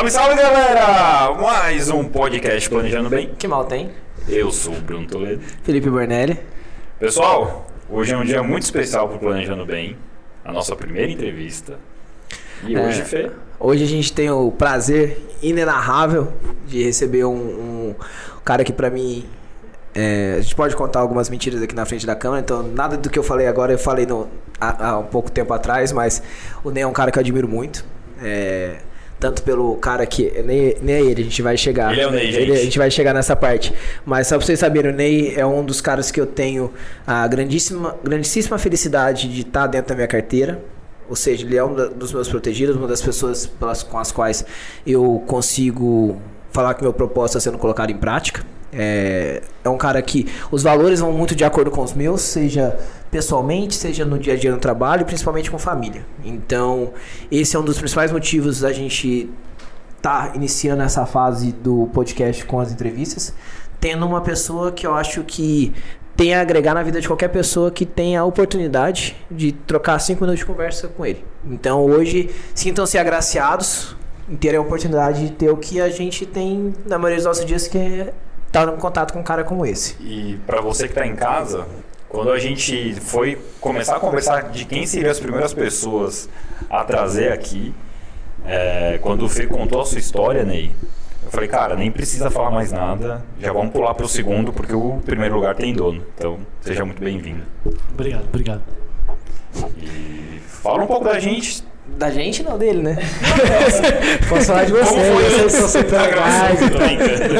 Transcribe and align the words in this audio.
Salve, 0.00 0.10
salve 0.10 0.34
galera! 0.36 1.34
Mais 1.34 1.90
um 1.90 2.04
podcast 2.04 2.68
Planejando 2.70 3.10
Bem. 3.10 3.34
Que 3.38 3.46
mal 3.46 3.64
tem? 3.66 3.90
Eu 4.28 4.50
sou 4.50 4.74
o 4.74 4.80
Bruno 4.80 5.06
Toledo. 5.06 5.42
Felipe 5.62 5.90
Bornelli. 5.90 6.38
Pessoal, 6.98 7.66
hoje 7.88 8.14
é 8.14 8.16
um 8.16 8.24
dia 8.24 8.42
muito 8.42 8.62
especial 8.62 9.08
para 9.08 9.18
Planejando 9.18 9.66
Bem. 9.66 9.96
A 10.44 10.52
nossa 10.52 10.74
primeira 10.74 11.10
entrevista. 11.10 11.78
E 12.64 12.74
É. 12.74 12.86
hoje, 12.86 13.02
Fê, 13.02 13.30
Hoje 13.58 13.84
a 13.84 13.86
gente 13.86 14.12
tem 14.12 14.30
o 14.30 14.50
prazer 14.50 15.20
inenarrável 15.42 16.32
de 16.66 16.82
receber 16.82 17.24
um, 17.24 17.34
um 17.90 17.94
cara 18.44 18.64
que 18.64 18.72
pra 18.72 18.88
mim. 18.90 19.26
é, 19.94 20.36
a 20.38 20.40
gente 20.40 20.54
pode 20.54 20.74
contar 20.76 21.00
algumas 21.00 21.28
mentiras 21.28 21.60
aqui 21.60 21.74
na 21.74 21.84
frente 21.84 22.06
da 22.06 22.14
câmera, 22.14 22.40
então 22.40 22.62
nada 22.62 22.96
do 22.96 23.10
que 23.10 23.18
eu 23.18 23.22
falei 23.24 23.46
agora 23.48 23.72
eu 23.72 23.78
falei 23.78 24.06
no- 24.06 24.28
há, 24.60 24.90
há 24.90 24.98
um 24.98 25.04
pouco 25.06 25.30
tempo 25.30 25.52
atrás, 25.52 25.90
mas 25.92 26.22
o 26.62 26.70
Ney 26.70 26.84
é 26.84 26.86
um 26.86 26.92
cara 26.92 27.10
que 27.10 27.18
eu 27.18 27.20
admiro 27.20 27.48
muito. 27.48 27.84
é, 28.22 28.76
tanto 29.20 29.42
pelo 29.42 29.76
cara 29.76 30.04
que. 30.06 30.32
Nem, 30.42 30.74
nem 30.82 30.94
é 30.96 31.00
ele, 31.02 31.20
a 31.20 31.24
gente 31.24 31.42
vai 31.42 31.56
chegar. 31.56 31.92
Ele 31.92 32.00
é 32.00 32.08
o 32.08 32.10
Ney, 32.10 32.32
gente. 32.32 32.52
a 32.52 32.56
gente 32.56 32.78
vai 32.78 32.90
chegar 32.90 33.12
nessa 33.12 33.36
parte. 33.36 33.72
Mas 34.04 34.26
só 34.26 34.38
pra 34.38 34.46
vocês 34.46 34.58
saberem, 34.58 34.90
o 34.90 34.94
Ney 34.94 35.34
é 35.36 35.44
um 35.44 35.62
dos 35.62 35.82
caras 35.82 36.10
que 36.10 36.18
eu 36.18 36.26
tenho 36.26 36.72
a 37.06 37.28
grandíssima, 37.28 37.96
grandíssima 38.02 38.58
felicidade 38.58 39.28
de 39.28 39.42
estar 39.42 39.66
dentro 39.66 39.90
da 39.90 39.94
minha 39.94 40.08
carteira. 40.08 40.60
Ou 41.08 41.14
seja, 41.14 41.44
ele 41.44 41.56
é 41.56 41.62
um 41.62 41.74
dos 41.74 42.12
meus 42.12 42.28
protegidos, 42.28 42.76
uma 42.76 42.86
das 42.88 43.02
pessoas 43.02 43.44
pelas, 43.44 43.82
com 43.82 43.98
as 43.98 44.10
quais 44.10 44.44
eu 44.86 45.22
consigo 45.26 46.16
falar 46.50 46.72
que 46.74 46.82
meu 46.82 46.92
propósito 46.92 47.36
está 47.38 47.50
sendo 47.50 47.58
colocado 47.58 47.90
em 47.90 47.96
prática. 47.96 48.42
É, 48.72 49.42
é 49.64 49.68
um 49.68 49.76
cara 49.76 50.00
que 50.00 50.26
os 50.50 50.62
valores 50.62 51.00
vão 51.00 51.12
muito 51.12 51.34
de 51.34 51.44
acordo 51.44 51.70
com 51.70 51.82
os 51.82 51.92
meus, 51.92 52.20
seja 52.20 52.78
pessoalmente, 53.10 53.74
seja 53.74 54.04
no 54.04 54.18
dia 54.18 54.34
a 54.34 54.36
dia 54.36 54.52
no 54.52 54.58
trabalho, 54.58 55.04
principalmente 55.04 55.50
com 55.50 55.58
família. 55.58 56.06
Então, 56.24 56.92
esse 57.30 57.56
é 57.56 57.58
um 57.58 57.64
dos 57.64 57.78
principais 57.78 58.12
motivos 58.12 58.60
da 58.60 58.72
gente 58.72 59.28
tá 60.00 60.32
iniciando 60.34 60.82
essa 60.82 61.04
fase 61.04 61.52
do 61.52 61.88
podcast 61.92 62.44
com 62.46 62.58
as 62.58 62.72
entrevistas, 62.72 63.34
tendo 63.80 64.06
uma 64.06 64.20
pessoa 64.20 64.72
que 64.72 64.86
eu 64.86 64.94
acho 64.94 65.22
que 65.24 65.74
tem 66.16 66.34
a 66.34 66.40
agregar 66.40 66.74
na 66.74 66.82
vida 66.82 67.00
de 67.00 67.06
qualquer 67.06 67.28
pessoa 67.28 67.70
que 67.70 67.86
tenha 67.86 68.20
a 68.20 68.24
oportunidade 68.24 69.16
de 69.30 69.52
trocar 69.52 69.98
cinco 69.98 70.22
minutos 70.22 70.40
de 70.40 70.46
conversa 70.46 70.88
com 70.88 71.04
ele. 71.04 71.24
Então 71.44 71.84
hoje 71.84 72.30
sintam-se 72.54 72.98
agraciados 72.98 73.96
em 74.28 74.36
terem 74.36 74.58
a 74.58 74.60
oportunidade 74.60 75.26
de 75.26 75.32
ter 75.32 75.50
o 75.50 75.56
que 75.56 75.80
a 75.80 75.88
gente 75.88 76.26
tem 76.26 76.74
na 76.86 76.98
maioria 76.98 77.16
dos 77.16 77.26
nossos 77.26 77.44
dias, 77.44 77.66
que 77.66 77.78
é 77.78 78.12
estar 78.50 78.68
em 78.68 78.76
contato 78.76 79.12
com 79.12 79.20
um 79.20 79.22
cara 79.22 79.44
como 79.44 79.64
esse. 79.64 79.96
e 80.00 80.38
para 80.46 80.60
você 80.60 80.84
que 80.84 80.92
está 80.92 81.06
em 81.06 81.14
casa, 81.14 81.66
quando 82.08 82.32
a 82.32 82.38
gente 82.38 82.94
foi 83.00 83.38
começar 83.60 83.96
a 83.96 84.00
conversar 84.00 84.50
de 84.50 84.64
quem 84.64 84.84
seriam 84.84 85.10
as 85.10 85.20
primeiras 85.20 85.54
pessoas 85.54 86.28
a 86.68 86.82
trazer 86.82 87.32
aqui, 87.32 87.72
é, 88.44 88.98
quando 89.00 89.24
o 89.24 89.28
Fê 89.28 89.46
contou 89.46 89.80
a 89.80 89.86
sua 89.86 89.98
história, 90.00 90.42
Ney, 90.42 90.72
eu 91.24 91.30
falei, 91.30 91.48
cara, 91.48 91.76
nem 91.76 91.90
precisa 91.90 92.28
falar 92.28 92.50
mais 92.50 92.72
nada, 92.72 93.24
já 93.38 93.52
vamos 93.52 93.72
pular 93.72 93.94
pro 93.94 94.08
segundo, 94.08 94.52
porque 94.52 94.74
o 94.74 95.00
primeiro 95.04 95.36
lugar 95.36 95.54
tem 95.54 95.72
dono. 95.72 96.04
Então, 96.16 96.40
seja 96.60 96.84
muito 96.84 97.00
bem-vindo. 97.00 97.44
Obrigado, 97.92 98.24
obrigado. 98.24 98.62
E 99.78 100.40
fala 100.40 100.82
um 100.82 100.86
pouco 100.88 101.04
da 101.04 101.20
gente. 101.20 101.62
Da 101.96 102.10
gente, 102.10 102.42
não 102.42 102.56
dele, 102.56 102.82
né? 102.82 102.96
Posso 104.28 104.46
falar 104.46 104.64
de 104.64 104.72
Como 104.72 104.84
você, 104.84 105.12
foi 105.12 105.24
vocês 105.24 105.52
são 105.52 105.68
super 105.68 106.00
legais. 106.00 106.58
Tô 106.58 106.78
brincando. 106.78 107.34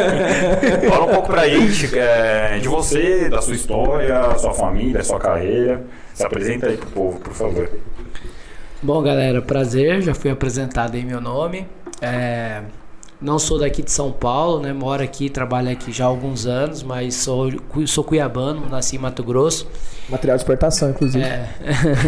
Fala 0.90 1.04
um 1.04 1.14
pouco 1.14 1.28
pra 1.28 1.48
gente 1.48 1.98
é, 1.98 2.58
de 2.58 2.68
você, 2.68 3.28
da 3.30 3.40
sua 3.40 3.54
história, 3.54 4.38
sua 4.38 4.52
família, 4.52 5.02
sua 5.02 5.18
carreira. 5.18 5.82
Se 6.14 6.24
apresenta 6.24 6.66
aí 6.66 6.76
pro 6.76 6.90
povo, 6.90 7.20
por 7.20 7.32
favor. 7.32 7.70
Bom, 8.82 9.02
galera, 9.02 9.40
prazer. 9.40 10.02
Já 10.02 10.14
fui 10.14 10.30
apresentado 10.30 10.94
aí 10.94 11.04
meu 11.04 11.20
nome. 11.20 11.66
É, 12.02 12.62
não 13.20 13.38
sou 13.38 13.58
daqui 13.58 13.82
de 13.82 13.90
São 13.92 14.10
Paulo, 14.10 14.60
né? 14.60 14.72
Moro 14.72 15.02
aqui, 15.02 15.28
trabalho 15.28 15.70
aqui 15.70 15.92
já 15.92 16.04
há 16.04 16.08
alguns 16.08 16.46
anos, 16.46 16.82
mas 16.82 17.16
sou, 17.16 17.52
sou 17.86 18.02
cuiabano, 18.02 18.66
nasci 18.68 18.96
em 18.96 18.98
Mato 18.98 19.22
Grosso. 19.22 19.66
Material 20.08 20.36
de 20.36 20.42
exportação, 20.42 20.90
inclusive. 20.90 21.22
É. 21.22 21.48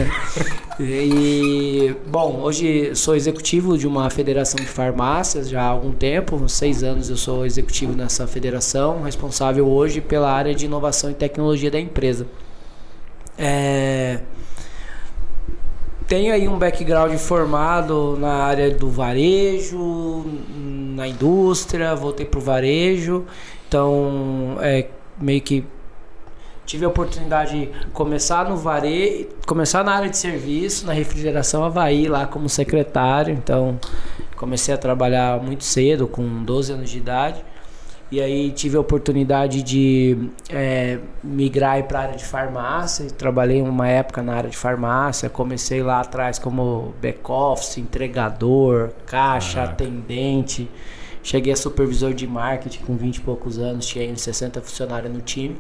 e, 0.81 1.95
bom, 2.07 2.41
hoje 2.41 2.97
sou 2.97 3.15
executivo 3.15 3.77
de 3.77 3.87
uma 3.87 4.09
federação 4.09 4.57
de 4.57 4.67
farmácias 4.67 5.49
já 5.51 5.63
há 5.63 5.67
algum 5.67 5.93
tempo, 5.93 6.49
seis 6.49 6.83
anos 6.83 7.11
eu 7.11 7.17
sou 7.17 7.45
executivo 7.45 7.93
nessa 7.93 8.27
federação, 8.27 9.03
responsável 9.03 9.69
hoje 9.69 10.01
pela 10.01 10.33
área 10.33 10.55
de 10.55 10.65
inovação 10.65 11.11
e 11.11 11.15
tecnologia 11.15 11.71
da 11.71 11.79
empresa. 11.79 12.27
É, 13.37 14.21
tenho 16.07 16.33
aí 16.33 16.49
um 16.49 16.59
background 16.59 17.15
formado 17.17 18.17
na 18.19 18.45
área 18.45 18.71
do 18.71 18.89
varejo, 18.89 20.25
na 20.95 21.09
indústria, 21.09 21.95
voltei 21.95 22.27
para 22.27 22.39
o 22.39 22.43
varejo, 22.43 23.25
então 23.69 24.57
é 24.61 24.87
meio 25.21 25.41
que 25.41 25.65
tive 26.65 26.85
a 26.85 26.89
oportunidade 26.89 27.67
de 27.67 27.71
começar 27.93 28.49
no 28.49 28.57
varejo, 28.57 29.29
começar 29.47 29.85
na 29.85 29.95
área 29.95 30.09
de 30.09 30.17
serviço, 30.17 30.87
na 30.87 30.93
refrigeração 30.93 31.65
Havaí, 31.65 32.09
lá 32.09 32.27
como 32.27 32.49
secretário. 32.49 33.35
Então, 33.35 33.79
comecei 34.37 34.73
a 34.73 34.79
trabalhar 34.79 35.43
muito 35.43 35.65
cedo, 35.65 36.07
com 36.07 36.43
12 36.45 36.73
anos 36.73 36.91
de 36.91 36.99
idade. 36.99 37.45
E 38.13 38.21
aí 38.21 38.51
tive 38.53 38.77
a 38.77 38.81
oportunidade 38.81 39.63
de 39.63 40.29
é, 40.51 40.99
migrar 41.25 41.83
para 41.85 41.99
a 41.99 42.03
área 42.03 42.17
de 42.17 42.25
farmácia. 42.27 43.07
Trabalhei 43.07 43.63
uma 43.63 43.89
época 43.89 44.23
na 44.23 44.35
área 44.35 44.51
de 44.51 44.57
farmácia. 44.57 45.31
Comecei 45.31 45.83
lá 45.83 46.03
atrás 46.03 46.39
como 46.39 46.93
back-office, 47.01 47.79
entregador, 47.79 48.91
caixa, 49.07 49.61
Caraca. 49.61 49.73
atendente. 49.73 50.69
Cheguei 51.23 51.55
a 51.55 51.57
supervisor 51.57 52.13
de 52.13 52.27
marketing 52.27 52.85
com 52.85 52.95
20 52.99 53.17
e 53.17 53.21
poucos 53.23 53.59
anos, 53.59 53.87
tinha 53.87 54.05
ainda 54.05 54.19
60 54.19 54.61
funcionários 54.61 55.11
no 55.11 55.23
time 55.23 55.57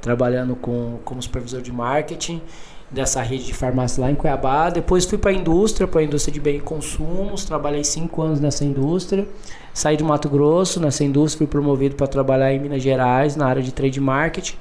trabalhando 0.00 0.56
com, 0.56 0.98
como 1.04 1.22
supervisor 1.22 1.60
de 1.60 1.72
marketing 1.72 2.40
dessa 2.90 3.22
rede 3.22 3.44
de 3.46 3.54
farmácia 3.54 4.00
lá 4.02 4.10
em 4.10 4.14
Cuiabá. 4.14 4.68
Depois 4.70 5.04
fui 5.04 5.16
para 5.18 5.30
a 5.30 5.34
indústria, 5.34 5.86
para 5.86 6.00
a 6.00 6.04
indústria 6.04 6.32
de 6.32 6.40
bens 6.40 6.58
e 6.58 6.60
consumos. 6.60 7.44
Trabalhei 7.44 7.84
cinco 7.84 8.22
anos 8.22 8.40
nessa 8.40 8.64
indústria. 8.64 9.26
Saí 9.72 9.96
de 9.96 10.02
Mato 10.04 10.28
Grosso, 10.28 10.80
nessa 10.80 11.04
indústria 11.04 11.38
fui 11.38 11.46
promovido 11.46 11.94
para 11.94 12.06
trabalhar 12.08 12.52
em 12.52 12.58
Minas 12.58 12.82
Gerais, 12.82 13.36
na 13.36 13.46
área 13.46 13.62
de 13.62 13.72
trade 13.72 14.00
marketing. 14.00 14.56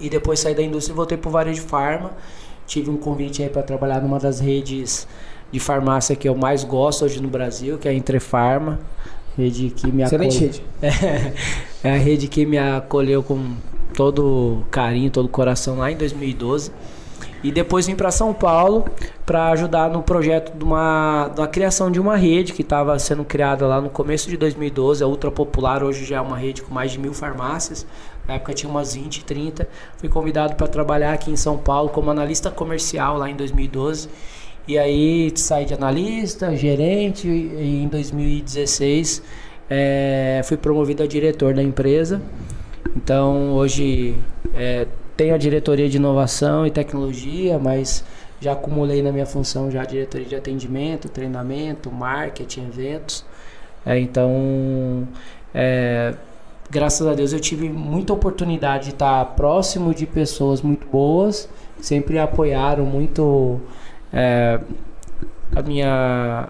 E 0.00 0.08
depois 0.10 0.40
saí 0.40 0.54
da 0.54 0.62
indústria 0.62 0.92
e 0.92 0.96
voltei 0.96 1.16
para 1.18 1.28
o 1.28 1.32
varejo 1.32 1.62
farma. 1.62 2.12
Tive 2.66 2.90
um 2.90 2.96
convite 2.96 3.42
aí 3.42 3.48
para 3.48 3.62
trabalhar 3.62 4.00
numa 4.02 4.18
das 4.18 4.40
redes 4.40 5.06
de 5.50 5.58
farmácia 5.60 6.14
que 6.14 6.28
eu 6.28 6.34
mais 6.36 6.62
gosto 6.64 7.04
hoje 7.04 7.22
no 7.22 7.28
Brasil, 7.28 7.78
que 7.78 7.88
é 7.88 7.92
a 7.92 7.94
Entrefarma. 7.94 8.78
Rede 9.36 9.70
que 9.70 9.90
me 9.90 10.02
Excelente 10.02 10.36
acolhe- 10.36 10.46
rede. 10.46 10.62
é, 10.82 11.32
é 11.88 11.94
a 11.94 11.96
rede 11.96 12.26
que 12.26 12.44
me 12.44 12.58
acolheu 12.58 13.22
com 13.22 13.54
todo 13.94 14.64
carinho, 14.70 15.10
todo 15.10 15.28
coração 15.28 15.78
lá 15.78 15.90
em 15.90 15.96
2012. 15.96 16.72
E 17.42 17.52
depois 17.52 17.86
vim 17.86 17.94
para 17.94 18.10
São 18.10 18.34
Paulo 18.34 18.84
para 19.24 19.50
ajudar 19.50 19.90
no 19.90 20.02
projeto 20.02 20.56
de 20.56 20.64
uma, 20.64 21.28
da 21.28 21.46
criação 21.46 21.90
de 21.90 22.00
uma 22.00 22.16
rede 22.16 22.52
que 22.52 22.62
estava 22.62 22.98
sendo 22.98 23.24
criada 23.24 23.66
lá 23.66 23.80
no 23.80 23.88
começo 23.88 24.28
de 24.28 24.36
2012, 24.36 25.04
a 25.04 25.06
Ultra 25.06 25.30
Popular, 25.30 25.84
hoje 25.84 26.04
já 26.04 26.16
é 26.16 26.20
uma 26.20 26.36
rede 26.36 26.62
com 26.62 26.74
mais 26.74 26.90
de 26.90 26.98
mil 26.98 27.14
farmácias. 27.14 27.86
Na 28.26 28.34
época 28.34 28.52
tinha 28.52 28.68
umas 28.68 28.94
20, 28.94 29.24
30. 29.24 29.68
Fui 29.96 30.08
convidado 30.08 30.54
para 30.56 30.66
trabalhar 30.66 31.12
aqui 31.12 31.30
em 31.30 31.36
São 31.36 31.56
Paulo 31.56 31.88
como 31.88 32.10
analista 32.10 32.50
comercial 32.50 33.16
lá 33.16 33.30
em 33.30 33.36
2012. 33.36 34.08
E 34.66 34.78
aí 34.78 35.32
saí 35.34 35.64
de 35.64 35.72
analista, 35.72 36.54
gerente, 36.54 37.26
e 37.26 37.82
em 37.82 37.88
2016 37.88 39.22
eh, 39.70 40.42
fui 40.44 40.58
promovido 40.58 41.02
a 41.02 41.06
diretor 41.06 41.54
da 41.54 41.62
empresa. 41.62 42.20
Então 42.94 43.52
hoje 43.52 44.14
é, 44.54 44.86
tenho 45.18 45.34
a 45.34 45.38
diretoria 45.38 45.88
de 45.88 45.96
inovação 45.96 46.64
e 46.64 46.70
tecnologia, 46.70 47.58
mas 47.58 48.04
já 48.40 48.52
acumulei 48.52 49.02
na 49.02 49.10
minha 49.10 49.26
função 49.26 49.68
já 49.68 49.82
a 49.82 49.84
diretoria 49.84 50.28
de 50.28 50.36
atendimento, 50.36 51.08
treinamento, 51.08 51.90
marketing, 51.90 52.68
eventos. 52.68 53.24
É, 53.84 53.98
então, 53.98 55.08
é, 55.52 56.14
graças 56.70 57.04
a 57.04 57.14
Deus 57.14 57.32
eu 57.32 57.40
tive 57.40 57.68
muita 57.68 58.12
oportunidade 58.12 58.84
de 58.84 58.90
estar 58.90 59.24
próximo 59.34 59.92
de 59.92 60.06
pessoas 60.06 60.62
muito 60.62 60.86
boas, 60.86 61.48
sempre 61.80 62.16
apoiaram 62.20 62.86
muito 62.86 63.60
é, 64.12 64.60
a 65.56 65.62
minha 65.62 66.48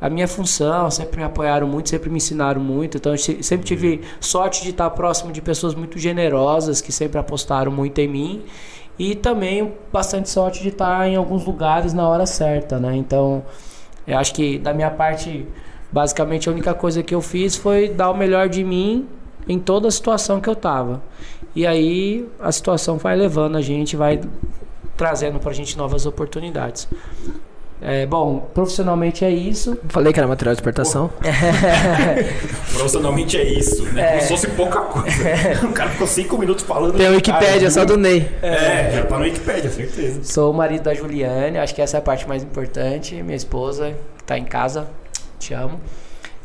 a 0.00 0.08
minha 0.08 0.26
função, 0.26 0.90
sempre 0.90 1.18
me 1.18 1.24
apoiaram 1.24 1.66
muito, 1.66 1.88
sempre 1.90 2.08
me 2.10 2.16
ensinaram 2.16 2.60
muito. 2.60 2.96
Então, 2.96 3.12
eu 3.12 3.18
se- 3.18 3.42
sempre 3.42 3.66
tive 3.66 4.00
sorte 4.20 4.62
de 4.62 4.70
estar 4.70 4.88
próximo 4.90 5.30
de 5.32 5.42
pessoas 5.42 5.74
muito 5.74 5.98
generosas 5.98 6.80
que 6.80 6.90
sempre 6.92 7.18
apostaram 7.18 7.70
muito 7.70 7.98
em 7.98 8.08
mim. 8.08 8.42
E 8.98 9.14
também 9.14 9.72
bastante 9.92 10.28
sorte 10.28 10.62
de 10.62 10.68
estar 10.68 11.08
em 11.08 11.16
alguns 11.16 11.44
lugares 11.44 11.92
na 11.92 12.06
hora 12.08 12.26
certa, 12.26 12.78
né? 12.78 12.96
Então, 12.96 13.42
eu 14.06 14.18
acho 14.18 14.34
que 14.34 14.58
da 14.58 14.74
minha 14.74 14.90
parte, 14.90 15.46
basicamente 15.90 16.48
a 16.48 16.52
única 16.52 16.74
coisa 16.74 17.02
que 17.02 17.14
eu 17.14 17.20
fiz 17.22 17.56
foi 17.56 17.88
dar 17.88 18.10
o 18.10 18.14
melhor 18.16 18.48
de 18.48 18.62
mim 18.64 19.06
em 19.48 19.58
toda 19.58 19.88
a 19.88 19.90
situação 19.90 20.40
que 20.40 20.48
eu 20.48 20.56
tava. 20.56 21.02
E 21.54 21.66
aí 21.66 22.26
a 22.38 22.52
situação 22.52 22.98
vai 22.98 23.16
levando 23.16 23.56
a 23.56 23.60
gente, 23.62 23.96
vai 23.96 24.20
trazendo 24.96 25.38
pra 25.40 25.52
gente 25.52 25.76
novas 25.78 26.04
oportunidades. 26.06 26.86
É, 27.82 28.04
bom, 28.04 28.50
profissionalmente 28.52 29.24
é 29.24 29.30
isso. 29.30 29.78
Falei 29.88 30.12
que 30.12 30.20
era 30.20 30.28
material 30.28 30.54
de 30.54 30.60
exportação. 30.60 31.10
Profissionalmente 32.74 33.38
é 33.38 33.44
isso, 33.44 33.84
né? 33.92 34.06
Como 34.06 34.20
se 34.20 34.28
fosse 34.28 34.46
pouca 34.48 34.80
coisa. 34.80 35.16
O 35.64 35.72
cara 35.72 35.90
ficou 35.90 36.06
cinco 36.06 36.36
minutos 36.36 36.62
falando. 36.64 36.96
Tem 36.96 37.06
a 37.06 37.10
Wikipédia, 37.10 37.58
Cara, 37.58 37.70
só 37.70 37.84
do 37.86 37.96
Ney. 37.96 38.28
É, 38.42 38.90
já 38.92 39.06
tá 39.06 39.16
no 39.16 39.24
Wikipédia, 39.24 39.70
certeza. 39.70 40.20
Sou 40.24 40.50
o 40.50 40.54
marido 40.54 40.82
da 40.82 40.94
Juliane, 40.94 41.58
acho 41.58 41.74
que 41.74 41.80
essa 41.80 41.96
é 41.96 42.00
a 42.00 42.02
parte 42.02 42.28
mais 42.28 42.42
importante. 42.42 43.14
Minha 43.22 43.36
esposa 43.36 43.94
que 44.18 44.24
tá 44.24 44.36
em 44.36 44.44
casa, 44.44 44.86
te 45.38 45.54
amo. 45.54 45.80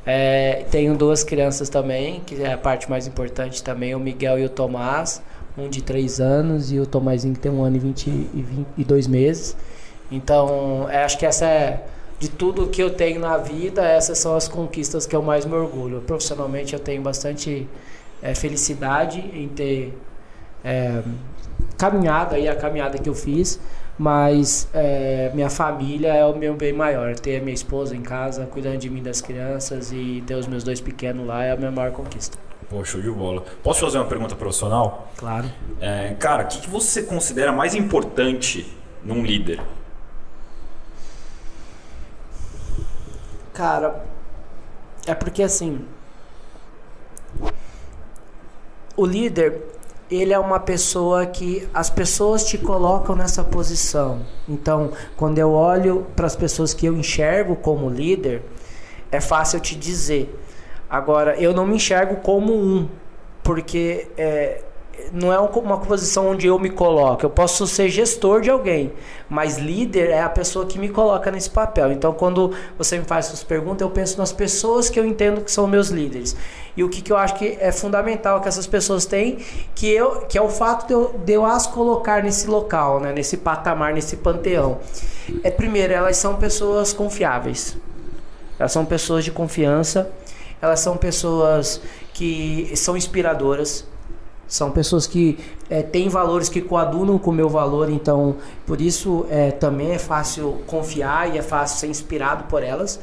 É, 0.06 0.64
tenho 0.70 0.96
duas 0.96 1.24
crianças 1.24 1.68
também, 1.68 2.22
que 2.26 2.42
é 2.42 2.54
a 2.54 2.58
parte 2.58 2.90
mais 2.90 3.08
importante 3.08 3.64
também, 3.64 3.96
o 3.96 4.00
Miguel 4.00 4.38
e 4.40 4.46
o 4.46 4.50
Tomás, 4.50 5.22
um 5.58 5.68
de 5.68 5.82
três 5.82 6.20
anos 6.22 6.72
e 6.72 6.80
o 6.80 6.86
Tomazinho 6.86 7.34
que 7.34 7.40
tem 7.40 7.52
um 7.52 7.64
ano 7.64 7.76
e, 7.76 7.80
20, 7.80 8.08
e, 8.08 8.46
22 8.78 9.08
meses. 9.08 9.58
Então, 10.12 10.88
é, 10.90 11.04
acho 11.04 11.18
que 11.18 11.26
essa 11.26 11.46
é, 11.46 11.84
de 12.20 12.30
tudo 12.30 12.68
que 12.68 12.82
eu 12.82 12.90
tenho 12.90 13.20
na 13.20 13.38
vida, 13.38 13.84
essas 13.84 14.18
são 14.18 14.36
as 14.36 14.48
conquistas 14.48 15.06
que 15.06 15.16
eu 15.16 15.22
mais 15.22 15.46
me 15.46 15.54
orgulho. 15.54 16.02
Profissionalmente 16.02 16.74
eu 16.74 16.80
tenho 16.80 17.02
bastante 17.02 17.68
é, 18.22 18.34
felicidade 18.34 19.20
em 19.20 19.48
ter 19.48 19.98
é, 20.64 21.02
caminhado 21.78 22.36
aí 22.36 22.48
a 22.48 22.56
caminhada 22.56 22.98
que 22.98 23.10
eu 23.10 23.14
fiz, 23.14 23.60
mas 23.98 24.68
é, 24.74 25.32
minha 25.34 25.50
família 25.50 26.14
é 26.14 26.26
o 26.26 26.36
meu 26.36 26.56
bem 26.56 26.74
maior. 26.74 27.16
Ter 27.16 27.40
a 27.40 27.42
minha 27.42 27.54
esposa 27.54 27.96
em 27.96 28.02
casa, 28.02 28.46
cuidando 28.46 28.78
de 28.78 28.90
mim 28.90 29.04
das 29.04 29.22
crianças 29.22 29.92
e 29.92 30.24
ter 30.26 30.36
os 30.36 30.48
meus 30.48 30.64
dois 30.64 30.80
pequenos 30.80 31.26
lá 31.26 31.44
é 31.44 31.52
a 31.52 31.56
minha 31.56 31.72
maior 31.72 31.92
conquista. 31.92 32.38
Show 32.84 33.02
de 33.02 33.12
bola. 33.12 33.44
Posso 33.64 33.82
fazer 33.82 34.00
uma 34.00 34.06
pergunta 34.06 34.36
profissional? 34.36 35.10
Claro. 35.16 35.46
É, 35.80 36.14
cara, 36.20 36.44
o 36.44 36.48
que, 36.48 36.62
que 36.62 36.70
você 36.70 37.04
considera 37.04 37.52
mais 37.52 37.76
importante 37.76 38.66
num 39.04 39.24
líder? 39.24 39.62
Cara, 43.56 44.04
é 45.08 45.16
porque 45.16 45.42
assim. 45.42 45.86
O 48.98 49.06
líder, 49.06 49.62
ele 50.12 50.34
é 50.34 50.40
uma 50.40 50.60
pessoa 50.60 51.26
que 51.26 51.68
as 51.74 51.90
pessoas 51.90 52.44
te 52.44 52.58
colocam 52.58 53.16
nessa 53.16 53.46
posição. 53.46 54.26
Então, 54.48 54.92
quando 55.16 55.40
eu 55.40 55.54
olho 55.54 56.06
para 56.18 56.26
as 56.26 56.36
pessoas 56.36 56.74
que 56.74 56.86
eu 56.86 56.98
enxergo 56.98 57.56
como 57.56 57.90
líder, 57.90 58.42
é 59.10 59.22
fácil 59.22 59.62
te 59.62 59.74
dizer. 59.74 60.38
Agora, 60.90 61.40
eu 61.40 61.54
não 61.54 61.66
me 61.66 61.78
enxergo 61.78 62.18
como 62.18 62.54
um, 62.54 62.90
porque 63.42 64.10
é, 64.18 64.65
não 65.12 65.32
é 65.32 65.40
uma 65.40 65.78
posição 65.78 66.28
onde 66.28 66.48
eu 66.48 66.60
me 66.60 66.70
coloco. 66.70 67.26
Eu 67.26 67.30
posso 67.30 67.66
ser 67.68 67.90
gestor 67.90 68.42
de 68.42 68.50
alguém, 68.50 68.92
mas 69.30 69.58
líder 69.58 70.10
é 70.10 70.22
a 70.22 70.30
pessoa 70.30 70.66
que 70.66 70.78
me 70.78 70.90
coloca 70.90 71.32
nesse 71.32 71.50
papel. 71.50 71.92
Então, 71.92 72.14
quando 72.14 72.54
você 72.78 72.98
me 72.98 73.06
faz 73.06 73.28
essas 73.28 73.44
perguntas, 73.44 73.82
eu 73.82 73.90
penso 73.90 74.18
nas 74.18 74.32
pessoas 74.32 74.90
que 74.90 75.00
eu 75.00 75.06
entendo 75.06 75.42
que 75.42 75.52
são 75.52 75.68
meus 75.68 75.90
líderes. 75.90 76.36
E 76.76 76.84
o 76.84 76.90
que, 76.90 77.02
que 77.02 77.12
eu 77.12 77.18
acho 77.18 77.36
que 77.36 77.58
é 77.60 77.72
fundamental 77.72 78.42
que 78.42 78.48
essas 78.48 78.68
pessoas 78.68 79.06
têm, 79.06 79.38
que, 79.74 79.90
eu, 79.90 80.22
que 80.22 80.38
é 80.38 80.42
o 80.42 80.50
fato 80.50 80.88
de 80.88 80.94
eu, 80.94 81.16
de 81.24 81.34
eu 81.34 81.46
as 81.46 81.66
colocar 81.66 82.22
nesse 82.22 82.48
local, 82.48 83.00
né, 83.00 83.14
nesse 83.14 83.38
patamar, 83.38 83.94
nesse 83.94 84.18
panteão. 84.18 84.80
É 85.44 85.50
primeiro, 85.50 85.94
elas 85.94 86.18
são 86.18 86.36
pessoas 86.36 86.92
confiáveis. 86.92 87.78
Elas 88.60 88.72
são 88.72 88.86
pessoas 88.86 89.24
de 89.24 89.32
confiança. 89.32 90.12
Elas 90.62 90.80
são 90.80 90.98
pessoas 90.98 91.82
que 92.14 92.72
são 92.76 92.96
inspiradoras 92.96 93.86
são 94.48 94.72
pessoas 94.72 95.08
que 95.08 95.38
é, 95.70 95.82
têm 95.82 96.08
valores 96.08 96.50
que 96.50 96.62
coadunam 96.62 97.18
com 97.18 97.32
o 97.32 97.34
meu 97.34 97.50
valor, 97.50 97.90
então 97.90 98.36
por 98.66 98.80
isso 98.80 99.26
é, 99.30 99.52
também 99.52 99.92
é 99.92 100.00
fácil 100.00 100.62
confiar 100.68 101.34
e 101.34 101.38
é 101.38 101.42
fácil 101.42 101.80
ser 101.80 101.88
inspirado 101.88 102.46
por 102.46 102.64
elas. 102.64 103.00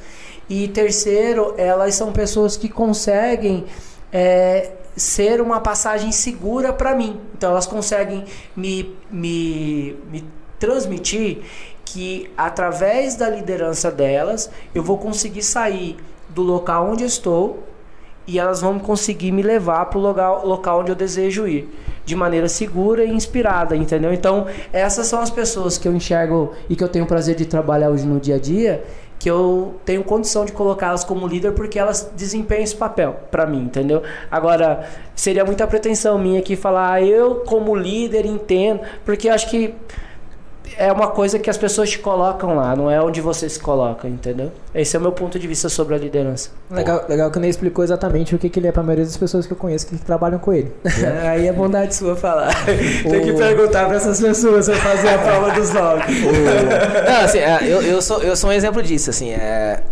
E 0.48 0.68
terceiro, 0.68 1.54
elas 1.56 1.94
são 1.94 2.12
pessoas 2.12 2.56
que 2.56 2.68
conseguem 2.68 3.64
é, 4.12 4.72
ser 4.96 5.40
uma 5.40 5.60
passagem 5.60 6.12
segura 6.12 6.72
para 6.72 6.94
mim. 6.94 7.20
Então 7.34 7.50
elas 7.50 7.66
conseguem 7.66 8.24
me, 8.54 8.96
me, 9.10 9.96
me 10.10 10.24
transmitir 10.58 11.42
que 11.84 12.30
através 12.36 13.16
da 13.16 13.28
liderança 13.28 13.90
delas 13.90 14.50
eu 14.74 14.82
vou 14.82 14.98
conseguir 14.98 15.42
sair 15.42 15.96
do 16.28 16.42
local 16.42 16.90
onde 16.90 17.04
estou 17.04 17.62
e 18.26 18.38
elas 18.38 18.60
vão 18.60 18.78
conseguir 18.78 19.32
me 19.32 19.42
levar 19.42 19.86
para 19.86 19.98
o 19.98 20.02
local, 20.02 20.46
local 20.46 20.80
onde 20.80 20.90
eu 20.90 20.96
desejo 20.96 21.46
ir 21.46 21.68
de 22.04 22.16
maneira 22.16 22.48
segura 22.48 23.04
e 23.04 23.10
inspirada, 23.10 23.76
entendeu? 23.76 24.12
Então, 24.12 24.46
essas 24.72 25.06
são 25.06 25.20
as 25.20 25.30
pessoas 25.30 25.78
que 25.78 25.86
eu 25.86 25.94
enxergo 25.94 26.52
e 26.68 26.74
que 26.74 26.82
eu 26.82 26.88
tenho 26.88 27.04
o 27.04 27.08
prazer 27.08 27.36
de 27.36 27.46
trabalhar 27.46 27.90
hoje 27.90 28.04
no 28.04 28.18
dia 28.18 28.36
a 28.36 28.38
dia, 28.38 28.82
que 29.18 29.30
eu 29.30 29.76
tenho 29.84 30.02
condição 30.02 30.44
de 30.44 30.50
colocá-las 30.50 31.04
como 31.04 31.28
líder 31.28 31.52
porque 31.52 31.78
elas 31.78 32.10
desempenham 32.16 32.64
esse 32.64 32.74
papel 32.74 33.16
para 33.30 33.46
mim, 33.46 33.62
entendeu? 33.62 34.02
Agora, 34.28 34.84
seria 35.14 35.44
muita 35.44 35.64
pretensão 35.64 36.18
minha 36.18 36.40
aqui 36.40 36.56
falar, 36.56 36.94
ah, 36.94 37.02
eu 37.02 37.36
como 37.46 37.76
líder 37.76 38.26
entendo, 38.26 38.80
porque 39.04 39.28
acho 39.28 39.48
que 39.48 39.74
é 40.76 40.92
uma 40.92 41.08
coisa 41.08 41.38
que 41.38 41.48
as 41.48 41.56
pessoas 41.56 41.90
te 41.90 41.98
colocam 41.98 42.54
lá, 42.54 42.74
não 42.76 42.90
é 42.90 43.00
onde 43.00 43.20
você 43.20 43.48
se 43.48 43.58
coloca, 43.58 44.08
entendeu? 44.08 44.50
Esse 44.74 44.96
é 44.96 44.98
o 44.98 45.02
meu 45.02 45.12
ponto 45.12 45.38
de 45.38 45.46
vista 45.46 45.68
sobre 45.68 45.94
a 45.94 45.98
liderança. 45.98 46.50
Legal, 46.70 47.04
legal 47.08 47.30
que 47.30 47.38
o 47.38 47.40
Ney 47.40 47.50
explicou 47.50 47.84
exatamente 47.84 48.34
o 48.34 48.38
que, 48.38 48.48
que 48.48 48.58
ele 48.60 48.68
é 48.68 48.72
pra 48.72 48.82
maioria 48.82 49.04
das 49.04 49.16
pessoas 49.16 49.46
que 49.46 49.52
eu 49.52 49.56
conheço 49.56 49.86
que 49.86 49.96
trabalham 49.98 50.38
com 50.38 50.52
ele. 50.52 50.72
Aí 51.28 51.46
é 51.46 51.52
bondade 51.52 51.94
sua 51.94 52.16
falar. 52.16 52.52
Tem 52.66 53.22
que 53.22 53.32
perguntar 53.32 53.86
pra 53.86 53.96
essas 53.96 54.20
pessoas 54.20 54.64
se 54.64 54.72
eu 54.72 54.76
fazer 54.76 55.08
a 55.08 55.18
prova 55.18 55.50
dos 55.52 55.72
nomes. 55.72 56.04
Não, 57.06 57.24
assim, 57.24 57.38
é, 57.38 57.58
eu, 57.62 57.82
eu, 57.82 58.02
sou, 58.02 58.22
eu 58.22 58.36
sou 58.36 58.50
um 58.50 58.52
exemplo 58.52 58.82
disso, 58.82 59.10
assim, 59.10 59.30
é... 59.30 59.82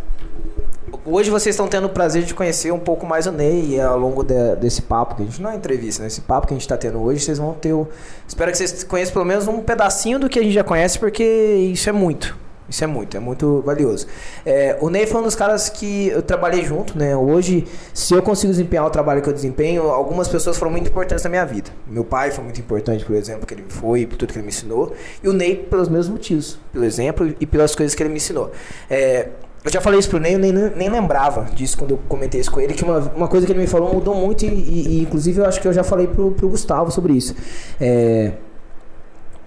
Hoje 1.05 1.31
vocês 1.31 1.55
estão 1.55 1.67
tendo 1.67 1.87
o 1.87 1.91
prazer 1.91 2.25
de 2.25 2.35
conhecer 2.35 2.71
um 2.73 2.79
pouco 2.79 3.07
mais 3.07 3.27
o 3.27 3.33
Ney 3.33 3.81
ao 3.81 3.99
longo 3.99 4.23
de- 4.23 4.57
desse 4.57 4.83
papo, 4.83 5.15
que 5.15 5.23
a 5.23 5.25
gente 5.25 5.41
não 5.41 5.51
é 5.51 5.57
entrevista, 5.57 6.03
né? 6.03 6.09
Esse 6.09 6.21
papo 6.21 6.47
que 6.47 6.53
a 6.53 6.57
gente 6.57 6.63
está 6.63 6.77
tendo 6.77 7.01
hoje, 7.03 7.25
vocês 7.25 7.39
vão 7.39 7.55
ter 7.55 7.73
o... 7.73 7.89
Espero 8.29 8.51
que 8.53 8.59
vocês 8.59 8.85
conheçam 8.85 9.15
pelo 9.15 9.25
menos 9.25 9.49
um 9.49 9.61
pedacinho 9.63 10.19
do 10.19 10.29
que 10.29 10.39
a 10.39 10.43
gente 10.43 10.53
já 10.53 10.63
conhece, 10.63 10.99
porque 10.99 11.25
isso 11.73 11.89
é 11.89 11.93
muito. 11.93 12.37
Isso 12.69 12.85
é 12.85 12.87
muito, 12.87 13.17
é 13.17 13.21
muito 13.21 13.63
valioso. 13.63 14.07
É, 14.47 14.77
o 14.81 14.91
Ney 14.91 15.05
foi 15.07 15.21
um 15.21 15.25
dos 15.25 15.35
caras 15.35 15.69
que 15.71 16.09
eu 16.09 16.23
trabalhei 16.23 16.63
junto, 16.65 16.97
né? 16.97 17.17
Hoje, 17.17 17.67
se 17.95 18.15
eu 18.15 18.23
consigo 18.23 18.53
desempenhar 18.53 18.87
o 18.87 18.91
trabalho 18.91 19.23
que 19.23 19.29
eu 19.29 19.33
desempenho, 19.33 19.85
algumas 19.89 20.29
pessoas 20.29 20.57
foram 20.59 20.71
muito 20.71 20.89
importantes 20.89 21.25
na 21.25 21.31
minha 21.31 21.45
vida. 21.47 21.71
Meu 21.87 22.05
pai 22.05 22.31
foi 22.31 22.45
muito 22.45 22.61
importante 22.61 23.05
pelo 23.05 23.19
exemplo 23.19 23.45
que 23.47 23.55
ele 23.55 23.63
me 23.63 23.71
foi, 23.71 24.07
por 24.07 24.17
tudo 24.17 24.33
que 24.33 24.39
ele 24.39 24.45
me 24.45 24.51
ensinou. 24.53 24.93
E 25.25 25.29
o 25.29 25.33
Ney 25.33 25.57
pelos 25.57 25.89
mesmos 25.89 26.11
motivos, 26.11 26.59
pelo 26.73 26.85
exemplo 26.85 27.35
e 27.41 27.47
pelas 27.47 27.75
coisas 27.75 27.95
que 27.95 28.03
ele 28.03 28.11
me 28.11 28.19
ensinou. 28.19 28.53
É, 28.89 29.31
eu 29.65 29.71
já 29.71 29.81
falei 29.81 29.99
isso 30.01 30.09
pro 30.09 30.19
Ney, 30.19 30.35
eu 30.35 30.39
nem, 30.39 30.53
nem 30.53 30.89
lembrava 30.89 31.45
disso 31.55 31.77
quando 31.79 31.91
eu 31.93 32.01
comentei 32.09 32.41
isso 32.41 32.51
com 32.51 32.61
ele, 32.61 32.73
que 32.75 32.83
uma, 32.85 32.99
uma 33.15 33.29
coisa 33.29 33.45
que 33.47 33.53
ele 33.53 33.61
me 33.61 33.67
falou 33.67 33.93
mudou 33.93 34.15
muito 34.15 34.45
e, 34.45 34.49
e- 34.49 34.89
e, 34.99 35.03
inclusive 35.03 35.41
eu 35.41 35.45
acho 35.47 35.61
que 35.61 35.69
eu 35.69 35.73
já 35.73 35.85
falei 35.85 36.07
pro, 36.07 36.31
pro 36.33 36.49
Gustavo 36.49 36.91
sobre 36.91 37.13
isso. 37.13 37.35
É, 37.81 38.33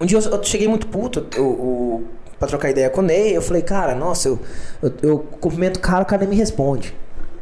um 0.00 0.06
dia 0.06 0.18
eu, 0.18 0.22
eu 0.30 0.42
cheguei 0.42 0.68
muito 0.68 0.86
puto 0.86 1.26
eu, 1.36 2.04
pra 2.38 2.46
trocar 2.48 2.70
ideia 2.70 2.90
com 2.90 3.00
o 3.00 3.04
Ney. 3.04 3.36
Eu 3.36 3.42
falei, 3.42 3.62
cara, 3.62 3.94
nossa, 3.94 4.28
eu, 4.28 4.38
eu, 4.82 4.92
eu 5.02 5.18
cumprimento 5.40 5.76
o 5.78 5.80
cara, 5.80 6.02
o 6.02 6.06
cara 6.06 6.20
nem 6.20 6.30
me 6.30 6.36
responde. 6.36 6.94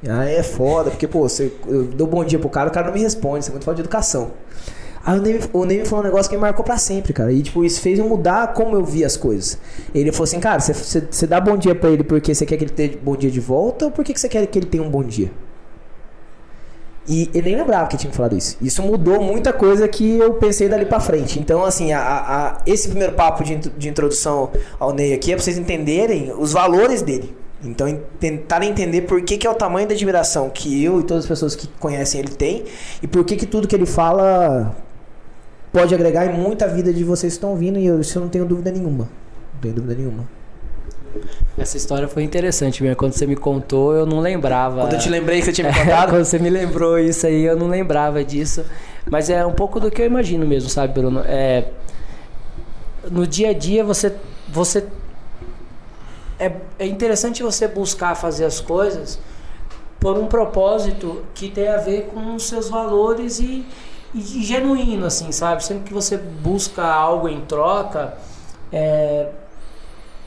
Aí 0.09 0.35
é 0.35 0.43
foda, 0.43 0.91
porque, 0.91 1.07
pô, 1.07 1.29
você, 1.29 1.53
eu 1.67 1.85
dou 1.85 2.07
bom 2.07 2.25
dia 2.25 2.39
pro 2.39 2.49
cara, 2.49 2.69
o 2.69 2.73
cara 2.73 2.87
não 2.89 2.95
me 2.95 3.01
responde. 3.01 3.41
Isso 3.41 3.51
é 3.51 3.53
muito 3.53 3.65
falta 3.65 3.77
de 3.77 3.83
educação. 3.83 4.33
Aí 5.05 5.19
o 5.19 5.23
Ney, 5.23 5.41
o 5.53 5.65
Ney 5.65 5.79
me 5.81 5.85
falou 5.85 6.05
um 6.05 6.07
negócio 6.09 6.31
que 6.31 6.37
me 6.37 6.43
marcou 6.43 6.65
pra 6.65 6.79
sempre, 6.79 7.13
cara. 7.13 7.33
E, 7.33 7.43
tipo, 7.43 7.65
isso 7.65 7.81
fez 7.81 7.99
eu 7.99 8.09
mudar 8.09 8.53
como 8.55 8.77
eu 8.77 8.85
via 8.85 9.07
as 9.07 9.17
coisas. 9.17 9.59
Ele 9.95 10.13
falou 10.13 10.25
assim, 10.25 10.39
cara, 10.39 10.61
você, 10.61 11.27
dá 11.27 11.41
bom 11.41 11.57
dia 11.57 11.75
pra 11.75 11.91
ele 11.91 12.05
porque 12.05 12.35
você 12.35 12.47
quer 12.47 12.57
que 12.57 12.65
ele 12.65 12.71
tenha 12.73 12.93
bom 13.03 13.17
dia 13.17 13.31
de 13.31 13.41
volta 13.41 13.87
ou 13.87 13.91
porque 13.91 14.13
que 14.13 14.21
você 14.21 14.29
quer 14.29 14.47
que 14.47 14.59
ele 14.59 14.67
tenha 14.67 14.83
um 14.83 14.91
bom 14.91 15.03
dia? 15.03 15.31
E 17.09 17.29
ele 17.35 17.51
nem 17.51 17.57
lembrava 17.57 17.89
que 17.89 17.97
tinha 17.97 18.13
falado 18.13 18.37
isso. 18.37 18.57
Isso 18.63 18.81
mudou 18.81 19.21
muita 19.21 19.53
coisa 19.53 19.89
que 19.89 20.19
eu 20.19 20.35
pensei 20.35 20.69
dali 20.69 20.87
pra 20.87 21.01
frente. 21.01 21.41
Então, 21.41 21.65
assim, 21.65 21.93
a, 21.93 22.01
a- 22.01 22.63
esse 22.65 22.89
primeiro 22.89 23.13
papo 23.15 23.43
de, 23.43 23.57
de 23.57 23.89
introdução 23.89 24.51
ao 24.79 24.93
Ney 24.93 25.13
aqui 25.13 25.33
é 25.33 25.35
pra 25.35 25.43
vocês 25.43 25.59
entenderem 25.59 26.33
os 26.39 26.53
valores 26.53 27.03
dele. 27.03 27.35
Então, 27.65 28.01
tentarem 28.21 28.71
entender 28.71 29.03
por 29.03 29.21
que, 29.23 29.37
que 29.37 29.47
é 29.47 29.51
o 29.51 29.55
tamanho 29.55 29.87
da 29.89 29.95
admiração 29.95 30.49
que 30.49 30.83
eu 30.85 31.01
e 31.01 31.03
todas 31.03 31.25
as 31.25 31.29
pessoas 31.29 31.55
que 31.57 31.67
conhecem 31.79 32.21
ele 32.21 32.31
têm 32.33 32.65
e 33.01 33.07
por 33.07 33.25
que, 33.25 33.37
que 33.37 33.47
tudo 33.47 33.69
que 33.69 33.75
ele 33.77 33.87
fala 33.87 34.75
pode 35.73 35.95
agregar 35.95 36.27
em 36.27 36.39
muita 36.39 36.69
vida 36.69 36.93
de 36.93 37.03
vocês 37.03 37.33
que 37.33 37.37
estão 37.39 37.51
ouvindo 37.51 37.79
e 37.79 37.87
eu, 37.87 38.01
isso 38.01 38.19
eu 38.19 38.23
não 38.23 38.29
tenho 38.29 38.45
dúvida 38.45 38.71
nenhuma. 38.71 39.09
Não 39.55 39.61
tenho 39.61 39.75
dúvida 39.75 39.95
nenhuma. 39.95 40.29
Essa 41.57 41.77
história 41.77 42.09
foi 42.09 42.23
interessante 42.23 42.83
mesmo. 42.83 42.97
Quando 42.97 43.13
você 43.13 43.27
me 43.27 43.37
contou, 43.37 43.95
eu 43.95 44.07
não 44.07 44.21
lembrava. 44.21 44.83
Quando 44.83 44.95
eu 44.95 44.99
te 44.99 45.09
lembrei 45.09 45.41
que 45.41 45.47
você 45.47 45.53
tinha 45.53 45.71
me 45.71 45.75
É, 45.77 45.85
contado, 45.85 46.11
quando 46.11 46.25
você 46.25 46.39
me 46.39 46.51
lembrou 46.51 46.99
isso 46.99 47.27
aí, 47.27 47.45
eu 47.45 47.57
não 47.57 47.69
lembrava 47.69 48.25
disso. 48.25 48.65
Mas 49.11 49.29
é 49.29 49.45
um 49.45 49.53
pouco 49.53 49.81
do 49.81 49.91
que 49.91 50.01
eu 50.01 50.07
imagino 50.07 50.47
mesmo, 50.47 50.69
sabe, 50.69 50.95
Bruno? 50.95 51.23
É, 51.27 51.65
no 53.11 53.27
dia 53.27 53.51
a 53.51 53.53
dia 53.53 53.85
você. 53.85 54.15
você 54.49 54.87
é, 56.39 56.53
é 56.79 56.87
interessante 56.87 57.43
você 57.43 57.69
buscar 57.69 58.15
fazer 58.15 58.45
as 58.45 58.61
coisas 58.61 59.19
por 60.01 60.19
um 60.19 60.27
propósito 60.27 61.23
que 61.35 61.49
tem 61.49 61.69
a 61.69 61.77
ver 61.77 62.07
com 62.13 62.35
os 62.35 62.49
seus 62.49 62.69
valores 62.69 63.39
e, 63.39 63.65
e, 64.15 64.19
e 64.19 64.43
genuíno, 64.45 65.07
assim, 65.07 65.31
sabe? 65.33 65.65
Sempre 65.65 65.85
que 65.85 65.95
você 65.95 66.17
busca 66.17 66.85
algo 66.85 67.29
em 67.29 67.41
troca, 67.43 68.17
é, 68.73 69.29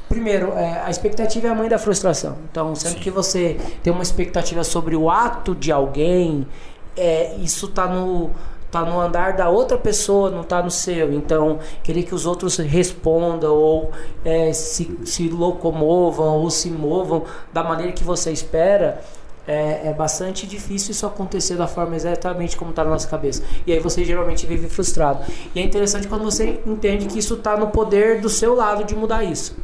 primeiro, 0.07 0.53
é, 0.53 0.81
a 0.81 0.89
expectativa 0.89 1.47
é 1.47 1.49
a 1.49 1.55
mãe 1.55 1.69
da 1.69 1.77
frustração. 1.77 2.37
Então, 2.49 2.75
sempre 2.75 2.97
Sim. 2.97 3.03
que 3.03 3.11
você 3.11 3.57
tem 3.83 3.91
uma 3.91 4.03
expectativa 4.03 4.63
sobre 4.63 4.95
o 4.95 5.09
ato 5.09 5.55
de 5.55 5.71
alguém, 5.71 6.47
é, 6.95 7.35
isso 7.35 7.67
tá 7.67 7.87
no 7.87 8.31
tá 8.71 8.81
no 8.81 8.99
andar 8.99 9.37
da 9.37 9.47
outra 9.47 9.77
pessoa, 9.77 10.29
não 10.29 10.43
tá 10.43 10.61
no 10.61 10.69
seu. 10.69 11.13
Então, 11.13 11.59
querer 11.81 12.03
que 12.03 12.13
os 12.13 12.25
outros 12.25 12.57
respondam 12.57 13.55
ou 13.55 13.91
é, 14.25 14.51
se, 14.51 14.99
se 15.05 15.29
locomovam 15.29 16.41
ou 16.41 16.49
se 16.49 16.69
movam 16.69 17.23
da 17.53 17.63
maneira 17.63 17.93
que 17.93 18.03
você 18.03 18.33
espera, 18.33 19.01
é, 19.47 19.89
é 19.89 19.93
bastante 19.93 20.47
difícil 20.47 20.91
isso 20.91 21.05
acontecer 21.05 21.55
da 21.55 21.67
forma 21.67 21.95
exatamente 21.95 22.57
como 22.57 22.71
está 22.71 22.83
na 22.83 22.89
nossa 22.89 23.07
cabeça. 23.07 23.43
E 23.65 23.71
aí 23.71 23.79
você 23.79 24.03
geralmente 24.03 24.45
vive 24.45 24.67
frustrado. 24.67 25.23
E 25.53 25.59
é 25.59 25.63
interessante 25.63 26.07
quando 26.07 26.23
você 26.23 26.61
entende 26.65 27.05
que 27.05 27.19
isso 27.19 27.35
está 27.35 27.55
no 27.55 27.67
poder 27.67 28.21
do 28.21 28.29
seu 28.29 28.55
lado 28.55 28.83
de 28.83 28.95
mudar 28.95 29.23
isso. 29.23 29.55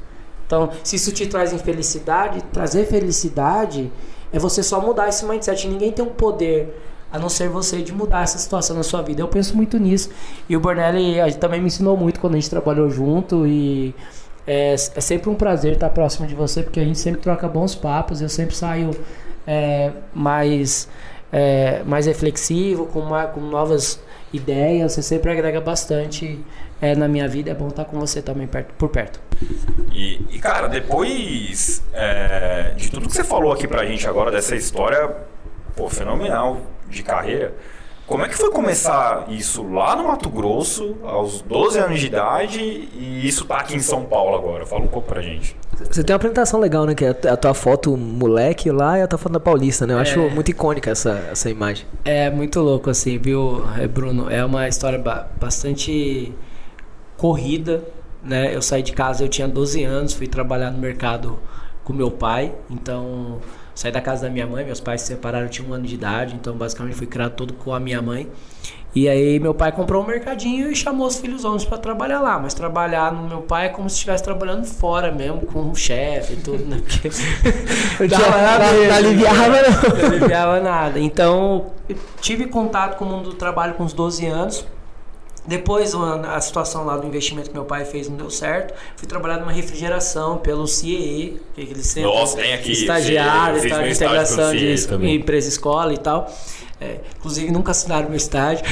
Então, 0.45 0.69
se 0.83 0.97
isso 0.97 1.11
te 1.11 1.27
traz 1.27 1.53
infelicidade, 1.53 2.41
trazer 2.51 2.85
felicidade 2.85 3.91
é 4.33 4.39
você 4.39 4.61
só 4.61 4.81
mudar 4.81 5.07
esse 5.09 5.25
mindset. 5.25 5.67
Ninguém 5.67 5.91
tem 5.91 6.03
um 6.03 6.09
poder 6.09 6.77
a 7.11 7.19
não 7.19 7.29
ser 7.29 7.49
você 7.49 7.81
de 7.81 7.93
mudar 7.93 8.23
essa 8.23 8.37
situação 8.37 8.75
na 8.75 8.83
sua 8.83 9.01
vida. 9.01 9.21
Eu 9.21 9.27
penso 9.27 9.55
muito 9.55 9.77
nisso. 9.77 10.09
E 10.47 10.55
o 10.55 10.59
Bornelli 10.59 11.33
também 11.35 11.59
me 11.59 11.67
ensinou 11.67 11.97
muito 11.97 12.19
quando 12.19 12.33
a 12.33 12.37
gente 12.37 12.49
trabalhou 12.49 12.89
junto 12.89 13.45
e 13.45 13.93
é, 14.47 14.73
é 14.73 15.01
sempre 15.01 15.29
um 15.29 15.35
prazer 15.35 15.73
estar 15.73 15.89
próximo 15.89 16.27
de 16.27 16.33
você 16.33 16.63
porque 16.63 16.79
a 16.79 16.83
gente 16.83 16.99
sempre 16.99 17.21
troca 17.21 17.47
bons 17.47 17.75
papos. 17.75 18.21
Eu 18.21 18.29
sempre 18.29 18.55
saio 18.55 18.91
é, 19.45 19.91
mais 20.13 20.87
é, 21.31 21.81
mais 21.85 22.05
reflexivo, 22.05 22.85
com, 22.87 22.99
uma, 22.99 23.25
com 23.27 23.39
novas 23.39 24.01
ideias. 24.33 24.93
Você 24.93 25.01
sempre 25.01 25.31
agrega 25.31 25.61
bastante 25.61 26.39
é, 26.81 26.95
na 26.95 27.07
minha 27.07 27.27
vida. 27.27 27.51
É 27.51 27.53
bom 27.53 27.69
estar 27.69 27.85
com 27.85 27.99
você 27.99 28.21
também 28.21 28.47
perto, 28.47 28.73
por 28.73 28.89
perto. 28.89 29.19
E, 29.91 30.21
e, 30.29 30.39
cara, 30.39 30.67
depois 30.67 31.83
é, 31.93 32.73
de 32.75 32.91
tudo 32.91 33.07
que 33.07 33.15
você 33.15 33.23
falou 33.23 33.51
aqui 33.51 33.67
pra 33.67 33.85
gente 33.85 34.07
agora, 34.07 34.31
dessa 34.31 34.55
história 34.55 35.15
pô, 35.75 35.89
fenomenal 35.89 36.61
de 36.89 37.01
carreira, 37.01 37.53
como 38.05 38.25
é 38.25 38.27
que 38.27 38.35
foi 38.35 38.51
começar 38.51 39.25
isso 39.29 39.63
lá 39.63 39.95
no 39.95 40.03
Mato 40.03 40.29
Grosso, 40.29 40.97
aos 41.03 41.41
12 41.41 41.79
anos 41.79 41.99
de 41.99 42.07
idade, 42.07 42.59
e 42.59 43.25
isso 43.25 43.45
tá 43.45 43.57
aqui 43.59 43.73
em 43.73 43.79
São 43.79 44.03
Paulo 44.03 44.35
agora? 44.35 44.65
Fala 44.65 44.83
um 44.83 44.87
pouco 44.87 45.07
pra 45.07 45.21
gente. 45.21 45.55
Você 45.89 46.03
tem 46.03 46.13
uma 46.13 46.17
apresentação 46.17 46.59
legal, 46.59 46.85
né? 46.85 46.95
Que 46.95 47.05
é 47.05 47.09
a 47.09 47.37
tua 47.37 47.53
foto 47.53 47.95
moleque 47.95 48.71
lá 48.71 48.99
e 48.99 49.01
a 49.01 49.07
tua 49.07 49.17
foto 49.17 49.33
da 49.33 49.39
Paulista, 49.39 49.87
né? 49.87 49.93
Eu 49.93 49.99
acho 49.99 50.19
muito 50.29 50.49
icônica 50.51 50.89
essa, 50.89 51.11
essa 51.31 51.49
imagem. 51.49 51.85
É 52.05 52.29
muito 52.29 52.59
louco, 52.59 52.89
assim, 52.89 53.17
viu, 53.17 53.63
é, 53.77 53.87
Bruno? 53.87 54.29
É 54.29 54.43
uma 54.43 54.67
história 54.67 54.99
ba 54.99 55.27
bastante 55.39 56.33
corrida, 57.17 57.83
né? 58.23 58.55
Eu 58.55 58.61
saí 58.61 58.81
de 58.81 58.93
casa, 58.93 59.23
eu 59.23 59.29
tinha 59.29 59.47
12 59.47 59.83
anos, 59.83 60.13
fui 60.13 60.27
trabalhar 60.27 60.71
no 60.71 60.77
mercado 60.77 61.39
com 61.83 61.93
meu 61.93 62.11
pai, 62.11 62.53
então 62.69 63.39
saí 63.81 63.91
da 63.91 63.99
casa 63.99 64.27
da 64.27 64.29
minha 64.29 64.45
mãe, 64.45 64.63
meus 64.63 64.79
pais 64.79 65.01
se 65.01 65.07
separaram, 65.07 65.45
eu 65.45 65.49
tinha 65.49 65.67
um 65.67 65.73
ano 65.73 65.85
de 65.85 65.95
idade, 65.95 66.35
então 66.35 66.55
basicamente 66.55 66.95
fui 66.95 67.07
criado 67.07 67.33
todo 67.33 67.53
com 67.53 67.73
a 67.73 67.79
minha 67.79 67.99
mãe. 67.99 68.29
E 68.93 69.09
aí 69.09 69.39
meu 69.39 69.55
pai 69.55 69.71
comprou 69.71 70.03
um 70.03 70.05
mercadinho 70.05 70.71
e 70.71 70.75
chamou 70.75 71.07
os 71.07 71.17
filhos 71.17 71.45
homens 71.45 71.65
para 71.65 71.79
trabalhar 71.79 72.19
lá, 72.19 72.37
mas 72.37 72.53
trabalhar 72.53 73.11
no 73.11 73.27
meu 73.27 73.41
pai 73.41 73.67
é 73.67 73.69
como 73.69 73.89
se 73.89 73.95
estivesse 73.95 74.23
trabalhando 74.23 74.65
fora 74.65 75.11
mesmo, 75.11 75.41
com 75.47 75.71
o 75.71 75.75
chefe 75.75 76.33
e 76.33 76.35
tudo, 76.35 76.63
né? 76.65 76.79
Porque 76.79 77.09
não, 78.07 78.19
não, 78.19 78.87
não 78.87 78.95
aliviava 78.95 79.47
não. 79.47 79.97
Não 79.97 80.05
aliviava 80.05 80.59
nada. 80.59 80.99
Então, 80.99 81.71
tive 82.19 82.45
contato 82.47 82.97
com 82.97 83.05
o 83.05 83.07
mundo 83.07 83.31
do 83.31 83.35
trabalho 83.35 83.73
com 83.73 83.83
uns 83.83 83.93
12 83.93 84.27
anos. 84.27 84.65
Depois 85.45 85.95
a 85.95 86.39
situação 86.39 86.85
lá 86.85 86.97
do 86.97 87.07
investimento 87.07 87.49
que 87.49 87.55
meu 87.55 87.65
pai 87.65 87.83
fez 87.83 88.07
não 88.07 88.15
deu 88.15 88.29
certo. 88.29 88.73
Fui 88.95 89.07
trabalhar 89.07 89.39
numa 89.39 89.51
refrigeração 89.51 90.37
pelo 90.37 90.67
CIE, 90.67 91.41
que 91.55 91.61
é 91.61 91.63
aquele 91.63 91.83
centro 91.83 92.11
Nossa, 92.13 92.37
tem 92.37 92.53
aqui, 92.53 92.71
estagiário, 92.71 93.59
tá, 93.59 93.65
estágio 93.65 93.91
integração 93.91 94.55
de 94.55 94.87
também. 94.87 95.15
empresa 95.15 95.49
escola 95.49 95.93
e 95.93 95.97
tal. 95.97 96.31
É, 96.81 96.95
inclusive 97.15 97.51
nunca 97.51 97.69
assinaram 97.69 98.07
meu 98.07 98.17
estágio. 98.17 98.65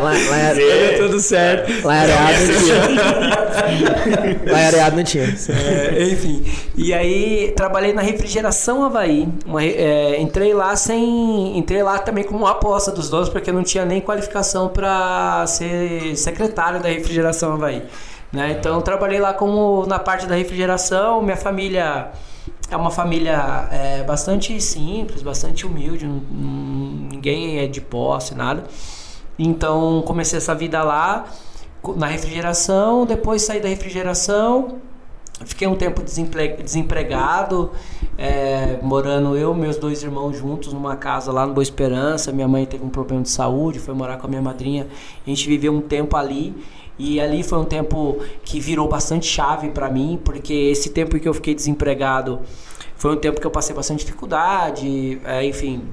Lá, 0.00 0.12
lá, 0.12 0.54
Deu 0.54 1.08
tudo 1.08 1.20
certo. 1.20 1.84
lá 1.84 1.96
em 1.96 2.00
Areado 2.02 2.46
não 2.46 2.54
tinha. 2.62 4.52
Lá 4.52 4.60
em 4.60 4.66
Areado 4.66 4.96
não 4.96 5.04
tinha. 5.04 5.24
É, 5.24 6.04
enfim. 6.04 6.44
E 6.76 6.94
aí 6.94 7.52
trabalhei 7.56 7.92
na 7.92 8.00
refrigeração 8.00 8.84
Havaí. 8.84 9.28
Uma 9.44 9.64
é, 9.64 10.20
entrei 10.20 10.54
lá 10.54 10.76
sem. 10.76 11.58
Entrei 11.58 11.82
lá 11.82 11.98
também 11.98 12.22
como 12.22 12.38
uma 12.40 12.52
aposta 12.52 12.92
dos 12.92 13.10
donos, 13.10 13.28
porque 13.28 13.50
eu 13.50 13.54
não 13.54 13.64
tinha 13.64 13.84
nem 13.84 14.00
qualificação 14.00 14.68
para 14.68 15.44
ser 15.48 16.16
secretário 16.16 16.80
da 16.80 16.88
refrigeração 16.88 17.54
Havaí. 17.54 17.82
Né? 18.32 18.56
Então 18.58 18.76
eu 18.76 18.82
trabalhei 18.82 19.18
lá 19.18 19.34
como 19.34 19.84
na 19.86 19.98
parte 19.98 20.26
da 20.26 20.36
refrigeração, 20.36 21.22
minha 21.22 21.36
família 21.36 22.12
é 22.74 22.76
uma 22.76 22.90
família 22.90 23.68
é, 23.70 24.02
bastante 24.02 24.60
simples, 24.60 25.22
bastante 25.22 25.66
humilde, 25.66 26.06
ninguém 26.06 27.58
é 27.58 27.66
de 27.66 27.80
posse, 27.80 28.34
nada. 28.34 28.64
Então 29.38 30.02
comecei 30.06 30.38
essa 30.38 30.54
vida 30.54 30.82
lá 30.82 31.26
na 31.96 32.06
refrigeração, 32.06 33.04
depois 33.04 33.42
saí 33.42 33.60
da 33.60 33.68
refrigeração, 33.68 34.78
fiquei 35.44 35.66
um 35.66 35.74
tempo 35.74 36.02
desempregado, 36.02 37.72
é, 38.16 38.78
morando 38.82 39.36
eu 39.36 39.52
e 39.52 39.58
meus 39.58 39.76
dois 39.76 40.02
irmãos 40.02 40.36
juntos 40.36 40.72
numa 40.72 40.96
casa 40.96 41.32
lá 41.32 41.46
no 41.46 41.52
Boa 41.52 41.62
Esperança. 41.62 42.32
Minha 42.32 42.48
mãe 42.48 42.64
teve 42.64 42.84
um 42.84 42.88
problema 42.90 43.22
de 43.22 43.30
saúde, 43.30 43.78
foi 43.80 43.94
morar 43.94 44.16
com 44.18 44.26
a 44.26 44.30
minha 44.30 44.42
madrinha. 44.42 44.86
A 45.26 45.28
gente 45.28 45.46
viveu 45.48 45.72
um 45.72 45.80
tempo 45.80 46.16
ali. 46.16 46.54
E 46.98 47.20
ali 47.20 47.42
foi 47.42 47.58
um 47.58 47.64
tempo 47.64 48.20
que 48.44 48.60
virou 48.60 48.88
bastante 48.88 49.26
chave 49.26 49.70
para 49.70 49.88
mim, 49.88 50.20
porque 50.22 50.52
esse 50.52 50.90
tempo 50.90 51.18
que 51.18 51.28
eu 51.28 51.34
fiquei 51.34 51.54
desempregado 51.54 52.40
foi 52.96 53.12
um 53.12 53.16
tempo 53.16 53.40
que 53.40 53.46
eu 53.46 53.50
passei 53.50 53.74
bastante 53.74 54.04
dificuldade, 54.04 55.20
é, 55.24 55.44
enfim, 55.44 55.88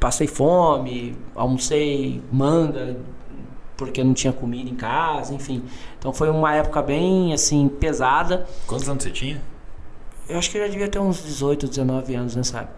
passei 0.00 0.26
fome, 0.26 1.16
almocei 1.34 2.22
manga, 2.32 2.96
porque 3.76 4.02
não 4.02 4.14
tinha 4.14 4.32
comida 4.32 4.70
em 4.70 4.74
casa, 4.74 5.34
enfim. 5.34 5.62
Então 5.98 6.12
foi 6.12 6.30
uma 6.30 6.54
época 6.54 6.80
bem 6.80 7.32
assim 7.32 7.68
pesada. 7.68 8.46
Quantos 8.66 8.88
anos 8.88 9.02
você 9.02 9.10
tinha? 9.10 9.42
Eu 10.28 10.38
acho 10.38 10.50
que 10.50 10.56
eu 10.56 10.62
já 10.62 10.68
devia 10.68 10.88
ter 10.88 10.98
uns 10.98 11.22
18, 11.22 11.68
19 11.68 12.14
anos 12.14 12.36
nessa 12.36 12.60
época. 12.60 12.76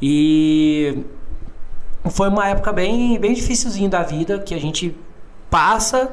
E 0.00 1.04
foi 2.10 2.28
uma 2.28 2.48
época 2.48 2.72
bem, 2.72 3.18
bem 3.18 3.34
dificilzinha 3.34 3.88
da 3.88 4.02
vida 4.02 4.38
que 4.38 4.54
a 4.54 4.60
gente 4.60 4.96
passa 5.50 6.12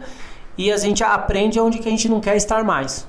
e 0.57 0.71
a 0.71 0.77
gente 0.77 1.03
aprende 1.03 1.59
onde 1.59 1.79
que 1.79 1.87
a 1.87 1.91
gente 1.91 2.07
não 2.07 2.19
quer 2.19 2.35
estar 2.35 2.63
mais. 2.63 3.07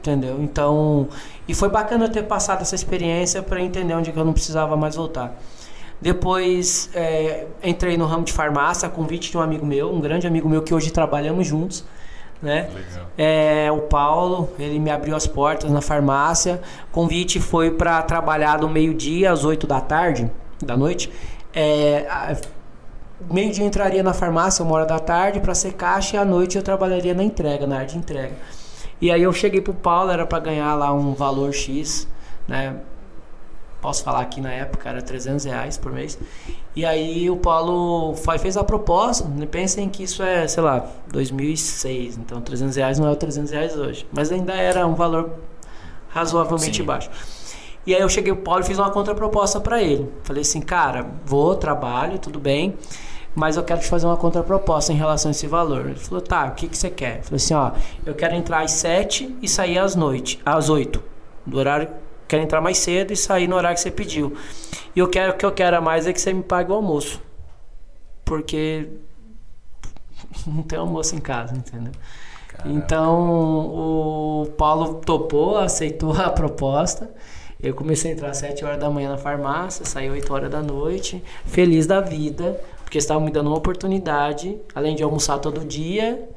Entendeu? 0.00 0.38
Então, 0.42 1.08
e 1.48 1.54
foi 1.54 1.70
bacana 1.70 2.04
eu 2.04 2.08
ter 2.10 2.24
passado 2.24 2.60
essa 2.60 2.74
experiência 2.74 3.42
para 3.42 3.60
entender 3.62 3.94
onde 3.94 4.12
que 4.12 4.18
eu 4.18 4.24
não 4.24 4.34
precisava 4.34 4.76
mais 4.76 4.96
voltar. 4.96 5.34
Depois 6.00 6.90
é, 6.94 7.46
entrei 7.62 7.96
no 7.96 8.04
ramo 8.04 8.24
de 8.24 8.32
farmácia, 8.32 8.88
convite 8.90 9.30
de 9.30 9.38
um 9.38 9.40
amigo 9.40 9.64
meu, 9.64 9.90
um 9.90 10.00
grande 10.00 10.26
amigo 10.26 10.46
meu 10.46 10.60
que 10.60 10.74
hoje 10.74 10.90
trabalhamos 10.90 11.46
juntos, 11.46 11.84
né? 12.42 12.68
Legal. 12.74 13.06
É, 13.16 13.72
o 13.72 13.78
Paulo, 13.82 14.50
ele 14.58 14.78
me 14.78 14.90
abriu 14.90 15.16
as 15.16 15.26
portas 15.26 15.70
na 15.70 15.80
farmácia. 15.80 16.60
Convite 16.92 17.40
foi 17.40 17.70
para 17.70 18.02
trabalhar 18.02 18.58
do 18.58 18.68
meio-dia 18.68 19.32
às 19.32 19.44
8 19.44 19.66
da 19.66 19.80
tarde, 19.80 20.30
da 20.62 20.76
noite. 20.76 21.10
É, 21.54 22.36
a- 23.30 23.32
meio-dia 23.32 23.64
eu 23.64 23.68
entraria 23.68 24.02
na 24.02 24.12
farmácia, 24.14 24.64
uma 24.64 24.74
hora 24.74 24.86
da 24.86 24.98
tarde, 24.98 25.40
para 25.40 25.54
ser 25.54 25.72
caixa, 25.74 26.16
e 26.16 26.18
à 26.18 26.24
noite 26.24 26.56
eu 26.56 26.62
trabalharia 26.62 27.14
na 27.14 27.22
entrega, 27.22 27.66
na 27.66 27.76
área 27.76 27.88
de 27.88 27.98
entrega. 27.98 28.34
E 29.00 29.10
aí 29.10 29.22
eu 29.22 29.32
cheguei 29.32 29.60
pro 29.60 29.74
Paulo, 29.74 30.10
era 30.10 30.24
para 30.26 30.38
ganhar 30.38 30.74
lá 30.74 30.92
um 30.92 31.14
valor 31.14 31.52
X, 31.52 32.06
né? 32.48 32.76
Posso 33.80 34.02
falar 34.02 34.20
aqui 34.20 34.40
na 34.40 34.50
época, 34.50 34.88
era 34.88 35.02
300 35.02 35.44
reais 35.44 35.76
por 35.76 35.92
mês. 35.92 36.18
E 36.74 36.86
aí 36.86 37.28
o 37.28 37.36
Paulo 37.36 38.14
fez 38.38 38.56
a 38.56 38.64
proposta, 38.64 39.28
né? 39.28 39.44
pensem 39.44 39.88
que 39.90 40.02
isso 40.02 40.22
é, 40.22 40.48
sei 40.48 40.62
lá, 40.62 40.86
2006, 41.08 42.16
então 42.16 42.40
300 42.40 42.76
reais 42.76 42.98
não 42.98 43.06
é 43.06 43.10
o 43.10 43.16
300 43.16 43.50
reais 43.52 43.76
hoje. 43.76 44.06
Mas 44.10 44.32
ainda 44.32 44.54
era 44.54 44.86
um 44.86 44.94
valor 44.94 45.30
razoavelmente 46.08 46.78
Sim. 46.78 46.84
baixo. 46.84 47.10
E 47.86 47.94
aí 47.94 48.00
eu 48.00 48.08
cheguei 48.08 48.32
pro 48.32 48.42
Paulo 48.42 48.62
e 48.62 48.64
fiz 48.64 48.78
uma 48.78 48.90
contraproposta 48.90 49.60
para 49.60 49.82
ele. 49.82 50.10
Falei 50.22 50.40
assim, 50.40 50.62
cara, 50.62 51.06
vou, 51.26 51.54
trabalho, 51.54 52.18
tudo 52.18 52.38
bem, 52.38 52.74
mas 53.34 53.56
eu 53.56 53.64
quero 53.64 53.80
te 53.80 53.88
fazer 53.88 54.06
uma 54.06 54.16
contraproposta 54.16 54.92
em 54.92 54.96
relação 54.96 55.30
a 55.30 55.32
esse 55.32 55.46
valor. 55.46 55.86
Ele 55.86 55.96
falou, 55.96 56.20
tá, 56.20 56.46
o 56.46 56.52
que, 56.52 56.68
que 56.68 56.78
você 56.78 56.88
quer? 56.88 57.18
Eu 57.18 57.22
falei 57.24 57.36
assim, 57.36 57.54
ó, 57.54 57.72
eu 58.06 58.14
quero 58.14 58.34
entrar 58.34 58.60
às 58.60 58.72
7 58.72 59.38
e 59.42 59.48
sair 59.48 59.78
às 59.78 59.96
noite, 59.96 60.40
às 60.44 60.68
8. 60.68 61.02
Do 61.44 61.58
horário, 61.58 61.88
quero 62.28 62.42
entrar 62.42 62.60
mais 62.60 62.78
cedo 62.78 63.12
e 63.12 63.16
sair 63.16 63.48
no 63.48 63.56
horário 63.56 63.76
que 63.76 63.82
você 63.82 63.90
pediu. 63.90 64.36
E 64.94 64.98
eu 64.98 65.08
quero, 65.08 65.32
o 65.32 65.36
que 65.36 65.44
eu 65.44 65.52
quero 65.52 65.76
a 65.76 65.80
mais 65.80 66.06
é 66.06 66.12
que 66.12 66.20
você 66.20 66.32
me 66.32 66.42
pague 66.42 66.70
o 66.70 66.74
almoço. 66.74 67.20
Porque 68.24 68.88
não 70.46 70.62
tem 70.62 70.78
almoço 70.78 71.16
em 71.16 71.20
casa, 71.20 71.54
entendeu? 71.54 71.92
Então 72.64 74.40
o 74.42 74.46
Paulo 74.56 74.94
topou, 74.94 75.58
aceitou 75.58 76.12
a 76.12 76.30
proposta. 76.30 77.10
Eu 77.60 77.74
comecei 77.74 78.10
a 78.10 78.14
entrar 78.14 78.30
às 78.30 78.36
7 78.38 78.64
horas 78.64 78.78
da 78.78 78.90
manhã 78.90 79.10
na 79.10 79.16
farmácia, 79.16 79.84
saí 79.86 80.10
8 80.10 80.32
horas 80.32 80.50
da 80.50 80.62
noite, 80.62 81.22
feliz 81.46 81.86
da 81.86 82.00
vida, 82.00 82.60
porque 82.94 82.98
estavam 83.00 83.24
me 83.24 83.30
dando 83.32 83.48
uma 83.48 83.56
oportunidade, 83.56 84.56
além 84.72 84.94
de 84.94 85.02
almoçar 85.02 85.40
todo 85.40 85.64
dia, 85.64 86.28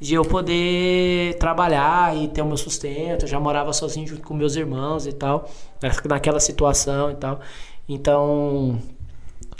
de 0.00 0.14
eu 0.14 0.24
poder 0.24 1.38
trabalhar 1.38 2.16
e 2.16 2.26
ter 2.26 2.42
o 2.42 2.46
meu 2.46 2.56
sustento. 2.56 3.22
Eu 3.22 3.28
já 3.28 3.38
morava 3.38 3.72
sozinho 3.72 4.08
junto 4.08 4.22
com 4.22 4.34
meus 4.34 4.56
irmãos 4.56 5.06
e 5.06 5.12
tal, 5.12 5.48
naquela 6.08 6.40
situação 6.40 7.12
e 7.12 7.14
tal. 7.14 7.38
Então, 7.88 8.80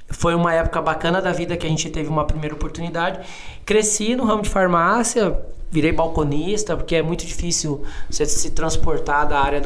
foi 0.09 0.35
uma 0.35 0.53
época 0.53 0.83
bacana 0.83 1.23
da 1.23 1.31
vida 1.31 1.57
que 1.57 1.65
a 1.65 1.71
gente 1.71 1.89
teve 1.89 2.09
uma 2.09 2.25
primeira 2.25 2.57
oportunidade. 2.57 3.25
Cresci 3.65 4.17
no 4.17 4.25
ramo 4.25 4.43
de 4.43 4.49
farmácia, 4.49 5.41
virei 5.71 5.93
balconista, 5.93 6.77
porque 6.77 6.97
é 6.97 7.03
muito 7.03 7.25
difícil 7.25 7.83
você 8.11 8.27
se 8.27 8.51
transportar 8.51 9.29
da 9.29 9.39
área 9.39 9.63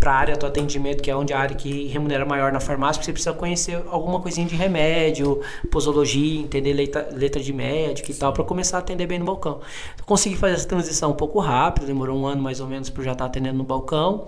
para 0.00 0.12
a 0.12 0.16
área 0.16 0.36
do 0.36 0.44
atendimento, 0.44 1.02
que 1.02 1.10
é 1.10 1.16
onde 1.16 1.32
a 1.32 1.38
área 1.38 1.54
que 1.54 1.86
remunera 1.86 2.26
maior 2.26 2.50
na 2.52 2.58
farmácia, 2.58 2.98
porque 2.98 3.06
você 3.06 3.12
precisa 3.12 3.32
conhecer 3.32 3.82
alguma 3.88 4.20
coisinha 4.20 4.46
de 4.46 4.56
remédio, 4.56 5.40
posologia, 5.70 6.40
entender 6.40 6.72
letra, 6.72 7.08
letra 7.12 7.40
de 7.40 7.52
médico 7.52 8.10
e 8.10 8.14
tal, 8.14 8.32
para 8.32 8.42
começar 8.42 8.78
a 8.78 8.80
atender 8.80 9.06
bem 9.06 9.20
no 9.20 9.24
balcão. 9.24 9.60
Consegui 10.04 10.36
fazer 10.36 10.54
essa 10.54 10.68
transição 10.68 11.12
um 11.12 11.16
pouco 11.16 11.38
rápido, 11.38 11.86
demorou 11.86 12.18
um 12.18 12.26
ano 12.26 12.42
mais 12.42 12.60
ou 12.60 12.66
menos 12.66 12.90
para 12.90 13.04
já 13.04 13.12
estar 13.12 13.26
atendendo 13.26 13.58
no 13.58 13.64
balcão. 13.64 14.26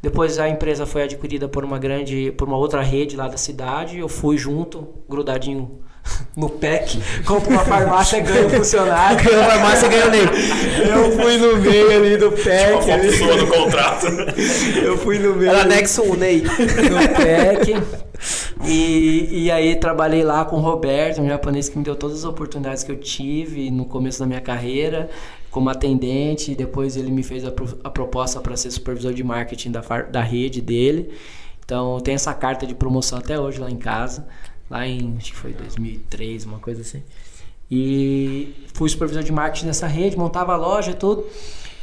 Depois 0.00 0.38
a 0.38 0.48
empresa 0.48 0.86
foi 0.86 1.02
adquirida 1.02 1.48
por 1.48 1.64
uma 1.64 1.78
grande, 1.78 2.30
por 2.32 2.46
uma 2.46 2.56
outra 2.56 2.80
rede 2.82 3.16
lá 3.16 3.26
da 3.26 3.36
cidade. 3.36 3.98
Eu 3.98 4.08
fui 4.08 4.38
junto, 4.38 4.86
grudadinho 5.08 5.80
no 6.36 6.48
PEC, 6.48 7.00
compra 7.24 7.50
uma 7.50 7.64
farmácia, 7.64 8.20
ganha 8.20 8.46
um 8.46 8.50
funcionário. 8.50 9.24
Ganha 9.24 9.38
uma 9.38 9.50
farmácia, 9.50 9.88
ganha 9.88 10.06
nele. 10.10 10.30
Eu 10.88 11.12
fui 11.12 11.36
no 11.38 11.56
meio 11.58 11.90
ali 11.90 12.16
do 12.16 12.32
PEC. 12.32 12.78
Tipo 12.80 12.92
ali. 12.92 13.12
Sua 13.12 13.36
do 13.36 13.46
contrato. 13.46 14.06
Eu 14.82 14.98
fui 14.98 15.18
no 15.18 15.34
meio. 15.34 15.50
Era 15.50 15.62
anexo 15.62 16.02
1, 16.02 16.14
Ney. 16.16 16.42
No 16.42 17.08
PEC. 17.16 17.82
E, 18.64 19.44
e 19.44 19.50
aí 19.50 19.76
trabalhei 19.76 20.24
lá 20.24 20.44
com 20.44 20.56
o 20.56 20.60
Roberto, 20.60 21.20
um 21.20 21.28
japonês 21.28 21.68
que 21.68 21.78
me 21.78 21.84
deu 21.84 21.94
todas 21.94 22.18
as 22.18 22.24
oportunidades 22.24 22.82
que 22.82 22.90
eu 22.90 22.96
tive 22.96 23.70
no 23.70 23.84
começo 23.84 24.18
da 24.18 24.26
minha 24.26 24.40
carreira 24.40 25.08
como 25.50 25.68
atendente. 25.68 26.54
Depois 26.54 26.96
ele 26.96 27.10
me 27.10 27.22
fez 27.22 27.44
a, 27.44 27.52
a 27.84 27.90
proposta 27.90 28.40
para 28.40 28.56
ser 28.56 28.70
supervisor 28.70 29.12
de 29.12 29.22
marketing 29.22 29.70
da, 29.70 29.80
da 30.10 30.22
rede 30.22 30.60
dele. 30.60 31.10
Então 31.64 31.98
tem 32.00 32.14
essa 32.14 32.32
carta 32.32 32.66
de 32.66 32.74
promoção 32.74 33.18
até 33.18 33.38
hoje 33.38 33.58
lá 33.58 33.70
em 33.70 33.76
casa 33.76 34.26
lá 34.70 34.86
em, 34.86 35.16
acho 35.16 35.32
que 35.32 35.36
foi 35.36 35.52
2003, 35.52 36.44
uma 36.44 36.58
coisa 36.58 36.82
assim. 36.82 37.02
E 37.70 38.54
fui 38.74 38.88
supervisor 38.88 39.22
de 39.22 39.32
marketing 39.32 39.66
nessa 39.66 39.86
rede, 39.86 40.16
montava 40.16 40.52
a 40.52 40.56
loja 40.56 40.92
e 40.92 40.94
tudo. 40.94 41.26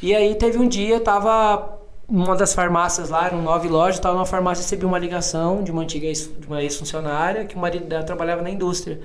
E 0.02 0.14
aí 0.14 0.36
teve 0.36 0.58
um 0.58 0.68
dia, 0.68 1.00
tava 1.00 1.80
numa 2.10 2.36
das 2.36 2.54
farmácias 2.54 3.10
lá, 3.10 3.26
eram 3.26 3.42
nove 3.42 3.68
lojas, 3.68 4.00
tava 4.00 4.16
numa 4.16 4.26
farmácia, 4.26 4.62
recebi 4.62 4.86
uma 4.86 5.00
ligação 5.00 5.64
de 5.64 5.72
uma 5.72 5.82
antiga 5.82 6.08
ex, 6.08 6.30
de 6.40 6.48
uma 6.48 6.62
ex-funcionária, 6.62 7.46
que 7.46 7.56
o 7.56 7.60
marido 7.60 7.86
dela 7.86 8.04
trabalhava 8.04 8.42
na 8.42 8.50
indústria. 8.50 9.00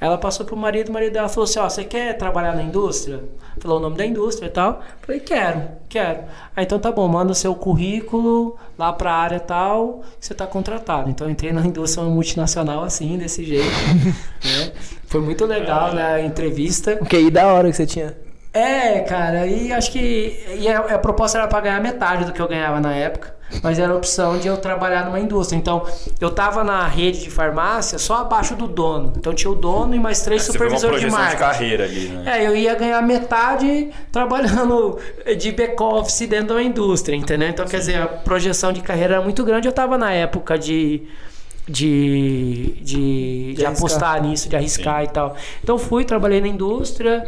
Ela 0.00 0.16
passou 0.16 0.46
pro 0.46 0.56
marido, 0.56 0.88
o 0.88 0.92
marido 0.92 1.12
dela 1.12 1.28
falou 1.28 1.44
assim, 1.44 1.58
ó, 1.58 1.68
você 1.68 1.84
quer 1.84 2.16
trabalhar 2.16 2.54
na 2.54 2.62
indústria? 2.62 3.22
Falou 3.58 3.78
o 3.78 3.80
nome 3.80 3.98
da 3.98 4.06
indústria 4.06 4.46
e 4.46 4.50
tal. 4.50 4.80
Falei, 5.02 5.20
quero, 5.20 5.62
quero. 5.88 6.20
Aí 6.56 6.64
então 6.64 6.78
tá 6.78 6.90
bom, 6.90 7.06
manda 7.06 7.32
o 7.32 7.34
seu 7.34 7.54
currículo 7.54 8.56
lá 8.78 8.92
pra 8.92 9.12
área 9.12 9.38
tal, 9.38 10.02
você 10.18 10.32
tá 10.32 10.46
contratado. 10.46 11.10
Então 11.10 11.28
entrei 11.28 11.52
na 11.52 11.60
indústria 11.66 12.04
multinacional 12.04 12.82
assim, 12.82 13.18
desse 13.18 13.44
jeito. 13.44 13.66
né? 14.42 14.72
Foi 15.06 15.20
muito 15.20 15.44
legal, 15.44 15.92
né, 15.92 16.14
a 16.14 16.22
entrevista. 16.22 16.98
O 17.00 17.04
que 17.04 17.16
aí 17.16 17.30
da 17.30 17.46
hora 17.48 17.68
que 17.68 17.76
você 17.76 17.84
tinha? 17.84 18.29
É, 18.52 19.00
cara, 19.00 19.46
e 19.46 19.72
acho 19.72 19.92
que 19.92 20.44
e 20.58 20.68
a, 20.68 20.78
a 20.80 20.98
proposta 20.98 21.38
era 21.38 21.46
para 21.46 21.60
ganhar 21.60 21.80
metade 21.80 22.24
do 22.24 22.32
que 22.32 22.40
eu 22.40 22.48
ganhava 22.48 22.80
na 22.80 22.92
época, 22.92 23.32
mas 23.62 23.78
era 23.78 23.92
a 23.92 23.96
opção 23.96 24.38
de 24.38 24.48
eu 24.48 24.56
trabalhar 24.56 25.04
numa 25.04 25.20
indústria. 25.20 25.56
Então, 25.56 25.86
eu 26.20 26.32
tava 26.32 26.64
na 26.64 26.84
rede 26.88 27.20
de 27.20 27.30
farmácia 27.30 27.96
só 27.96 28.16
abaixo 28.16 28.56
do 28.56 28.66
dono. 28.66 29.12
Então 29.16 29.32
tinha 29.32 29.50
o 29.50 29.54
dono 29.54 29.94
e 29.94 30.00
mais 30.00 30.22
três 30.22 30.42
supervisores 30.42 31.00
de 31.00 31.08
marketing. 31.08 31.30
de 31.30 31.38
carreira 31.38 31.84
ali, 31.84 32.08
né? 32.08 32.38
É, 32.40 32.46
eu 32.46 32.56
ia 32.56 32.74
ganhar 32.74 33.00
metade 33.02 33.90
trabalhando 34.10 34.98
de 35.38 35.52
back 35.52 35.80
office 35.80 36.26
dentro 36.28 36.54
da 36.56 36.62
indústria, 36.62 37.14
entendeu? 37.14 37.48
Então, 37.48 37.64
Sim. 37.64 37.70
quer 37.70 37.78
dizer, 37.78 38.02
a 38.02 38.06
projeção 38.06 38.72
de 38.72 38.80
carreira 38.80 39.14
era 39.14 39.22
muito 39.22 39.44
grande. 39.44 39.68
Eu 39.68 39.72
tava 39.72 39.96
na 39.96 40.12
época 40.12 40.58
de 40.58 41.06
de, 41.70 42.74
de, 42.82 43.52
de, 43.52 43.54
de 43.54 43.66
apostar 43.66 44.20
nisso, 44.22 44.48
de 44.48 44.56
arriscar 44.56 45.02
Sim. 45.02 45.08
e 45.08 45.12
tal. 45.12 45.36
Então 45.62 45.78
fui, 45.78 46.04
trabalhei 46.04 46.40
na 46.40 46.48
indústria, 46.48 47.26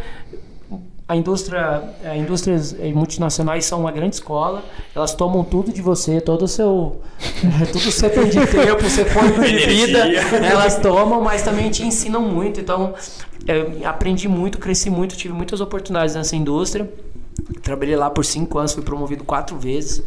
a 1.12 1.16
indústria, 1.16 1.82
a 2.04 2.16
indústrias 2.16 2.72
multinacionais 2.94 3.66
são 3.66 3.80
uma 3.80 3.92
grande 3.92 4.14
escola. 4.14 4.62
Elas 4.94 5.14
tomam 5.14 5.44
tudo 5.44 5.70
de 5.70 5.82
você, 5.82 6.20
todo 6.20 6.42
o 6.42 6.48
seu, 6.48 7.02
tudo 7.70 7.90
você 7.92 8.08
tem 8.08 8.30
de 8.30 8.46
tempo, 8.46 8.82
você 8.82 9.04
põe 9.04 9.30
de 9.30 9.66
vida, 9.66 9.98
elas 10.42 10.78
tomam, 10.78 11.20
mas 11.20 11.42
também 11.42 11.70
te 11.70 11.84
ensinam 11.84 12.22
muito. 12.22 12.60
Então, 12.60 12.94
eu 13.46 13.86
aprendi 13.86 14.26
muito, 14.26 14.58
cresci 14.58 14.88
muito, 14.88 15.14
tive 15.14 15.34
muitas 15.34 15.60
oportunidades 15.60 16.14
nessa 16.14 16.34
indústria. 16.34 16.88
Trabalhei 17.62 17.96
lá 17.96 18.10
por 18.10 18.24
cinco 18.24 18.58
anos, 18.58 18.72
fui 18.72 18.82
promovido 18.82 19.24
quatro 19.24 19.56
vezes, 19.56 20.02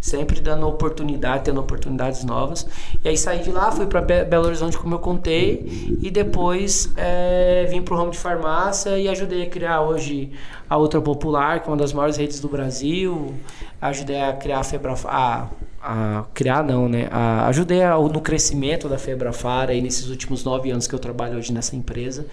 sempre 0.00 0.40
dando 0.40 0.66
oportunidade, 0.66 1.44
tendo 1.44 1.60
oportunidades 1.60 2.24
novas. 2.24 2.66
E 3.04 3.08
aí 3.08 3.16
saí 3.16 3.40
de 3.40 3.50
lá, 3.50 3.70
fui 3.72 3.86
para 3.86 4.00
Belo 4.00 4.46
Horizonte, 4.46 4.78
como 4.78 4.94
eu 4.94 4.98
contei, 4.98 5.98
e 6.00 6.10
depois 6.10 6.92
é, 6.96 7.66
vim 7.70 7.82
para 7.82 7.94
o 7.94 7.96
ramo 7.96 8.10
de 8.10 8.18
farmácia 8.18 8.98
e 8.98 9.08
ajudei 9.08 9.42
a 9.44 9.46
criar 9.50 9.80
hoje 9.80 10.30
a 10.68 10.78
Ultra 10.78 11.00
Popular, 11.00 11.60
que 11.60 11.68
é 11.68 11.70
uma 11.70 11.76
das 11.76 11.92
maiores 11.92 12.16
redes 12.16 12.40
do 12.40 12.48
Brasil. 12.48 13.34
Ajudei 13.80 14.20
a 14.20 14.32
criar 14.32 14.60
a 14.60 14.64
Febra, 14.64 14.94
a, 15.06 15.48
a 15.80 16.24
criar 16.34 16.62
não, 16.64 16.88
né? 16.88 17.08
A, 17.10 17.46
ajudei 17.48 17.82
a, 17.82 17.96
no 17.96 18.20
crescimento 18.20 18.88
da 18.88 18.98
Febrafara 18.98 19.72
aí 19.72 19.80
nesses 19.80 20.08
últimos 20.08 20.44
nove 20.44 20.70
anos 20.70 20.86
que 20.86 20.94
eu 20.94 20.98
trabalho 20.98 21.38
hoje 21.38 21.52
nessa 21.52 21.76
empresa. 21.76 22.26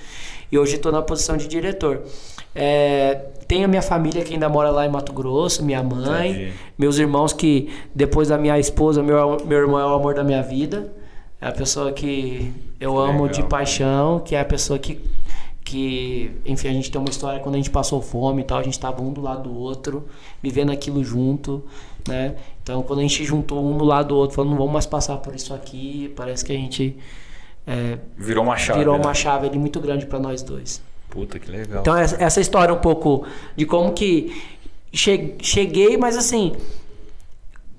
E 0.52 0.58
hoje 0.58 0.76
estou 0.76 0.92
na 0.92 1.02
posição 1.02 1.38
de 1.38 1.48
diretor. 1.48 2.02
É, 2.54 3.16
tenho 3.48 3.66
a 3.66 3.68
minha 3.68 3.82
família 3.82 4.24
que 4.24 4.34
ainda 4.34 4.48
mora 4.48 4.70
lá 4.70 4.86
em 4.86 4.90
Mato 4.90 5.12
Grosso, 5.12 5.64
minha 5.64 5.84
mãe, 5.84 6.32
Entendi. 6.32 6.54
meus 6.78 6.98
irmãos 6.98 7.34
que 7.34 7.70
depois 7.94 8.30
da 8.30 8.38
minha 8.38 8.58
esposa, 8.58 9.04
meu, 9.04 9.38
meu 9.46 9.58
irmão 9.58 9.80
é 9.80 9.86
o 9.86 9.94
amor 9.94 10.14
da 10.14 10.24
minha 10.24 10.42
vida. 10.42 10.92
É 11.42 11.48
a 11.48 11.52
pessoa 11.52 11.92
que 11.92 12.52
eu 12.80 12.98
amo 12.98 13.24
Legal, 13.24 13.28
de 13.28 13.44
paixão, 13.44 14.20
que 14.20 14.36
é 14.36 14.40
a 14.40 14.46
pessoa 14.46 14.80
que 14.80 15.02
que, 15.66 16.32
enfim, 16.46 16.68
a 16.68 16.74
gente 16.74 16.92
tem 16.92 17.02
uma 17.02 17.10
história 17.10 17.40
quando 17.40 17.56
a 17.56 17.58
gente 17.58 17.72
passou 17.72 18.00
fome 18.00 18.44
e 18.44 18.46
tal, 18.46 18.60
a 18.60 18.64
gente 18.64 18.74
estava 18.74 19.02
um 19.02 19.12
do 19.12 19.20
lado 19.20 19.50
do 19.50 19.58
outro, 19.58 20.06
vivendo 20.42 20.72
aquilo 20.72 21.04
junto, 21.04 21.64
né? 22.08 22.36
Então, 22.66 22.82
quando 22.82 22.98
a 22.98 23.02
gente 23.04 23.24
juntou 23.24 23.64
um 23.64 23.78
do 23.78 23.86
lado 23.86 24.08
do 24.08 24.18
outro, 24.18 24.36
falando, 24.36 24.50
não 24.50 24.58
vamos 24.58 24.74
mais 24.74 24.88
passar 24.88 25.18
por 25.18 25.36
isso 25.36 25.54
aqui, 25.54 26.12
parece 26.16 26.44
que 26.44 26.52
a 26.52 26.56
gente 26.56 26.98
é, 27.68 28.00
virou 28.18 28.44
uma 28.44 28.58
chave, 28.58 28.80
virou 28.80 28.98
né? 28.98 29.06
uma 29.06 29.14
chave 29.14 29.46
ali 29.46 29.60
muito 29.60 29.80
grande 29.80 30.08
para 30.08 30.18
nós 30.18 30.42
dois. 30.42 30.82
Puta, 31.08 31.38
que 31.38 31.52
legal. 31.52 31.82
Então, 31.82 31.96
essa 31.96 32.42
história 32.42 32.74
um 32.74 32.80
pouco 32.80 33.24
de 33.56 33.68
como 33.68 33.94
que 33.94 34.36
cheguei, 34.92 35.96
mas 35.96 36.18
assim, 36.18 36.56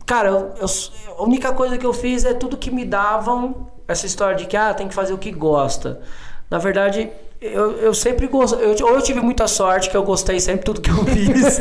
cara, 0.06 0.28
eu, 0.28 0.54
eu, 0.60 0.66
a 1.18 1.22
única 1.24 1.52
coisa 1.52 1.76
que 1.76 1.84
eu 1.84 1.92
fiz 1.92 2.24
é 2.24 2.32
tudo 2.32 2.56
que 2.56 2.70
me 2.70 2.84
davam, 2.84 3.66
essa 3.88 4.06
história 4.06 4.36
de 4.36 4.46
que, 4.46 4.56
ah, 4.56 4.72
tem 4.72 4.86
que 4.86 4.94
fazer 4.94 5.12
o 5.12 5.18
que 5.18 5.32
gosta. 5.32 6.00
Na 6.48 6.58
verdade, 6.58 7.10
eu, 7.40 7.72
eu 7.78 7.92
sempre 7.94 8.26
gostei. 8.26 8.64
Eu, 8.64 8.74
ou 8.86 8.94
eu 8.94 9.02
tive 9.02 9.20
muita 9.20 9.46
sorte 9.46 9.90
que 9.90 9.96
eu 9.96 10.02
gostei 10.02 10.40
sempre 10.40 10.64
tudo 10.64 10.80
que 10.80 10.90
eu 10.90 11.04
fiz. 11.04 11.60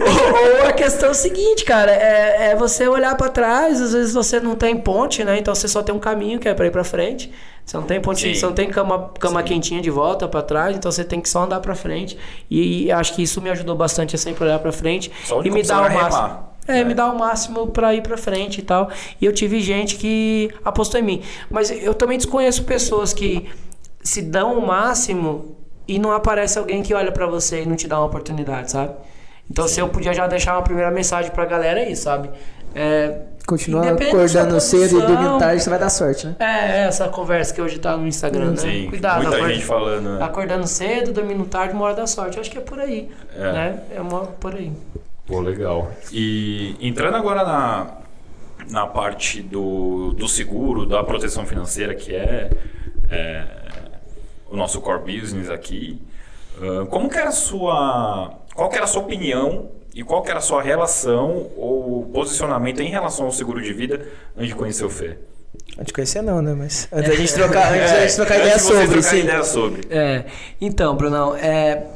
ou, 0.00 0.62
ou, 0.62 0.66
a 0.68 0.72
questão 0.72 1.08
é 1.10 1.12
o 1.12 1.14
seguinte, 1.14 1.64
cara, 1.64 1.92
é, 1.92 2.50
é 2.50 2.56
você 2.56 2.88
olhar 2.88 3.16
para 3.16 3.28
trás, 3.28 3.80
às 3.80 3.92
vezes 3.92 4.12
você 4.12 4.40
não 4.40 4.56
tem 4.56 4.76
ponte, 4.76 5.22
né? 5.22 5.38
Então 5.38 5.54
você 5.54 5.68
só 5.68 5.82
tem 5.82 5.94
um 5.94 6.00
caminho 6.00 6.40
que 6.40 6.48
é 6.48 6.54
para 6.54 6.66
ir 6.66 6.72
para 6.72 6.82
frente. 6.82 7.32
Você 7.64 7.76
não 7.76 7.84
tem 7.84 8.00
ponte, 8.00 8.34
você 8.34 8.44
não 8.44 8.52
tem 8.52 8.68
cama, 8.68 9.12
cama 9.20 9.42
quentinha 9.44 9.80
de 9.80 9.90
volta 9.90 10.26
para 10.26 10.42
trás, 10.42 10.76
então 10.76 10.90
você 10.90 11.04
tem 11.04 11.20
que 11.20 11.28
só 11.28 11.44
andar 11.44 11.60
para 11.60 11.76
frente. 11.76 12.18
E, 12.50 12.86
e, 12.86 12.92
acho 12.92 13.14
que 13.14 13.22
isso 13.22 13.40
me 13.40 13.48
ajudou 13.50 13.76
bastante 13.76 14.16
a 14.16 14.18
sempre 14.18 14.42
olhar 14.42 14.58
para 14.58 14.72
frente 14.72 15.12
e 15.44 15.50
me 15.50 15.62
dar 15.62 15.88
o 15.88 15.94
máximo. 15.94 16.49
É, 16.70 16.84
me 16.84 16.94
dá 16.94 17.10
o 17.10 17.18
máximo 17.18 17.68
para 17.68 17.94
ir 17.94 18.02
para 18.02 18.16
frente 18.16 18.58
e 18.58 18.62
tal. 18.62 18.90
E 19.20 19.24
eu 19.24 19.32
tive 19.32 19.60
gente 19.60 19.96
que 19.96 20.50
apostou 20.64 21.00
em 21.00 21.02
mim. 21.02 21.22
Mas 21.50 21.70
eu 21.70 21.94
também 21.94 22.16
desconheço 22.16 22.64
pessoas 22.64 23.12
que 23.12 23.48
se 24.02 24.22
dão 24.22 24.58
o 24.58 24.66
máximo 24.66 25.56
e 25.86 25.98
não 25.98 26.12
aparece 26.12 26.58
alguém 26.58 26.82
que 26.82 26.94
olha 26.94 27.12
para 27.12 27.26
você 27.26 27.62
e 27.62 27.66
não 27.66 27.76
te 27.76 27.88
dá 27.88 27.98
uma 27.98 28.06
oportunidade, 28.06 28.70
sabe? 28.70 28.94
Então, 29.50 29.66
Sim. 29.66 29.74
se 29.74 29.80
eu 29.80 29.88
podia 29.88 30.14
já 30.14 30.26
deixar 30.26 30.54
uma 30.54 30.62
primeira 30.62 30.90
mensagem 30.90 31.30
pra 31.32 31.44
galera 31.44 31.80
aí, 31.80 31.96
sabe? 31.96 32.30
É, 32.74 33.22
Continuar 33.46 33.94
acordando 33.94 34.60
cedo 34.60 35.00
e 35.00 35.06
dormindo 35.06 35.38
tarde, 35.38 35.60
você 35.60 35.70
vai 35.70 35.78
dar 35.78 35.90
sorte, 35.90 36.26
né? 36.28 36.36
É, 36.38 36.86
essa 36.86 37.08
conversa 37.08 37.52
que 37.52 37.60
hoje 37.60 37.80
tá 37.80 37.96
no 37.96 38.06
Instagram, 38.06 38.56
Sim, 38.56 38.84
né? 38.84 38.90
Cuidado, 38.90 39.22
muita 39.22 39.36
acord... 39.36 39.52
gente 39.52 39.64
falando. 39.64 40.08
Né? 40.08 40.24
Acordando 40.24 40.66
cedo, 40.68 41.12
dormindo 41.12 41.44
tarde, 41.46 41.74
uma 41.74 41.84
hora 41.84 41.94
da 41.94 42.06
sorte. 42.06 42.36
Eu 42.36 42.42
acho 42.42 42.50
que 42.50 42.58
é 42.58 42.60
por 42.60 42.78
aí, 42.78 43.10
é. 43.36 43.52
né? 43.52 43.80
É 43.96 44.00
uma, 44.00 44.20
por 44.20 44.54
aí. 44.54 44.72
Pô, 45.30 45.38
legal. 45.40 45.92
E 46.12 46.74
entrando 46.80 47.16
agora 47.16 47.44
na, 47.44 47.98
na 48.68 48.86
parte 48.88 49.40
do, 49.40 50.12
do 50.12 50.26
seguro, 50.26 50.84
da 50.84 51.04
proteção 51.04 51.46
financeira, 51.46 51.94
que 51.94 52.12
é, 52.12 52.50
é 53.08 53.46
o 54.50 54.56
nosso 54.56 54.80
core 54.80 55.20
business 55.20 55.48
aqui, 55.48 56.02
uh, 56.60 56.84
como 56.86 57.08
que 57.08 57.16
era 57.16 57.28
a 57.28 57.32
sua... 57.32 58.38
Qual 58.52 58.68
que 58.68 58.74
era 58.74 58.84
a 58.84 58.88
sua 58.88 59.02
opinião 59.02 59.70
e 59.94 60.02
qual 60.02 60.20
que 60.22 60.30
era 60.30 60.40
a 60.40 60.42
sua 60.42 60.60
relação 60.60 61.48
ou 61.56 62.10
posicionamento 62.12 62.80
em 62.80 62.90
relação 62.90 63.26
ao 63.26 63.32
seguro 63.32 63.62
de 63.62 63.72
vida 63.72 64.08
antes 64.36 64.48
de 64.48 64.56
conhecer 64.56 64.84
o 64.84 64.90
Fê? 64.90 65.16
Não 65.76 65.84
te 65.84 65.92
conhecer 65.92 66.22
não, 66.22 66.42
né? 66.42 66.54
Mas 66.54 66.88
antes 66.92 67.08
da 67.08 67.16
gente 67.16 67.34
trocar, 67.34 67.72
antes 67.72 67.92
da 67.92 68.00
gente 68.00 68.16
trocar 68.16 68.34
antes 68.42 68.46
ideia 68.46 68.56
de 68.56 68.62
sobre, 68.62 68.86
trocarem 68.86 69.02
sim. 69.02 69.18
ideia 69.20 69.44
sobre. 69.44 69.80
É, 69.88 70.24
então, 70.60 70.96
Brunão, 70.96 71.36
é, 71.36 71.86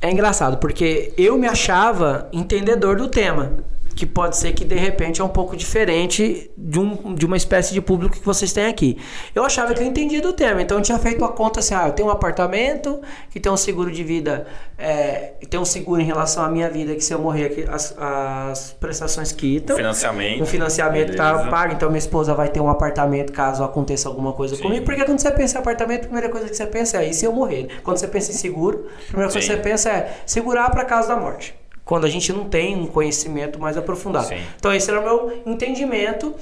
é 0.00 0.10
engraçado, 0.10 0.58
porque 0.58 1.12
eu 1.16 1.38
me 1.38 1.46
achava 1.46 2.28
entendedor 2.32 2.96
do 2.96 3.08
tema. 3.08 3.52
Que 3.96 4.04
pode 4.04 4.36
ser 4.36 4.52
que 4.52 4.64
de 4.64 4.74
repente 4.74 5.20
é 5.22 5.24
um 5.24 5.28
pouco 5.28 5.56
diferente 5.56 6.50
de, 6.56 6.78
um, 6.78 7.14
de 7.14 7.24
uma 7.24 7.36
espécie 7.36 7.72
de 7.72 7.80
público 7.80 8.16
que 8.18 8.24
vocês 8.24 8.52
têm 8.52 8.66
aqui. 8.66 8.98
Eu 9.34 9.42
achava 9.42 9.72
que 9.72 9.82
eu 9.82 9.86
entendia 9.86 10.20
do 10.20 10.34
tema, 10.34 10.60
então 10.60 10.76
eu 10.76 10.82
tinha 10.82 10.98
feito 10.98 11.24
a 11.24 11.28
conta 11.28 11.60
assim: 11.60 11.74
ah, 11.74 11.88
eu 11.88 11.92
tenho 11.92 12.08
um 12.08 12.10
apartamento 12.10 13.00
que 13.30 13.40
tem 13.40 13.50
um 13.50 13.56
seguro 13.56 13.90
de 13.90 14.04
vida, 14.04 14.46
é, 14.76 15.32
tem 15.48 15.58
um 15.58 15.64
seguro 15.64 16.00
em 16.00 16.04
relação 16.04 16.44
à 16.44 16.48
minha 16.48 16.68
vida, 16.68 16.94
que 16.94 17.00
se 17.00 17.14
eu 17.14 17.18
morrer 17.18 17.46
aqui, 17.46 17.64
as, 17.68 17.96
as 17.98 18.76
prestações 18.78 19.32
quitam. 19.32 19.76
Financiamento. 19.76 20.42
O 20.42 20.46
financiamento 20.46 21.16
tá 21.16 21.32
Beleza. 21.32 21.50
pago, 21.50 21.72
então 21.72 21.88
minha 21.88 21.98
esposa 21.98 22.34
vai 22.34 22.48
ter 22.50 22.60
um 22.60 22.68
apartamento 22.68 23.32
caso 23.32 23.64
aconteça 23.64 24.08
alguma 24.08 24.34
coisa 24.34 24.56
Sim. 24.56 24.62
comigo. 24.62 24.84
Porque 24.84 25.04
quando 25.04 25.18
você 25.18 25.30
pensa 25.30 25.56
em 25.56 25.60
apartamento, 25.60 26.00
a 26.00 26.04
primeira 26.04 26.28
coisa 26.28 26.48
que 26.48 26.54
você 26.54 26.66
pensa 26.66 27.02
é 27.02 27.08
e 27.08 27.14
se 27.14 27.24
eu 27.24 27.32
morrer? 27.32 27.68
Quando 27.82 27.96
você 27.96 28.08
pensa 28.08 28.30
em 28.30 28.34
seguro, 28.34 28.86
a 28.86 29.06
primeira 29.06 29.32
coisa 29.32 29.40
Sim. 29.40 29.54
que 29.54 29.62
você 29.62 29.70
pensa 29.70 29.90
é 29.90 30.16
segurar 30.26 30.70
para 30.70 30.84
caso 30.84 31.08
da 31.08 31.16
morte. 31.16 31.54
Quando 31.86 32.04
a 32.04 32.10
gente 32.10 32.32
não 32.32 32.44
tem 32.46 32.74
um 32.76 32.86
conhecimento 32.88 33.60
mais 33.60 33.76
aprofundado. 33.78 34.26
Sim. 34.26 34.40
Então 34.58 34.74
esse 34.74 34.90
era 34.90 35.00
o 35.00 35.04
meu 35.04 35.42
entendimento. 35.46 36.34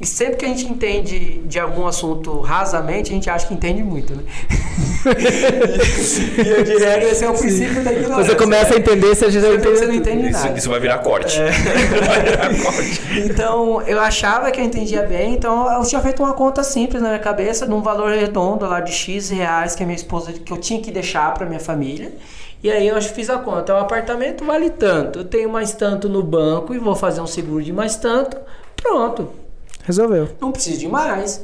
E 0.00 0.06
sempre 0.06 0.36
que 0.36 0.44
a 0.46 0.48
gente 0.48 0.64
entende 0.64 1.40
de 1.44 1.58
algum 1.60 1.86
assunto 1.86 2.40
rasamente, 2.40 3.10
a 3.10 3.14
gente 3.14 3.28
acha 3.28 3.46
que 3.46 3.52
entende 3.52 3.82
muito, 3.82 4.16
né? 4.16 4.22
e 6.42 6.48
eu 6.48 6.64
de 6.64 6.78
regra, 6.78 7.10
esse 7.10 7.22
é 7.22 7.28
o 7.28 7.34
princípio 7.34 7.84
da 7.84 7.92
ignorância. 7.92 8.24
Você 8.24 8.34
começa 8.34 8.74
a 8.74 8.78
entender, 8.78 9.14
você 9.14 9.30
já 9.30 9.40
Você 9.40 9.54
entende. 9.56 9.86
não 9.86 9.94
entende 9.94 10.30
Isso, 10.30 10.42
nada. 10.44 10.58
isso 10.58 10.70
vai 10.70 10.80
virar 10.80 10.98
corte. 11.00 11.38
É. 11.38 11.50
vai 12.06 12.22
virar 12.22 12.64
corte. 12.64 13.00
Então, 13.26 13.82
eu 13.82 14.00
achava 14.00 14.50
que 14.50 14.58
eu 14.58 14.64
entendia 14.64 15.02
bem, 15.02 15.34
então 15.34 15.70
eu 15.70 15.84
tinha 15.84 16.00
feito 16.00 16.22
uma 16.22 16.32
conta 16.32 16.62
simples 16.62 17.02
na 17.02 17.08
minha 17.08 17.20
cabeça, 17.20 17.66
num 17.66 17.82
valor 17.82 18.10
redondo 18.10 18.64
lá 18.64 18.80
de 18.80 18.92
X 18.92 19.28
reais 19.28 19.74
que 19.74 19.82
a 19.82 19.86
minha 19.86 19.96
esposa 19.96 20.32
que 20.32 20.50
eu 20.50 20.56
tinha 20.56 20.80
que 20.80 20.90
deixar 20.90 21.34
para 21.34 21.44
minha 21.44 21.60
família. 21.60 22.10
E 22.62 22.70
aí 22.70 22.86
eu 22.88 23.00
fiz 23.00 23.30
a 23.30 23.38
conta, 23.38 23.74
o 23.74 23.78
apartamento 23.78 24.44
vale 24.44 24.68
tanto, 24.70 25.20
eu 25.20 25.24
tenho 25.24 25.48
mais 25.48 25.72
tanto 25.72 26.08
no 26.08 26.22
banco 26.22 26.74
e 26.74 26.78
vou 26.78 26.94
fazer 26.94 27.20
um 27.22 27.26
seguro 27.26 27.62
de 27.62 27.72
mais 27.72 27.96
tanto. 27.96 28.36
Pronto, 28.76 29.30
Resolveu. 29.84 30.28
não 30.40 30.52
preciso 30.52 30.78
de 30.80 30.88
mais. 30.88 31.42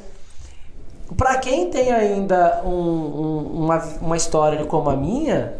Pra 1.16 1.37
quem 1.38 1.70
tem 1.70 1.90
ainda 1.92 2.61
um- 2.64 2.68
um- 2.70 3.64
uma, 3.64 3.79
uma 4.02 4.16
história 4.16 4.64
como 4.66 4.90
a 4.90 4.96
minha, 4.96 5.55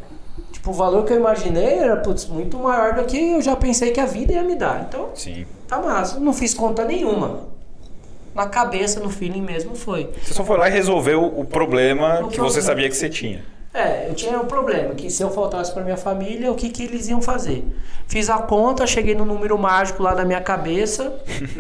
tipo, 0.53 0.71
o 0.71 0.75
valor 0.75 1.05
que 1.05 1.13
eu 1.13 1.17
imaginei 1.17 1.75
era 1.79 1.97
putz, 1.99 2.27
muito 2.27 2.59
maior 2.59 2.95
do 2.95 3.05
que 3.05 3.17
eu 3.33 3.41
já 3.41 3.55
pensei 3.57 3.93
que 3.93 4.01
a 4.01 4.07
vida 4.07 4.33
ia 4.35 4.43
me 4.43 4.57
dar. 4.57 4.85
Então, 4.89 5.09
Sim. 5.15 5.47
Tá 5.69 5.81
massa. 5.81 6.21
Não 6.21 6.33
fiz 6.33 6.53
conta 6.53 6.85
nenhuma. 6.85 7.41
Na 8.35 8.47
cabeça, 8.47 9.01
no 9.01 9.09
feeling 9.09 9.41
mesmo 9.41 9.75
foi. 9.75 10.11
Você 10.23 10.35
só 10.35 10.45
foi 10.45 10.59
lá 10.59 10.69
e 10.69 10.73
resolveu 10.73 11.25
o 11.25 11.45
problema 11.45 12.15
O 12.15 12.29
que 12.29 12.37
problema. 12.37 12.51
você 12.51 12.61
sabia 12.61 12.89
que 12.89 12.95
você 12.97 13.09
tinha. 13.09 13.43
É, 13.77 14.07
eu 14.09 14.15
tinha 14.15 14.41
um 14.41 14.47
problema, 14.47 14.95
que 14.95 15.11
se 15.11 15.23
eu 15.23 15.31
faltasse 15.31 15.71
pra 15.71 15.85
minha 15.85 15.99
família, 15.99 16.51
o 16.51 16.55
que, 16.55 16.71
que 16.71 16.85
eles 16.85 17.09
iam 17.09 17.21
fazer? 17.21 17.63
Fiz 18.09 18.31
a 18.31 18.39
conta, 18.39 18.87
cheguei 18.87 19.15
no 19.15 19.27
número 19.27 19.59
mágico 19.59 20.03
lá 20.03 20.15
da 20.15 20.25
minha 20.25 20.41
cabeça, 20.41 21.13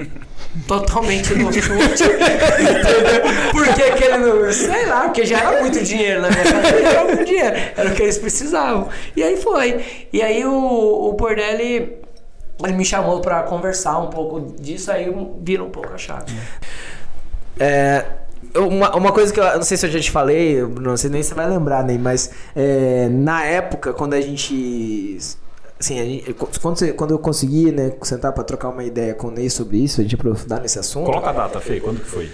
totalmente 0.67 1.35
no 1.35 1.53
chute. 1.53 2.05
entendeu? 2.05 3.53
Por 3.53 3.75
que 3.75 3.83
aquele 3.83 4.17
número? 4.17 4.51
Sei 4.51 4.87
lá, 4.87 5.03
porque 5.03 5.27
já 5.27 5.41
era 5.41 5.61
muito 5.61 5.85
dinheiro 5.85 6.23
na 6.23 6.31
minha 6.31 6.45
já 6.45 6.89
era 6.89 7.05
muito 7.05 7.23
dinheiro, 7.27 7.55
era 7.77 7.91
o 7.91 7.95
que 7.95 8.03
eles 8.03 8.17
precisavam. 8.17 8.89
E 9.15 9.23
aí 9.23 9.37
foi. 9.37 9.85
E 10.11 10.23
aí 10.23 10.43
o, 10.43 11.11
o 11.11 11.13
Bordelli, 11.13 11.99
ele 12.65 12.73
me 12.73 12.85
chamou 12.87 13.21
pra 13.21 13.43
conversar 13.43 13.99
um 13.99 14.09
pouco 14.09 14.41
disso, 14.59 14.91
aí 14.91 15.15
vira 15.43 15.63
um 15.63 15.71
pouco 15.71 15.93
a 15.93 15.99
chave. 15.99 16.35
É, 17.61 18.07
uma, 18.59 18.95
uma 18.97 19.13
coisa 19.13 19.33
que 19.33 19.41
eu 19.41 19.45
não 19.57 19.63
sei 19.63 19.77
se 19.77 19.87
eu 19.87 19.91
já 19.91 20.01
te 20.01 20.11
falei, 20.11 20.63
não 20.63 20.97
sei 20.97 21.11
nem 21.11 21.23
se 21.23 21.31
você 21.31 21.35
vai 21.35 21.49
lembrar, 21.49 21.83
nem, 21.85 21.99
mas 21.99 22.31
é, 22.55 23.09
na 23.11 23.45
época, 23.45 23.93
quando 23.93 24.15
a 24.15 24.21
gente. 24.21 25.19
Assim, 25.79 26.01
a 26.01 26.05
gente- 26.05 26.33
quando, 26.33 26.77
você- 26.79 26.93
quando 26.93 27.11
eu 27.13 27.19
consegui 27.19 27.71
né, 27.71 27.93
sentar 28.03 28.33
pra 28.33 28.43
trocar 28.43 28.71
uma 28.71 28.83
ideia 28.83 29.13
com 29.15 29.29
o 29.29 29.31
Ney 29.31 29.51
sobre 29.51 29.77
isso, 29.79 30.01
a 30.01 30.05
gente 30.05 30.15
aprofundar 30.15 30.61
nesse 30.63 30.79
assunto. 30.79 31.07
Coloca 31.07 31.29
a 31.31 31.33
data, 31.33 31.61
Fê. 31.61 31.81
Quando 31.81 32.01
que 32.01 32.07
foi? 32.09 32.31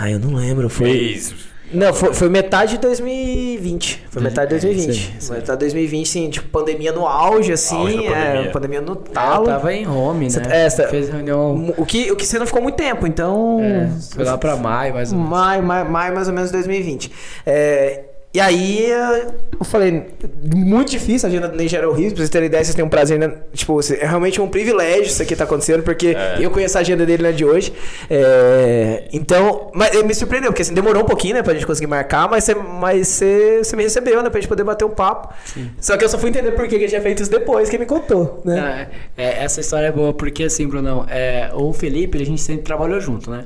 Ah, 0.00 0.10
eu 0.10 0.18
não 0.18 0.34
lembro, 0.34 0.68
foi. 0.70 0.90
Mês. 0.92 1.34
Não, 1.72 1.92
foi, 1.92 2.14
foi 2.14 2.28
metade 2.28 2.72
de 2.72 2.78
2020. 2.78 4.04
Foi 4.10 4.22
metade 4.22 4.48
de 4.50 4.56
É, 4.56 4.58
2020. 4.60 4.90
isso 4.96 5.10
aí, 5.12 5.18
isso 5.18 5.32
aí. 5.32 5.38
Metade 5.40 5.58
de 5.58 5.64
2020, 5.64 6.08
sim, 6.08 6.30
tipo, 6.30 6.48
pandemia 6.48 6.92
no 6.92 7.06
auge, 7.06 7.52
assim. 7.52 7.76
Auge 7.76 7.96
pandemia. 7.96 8.16
É, 8.16 8.48
pandemia 8.50 8.80
no 8.80 8.92
Eu 8.92 8.96
talo. 8.96 9.44
tava 9.46 9.72
em 9.74 9.86
home, 9.86 10.30
Você- 10.30 10.40
né? 10.40 10.64
é, 10.64 10.70
você- 10.70 10.88
Fez 10.88 11.08
reunião. 11.08 11.74
O 11.76 11.84
que, 11.84 12.10
o 12.10 12.16
que 12.16 12.24
você 12.26 12.38
não 12.38 12.46
ficou 12.46 12.62
muito 12.62 12.76
tempo, 12.76 13.06
então. 13.06 13.58
É, 13.60 13.88
foi 14.14 14.24
lá 14.24 14.38
pra 14.38 14.56
maio, 14.56 14.94
mais 14.94 15.12
ou 15.12 15.18
menos. 15.18 15.30
Maio, 15.30 15.62
maio, 15.62 15.90
maio 15.90 16.14
mais 16.14 16.28
ou 16.28 16.34
menos 16.34 16.50
2020. 16.50 17.10
É, 17.44 18.04
e 18.34 18.40
aí 18.40 18.90
eu 19.58 19.64
falei, 19.64 20.06
muito 20.54 20.90
difícil, 20.90 21.26
a 21.26 21.30
agenda 21.30 21.48
do 21.48 21.56
Ney 21.56 21.68
era 21.72 21.88
horrível, 21.88 22.10
pra 22.10 22.18
vocês 22.18 22.30
terem 22.30 22.46
ideia, 22.46 22.62
vocês 22.62 22.74
têm 22.74 22.84
um 22.84 22.88
prazer, 22.88 23.18
né? 23.18 23.32
Tipo, 23.52 23.80
é 23.80 24.06
realmente 24.06 24.40
um 24.40 24.48
privilégio 24.48 25.04
isso 25.04 25.22
aqui 25.22 25.34
tá 25.34 25.44
acontecendo, 25.44 25.82
porque 25.82 26.08
É. 26.08 26.36
eu 26.40 26.50
conheço 26.50 26.76
a 26.78 26.80
agenda 26.80 27.04
dele 27.06 27.22
na 27.22 27.30
de 27.30 27.44
hoje. 27.44 27.72
É, 28.10 29.08
então, 29.12 29.70
mas 29.74 30.02
me 30.02 30.14
surpreendeu, 30.14 30.50
porque 30.50 30.62
assim, 30.62 30.74
demorou 30.74 31.02
um 31.02 31.06
pouquinho, 31.06 31.34
né, 31.34 31.42
pra 31.42 31.54
gente 31.54 31.66
conseguir 31.66 31.86
marcar, 31.86 32.28
mas 32.28 32.44
você, 32.44 32.54
mas 32.54 33.08
você, 33.08 33.58
você 33.64 33.76
me 33.76 33.82
recebeu, 33.82 34.22
né, 34.22 34.30
pra 34.30 34.40
gente 34.40 34.48
poder 34.48 34.64
bater 34.64 34.84
um 34.84 34.90
papo. 34.90 35.32
Só 35.80 35.96
que 35.96 36.04
eu 36.04 36.08
só 36.08 36.18
fui 36.18 36.30
entender 36.30 36.52
por 36.52 36.68
que 36.68 36.74
ele 36.74 36.86
tinha 36.88 37.00
feito 37.00 37.22
isso 37.22 37.30
depois, 37.30 37.68
que 37.68 37.76
ele 37.76 37.84
me 37.84 37.88
contou, 37.88 38.40
né? 38.44 38.88
É, 39.16 39.24
é, 39.24 39.44
essa 39.44 39.60
história 39.60 39.86
é 39.86 39.92
boa 39.92 40.12
porque 40.12 40.44
assim, 40.44 40.66
Brunão, 40.66 41.06
é, 41.08 41.50
o 41.54 41.72
Felipe, 41.72 42.20
a 42.20 42.24
gente 42.26 42.40
sempre 42.40 42.62
trabalhou 42.62 43.00
junto, 43.00 43.30
né? 43.30 43.44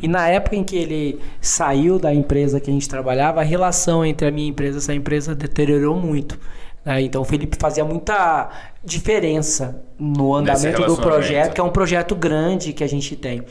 E 0.00 0.08
na 0.08 0.28
época 0.28 0.56
em 0.56 0.64
que 0.64 0.76
ele 0.76 1.20
saiu 1.40 1.98
da 1.98 2.12
empresa 2.14 2.60
que 2.60 2.70
a 2.70 2.72
gente 2.72 2.88
trabalhava, 2.88 3.40
a 3.40 3.44
relação 3.44 4.04
entre 4.04 4.21
a 4.24 4.30
minha 4.30 4.48
empresa 4.48 4.78
essa 4.78 4.94
empresa 4.94 5.34
deteriorou 5.34 5.96
muito. 5.96 6.38
né? 6.84 7.00
Então 7.02 7.22
o 7.22 7.24
Felipe 7.24 7.56
fazia 7.58 7.84
muita 7.84 8.50
diferença 8.84 9.82
no 9.98 10.34
andamento 10.34 10.84
do 10.84 10.96
projeto, 10.96 11.54
que 11.54 11.60
é 11.60 11.64
um 11.64 11.70
projeto 11.70 12.14
grande 12.14 12.72
que 12.72 12.82
a 12.82 12.88
gente 12.88 13.16
tem. 13.16 13.42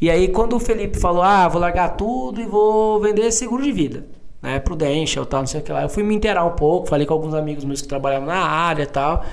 E 0.00 0.10
aí 0.10 0.28
quando 0.28 0.56
o 0.56 0.60
Felipe 0.60 0.98
falou, 0.98 1.22
ah, 1.22 1.46
vou 1.48 1.60
largar 1.60 1.90
tudo 1.96 2.40
e 2.40 2.46
vou 2.46 3.00
vender 3.00 3.30
seguro 3.30 3.62
de 3.62 3.72
vida. 3.72 4.06
Né, 4.40 4.58
Prudential, 4.58 5.24
tal, 5.24 5.40
não 5.40 5.46
sei 5.46 5.60
o 5.60 5.62
que 5.62 5.70
lá. 5.70 5.82
Eu 5.82 5.88
fui 5.88 6.02
me 6.02 6.14
inteirar 6.16 6.44
um 6.44 6.56
pouco, 6.56 6.88
falei 6.88 7.06
com 7.06 7.14
alguns 7.14 7.32
amigos 7.32 7.64
meus 7.64 7.80
que 7.80 7.86
trabalhavam 7.86 8.26
na 8.26 8.40
área 8.42 8.82
e 8.82 8.86
tal. 8.86 9.24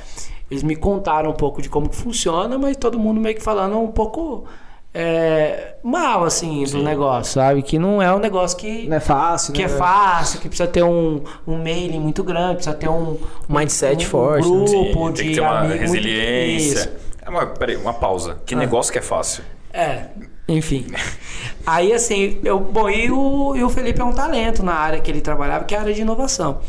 Eles 0.51 0.61
me 0.61 0.75
contaram 0.75 1.31
um 1.31 1.33
pouco 1.33 1.61
de 1.63 1.69
como 1.69 1.89
que 1.89 1.95
funciona, 1.95 2.57
mas 2.59 2.77
todo 2.77 2.99
mundo 2.99 3.19
meio 3.19 3.35
que 3.35 3.41
falando 3.41 3.79
um 3.79 3.87
pouco 3.87 4.45
é, 4.93 5.75
mal, 5.83 6.23
assim, 6.23 6.63
do 6.65 6.81
negócio, 6.81 7.33
sabe? 7.33 7.61
Que 7.61 7.77
não 7.77 8.01
é 8.01 8.13
um 8.13 8.19
negócio 8.19 8.57
que, 8.57 8.87
Não 8.87 8.97
é 8.97 8.99
fácil, 8.99 9.53
que 9.53 9.59
né? 9.59 9.65
é 9.65 9.69
fácil, 9.69 10.39
que 10.39 10.47
precisa 10.47 10.67
ter 10.67 10.83
um, 10.83 11.23
um 11.47 11.57
mailing 11.57 11.99
muito 11.99 12.23
grande, 12.23 12.55
precisa 12.55 12.75
ter 12.75 12.89
um, 12.89 13.17
Mindset 13.47 14.05
um, 14.05 14.09
forte, 14.09 14.47
um 14.47 14.59
né? 14.59 14.65
grupo 14.65 15.07
Sim, 15.07 15.13
de 15.13 15.19
tem 15.21 15.29
que 15.29 15.35
ter 15.35 15.41
uma 15.41 15.59
amigos 15.59 15.79
resiliência. 15.79 16.93
É 17.21 17.29
uma, 17.29 17.45
peraí, 17.45 17.75
uma 17.75 17.93
pausa. 17.93 18.37
Que 18.45 18.55
Ah. 18.55 18.57
negócio 18.57 18.91
que 18.91 18.97
é 18.97 19.01
fácil? 19.03 19.43
É, 19.71 20.05
enfim. 20.47 20.87
Aí 21.65 21.93
assim, 21.93 22.39
eu, 22.43 22.59
bom, 22.59 22.89
e 22.89 23.11
o, 23.11 23.55
e 23.55 23.63
o 23.63 23.69
Felipe 23.69 24.01
é 24.01 24.03
um 24.03 24.13
talento 24.13 24.63
na 24.63 24.73
área 24.73 24.99
que 24.99 25.11
ele 25.11 25.21
trabalhava, 25.21 25.65
que 25.65 25.75
é 25.75 25.77
a 25.77 25.81
área 25.81 25.93
de 25.93 26.01
inovação. 26.01 26.61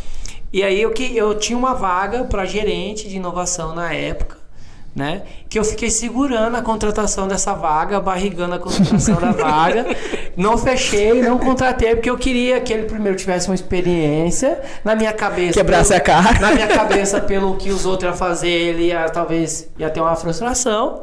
E 0.53 0.63
aí 0.65 0.83
eu, 0.83 0.91
que, 0.91 1.17
eu 1.17 1.39
tinha 1.39 1.57
uma 1.57 1.75
vaga 1.75 2.25
para 2.25 2.45
gerente 2.45 3.09
de 3.09 3.17
inovação 3.17 3.73
na 3.73 3.95
época, 3.95 4.37
né? 4.95 5.23
Que 5.49 5.59
eu 5.59 5.65
fiquei 5.65 5.89
segurando 5.91 6.57
a 6.57 6.63
contratação 6.63 7.29
dessa 7.29 7.55
vaga, 7.55 8.01
barrigando 8.01 8.55
a 8.55 8.59
contratação 8.59 9.17
da 9.17 9.31
vaga. 9.33 9.87
Não 10.37 10.57
fechei, 10.57 11.21
não 11.21 11.39
contratei, 11.39 11.95
porque 11.97 12.09
eu 12.09 12.17
queria 12.17 12.61
que 12.61 12.73
ele 12.73 12.85
primeiro 12.85 13.19
tivesse 13.19 13.49
uma 13.49 13.55
experiência 13.55 14.59
na 14.85 14.95
minha 14.95 15.13
cabeça. 15.13 15.53
Quebrasse 15.55 15.89
pelo- 15.91 16.01
a 16.01 16.05
cara. 16.05 16.39
Na 16.39 16.53
minha 16.53 16.69
cabeça, 16.69 17.21
pelo 17.21 17.57
que 17.57 17.69
os 17.69 17.85
outros 17.85 18.09
iam 18.09 18.17
fazer, 18.17 18.49
ele 18.49 18.85
ia, 18.87 19.07
talvez 19.11 19.69
ia 19.77 19.91
ter 19.91 20.01
uma 20.01 20.15
frustração. 20.17 21.03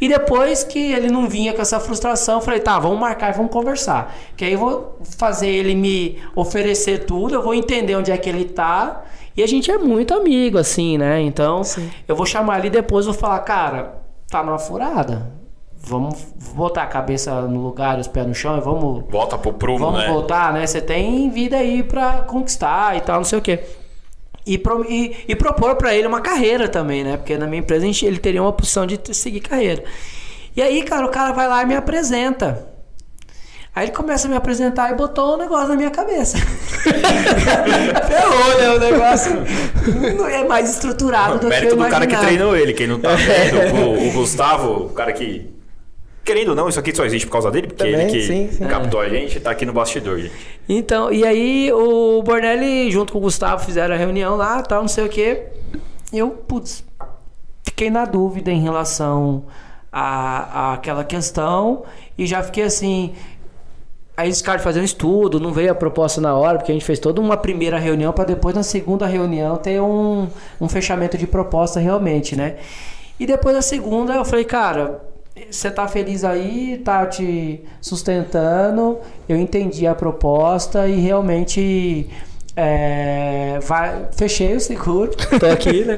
E 0.00 0.08
depois 0.08 0.62
que 0.64 0.92
ele 0.92 1.10
não 1.10 1.28
vinha 1.28 1.52
com 1.52 1.60
essa 1.60 1.78
frustração, 1.80 2.36
eu 2.36 2.40
falei, 2.40 2.60
tá, 2.60 2.78
vamos 2.78 2.98
marcar 2.98 3.30
e 3.30 3.36
vamos 3.36 3.50
conversar. 3.50 4.14
Que 4.36 4.44
aí 4.44 4.52
eu 4.52 4.58
vou 4.58 4.98
fazer 5.18 5.48
ele 5.48 5.74
me 5.74 6.18
oferecer 6.34 7.04
tudo, 7.04 7.34
eu 7.34 7.42
vou 7.42 7.52
entender 7.54 7.96
onde 7.96 8.10
é 8.12 8.16
que 8.16 8.28
ele 8.30 8.44
tá. 8.44 9.02
E 9.38 9.42
a 9.42 9.46
gente 9.46 9.70
é 9.70 9.78
muito 9.78 10.12
amigo, 10.12 10.58
assim, 10.58 10.98
né? 10.98 11.20
Então, 11.20 11.62
eu 12.08 12.16
vou 12.16 12.26
chamar 12.26 12.58
ele 12.58 12.70
depois 12.70 13.06
vou 13.06 13.14
falar, 13.14 13.38
cara, 13.40 14.02
tá 14.28 14.42
numa 14.42 14.58
furada. 14.58 15.30
Vamos 15.80 16.26
botar 16.54 16.82
a 16.82 16.86
cabeça 16.86 17.40
no 17.42 17.62
lugar, 17.62 18.00
os 18.00 18.08
pés 18.08 18.26
no 18.26 18.34
chão 18.34 18.58
e 18.58 18.60
vamos 18.60 19.04
Volta 19.08 19.38
pro 19.38 19.52
prumo, 19.52 19.78
Vamos 19.78 20.00
né? 20.00 20.08
voltar, 20.08 20.52
né? 20.52 20.66
Você 20.66 20.80
tem 20.80 21.30
vida 21.30 21.56
aí 21.56 21.84
pra 21.84 22.22
conquistar 22.22 22.96
e 22.96 23.00
tal, 23.00 23.18
não 23.18 23.24
sei 23.24 23.38
o 23.38 23.42
quê. 23.42 23.60
E, 24.44 24.58
pro- 24.58 24.84
e- 24.90 25.14
e 25.28 25.36
propor 25.36 25.76
pra 25.76 25.94
ele 25.94 26.08
uma 26.08 26.20
carreira 26.20 26.68
também, 26.68 27.04
né? 27.04 27.16
Porque 27.16 27.38
na 27.38 27.46
minha 27.46 27.60
empresa 27.60 27.84
a 27.84 27.86
gente- 27.86 28.04
ele 28.04 28.18
teria 28.18 28.42
uma 28.42 28.50
opção 28.50 28.86
de 28.86 28.98
seguir 29.14 29.38
carreira. 29.40 29.84
E 30.56 30.60
aí, 30.60 30.82
cara, 30.82 31.06
o 31.06 31.10
cara 31.10 31.32
vai 31.32 31.46
lá 31.46 31.62
e 31.62 31.66
me 31.66 31.76
apresenta. 31.76 32.66
Aí 33.78 33.84
ele 33.84 33.92
começa 33.92 34.26
a 34.26 34.30
me 34.30 34.36
apresentar 34.36 34.90
e 34.90 34.96
botou 34.96 35.34
um 35.34 35.38
negócio 35.38 35.68
na 35.68 35.76
minha 35.76 35.90
cabeça. 35.92 36.36
Ferrou, 38.08 38.58
né? 38.58 38.70
O 38.70 38.80
negócio 38.80 39.36
não 40.16 40.26
é 40.26 40.42
mais 40.44 40.68
estruturado 40.68 41.34
do 41.34 41.38
que 41.38 41.46
eu 41.46 41.50
Mérito 41.50 41.76
do 41.76 41.82
cara 41.82 42.04
que 42.04 42.12
imaginava. 42.12 42.26
treinou 42.26 42.56
ele. 42.56 42.72
Quem 42.72 42.88
não 42.88 42.98
tá 42.98 43.14
vendo, 43.14 43.76
o, 43.76 44.08
o 44.08 44.10
Gustavo, 44.10 44.86
o 44.86 44.88
cara 44.88 45.12
que, 45.12 45.48
querendo 46.24 46.48
ou 46.48 46.54
não, 46.56 46.68
isso 46.68 46.80
aqui 46.80 46.92
só 46.92 47.04
existe 47.04 47.24
por 47.24 47.34
causa 47.34 47.52
dele, 47.52 47.68
porque 47.68 47.84
Também, 47.84 48.00
ele 48.00 48.10
que 48.10 48.26
sim, 48.26 48.50
sim. 48.50 48.66
captou 48.66 49.00
a 49.00 49.08
gente 49.08 49.38
tá 49.38 49.52
aqui 49.52 49.64
no 49.64 49.72
bastidor, 49.72 50.18
gente. 50.18 50.34
Então, 50.68 51.12
e 51.12 51.24
aí 51.24 51.72
o 51.72 52.20
Bornelli, 52.24 52.90
junto 52.90 53.12
com 53.12 53.20
o 53.20 53.22
Gustavo, 53.22 53.64
fizeram 53.64 53.94
a 53.94 53.98
reunião 53.98 54.34
lá, 54.34 54.60
tal, 54.60 54.80
não 54.80 54.88
sei 54.88 55.04
o 55.04 55.08
quê. 55.08 55.44
E 56.12 56.18
eu, 56.18 56.30
putz, 56.30 56.82
fiquei 57.62 57.90
na 57.90 58.04
dúvida 58.04 58.50
em 58.50 58.60
relação 58.60 59.44
a, 59.92 60.70
a 60.70 60.74
aquela 60.74 61.04
questão 61.04 61.84
e 62.18 62.26
já 62.26 62.42
fiquei 62.42 62.64
assim. 62.64 63.14
Aí 64.18 64.26
eles 64.26 64.42
fazendo 64.60 64.82
um 64.82 64.84
estudo, 64.84 65.38
não 65.38 65.52
veio 65.52 65.70
a 65.70 65.74
proposta 65.76 66.20
na 66.20 66.36
hora, 66.36 66.58
porque 66.58 66.72
a 66.72 66.74
gente 66.74 66.84
fez 66.84 66.98
toda 66.98 67.20
uma 67.20 67.36
primeira 67.36 67.78
reunião 67.78 68.12
para 68.12 68.24
depois 68.24 68.52
na 68.52 68.64
segunda 68.64 69.06
reunião 69.06 69.56
ter 69.56 69.80
um, 69.80 70.26
um 70.60 70.68
fechamento 70.68 71.16
de 71.16 71.24
proposta 71.24 71.78
realmente, 71.78 72.34
né? 72.34 72.56
E 73.20 73.24
depois 73.24 73.54
da 73.54 73.62
segunda 73.62 74.14
eu 74.14 74.24
falei, 74.24 74.44
cara, 74.44 75.00
você 75.48 75.70
tá 75.70 75.86
feliz 75.86 76.24
aí, 76.24 76.82
tá 76.84 77.06
te 77.06 77.60
sustentando, 77.80 78.98
eu 79.28 79.36
entendi 79.36 79.86
a 79.86 79.94
proposta 79.94 80.88
e 80.88 80.98
realmente 80.98 82.10
é, 82.60 83.60
vai, 83.62 84.08
fechei 84.16 84.56
o 84.56 84.60
seguro, 84.60 85.12
tô 85.38 85.46
aqui, 85.46 85.84
né? 85.84 85.96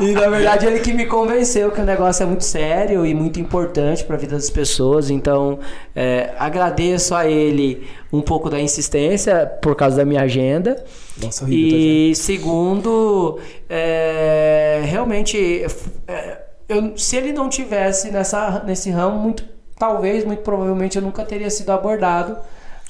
e, 0.00 0.12
na 0.12 0.28
verdade 0.30 0.64
ele 0.64 0.80
que 0.80 0.90
me 0.94 1.04
convenceu 1.04 1.70
que 1.70 1.82
o 1.82 1.84
negócio 1.84 2.22
é 2.22 2.26
muito 2.26 2.44
sério 2.44 3.04
e 3.04 3.12
muito 3.14 3.38
importante 3.38 4.02
para 4.04 4.16
a 4.16 4.18
vida 4.18 4.36
das 4.36 4.48
pessoas, 4.48 5.10
então 5.10 5.58
é, 5.94 6.30
agradeço 6.38 7.14
a 7.14 7.26
ele 7.26 7.86
um 8.10 8.22
pouco 8.22 8.48
da 8.48 8.58
insistência 8.58 9.44
por 9.60 9.76
causa 9.76 9.98
da 9.98 10.04
minha 10.06 10.22
agenda. 10.22 10.82
Nossa, 11.22 11.44
horrível, 11.44 11.70
tá, 11.72 11.76
e 11.76 12.14
segundo, 12.14 13.38
é, 13.68 14.80
realmente, 14.86 15.62
é, 16.08 16.38
eu- 16.70 16.96
se 16.96 17.16
ele 17.16 17.34
não 17.34 17.50
tivesse 17.50 18.10
nessa, 18.10 18.62
nesse 18.66 18.88
ramo, 18.90 19.18
muito, 19.18 19.44
talvez, 19.78 20.24
muito 20.24 20.40
provavelmente, 20.40 20.96
eu 20.96 21.02
nunca 21.02 21.22
teria 21.22 21.50
sido 21.50 21.68
abordado 21.70 22.38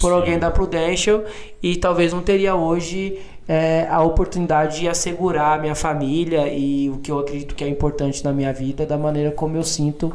por 0.01 0.13
alguém 0.13 0.39
da 0.39 0.51
Prudential 0.51 1.23
e 1.63 1.77
talvez 1.77 2.13
não 2.13 2.23
teria 2.23 2.55
hoje 2.55 3.19
é, 3.47 3.87
a 3.91 4.03
oportunidade 4.03 4.81
de 4.81 4.89
assegurar 4.89 5.59
a 5.59 5.61
minha 5.61 5.75
família 5.75 6.49
e 6.53 6.89
o 6.89 6.99
que 6.99 7.11
eu 7.11 7.19
acredito 7.19 7.55
que 7.55 7.63
é 7.65 7.69
importante 7.69 8.25
na 8.25 8.33
minha 8.33 8.53
vida 8.53 8.87
da 8.87 8.97
maneira 8.97 9.31
como 9.31 9.57
eu 9.57 9.63
sinto 9.63 10.15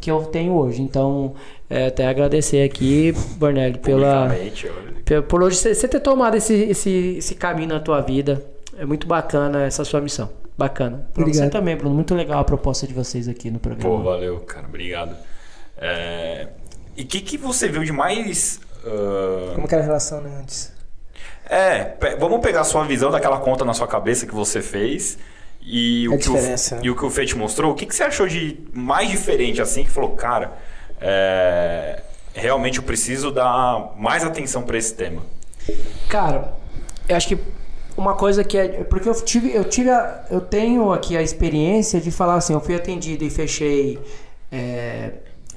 que 0.00 0.10
eu 0.10 0.24
tenho 0.24 0.52
hoje. 0.54 0.82
Então, 0.82 1.34
é, 1.68 1.86
até 1.86 2.06
agradecer 2.06 2.62
aqui, 2.62 3.12
Bornelli, 3.38 3.78
pela, 3.78 4.28
por 5.28 5.42
hoje 5.42 5.56
você 5.56 5.88
ter 5.88 6.00
tomado 6.00 6.36
esse, 6.36 6.54
esse, 6.54 7.16
esse 7.18 7.34
caminho 7.34 7.68
na 7.70 7.80
tua 7.80 8.00
vida. 8.00 8.42
É 8.78 8.84
muito 8.84 9.06
bacana 9.06 9.64
essa 9.64 9.84
sua 9.84 10.00
missão. 10.00 10.28
Bacana. 10.56 11.06
Pra 11.12 11.22
você 11.24 11.30
Obrigado. 11.30 11.50
também, 11.50 11.76
Bruno. 11.76 11.94
Muito 11.94 12.14
legal 12.14 12.40
a 12.40 12.44
proposta 12.44 12.86
de 12.86 12.94
vocês 12.94 13.28
aqui 13.28 13.50
no 13.50 13.58
Pô, 13.58 13.68
programa. 13.70 14.02
valeu, 14.02 14.40
cara, 14.40 14.66
obrigado. 14.66 15.16
É, 15.76 16.48
E 16.96 17.02
o 17.02 17.06
que, 17.06 17.20
que 17.20 17.36
você 17.36 17.68
viu 17.68 17.84
de 17.84 17.92
mais. 17.92 18.60
Ah, 18.86 19.52
Como 19.54 19.66
que 19.68 19.74
era 19.74 19.82
a 19.82 19.86
relação, 19.86 20.20
né, 20.20 20.30
antes? 20.40 20.72
É, 21.48 21.84
pe- 21.84 22.16
vamos 22.16 22.40
pegar 22.40 22.62
a 22.62 22.64
sua 22.64 22.84
visão 22.84 23.10
daquela 23.10 23.38
conta 23.38 23.64
na 23.64 23.72
sua 23.74 23.86
cabeça 23.86 24.26
que 24.26 24.34
você 24.34 24.60
fez 24.60 25.18
e 25.62 26.08
o, 26.08 26.14
A 26.14 26.18
que, 26.18 26.28
o, 26.28 26.34
né? 26.34 26.54
e 26.82 26.90
o 26.90 26.96
que 26.96 27.04
o 27.04 27.10
Fê 27.10 27.24
te 27.24 27.36
mostrou. 27.36 27.72
O 27.72 27.74
que, 27.74 27.86
que 27.86 27.94
você 27.94 28.02
achou 28.04 28.26
de 28.26 28.58
mais 28.72 29.08
diferente 29.10 29.60
assim 29.62 29.84
que 29.84 29.90
falou, 29.90 30.10
cara, 30.16 30.52
é, 31.00 32.02
realmente 32.34 32.78
eu 32.78 32.84
preciso 32.84 33.30
dar 33.30 33.92
mais 33.96 34.24
atenção 34.24 34.62
para 34.62 34.76
esse 34.76 34.94
tema? 34.94 35.22
Cara, 36.08 36.52
eu 37.08 37.16
acho 37.16 37.28
que 37.28 37.38
uma 37.96 38.14
coisa 38.14 38.44
que 38.44 38.58
é. 38.58 38.68
Porque 38.84 39.08
eu 39.08 39.14
tive. 39.24 39.54
Eu 39.54 39.64
tive 39.64 39.90
a- 39.90 40.24
eu 40.30 40.40
tenho 40.40 40.92
aqui 40.92 41.16
a 41.16 41.22
experiência 41.22 42.00
de 42.00 42.10
falar 42.10 42.34
assim, 42.36 42.52
eu 42.52 42.60
fui 42.60 42.74
atendido 42.74 43.24
e 43.24 43.30
fechei. 43.30 43.98
é, 44.52 45.10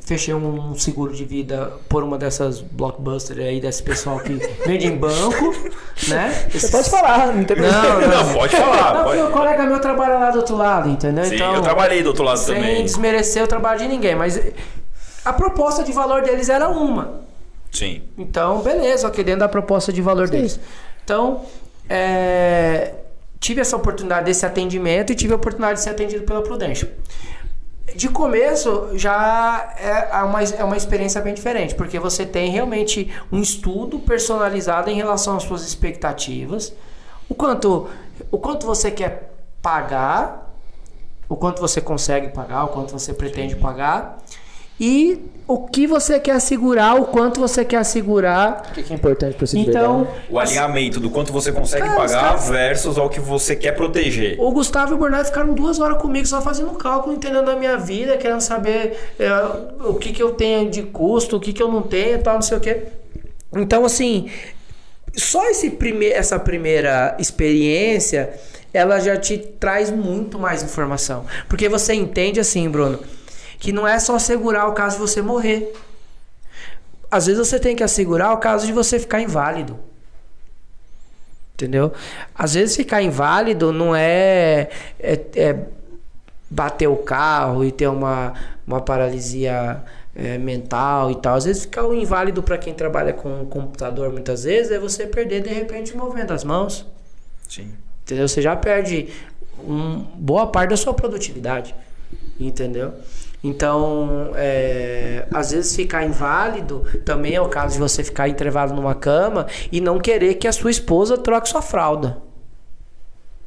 fechei 0.10 0.34
um 0.34 0.74
seguro 0.76 1.14
de 1.14 1.24
vida 1.24 1.72
por 1.88 2.04
uma 2.04 2.18
dessas 2.18 2.62
blockbusters 2.62 3.40
aí, 3.40 3.62
desse 3.62 3.84
pessoal 3.84 4.20
que 4.20 4.34
vende 4.66 4.88
em 4.88 4.98
banco, 4.98 5.54
né? 6.08 6.48
Você 6.50 6.68
pode 6.68 6.90
falar, 6.90 7.28
não 7.28 7.44
tem 7.44 7.56
Não, 7.58 7.70
problema. 7.72 8.16
não. 8.16 8.26
Não, 8.26 8.34
pode 8.34 8.56
falar. 8.56 8.94
Não, 8.96 9.04
pode. 9.04 9.18
porque 9.18 9.30
o 9.30 9.32
colega 9.32 9.64
meu 9.68 9.80
trabalha 9.80 10.16
lá 10.18 10.32
do 10.32 10.40
outro 10.40 10.56
lado, 10.58 10.90
entendeu? 10.90 11.26
Sim, 11.26 11.36
então, 11.36 11.54
eu 11.54 11.62
trabalhei 11.62 12.02
do 12.02 12.08
outro 12.08 12.24
lado 12.24 12.38
sem 12.40 12.56
também. 12.56 12.84
desmerecer 12.84 13.44
o 13.44 13.48
trabalho 13.48 13.80
de 13.82 13.88
ninguém, 13.88 14.16
mas 14.16 14.42
a 15.24 15.32
proposta 15.32 15.84
de 15.84 15.92
valor 15.92 16.24
deles 16.24 16.50
era 16.50 16.68
uma. 16.70 17.22
Sim. 17.72 18.02
Então, 18.18 18.62
beleza, 18.62 19.08
ok, 19.08 19.24
dentro 19.24 19.42
da 19.42 19.48
proposta 19.48 19.94
de 19.94 20.02
valor 20.02 20.28
deles. 20.28 20.60
Então, 21.06 21.46
é, 21.88 22.96
tive 23.40 23.62
essa 23.62 23.76
oportunidade 23.76 24.26
desse 24.26 24.44
atendimento 24.44 25.12
e 25.12 25.16
tive 25.16 25.34
a 25.34 25.36
oportunidade 25.36 25.78
de 25.78 25.84
ser 25.84 25.92
atendido 25.92 26.24
pela 26.24 26.42
Prudential. 26.42 26.90
De 27.96 28.10
começo, 28.10 28.90
já 28.94 29.74
é 29.78 30.24
uma, 30.24 30.44
é 30.44 30.64
uma 30.64 30.78
experiência 30.78 31.22
bem 31.22 31.34
diferente, 31.34 31.76
porque 31.76 32.00
você 32.00 32.26
tem 32.26 32.50
realmente 32.52 33.12
um 33.32 33.42
estudo 33.42 34.00
personalizado 34.00 34.90
em 34.90 34.96
relação 34.96 35.36
às 35.36 35.44
suas 35.44 35.68
expectativas, 35.68 36.74
o 37.28 37.36
quanto, 37.36 37.88
o 38.32 38.38
quanto 38.38 38.66
você 38.66 38.90
quer 38.92 39.34
pagar, 39.62 40.54
o 41.28 41.36
quanto 41.36 41.62
você 41.62 41.80
consegue 41.80 42.30
pagar, 42.30 42.64
o 42.64 42.70
quanto 42.70 42.92
você 42.92 43.14
pretende 43.14 43.56
pagar, 43.56 44.18
e 44.80 45.20
o 45.48 45.66
que 45.68 45.88
você 45.88 46.20
quer 46.20 46.34
assegurar, 46.34 46.96
o 47.02 47.06
quanto 47.06 47.40
você 47.40 47.66
quer 47.66 47.78
assegurar. 47.78 48.68
O 48.70 48.74
que 48.74 48.84
que 48.84 48.94
é 48.94 48.96
importante 48.96 49.36
pra 49.36 49.48
você 49.48 49.58
Então? 49.58 50.08
O 50.30 50.38
alinhamento 50.38 51.00
do 51.00 51.10
quanto 51.10 51.34
você 51.34 51.52
consegue 51.52 51.88
Cara, 51.88 52.06
os 52.06 52.12
pagar 52.12 52.22
caras- 52.30 52.50
versus 52.50 52.98
ao 53.00 53.10
que 53.10 53.20
você 53.20 53.56
quer 53.56 53.72
proteger. 53.72 54.36
o 54.40 54.52
Gustavo 54.52 54.92
e 54.94 54.96
o 54.96 55.00
Bernardo 55.00 55.26
ficaram 55.26 55.54
duas 55.56 55.80
horas 55.80 56.00
comigo 56.00 56.28
só 56.28 56.40
fazendo 56.40 56.70
cálculo, 56.76 57.16
entendendo 57.16 57.50
a 57.50 57.56
minha 57.56 57.78
vida, 57.78 58.16
querendo 58.16 58.42
saber 58.42 58.96
é, 59.20 59.28
o 59.88 59.96
que, 59.96 60.14
que 60.14 60.22
eu 60.22 60.32
tenho 60.34 60.70
de 60.70 60.84
custo, 60.84 61.38
o 61.38 61.40
que, 61.40 61.52
que 61.52 61.64
eu 61.64 61.72
não 61.72 61.82
tenho 61.82 62.16
e 62.16 62.20
tal, 62.20 62.36
não 62.36 62.42
sei 62.44 62.58
o 62.58 62.62
quê. 62.62 62.84
Então, 63.56 63.84
assim, 63.84 64.30
só 65.16 65.44
esse 65.50 65.72
prime 65.72 66.06
essa 66.10 66.38
primeira 66.38 67.16
experiência, 67.18 68.30
ela 68.72 69.00
já 69.00 69.18
te 69.18 69.36
traz 69.38 69.90
muito 69.90 70.38
mais 70.38 70.62
informação. 70.62 71.26
Porque 71.48 71.68
você 71.68 71.96
entende 71.96 72.40
assim, 72.40 72.70
Bruno, 72.70 73.00
que 73.60 73.72
não 73.72 73.88
é 73.88 74.00
só 74.00 74.16
assegurar 74.16 74.68
o 74.70 74.74
caso 74.74 74.96
de 74.96 75.02
você 75.02 75.22
morrer. 75.22 75.74
Às 77.12 77.26
vezes 77.26 77.46
você 77.46 77.60
tem 77.60 77.76
que 77.76 77.84
assegurar 77.84 78.34
o 78.34 78.38
caso 78.38 78.66
de 78.66 78.72
você 78.72 78.98
ficar 79.00 79.22
inválido. 79.22 79.78
Entendeu? 81.54 81.92
Às 82.34 82.54
vezes 82.54 82.76
ficar 82.76 83.02
inválido 83.02 83.74
não 83.74 83.94
é, 83.94 84.70
é, 84.98 85.20
é 85.36 85.68
bater 86.50 86.88
o 86.88 86.96
carro 86.96 87.66
e 87.66 87.72
ter 87.72 87.88
uma, 87.88 88.34
uma 88.66 88.80
paralisia 88.80 89.84
é, 90.16 90.38
mental 90.38 91.12
e 91.12 91.16
tal. 91.16 91.36
Às 91.36 91.44
vezes 91.46 91.64
ficar 91.64 91.84
inválido 91.94 92.42
para 92.42 92.58
quem 92.58 92.74
trabalha 92.74 93.12
com 93.12 93.46
computador 93.46 94.10
muitas 94.12 94.46
vezes 94.46 94.72
é 94.72 94.80
você 94.80 95.06
perder 95.06 95.42
de 95.42 95.50
repente 95.50 95.94
o 95.94 95.98
movimento 95.98 96.30
das 96.30 96.46
mãos. 96.46 96.86
Sim. 97.50 97.74
Entendeu? 98.04 98.28
Você 98.28 98.42
já 98.42 98.56
perde 98.56 99.10
um, 99.60 100.00
boa 100.16 100.48
parte 100.48 100.70
da 100.70 100.78
sua 100.78 100.94
produtividade. 100.94 101.76
Entendeu? 102.40 102.94
Então, 103.44 104.32
é, 104.36 105.26
às 105.34 105.52
vezes 105.52 105.76
ficar 105.76 106.06
inválido 106.06 106.86
também 107.06 107.36
é 107.36 107.42
o 107.42 107.48
caso 107.48 107.74
de 107.74 107.80
você 107.80 108.04
ficar 108.04 108.28
entrevado 108.28 108.74
numa 108.74 108.94
cama 108.94 109.48
e 109.72 109.80
não 109.80 110.00
querer 110.00 110.36
que 110.36 110.48
a 110.48 110.52
sua 110.52 110.70
esposa 110.70 111.18
troque 111.18 111.48
sua 111.48 111.62
fralda. 111.62 112.18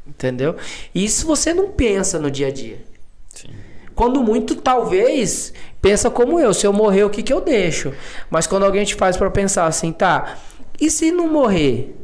Entendeu? 0.07 0.57
Isso 0.95 1.27
você 1.27 1.53
não 1.53 1.71
pensa 1.71 2.19
no 2.19 2.31
dia 2.31 2.49
a 2.49 2.51
dia. 2.51 2.83
Sim. 3.29 3.51
Quando 3.95 4.23
muito, 4.23 4.57
talvez, 4.57 5.53
pensa 5.81 6.11
como 6.11 6.41
eu. 6.41 6.55
Se 6.55 6.67
eu 6.67 6.73
morrer, 6.73 7.05
o 7.05 7.11
que, 7.11 7.23
que 7.23 7.33
eu 7.33 7.41
deixo? 7.41 7.93
Mas 8.31 8.47
quando 8.47 8.65
alguém 8.65 8.85
te 8.85 8.95
faz 8.95 9.17
para 9.17 9.31
pensar 9.31 9.67
assim, 9.67 9.93
tá, 9.93 10.39
e 10.81 10.91
se 10.91 11.13
não 11.13 11.29
morrer? 11.29 11.95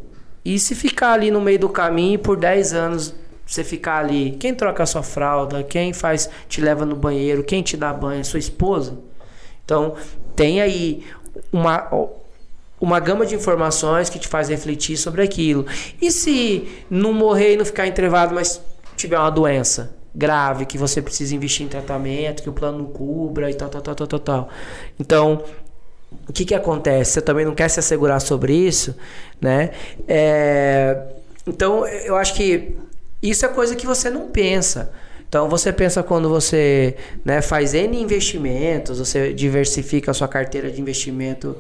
E 0.45 0.59
se 0.59 0.75
ficar 0.75 1.13
ali 1.13 1.31
no 1.31 1.41
meio 1.41 1.59
do 1.59 1.69
caminho 1.69 2.19
por 2.19 2.37
10 2.37 2.73
anos 2.75 3.15
você 3.49 3.65
ficar 3.65 3.99
ali? 3.99 4.33
Quem 4.39 4.55
troca 4.55 4.83
a 4.83 4.87
sua 4.87 5.03
fralda? 5.03 5.63
Quem 5.63 5.93
faz, 5.93 6.29
te 6.49 6.61
leva 6.61 6.85
no 6.85 6.95
banheiro? 6.95 7.43
Quem 7.43 7.63
te 7.63 7.77
dá 7.77 7.93
banho? 7.93 8.25
Sua 8.25 8.39
esposa? 8.39 8.99
Então, 9.65 9.95
tem 10.37 10.61
aí 10.61 11.05
uma, 11.53 11.89
uma 12.81 13.01
gama 13.01 13.25
de 13.27 13.35
informações 13.35 14.11
que 14.11 14.19
te 14.19 14.29
faz 14.29 14.49
refletir 14.49 14.97
sobre 14.97 15.23
aquilo. 15.23 15.67
E 16.01 16.11
se 16.11 16.69
não 16.91 17.13
morrer 17.13 17.55
e 17.55 17.57
não 17.57 17.65
ficar 17.65 17.87
entrevado, 17.87 18.35
mas 18.35 18.61
tiver 18.97 19.19
uma 19.19 19.31
doença 19.31 19.97
grave 20.15 20.67
que 20.67 20.77
você 20.79 21.01
precisa 21.01 21.35
investir 21.35 21.65
em 21.65 21.69
tratamento, 21.69 22.43
que 22.43 22.51
o 22.51 22.53
plano 22.53 22.79
não 22.79 22.87
cubra 22.87 23.51
e 23.51 23.55
tal, 23.55 23.69
tal, 23.69 23.81
tal, 23.83 23.95
tal, 23.95 24.07
tal, 24.07 24.21
tal. 24.21 24.49
Então, 24.99 25.45
o 26.29 26.33
que 26.33 26.45
que 26.45 26.55
acontece? 26.55 27.13
Você 27.13 27.23
também 27.23 27.45
não 27.45 27.55
quer 27.55 27.69
se 27.69 27.81
assegurar 27.81 28.21
sobre 28.21 28.55
isso, 28.55 28.97
né? 29.41 29.71
É, 30.07 31.03
Então, 31.47 31.87
eu 31.87 32.17
acho 32.17 32.35
que 32.35 32.77
isso 33.23 33.45
é 33.45 33.49
coisa 33.49 33.75
que 33.75 33.87
você 33.87 34.09
não 34.11 34.29
pensa. 34.29 34.93
Então 35.29 35.49
você 35.49 35.73
pensa 35.73 36.03
quando 36.03 36.29
você 36.29 36.97
né, 37.25 37.43
faz 37.43 37.75
N 37.75 38.01
investimentos, 38.01 38.99
você 38.99 39.33
diversifica 39.33 40.11
a 40.11 40.15
sua 40.15 40.27
carteira 40.27 40.71
de 40.71 40.81
investimento 40.81 41.57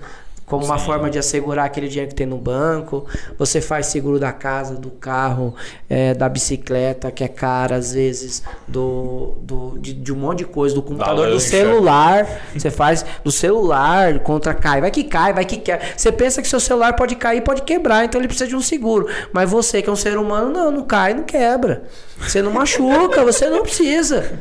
como 0.48 0.64
uma 0.64 0.78
Sim. 0.78 0.86
forma 0.86 1.10
de 1.10 1.18
assegurar 1.18 1.66
aquele 1.66 1.88
dinheiro 1.88 2.08
que 2.08 2.14
tem 2.14 2.26
no 2.26 2.38
banco. 2.38 3.06
Você 3.38 3.60
faz 3.60 3.86
seguro 3.86 4.18
da 4.18 4.32
casa, 4.32 4.74
do 4.74 4.90
carro, 4.90 5.54
é, 5.88 6.14
da 6.14 6.28
bicicleta, 6.28 7.10
que 7.10 7.22
é 7.22 7.28
cara 7.28 7.76
às 7.76 7.92
vezes, 7.92 8.42
do, 8.66 9.34
do, 9.42 9.78
de, 9.78 9.92
de 9.92 10.12
um 10.12 10.16
monte 10.16 10.38
de 10.38 10.44
coisa, 10.46 10.74
do 10.74 10.82
computador, 10.82 11.26
do 11.26 11.34
lancha. 11.34 11.48
celular. 11.48 12.26
Você 12.54 12.70
faz 12.70 13.04
do 13.22 13.30
celular 13.30 14.18
contra 14.20 14.54
cai. 14.54 14.80
Vai 14.80 14.90
que 14.90 15.04
cai, 15.04 15.32
vai 15.32 15.44
que 15.44 15.58
quer. 15.58 15.94
Você 15.96 16.10
pensa 16.10 16.40
que 16.40 16.48
seu 16.48 16.60
celular 16.60 16.94
pode 16.94 17.14
cair, 17.14 17.42
pode 17.42 17.62
quebrar, 17.62 18.04
então 18.04 18.20
ele 18.20 18.28
precisa 18.28 18.48
de 18.48 18.56
um 18.56 18.62
seguro. 18.62 19.08
Mas 19.32 19.50
você, 19.50 19.82
que 19.82 19.88
é 19.88 19.92
um 19.92 19.96
ser 19.96 20.16
humano, 20.16 20.50
não, 20.50 20.70
não 20.70 20.82
cai, 20.82 21.14
não 21.14 21.24
quebra. 21.24 21.84
Você 22.18 22.42
não 22.42 22.50
machuca, 22.50 23.22
você 23.24 23.48
não 23.48 23.62
precisa. 23.62 24.38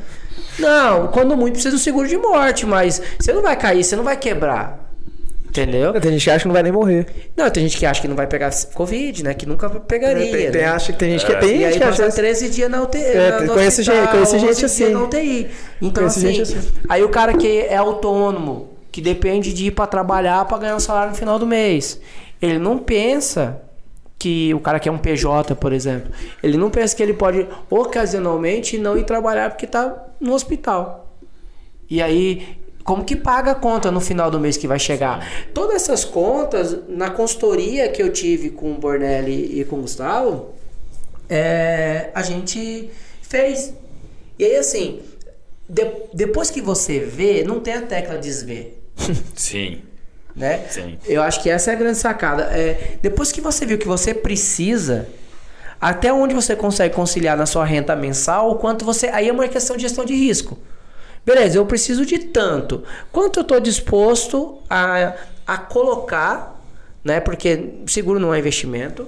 Não, 0.58 1.08
quando 1.08 1.38
muito 1.38 1.54
precisa 1.54 1.76
do 1.76 1.80
seguro 1.80 2.08
de 2.08 2.18
morte, 2.18 2.66
mas 2.66 3.02
você 3.20 3.32
não 3.32 3.42
vai 3.42 3.56
cair, 3.56 3.84
você 3.84 3.96
não 3.96 4.04
vai 4.04 4.18
quebrar. 4.18 4.87
Entendeu? 5.62 6.00
Tem 6.00 6.12
gente 6.12 6.24
que 6.24 6.30
acha 6.30 6.40
que 6.42 6.48
não 6.48 6.54
vai 6.54 6.64
nem 6.64 6.72
morrer. 6.72 7.06
Não, 7.36 7.50
tem 7.50 7.64
gente 7.64 7.78
que 7.78 7.86
acha 7.86 8.02
que 8.02 8.08
não 8.08 8.16
vai 8.16 8.28
pegar 8.28 8.50
Covid, 8.74 9.24
né? 9.24 9.34
Que 9.34 9.46
nunca 9.46 9.70
pegaria. 9.70 10.24
Tem, 10.32 10.52
tem, 10.52 10.62
né? 10.62 10.66
acha 10.68 10.94
que 10.94 11.00
tem 11.00 11.12
gente 11.12 11.26
que 11.26 11.32
É. 11.32 11.36
tem 11.40 11.50
E 11.50 11.54
gente 11.54 11.66
aí 11.66 11.78
que 11.78 11.84
acha 11.84 12.04
passa 12.04 12.16
13 12.16 12.50
dias 12.50 12.70
na 12.70 12.82
UTI. 12.84 13.00
É, 13.02 13.30
na- 13.42 13.54
conheço 13.54 13.82
hospital, 13.82 14.02
gente- 14.04 14.12
conheço 14.12 14.32
gente 14.40 14.50
11 14.50 14.60
dias 14.60 14.72
assim. 14.72 14.94
na 14.94 15.04
UTI. 15.04 15.48
Então, 15.82 16.06
assim, 16.06 16.22
gente 16.22 16.42
assim. 16.44 16.68
aí 16.90 17.04
o 17.04 17.10
cara 17.10 17.34
que 17.34 17.60
é 17.62 17.76
autônomo, 17.76 18.70
que 18.92 19.02
depende 19.02 19.54
de 19.54 19.68
ir 19.68 19.72
pra 19.72 19.86
trabalhar 19.88 20.46
pra 20.46 20.58
ganhar 20.58 20.76
um 20.76 20.80
salário 20.80 21.12
no 21.12 21.16
final 21.18 21.38
do 21.40 21.46
mês, 21.48 22.00
ele 22.42 22.58
não 22.60 22.78
pensa 22.78 23.62
que 24.20 24.52
o 24.54 24.60
cara 24.60 24.80
que 24.80 24.90
é 24.90 24.92
um 24.92 24.98
PJ, 24.98 25.54
por 25.56 25.72
exemplo, 25.72 26.12
ele 26.42 26.58
não 26.58 26.70
pensa 26.72 26.96
que 26.96 27.04
ele 27.04 27.14
pode 27.14 27.48
ocasionalmente 27.70 28.78
não 28.78 28.98
ir 28.98 29.04
trabalhar 29.04 29.50
porque 29.52 29.68
tá 29.68 30.06
no 30.20 30.34
hospital. 30.34 31.14
E 31.90 32.02
aí, 32.02 32.58
como 32.88 33.04
que 33.04 33.18
paga 33.18 33.52
a 33.52 33.56
conta 33.56 33.92
no 33.92 34.00
final 34.00 34.32
do 34.32 34.40
mês 34.40 34.56
que 34.56 34.66
vai 34.66 34.80
chegar? 34.80 35.28
Todas 35.54 35.76
essas 35.84 36.06
contas, 36.06 36.74
na 36.88 37.10
consultoria 37.10 37.90
que 37.90 38.02
eu 38.02 38.14
tive 38.14 38.50
com 38.50 38.72
o 38.72 38.76
Bornelli 38.76 39.60
e 39.60 39.66
com 39.66 39.76
o 39.78 39.82
Gustavo, 39.82 40.54
é, 41.30 42.10
a 42.16 42.22
gente 42.22 42.90
fez. 43.22 43.74
E 44.40 44.46
aí, 44.46 44.56
assim, 44.56 45.02
de- 45.68 45.92
depois 46.14 46.50
que 46.50 46.62
você 46.62 47.00
vê, 47.00 47.44
não 47.44 47.60
tem 47.60 47.74
a 47.74 47.82
tecla 47.82 48.18
desver, 48.18 48.82
Sim, 49.36 49.82
né? 50.34 50.66
sim. 50.70 50.98
Eu 51.06 51.22
acho 51.22 51.44
que 51.44 51.50
essa 51.50 51.72
é 51.72 51.74
a 51.74 51.78
grande 51.78 51.98
sacada. 51.98 52.44
É, 52.58 52.98
depois 53.02 53.34
que 53.34 53.42
você 53.42 53.66
viu 53.66 53.78
que 53.78 53.88
você 53.88 54.14
precisa, 54.14 55.10
até 55.82 56.14
onde 56.14 56.34
você 56.34 56.56
consegue 56.56 56.96
conciliar 56.96 57.36
na 57.36 57.46
sua 57.46 57.66
renda 57.66 57.96
mensal, 57.98 58.50
o 58.52 58.56
quanto 58.56 58.86
você. 58.86 59.08
Aí 59.08 59.28
é 59.28 59.32
uma 59.34 59.46
questão 59.50 59.76
de 59.76 59.82
gestão 59.84 60.06
de 60.06 60.16
risco. 60.16 60.58
Beleza, 61.28 61.58
eu 61.58 61.66
preciso 61.66 62.06
de 62.06 62.20
tanto. 62.20 62.86
Quanto 63.12 63.40
eu 63.40 63.42
estou 63.42 63.60
disposto 63.60 64.60
a, 64.70 65.14
a 65.46 65.58
colocar, 65.58 66.58
né? 67.04 67.20
Porque 67.20 67.74
seguro 67.86 68.18
não 68.18 68.34
é 68.34 68.40
investimento. 68.40 69.06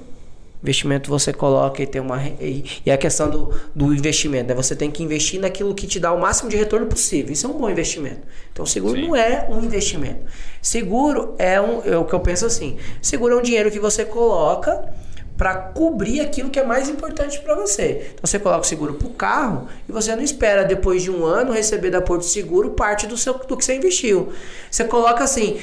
Investimento 0.62 1.10
você 1.10 1.32
coloca 1.32 1.82
e 1.82 1.88
tem 1.88 2.01
uma. 2.01 2.21
E, 2.21 2.65
e 2.86 2.91
a 2.91 2.97
questão 2.97 3.29
do, 3.29 3.53
do 3.73 3.93
investimento, 3.93 4.49
né? 4.49 4.53
Você 4.53 4.75
tem 4.75 4.91
que 4.91 5.01
investir 5.01 5.39
naquilo 5.39 5.73
que 5.73 5.88
te 5.88 5.97
dá 5.97 6.12
o 6.12 6.19
máximo 6.19 6.49
de 6.49 6.58
retorno 6.58 6.88
possível. 6.88 7.32
Isso 7.32 7.47
é 7.47 7.49
um 7.49 7.53
bom 7.53 7.69
investimento. 7.69 8.19
Então, 8.51 8.65
seguro 8.65 8.99
Sim. 8.99 9.08
não 9.08 9.15
é 9.15 9.47
um 9.49 9.63
investimento. 9.63 10.19
Seguro 10.62 11.36
é, 11.39 11.62
um, 11.62 11.82
é 11.86 11.97
o 11.97 12.03
que 12.03 12.13
eu 12.13 12.19
penso 12.19 12.45
assim: 12.45 12.77
seguro 13.01 13.36
é 13.36 13.38
um 13.38 13.41
dinheiro 13.41 13.71
que 13.71 13.79
você 13.79 14.03
coloca 14.03 14.93
para 15.39 15.56
cobrir 15.56 16.19
aquilo 16.19 16.49
que 16.49 16.60
é 16.60 16.65
mais 16.65 16.89
importante 16.89 17.39
para 17.39 17.56
você. 17.56 18.12
Então, 18.13 18.25
você 18.25 18.38
coloca 18.38 18.60
o 18.60 18.67
seguro 18.67 18.95
para 18.95 19.08
o 19.08 19.12
carro 19.12 19.69
e 19.88 19.91
você 19.91 20.13
não 20.13 20.21
espera, 20.21 20.65
depois 20.65 21.02
de 21.02 21.10
um 21.10 21.23
ano, 21.23 21.54
receber 21.54 21.89
da 21.89 22.02
Porto 22.02 22.25
Seguro 22.25 22.71
parte 22.71 23.08
do, 23.08 23.15
seu, 23.15 23.36
do 23.36 23.56
que 23.56 23.63
você 23.63 23.78
investiu. 23.78 24.34
Você 24.69 24.84
coloca 24.84 25.23
assim: 25.23 25.58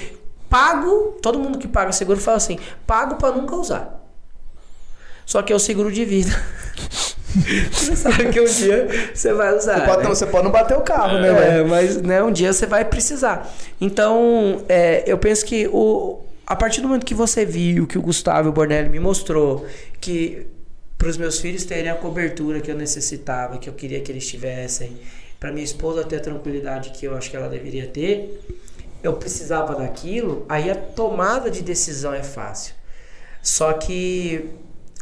pago. 0.48 1.18
Todo 1.20 1.38
mundo 1.38 1.58
que 1.58 1.68
paga 1.68 1.92
seguro 1.92 2.18
fala 2.18 2.38
assim: 2.38 2.58
pago 2.86 3.16
para 3.16 3.34
nunca 3.34 3.54
usar. 3.54 4.02
Só 5.26 5.42
que 5.42 5.52
é 5.52 5.56
o 5.56 5.60
seguro 5.60 5.92
de 5.92 6.06
vida. 6.06 6.32
Você 7.70 7.96
sabe 8.00 8.30
que 8.30 8.40
um 8.40 8.46
dia 8.46 9.12
você 9.12 9.34
vai 9.34 9.54
usar. 9.54 9.80
Você 9.80 9.84
pode, 9.84 9.98
né? 9.98 10.04
não, 10.04 10.14
você 10.14 10.26
pode 10.26 10.44
não 10.44 10.52
bater 10.52 10.78
o 10.78 10.80
carro, 10.80 11.18
né, 11.18 11.58
É, 11.58 11.64
mas 11.64 12.00
né, 12.00 12.22
um 12.22 12.32
dia 12.32 12.50
você 12.50 12.64
vai 12.64 12.82
precisar. 12.82 13.46
Então, 13.78 14.62
é, 14.70 15.04
eu 15.06 15.18
penso 15.18 15.44
que 15.44 15.68
o, 15.70 16.24
a 16.46 16.54
partir 16.54 16.80
do 16.80 16.88
momento 16.88 17.04
que 17.04 17.14
você 17.14 17.44
viu 17.44 17.86
que 17.86 17.98
o 17.98 18.02
Gustavo 18.02 18.52
Bornelli 18.52 18.88
me 18.88 19.00
mostrou 19.00 19.66
que 20.00 20.46
para 20.96 21.08
os 21.08 21.16
meus 21.16 21.40
filhos 21.40 21.64
terem 21.64 21.90
a 21.90 21.94
cobertura 21.94 22.60
que 22.60 22.70
eu 22.70 22.76
necessitava, 22.76 23.58
que 23.58 23.68
eu 23.68 23.74
queria 23.74 24.00
que 24.00 24.10
eles 24.12 24.26
tivessem, 24.26 24.96
para 25.38 25.52
minha 25.52 25.64
esposa 25.64 26.04
ter 26.04 26.16
a 26.16 26.20
tranquilidade 26.20 26.90
que 26.90 27.06
eu 27.06 27.16
acho 27.16 27.30
que 27.30 27.36
ela 27.36 27.48
deveria 27.48 27.86
ter, 27.86 28.40
eu 29.02 29.12
precisava 29.14 29.74
daquilo, 29.74 30.46
aí 30.48 30.70
a 30.70 30.74
tomada 30.74 31.50
de 31.50 31.62
decisão 31.62 32.14
é 32.14 32.22
fácil. 32.22 32.74
Só 33.42 33.72
que 33.74 34.48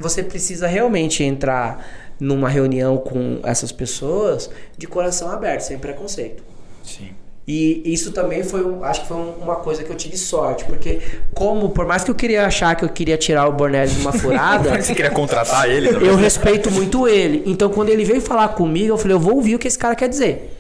você 0.01 0.23
precisa 0.23 0.67
realmente 0.67 1.23
entrar 1.23 1.87
numa 2.19 2.49
reunião 2.49 2.99
com 2.99 3.41
essas 3.43 3.71
pessoas 3.71 4.51
de 4.77 4.87
coração 4.87 5.31
aberto, 5.31 5.61
sem 5.63 5.79
preconceito. 5.79 6.43
Sim. 6.83 7.11
E 7.47 7.83
isso 7.85 8.11
também 8.13 8.43
foi, 8.43 8.65
um- 8.65 8.83
acho 8.83 9.03
que 9.03 9.09
foi 9.09 9.17
um- 9.19 9.33
uma 9.43 9.57
coisa 9.57 9.85
que 9.85 9.91
eu 9.91 9.97
tive 9.97 10.17
sorte, 10.17 10.65
porque 10.65 10.99
como, 11.35 11.69
por 11.69 11.85
mais 11.87 12.03
que 12.03 12.11
eu 12.11 12.15
queria 12.15 12.47
achar 12.47 12.75
que 12.75 12.83
eu 12.85 12.89
queria 12.89 13.19
tirar 13.19 13.47
o 13.47 13.53
Bornelli 13.53 13.91
de 13.93 14.01
uma 14.01 14.13
furada, 14.13 14.71
Você 14.83 14.95
queria 14.95 15.11
contratar 15.11 15.69
ele 15.69 15.93
também? 15.93 16.09
eu 16.09 16.17
respeito 16.17 16.71
muito 16.71 17.07
ele. 17.07 17.43
Então 17.45 17.69
quando 17.69 17.91
ele 17.91 18.03
veio 18.05 18.21
falar 18.23 18.49
comigo, 18.49 18.89
eu 18.89 18.97
falei, 18.97 19.15
eu 19.15 19.21
vou 19.21 19.35
ouvir 19.37 19.55
o 19.57 19.59
que 19.59 19.69
esse 19.69 19.79
cara 19.79 19.95
quer 19.95 20.09
dizer. 20.09 20.57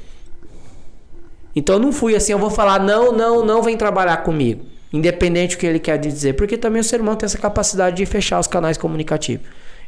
Então 1.56 1.76
eu 1.76 1.80
não 1.80 1.92
fui 1.92 2.14
assim, 2.16 2.32
eu 2.32 2.38
vou 2.38 2.50
falar, 2.50 2.80
não, 2.80 3.12
não, 3.12 3.44
não 3.44 3.62
vem 3.62 3.76
trabalhar 3.76 4.18
comigo. 4.18 4.64
Independente 4.92 5.56
do 5.56 5.60
que 5.60 5.66
ele 5.66 5.78
quer 5.78 5.98
dizer. 5.98 6.34
Porque 6.34 6.56
também 6.56 6.80
o 6.80 6.84
ser 6.84 7.00
humano 7.00 7.16
tem 7.16 7.24
essa 7.26 7.38
capacidade 7.38 7.96
de 7.96 8.06
fechar 8.06 8.38
os 8.38 8.46
canais 8.46 8.76
comunicativos. 8.76 9.46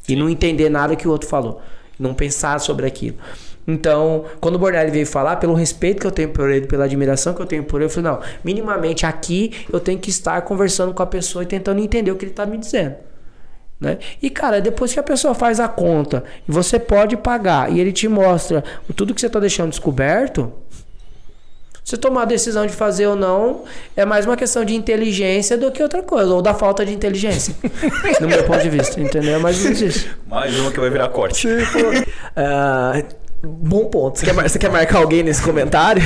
E 0.08 0.14
não 0.16 0.28
entender 0.30 0.68
nada 0.68 0.96
que 0.96 1.06
o 1.06 1.10
outro 1.10 1.28
falou. 1.28 1.60
Não 1.98 2.14
pensar 2.14 2.58
sobre 2.60 2.86
aquilo. 2.86 3.16
Então, 3.66 4.24
quando 4.40 4.54
o 4.54 4.58
Bornelli 4.58 4.90
veio 4.90 5.06
falar, 5.06 5.36
pelo 5.36 5.54
respeito 5.54 6.00
que 6.00 6.06
eu 6.06 6.12
tenho 6.12 6.28
por 6.28 6.48
ele, 6.50 6.66
pela 6.66 6.84
admiração 6.84 7.34
que 7.34 7.42
eu 7.42 7.46
tenho 7.46 7.64
por 7.64 7.78
ele, 7.80 7.86
eu 7.86 7.90
falei, 7.90 8.10
não, 8.10 8.20
minimamente 8.44 9.04
aqui 9.04 9.66
eu 9.72 9.80
tenho 9.80 9.98
que 9.98 10.08
estar 10.08 10.40
conversando 10.42 10.94
com 10.94 11.02
a 11.02 11.06
pessoa 11.06 11.42
e 11.42 11.46
tentando 11.46 11.80
entender 11.80 12.10
o 12.10 12.16
que 12.16 12.24
ele 12.24 12.32
está 12.32 12.46
me 12.46 12.56
dizendo. 12.56 12.94
Né? 13.80 13.98
E 14.22 14.30
cara, 14.30 14.60
depois 14.60 14.92
que 14.92 15.00
a 15.00 15.02
pessoa 15.02 15.34
faz 15.34 15.60
a 15.60 15.68
conta 15.68 16.24
e 16.48 16.52
você 16.52 16.78
pode 16.78 17.16
pagar 17.16 17.70
e 17.70 17.78
ele 17.78 17.92
te 17.92 18.08
mostra 18.08 18.64
tudo 18.94 19.14
que 19.14 19.20
você 19.20 19.26
está 19.26 19.38
deixando 19.38 19.68
descoberto, 19.68 20.50
você 21.84 21.96
tomar 21.96 22.22
a 22.22 22.24
decisão 22.24 22.66
de 22.66 22.72
fazer 22.72 23.06
ou 23.06 23.14
não 23.14 23.64
é 23.94 24.04
mais 24.04 24.26
uma 24.26 24.36
questão 24.36 24.64
de 24.64 24.74
inteligência 24.74 25.58
do 25.58 25.70
que 25.70 25.82
outra 25.82 26.02
coisa, 26.02 26.34
ou 26.34 26.42
da 26.42 26.54
falta 26.54 26.86
de 26.86 26.92
inteligência, 26.92 27.54
no 28.20 28.26
meu 28.26 28.42
ponto 28.44 28.60
de 28.60 28.70
vista, 28.70 29.00
entendeu? 29.00 29.36
É 29.36 29.38
mais 29.38 29.58
ou 29.58 29.64
menos 29.64 29.80
isso. 29.82 30.08
Mais 30.26 30.58
uma 30.58 30.72
que 30.72 30.80
vai 30.80 30.90
virar 30.90 31.08
corte. 31.10 31.46
Ah, 32.34 33.00
bom 33.42 33.86
ponto. 33.86 34.18
Você 34.18 34.26
quer, 34.26 34.32
mar- 34.32 34.48
você 34.48 34.58
quer 34.58 34.70
marcar 34.70 34.98
alguém 34.98 35.22
nesse 35.22 35.42
comentário? 35.42 36.02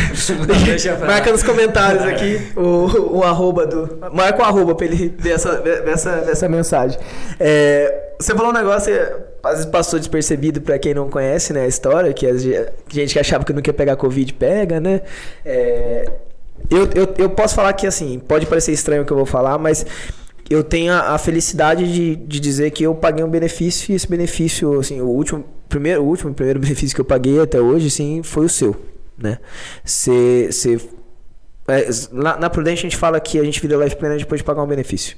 Marca 1.06 1.30
nos 1.30 1.42
comentários 1.42 2.02
aqui 2.04 2.52
o, 2.56 3.18
o 3.18 3.22
arroba 3.22 3.66
do. 3.66 3.98
Marca 4.12 4.40
o 4.42 4.44
arroba 4.44 4.74
pra 4.74 4.86
ele 4.86 5.14
ver 5.18 5.32
essa, 5.32 5.60
ver 5.60 5.88
essa, 5.88 6.20
ver 6.20 6.32
essa 6.32 6.48
mensagem. 6.48 6.98
É, 7.38 8.12
você 8.18 8.34
falou 8.34 8.50
um 8.50 8.54
negócio, 8.54 8.92
que 8.92 9.00
às 9.42 9.52
vezes 9.52 9.66
passou 9.66 9.98
despercebido 9.98 10.60
pra 10.60 10.78
quem 10.78 10.92
não 10.94 11.08
conhece 11.08 11.52
né, 11.52 11.62
a 11.62 11.66
história, 11.66 12.12
que 12.12 12.26
a 12.26 12.36
gente 12.36 13.12
que 13.12 13.18
achava 13.18 13.44
que 13.44 13.52
não 13.52 13.62
quer 13.62 13.72
pegar 13.72 13.96
Covid 13.96 14.32
pega, 14.34 14.80
né? 14.80 15.00
É, 15.44 16.04
eu, 16.70 16.88
eu, 16.94 17.14
eu 17.16 17.30
posso 17.30 17.54
falar 17.54 17.72
que 17.72 17.86
assim, 17.86 18.18
pode 18.18 18.44
parecer 18.46 18.72
estranho 18.72 19.02
o 19.02 19.06
que 19.06 19.12
eu 19.12 19.16
vou 19.16 19.26
falar, 19.26 19.56
mas 19.58 19.84
eu 20.50 20.64
tenho 20.64 20.92
a, 20.92 21.14
a 21.14 21.18
felicidade 21.18 21.90
de, 21.90 22.16
de 22.16 22.40
dizer 22.40 22.72
que 22.72 22.82
eu 22.82 22.92
paguei 22.92 23.24
um 23.24 23.30
benefício 23.30 23.92
e 23.92 23.94
esse 23.94 24.08
benefício, 24.08 24.80
assim, 24.80 25.00
o 25.00 25.06
último, 25.06 25.44
primeiro, 25.68 26.02
o 26.02 26.06
último, 26.06 26.34
primeiro 26.34 26.58
benefício 26.58 26.92
que 26.92 27.00
eu 27.00 27.04
paguei 27.04 27.40
até 27.40 27.60
hoje, 27.60 27.88
sim, 27.88 28.20
foi 28.24 28.46
o 28.46 28.48
seu, 28.48 28.74
né? 29.16 29.38
Você, 29.84 30.50
é, 31.68 31.88
na, 32.10 32.36
na 32.36 32.50
Prudente 32.50 32.80
a 32.80 32.82
gente 32.82 32.96
fala 32.96 33.20
que 33.20 33.38
a 33.38 33.44
gente 33.44 33.60
vira 33.60 33.76
life 33.76 33.94
planner 33.94 34.18
depois 34.18 34.40
de 34.40 34.44
pagar 34.44 34.62
um 34.62 34.66
benefício. 34.66 35.16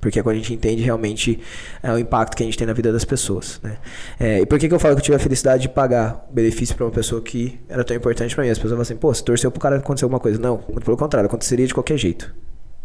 Porque 0.00 0.18
é 0.18 0.22
quando 0.22 0.36
a 0.36 0.38
gente 0.38 0.54
entende 0.54 0.82
realmente 0.82 1.38
é, 1.82 1.92
o 1.92 1.98
impacto 1.98 2.36
que 2.36 2.42
a 2.42 2.46
gente 2.46 2.56
tem 2.56 2.66
na 2.66 2.72
vida 2.72 2.90
das 2.90 3.04
pessoas. 3.04 3.60
Né? 3.62 3.76
É, 4.18 4.40
e 4.40 4.46
por 4.46 4.58
que, 4.58 4.66
que 4.66 4.74
eu 4.74 4.78
falo 4.78 4.94
que 4.94 5.00
eu 5.00 5.04
tive 5.04 5.16
a 5.16 5.20
felicidade 5.20 5.62
de 5.62 5.68
pagar 5.68 6.26
benefício 6.32 6.74
para 6.74 6.86
uma 6.86 6.92
pessoa 6.92 7.20
que 7.20 7.60
era 7.68 7.84
tão 7.84 7.94
importante 7.94 8.34
para 8.34 8.44
mim? 8.44 8.50
As 8.50 8.56
pessoas 8.56 8.72
falam 8.72 8.82
assim, 8.82 8.96
pô, 8.96 9.12
você 9.12 9.22
torceu 9.22 9.50
pro 9.50 9.60
cara 9.60 9.76
acontecer 9.76 10.04
alguma 10.04 10.20
coisa. 10.20 10.40
Não, 10.40 10.56
pelo 10.58 10.96
contrário, 10.96 11.26
aconteceria 11.26 11.66
de 11.66 11.74
qualquer 11.74 11.98
jeito. 11.98 12.34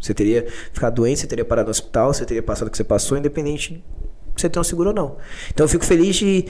Você 0.00 0.12
teria 0.14 0.46
ficado 0.72 0.94
doente, 0.96 1.20
você 1.20 1.26
teria 1.26 1.44
parado 1.44 1.66
no 1.66 1.70
hospital, 1.70 2.12
você 2.12 2.24
teria 2.24 2.42
passado 2.42 2.68
o 2.68 2.70
que 2.70 2.76
você 2.76 2.84
passou, 2.84 3.16
independente 3.16 3.74
de 3.74 3.82
você 4.36 4.48
ter 4.48 4.58
um 4.60 4.64
seguro 4.64 4.90
ou 4.90 4.94
não. 4.94 5.16
Então 5.50 5.64
eu 5.64 5.68
fico 5.68 5.84
feliz 5.84 6.16
de 6.16 6.44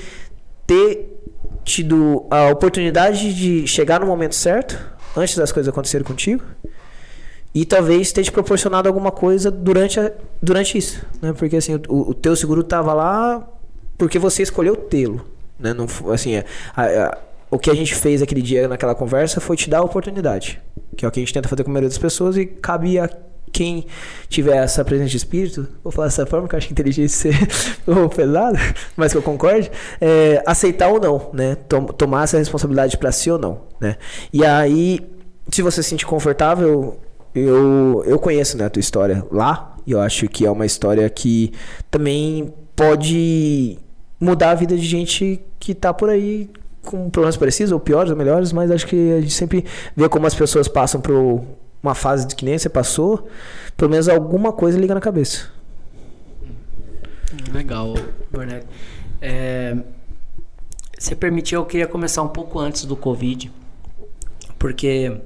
ter 0.66 1.16
tido 1.64 2.26
a 2.30 2.48
oportunidade 2.50 3.32
de 3.34 3.66
chegar 3.66 4.00
no 4.00 4.06
momento 4.06 4.34
certo, 4.34 4.78
antes 5.16 5.36
das 5.36 5.52
coisas 5.52 5.68
acontecerem 5.68 6.04
contigo, 6.04 6.42
e 7.54 7.64
talvez 7.64 8.12
ter 8.12 8.22
te 8.22 8.30
proporcionado 8.30 8.86
alguma 8.88 9.10
coisa 9.10 9.50
durante, 9.50 9.98
a- 9.98 10.12
durante 10.42 10.76
isso, 10.76 11.04
né? 11.22 11.32
Porque 11.32 11.56
assim, 11.56 11.76
o, 11.88 12.10
o 12.10 12.14
teu 12.14 12.36
seguro 12.36 12.62
tava 12.62 12.92
lá 12.92 13.48
porque 13.96 14.18
você 14.18 14.42
escolheu 14.42 14.76
tê-lo, 14.76 15.24
né? 15.58 15.72
Não, 15.72 15.86
assim, 16.12 16.34
é, 16.34 16.44
a- 16.76 16.84
a- 16.84 17.18
o 17.50 17.58
que 17.58 17.70
a 17.70 17.74
gente 17.74 17.94
fez 17.94 18.20
aquele 18.20 18.42
dia 18.42 18.68
naquela 18.68 18.94
conversa 18.94 19.40
foi 19.40 19.56
te 19.56 19.70
dar 19.70 19.78
a 19.78 19.82
oportunidade, 19.82 20.60
que 20.96 21.04
é 21.04 21.08
o 21.08 21.10
que 21.10 21.18
a 21.20 21.22
gente 21.22 21.32
tenta 21.32 21.48
fazer 21.48 21.64
com 21.64 21.70
a 21.70 21.72
maioria 21.72 21.88
das 21.88 21.96
pessoas 21.98 22.36
e 22.36 22.44
cabe 22.44 22.98
a 22.98 23.08
quem 23.56 23.86
tiver 24.28 24.54
essa 24.58 24.84
presença 24.84 25.08
de 25.08 25.16
espírito, 25.16 25.66
vou 25.82 25.90
falar 25.90 26.08
dessa 26.08 26.26
forma, 26.26 26.46
que 26.46 26.54
eu 26.54 26.58
acho 26.58 26.66
que 26.66 26.74
inteligência 26.74 27.30
é 27.88 28.08
pesado, 28.14 28.58
mas 28.94 29.12
que 29.12 29.18
eu 29.18 29.22
concorde, 29.22 29.70
é, 29.98 30.42
aceitar 30.44 30.88
ou 30.88 31.00
não, 31.00 31.30
né? 31.32 31.54
Tom, 31.66 31.86
tomar 31.86 32.24
essa 32.24 32.36
responsabilidade 32.36 32.98
para 32.98 33.10
si 33.10 33.30
ou 33.30 33.38
não, 33.38 33.62
né? 33.80 33.96
E 34.30 34.44
aí, 34.44 35.00
se 35.50 35.62
você 35.62 35.82
se 35.82 35.88
sentir 35.88 36.04
confortável, 36.04 37.00
eu, 37.34 38.04
eu 38.06 38.18
conheço 38.18 38.58
né, 38.58 38.66
a 38.66 38.70
tua 38.70 38.80
história 38.80 39.24
lá, 39.30 39.74
e 39.86 39.92
eu 39.92 40.02
acho 40.02 40.28
que 40.28 40.44
é 40.44 40.50
uma 40.50 40.66
história 40.66 41.08
que 41.08 41.50
também 41.90 42.52
pode 42.74 43.78
mudar 44.20 44.50
a 44.50 44.54
vida 44.54 44.76
de 44.76 44.84
gente 44.84 45.40
que 45.58 45.74
tá 45.74 45.94
por 45.94 46.10
aí 46.10 46.50
com 46.82 47.08
problemas 47.08 47.38
parecidos, 47.38 47.72
ou 47.72 47.80
piores, 47.80 48.10
ou 48.10 48.16
melhores, 48.18 48.52
mas 48.52 48.70
acho 48.70 48.86
que 48.86 49.12
a 49.12 49.20
gente 49.22 49.32
sempre 49.32 49.64
vê 49.96 50.10
como 50.10 50.26
as 50.26 50.34
pessoas 50.34 50.68
passam 50.68 51.00
por 51.00 51.42
uma 51.82 51.94
fase 51.94 52.26
de 52.26 52.34
que 52.34 52.44
nem 52.44 52.58
você 52.58 52.68
passou, 52.68 53.28
pelo 53.76 53.90
menos 53.90 54.08
alguma 54.08 54.52
coisa 54.52 54.78
liga 54.78 54.94
na 54.94 55.00
cabeça. 55.00 55.50
Legal, 57.52 57.94
Bernardo. 58.30 58.66
É, 59.20 59.76
se 60.98 61.14
permitir, 61.14 61.54
eu 61.54 61.64
queria 61.64 61.86
começar 61.86 62.22
um 62.22 62.28
pouco 62.28 62.58
antes 62.58 62.84
do 62.84 62.96
Covid, 62.96 63.52
porque 64.58 65.20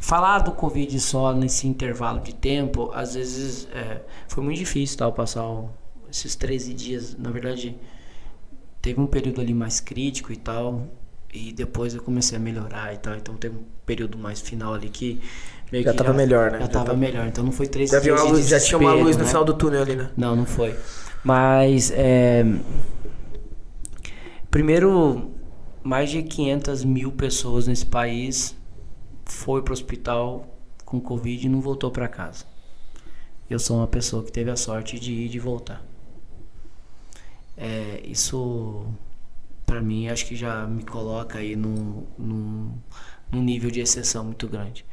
falar 0.00 0.40
do 0.40 0.52
Covid 0.52 0.98
só 1.00 1.32
nesse 1.32 1.66
intervalo 1.66 2.20
de 2.20 2.34
tempo, 2.34 2.90
às 2.94 3.14
vezes 3.14 3.68
é, 3.72 4.02
foi 4.28 4.44
muito 4.44 4.58
difícil 4.58 4.98
tal, 4.98 5.12
passar 5.12 5.46
o, 5.46 5.70
esses 6.10 6.36
13 6.36 6.74
dias. 6.74 7.16
Na 7.16 7.30
verdade, 7.30 7.76
teve 8.80 9.00
um 9.00 9.06
período 9.06 9.40
ali 9.40 9.54
mais 9.54 9.80
crítico 9.80 10.32
e 10.32 10.36
tal. 10.36 10.86
E 11.32 11.52
depois 11.52 11.94
eu 11.94 12.02
comecei 12.02 12.36
a 12.36 12.40
melhorar 12.40 12.94
e 12.94 12.98
tal. 12.98 13.14
Então 13.14 13.34
teve 13.36 13.56
um 13.56 13.64
período 13.84 14.18
mais 14.18 14.40
final 14.40 14.74
ali 14.74 14.88
que. 14.88 15.20
Já 15.72 15.92
que 15.92 15.98
tava 15.98 16.10
já, 16.10 16.16
melhor, 16.16 16.50
né? 16.50 16.58
Já, 16.58 16.64
já 16.64 16.70
tava, 16.70 16.84
tava 16.86 16.98
melhor. 16.98 17.26
Então 17.26 17.44
não 17.44 17.52
foi 17.52 17.66
três 17.66 17.90
já 17.90 17.98
dias. 17.98 18.22
Luz, 18.22 18.48
já 18.48 18.60
tinha 18.60 18.78
uma 18.78 18.92
luz 18.92 19.16
no 19.16 19.22
né? 19.22 19.28
final 19.28 19.44
do 19.44 19.54
túnel 19.54 19.82
ali, 19.82 19.96
né? 19.96 20.10
Não, 20.16 20.36
não 20.36 20.46
foi. 20.46 20.74
Mas. 21.24 21.90
É, 21.94 22.44
primeiro, 24.50 25.30
mais 25.82 26.10
de 26.10 26.22
500 26.22 26.84
mil 26.84 27.12
pessoas 27.12 27.66
nesse 27.66 27.86
país 27.86 28.56
foi 29.24 29.62
pro 29.62 29.72
hospital 29.72 30.46
com 30.84 31.00
Covid 31.00 31.46
e 31.46 31.48
não 31.48 31.60
voltou 31.60 31.90
para 31.90 32.08
casa. 32.08 32.44
Eu 33.48 33.58
sou 33.58 33.76
uma 33.76 33.86
pessoa 33.86 34.24
que 34.24 34.32
teve 34.32 34.50
a 34.50 34.56
sorte 34.56 34.98
de 34.98 35.12
ir 35.12 35.26
e 35.26 35.28
de 35.28 35.38
voltar. 35.38 35.84
É, 37.56 38.02
isso, 38.04 38.86
para 39.66 39.82
mim, 39.82 40.08
acho 40.08 40.24
que 40.24 40.36
já 40.36 40.64
me 40.66 40.84
coloca 40.84 41.38
aí 41.38 41.56
num, 41.56 42.04
num, 42.16 42.72
num 43.30 43.42
nível 43.42 43.70
de 43.70 43.80
exceção 43.80 44.24
muito 44.24 44.46
grande. 44.46 44.84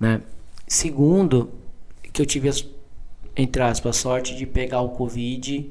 Né? 0.00 0.22
Segundo, 0.66 1.52
que 2.12 2.22
eu 2.22 2.26
tive, 2.26 2.50
entre 3.36 3.62
aspas, 3.62 3.96
sorte 3.96 4.34
de 4.34 4.46
pegar 4.46 4.80
o 4.80 4.88
Covid 4.90 5.70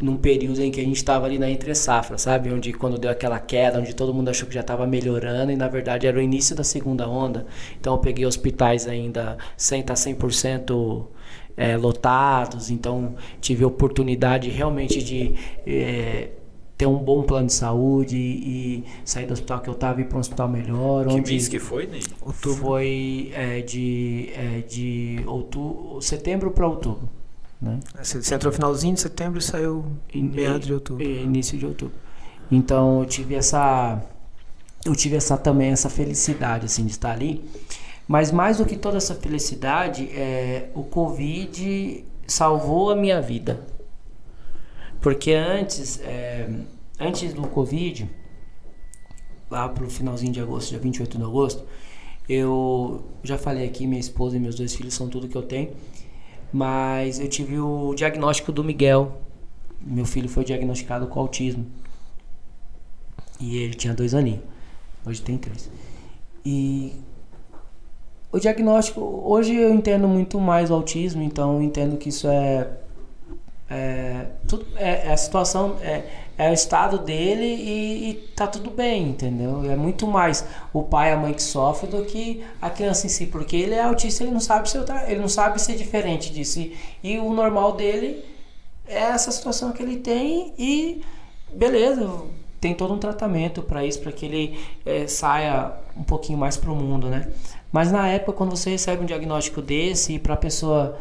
num 0.00 0.16
período 0.16 0.60
em 0.62 0.70
que 0.70 0.80
a 0.80 0.84
gente 0.84 0.96
estava 0.96 1.24
ali 1.26 1.38
na 1.38 1.48
entre 1.50 1.74
safra, 1.74 2.18
sabe? 2.18 2.52
Onde 2.52 2.72
quando 2.72 2.98
deu 2.98 3.10
aquela 3.10 3.38
queda, 3.38 3.78
onde 3.78 3.94
todo 3.94 4.12
mundo 4.12 4.28
achou 4.28 4.46
que 4.46 4.54
já 4.54 4.60
estava 4.60 4.86
melhorando 4.86 5.50
e 5.52 5.56
na 5.56 5.68
verdade 5.68 6.06
era 6.06 6.18
o 6.18 6.20
início 6.20 6.54
da 6.54 6.64
segunda 6.64 7.08
onda. 7.08 7.46
Então 7.80 7.94
eu 7.94 7.98
peguei 7.98 8.26
hospitais 8.26 8.86
ainda 8.86 9.38
sem 9.56 9.80
estar 9.80 9.94
100% 9.94 11.06
é, 11.56 11.76
lotados, 11.76 12.70
então 12.70 13.14
tive 13.40 13.64
a 13.64 13.66
oportunidade 13.66 14.50
realmente 14.50 15.02
de 15.02 15.34
é, 15.66 16.28
ter 16.76 16.86
um 16.86 16.98
bom 16.98 17.22
plano 17.22 17.46
de 17.46 17.54
saúde 17.54 18.16
e, 18.16 18.84
sair 19.04 19.26
do 19.26 19.32
hospital 19.32 19.60
que 19.60 19.68
eu 19.68 19.74
estava 19.74 20.00
e 20.00 20.04
ir 20.04 20.06
para 20.06 20.18
um 20.18 20.20
hospital 20.20 20.48
melhor. 20.48 21.06
Que 21.06 21.14
onde 21.14 21.32
mês 21.32 21.48
que 21.48 21.58
foi, 21.58 21.86
Ney? 21.86 22.02
Outubro. 22.20 22.56
Foi 22.58 23.30
é, 23.34 23.60
de, 23.62 24.30
é, 24.34 24.60
de 24.60 25.22
outubro, 25.26 26.00
setembro 26.02 26.50
para 26.50 26.66
outubro. 26.66 27.08
Né? 27.60 27.80
Você 28.02 28.34
entrou 28.34 28.50
no 28.50 28.54
finalzinho 28.54 28.94
de 28.94 29.00
setembro 29.00 29.38
e 29.38 29.42
saiu 29.42 29.84
em 30.12 30.22
meados 30.22 30.66
de 30.66 30.74
outubro. 30.74 31.02
Início 31.02 31.56
de 31.56 31.64
outubro. 31.64 31.94
Então 32.50 33.00
eu 33.00 33.06
tive 33.06 33.34
essa 33.34 34.02
eu 34.84 34.94
tive 34.94 35.16
essa 35.16 35.36
também 35.36 35.72
essa 35.72 35.88
felicidade 35.88 36.66
assim 36.66 36.84
de 36.84 36.92
estar 36.92 37.12
ali. 37.12 37.42
Mas 38.06 38.30
mais 38.30 38.58
do 38.58 38.64
que 38.64 38.76
toda 38.76 38.98
essa 38.98 39.14
felicidade, 39.16 40.08
é, 40.12 40.68
o 40.74 40.84
Covid 40.84 42.04
salvou 42.26 42.90
a 42.90 42.96
minha 42.96 43.20
vida. 43.20 43.66
Porque 45.06 45.34
antes, 45.34 46.00
é, 46.00 46.48
antes 46.98 47.32
do 47.32 47.42
Covid, 47.42 48.10
lá 49.48 49.68
pro 49.68 49.88
finalzinho 49.88 50.32
de 50.32 50.40
agosto, 50.40 50.70
dia 50.70 50.80
28 50.80 51.16
de 51.16 51.22
agosto, 51.22 51.64
eu 52.28 53.04
já 53.22 53.38
falei 53.38 53.64
aqui, 53.64 53.86
minha 53.86 54.00
esposa 54.00 54.36
e 54.36 54.40
meus 54.40 54.56
dois 54.56 54.74
filhos 54.74 54.94
são 54.94 55.08
tudo 55.08 55.28
que 55.28 55.36
eu 55.36 55.44
tenho. 55.44 55.70
Mas 56.52 57.20
eu 57.20 57.28
tive 57.28 57.56
o 57.56 57.94
diagnóstico 57.94 58.50
do 58.50 58.64
Miguel. 58.64 59.16
Meu 59.80 60.04
filho 60.04 60.28
foi 60.28 60.42
diagnosticado 60.42 61.06
com 61.06 61.20
autismo. 61.20 61.64
E 63.38 63.58
ele 63.58 63.74
tinha 63.74 63.94
dois 63.94 64.12
aninhos. 64.12 64.42
Hoje 65.06 65.22
tem 65.22 65.38
três. 65.38 65.70
E 66.44 66.94
o 68.32 68.40
diagnóstico, 68.40 69.00
hoje 69.24 69.54
eu 69.54 69.72
entendo 69.72 70.08
muito 70.08 70.40
mais 70.40 70.68
o 70.68 70.74
autismo, 70.74 71.22
então 71.22 71.54
eu 71.54 71.62
entendo 71.62 71.96
que 71.96 72.08
isso 72.08 72.26
é. 72.26 72.68
É, 73.68 74.26
tudo, 74.46 74.64
é, 74.76 75.08
é 75.08 75.12
a 75.12 75.16
situação, 75.16 75.76
é, 75.82 76.04
é 76.38 76.50
o 76.50 76.52
estado 76.52 76.98
dele 76.98 77.44
e, 77.44 78.10
e 78.10 78.14
tá 78.36 78.46
tudo 78.46 78.70
bem, 78.70 79.08
entendeu? 79.08 79.68
É 79.68 79.74
muito 79.74 80.06
mais 80.06 80.44
o 80.72 80.82
pai 80.84 81.10
e 81.10 81.12
a 81.14 81.16
mãe 81.16 81.34
que 81.34 81.42
sofrem 81.42 81.90
do 81.90 82.04
que 82.04 82.44
a 82.62 82.70
criança 82.70 83.06
em 83.06 83.08
si, 83.08 83.26
porque 83.26 83.56
ele 83.56 83.74
é 83.74 83.82
autista, 83.82 84.22
ele 84.22 84.32
não 84.32 84.40
sabe 84.40 84.70
ser, 84.70 84.84
ele 85.08 85.20
não 85.20 85.28
sabe 85.28 85.60
ser 85.60 85.74
diferente 85.74 86.32
disso. 86.32 86.60
E, 86.60 86.76
e 87.02 87.18
o 87.18 87.32
normal 87.32 87.72
dele 87.72 88.24
é 88.86 89.00
essa 89.00 89.32
situação 89.32 89.72
que 89.72 89.82
ele 89.82 89.96
tem 89.96 90.54
e 90.56 91.02
beleza, 91.52 92.08
tem 92.60 92.74
todo 92.74 92.94
um 92.94 92.98
tratamento 92.98 93.62
para 93.62 93.84
isso, 93.84 94.00
para 94.00 94.12
que 94.12 94.26
ele 94.26 94.58
é, 94.84 95.06
saia 95.06 95.72
um 95.96 96.02
pouquinho 96.02 96.38
mais 96.38 96.56
pro 96.56 96.74
mundo, 96.74 97.08
né? 97.08 97.28
Mas 97.72 97.90
na 97.90 98.08
época, 98.08 98.32
quando 98.32 98.56
você 98.56 98.70
recebe 98.70 99.02
um 99.02 99.06
diagnóstico 99.06 99.60
desse, 99.60 100.18
para 100.18 100.34
a 100.34 100.36
pessoa, 100.36 100.98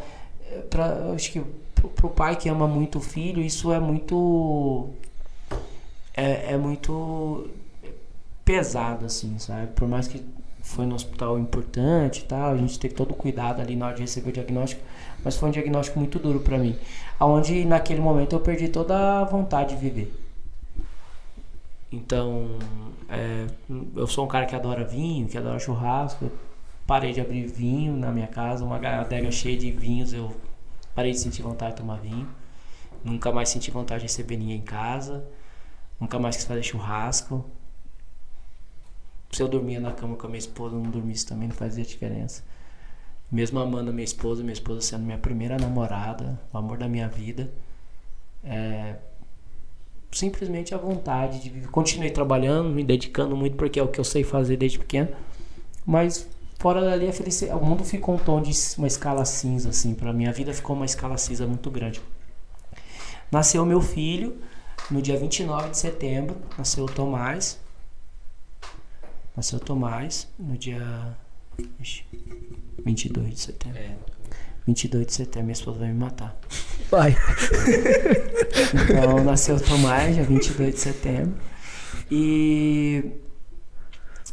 eh, 0.52 0.62
pra, 0.70 1.12
acho 1.14 1.32
que 1.32 1.42
para 1.88 2.08
o 2.08 2.10
pai 2.10 2.36
que 2.36 2.50
ama 2.50 2.68
muito 2.68 3.00
o 3.00 3.02
filho, 3.02 3.42
isso 3.42 3.72
é 3.72 3.80
muito. 3.80 4.90
É, 6.14 6.54
é 6.54 6.58
muito 6.58 7.50
pesado, 8.44 9.06
assim, 9.06 9.38
sabe? 9.40 9.68
Por 9.74 9.88
mais 9.88 10.08
que 10.08 10.24
foi 10.62 10.86
no 10.86 10.96
hospital 10.96 11.38
importante 11.38 12.22
e 12.22 12.24
tal, 12.24 12.54
a 12.54 12.58
gente 12.58 12.80
teve 12.80 12.94
todo 12.96 13.12
o 13.12 13.14
cuidado 13.14 13.62
ali 13.62 13.76
na 13.76 13.88
hora 13.88 13.96
de 13.96 14.02
receber 14.02 14.30
o 14.30 14.34
diagnóstico, 14.34 14.82
mas 15.24 15.36
foi 15.36 15.50
um 15.50 15.52
diagnóstico 15.52 16.00
muito 16.00 16.18
duro 16.20 16.40
para 16.40 16.58
mim. 16.58 16.78
Onde 17.20 17.66
naquele 17.66 18.02
momento 18.02 18.36
eu 18.36 18.40
perdi 18.40 18.68
toda 18.68 19.22
a 19.22 19.24
vontade 19.24 19.76
de 19.76 19.82
viver. 19.82 20.14
Então, 21.92 22.58
é, 23.10 23.46
eu 23.96 24.08
sou 24.08 24.26
um 24.26 24.28
cara 24.28 24.46
que 24.46 24.56
adora 24.56 24.84
vinho, 24.84 25.28
que 25.28 25.38
adora 25.38 25.60
churrasco, 25.60 26.32
parei 26.86 27.14
de 27.14 27.22
abrir 27.22 27.46
vinho 27.46 27.96
na 27.96 28.12
minha 28.12 28.28
casa, 28.28 28.66
uma 28.66 28.78
adega 28.78 29.32
cheia 29.32 29.58
de 29.58 29.72
vinhos, 29.72 30.14
eu 30.14 30.36
parei 30.96 31.12
de 31.12 31.20
sentir 31.20 31.42
vontade 31.42 31.72
de 31.72 31.82
tomar 31.82 32.00
vinho. 32.00 32.28
Nunca 33.04 33.32
mais 33.32 33.50
senti 33.50 33.70
vontade 33.70 34.00
de 34.00 34.06
receber 34.08 34.38
ninguém 34.38 34.58
em 34.58 34.62
casa. 34.62 35.24
Nunca 36.00 36.18
mais 36.18 36.38
quis 36.38 36.46
fazer 36.46 36.64
churrasco. 36.64 37.46
Se 39.32 39.44
eu 39.44 39.48
dormia 39.48 39.80
na 39.80 39.92
cama 39.92 40.16
com 40.16 40.26
a 40.26 40.30
minha 40.30 40.40
esposa, 40.40 40.76
não 40.76 40.90
dormisse 40.90 41.26
também 41.26 41.48
não 41.50 41.56
fazia 41.56 41.84
diferença. 41.84 42.44
Mesmo 43.30 43.60
amando 43.60 43.90
a 43.90 43.94
minha 43.94 44.06
esposa, 44.06 44.42
minha 44.42 44.54
esposa 44.54 44.82
sendo 44.82 45.04
minha 45.04 45.18
primeira 45.18 45.58
namorada, 45.58 46.40
o 46.54 46.58
amor 46.58 46.78
da 46.78 46.88
minha 46.88 47.08
vida. 47.08 47.52
É, 48.44 48.96
simplesmente 50.12 50.74
a 50.74 50.78
vontade 50.78 51.42
de 51.42 51.50
viver. 51.50 51.68
Continuei 51.68 52.10
trabalhando, 52.10 52.70
me 52.70 52.84
dedicando 52.84 53.36
muito 53.36 53.58
porque 53.58 53.80
é 53.80 53.84
o 53.84 53.88
que 53.88 54.00
eu 54.00 54.04
sei 54.04 54.24
fazer 54.24 54.58
desde 54.58 54.80
pequeno. 54.80 55.10
Mas 55.86 56.30
Fora 56.66 56.82
dali, 56.82 57.08
a 57.08 57.14
felicidade, 57.14 57.60
o 57.62 57.64
mundo 57.64 57.84
ficou 57.84 58.16
um 58.16 58.18
tom 58.18 58.42
de 58.42 58.52
uma 58.80 58.88
escala 58.88 59.24
cinza, 59.24 59.70
assim, 59.70 59.94
para 59.94 60.12
minha 60.12 60.32
vida 60.34 60.52
ficou 60.52 60.76
uma 60.76 60.88
escala 60.88 61.16
cinza 61.16 61.46
muito 61.46 61.70
grande. 61.70 62.02
Nasceu 63.32 63.64
meu 63.68 63.80
filho 63.80 64.36
no 64.90 65.00
dia 65.00 65.16
29 65.16 65.70
de 65.70 65.78
setembro, 65.78 66.36
nasceu 66.58 66.86
o 66.86 66.88
Tomás. 66.88 67.60
Nasceu 69.38 69.60
o 69.60 69.62
Tomás 69.62 70.28
no 70.40 70.58
dia 70.58 71.16
22 72.84 73.30
de 73.30 73.40
setembro. 73.40 73.78
É. 73.78 73.96
22 74.66 75.06
de 75.06 75.14
setembro, 75.14 75.44
minha 75.44 75.54
esposa 75.54 75.78
vai 75.78 75.90
me 75.90 76.00
matar. 76.00 76.36
Vai. 76.90 77.16
Então, 78.74 79.24
nasceu 79.24 79.58
o 79.58 79.62
Tomás, 79.62 80.16
dia 80.16 80.24
22 80.24 80.74
de 80.74 80.80
setembro. 80.80 81.38
E 82.10 83.22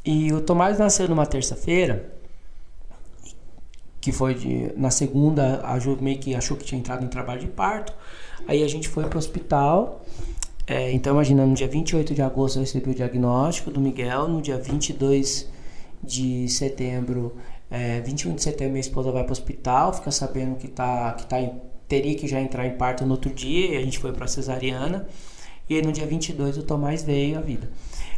e 0.04 0.32
o 0.32 0.40
Tomás 0.40 0.78
nasceu 0.78 1.08
numa 1.08 1.24
terça-feira, 1.26 2.12
que 4.02 4.10
foi 4.10 4.34
de, 4.34 4.72
na 4.76 4.90
segunda, 4.90 5.64
a 5.64 5.78
Ju 5.78 5.96
meio 6.00 6.18
que 6.18 6.34
achou 6.34 6.56
que 6.56 6.64
tinha 6.64 6.78
entrado 6.78 7.04
em 7.04 7.08
trabalho 7.08 7.40
de 7.40 7.46
parto. 7.46 7.94
Aí 8.48 8.62
a 8.64 8.68
gente 8.68 8.88
foi 8.88 9.04
pro 9.04 9.16
hospital. 9.16 10.04
É, 10.66 10.92
então, 10.92 11.14
imagina, 11.14 11.46
no 11.46 11.54
dia 11.54 11.68
28 11.68 12.12
de 12.12 12.20
agosto 12.20 12.56
eu 12.56 12.62
recebi 12.62 12.90
o 12.90 12.94
diagnóstico 12.94 13.70
do 13.70 13.80
Miguel, 13.80 14.26
no 14.28 14.42
dia 14.42 14.58
22 14.58 15.48
de 16.02 16.48
setembro 16.48 17.36
É, 17.70 18.00
21 18.02 18.34
de 18.34 18.42
setembro 18.42 18.72
minha 18.72 18.80
esposa 18.80 19.10
vai 19.10 19.22
para 19.22 19.30
o 19.30 19.32
hospital, 19.32 19.94
fica 19.94 20.10
sabendo 20.10 20.56
que 20.56 20.68
tá, 20.68 21.12
que 21.14 21.24
tá 21.24 21.40
em, 21.40 21.52
teria 21.88 22.14
que 22.14 22.28
já 22.28 22.38
entrar 22.38 22.66
em 22.66 22.76
parto 22.76 23.06
no 23.06 23.12
outro 23.12 23.32
dia, 23.32 23.70
e 23.70 23.76
a 23.78 23.80
gente 23.80 23.98
foi 23.98 24.12
para 24.12 24.26
cesariana. 24.26 25.06
E 25.70 25.76
aí 25.76 25.82
no 25.82 25.90
dia 25.90 26.06
22 26.06 26.58
o 26.58 26.64
Tomás 26.64 27.02
veio 27.02 27.38
à 27.38 27.40
vida. 27.40 27.70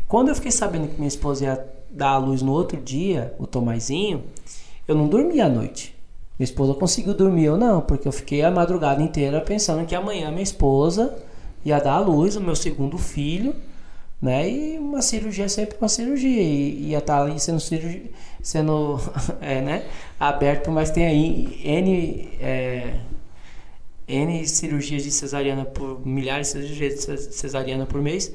Quando 0.09 0.29
eu 0.31 0.35
fiquei 0.35 0.51
sabendo 0.51 0.89
que 0.89 0.97
minha 0.97 1.09
esposa 1.09 1.45
ia 1.45 1.67
dar 1.91 2.11
à 2.11 2.19
luz 2.19 2.43
no 2.43 2.53
outro 2.53 2.81
dia, 2.81 3.35
o 3.39 3.47
Tomazinho, 3.47 4.25
eu 4.87 4.95
não 4.95 5.09
dormi 5.09 5.41
à 5.41 5.49
noite. 5.49 5.95
Minha 6.39 6.45
esposa 6.45 6.75
conseguiu 6.75 7.15
dormir, 7.15 7.45
eu 7.45 7.57
não, 7.57 7.81
porque 7.81 8.09
eu 8.09 8.13
fiquei 8.13 8.43
a 8.43 8.51
madrugada 8.51 9.01
inteira 9.03 9.41
pensando 9.41 9.87
que 9.87 9.95
amanhã 9.95 10.31
minha 10.31 10.43
esposa 10.43 11.17
ia 11.65 11.79
dar 11.79 11.95
à 11.95 12.01
luz 12.01 12.35
o 12.37 12.41
meu 12.41 12.57
segundo 12.57 12.99
filho, 12.99 13.55
né? 14.21 14.49
E 14.51 14.79
uma 14.79 15.01
cirurgia 15.01 15.45
é 15.45 15.49
sempre 15.49 15.77
uma 15.81 15.89
cirurgia. 15.89 16.43
E 16.43 16.89
ia 16.91 16.99
estar 16.99 17.23
ali 17.23 17.39
sendo 17.39 17.61
cirurgia, 17.61 18.11
sendo 18.43 18.99
é, 19.41 19.61
né? 19.61 19.87
aberto, 20.19 20.71
mas 20.71 20.91
tem 20.91 21.07
aí 21.07 21.61
N, 21.65 22.31
é, 22.41 22.95
N 24.09 24.47
cirurgias 24.49 25.05
de 25.05 25.11
cesariana 25.13 25.65
por 25.65 26.05
milhares 26.07 26.49
de 26.49 26.53
cirurgias 26.53 27.07
de 27.07 27.35
cesariana 27.35 27.87
por 27.87 28.01
mês. 28.03 28.35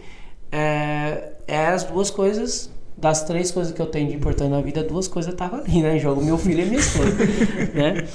É, 0.51 1.33
é 1.47 1.67
as 1.67 1.83
duas 1.83 2.09
coisas 2.09 2.69
das 2.99 3.23
três 3.23 3.49
coisas 3.51 3.73
que 3.73 3.81
eu 3.81 3.85
tenho 3.85 4.09
de 4.09 4.15
importante 4.15 4.49
na 4.49 4.61
vida, 4.61 4.83
duas 4.83 5.07
coisas 5.07 5.33
estavam 5.33 5.59
ali, 5.59 5.81
né? 5.81 5.95
Em 5.95 5.99
jogo, 5.99 6.23
meu 6.23 6.37
filho 6.37 6.61
e 6.61 6.65
minha 6.65 6.79
esposa, 6.79 7.15
né? 7.73 8.07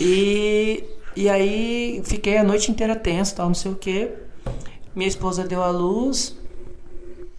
E, 0.00 0.84
e 1.14 1.28
aí 1.28 2.02
fiquei 2.04 2.36
a 2.36 2.44
noite 2.44 2.70
inteira 2.70 2.96
tenso, 2.96 3.36
tal, 3.36 3.46
não 3.46 3.54
sei 3.54 3.70
o 3.70 3.76
quê. 3.76 4.12
Minha 4.94 5.08
esposa 5.08 5.44
deu 5.44 5.62
a 5.62 5.70
luz, 5.70 6.36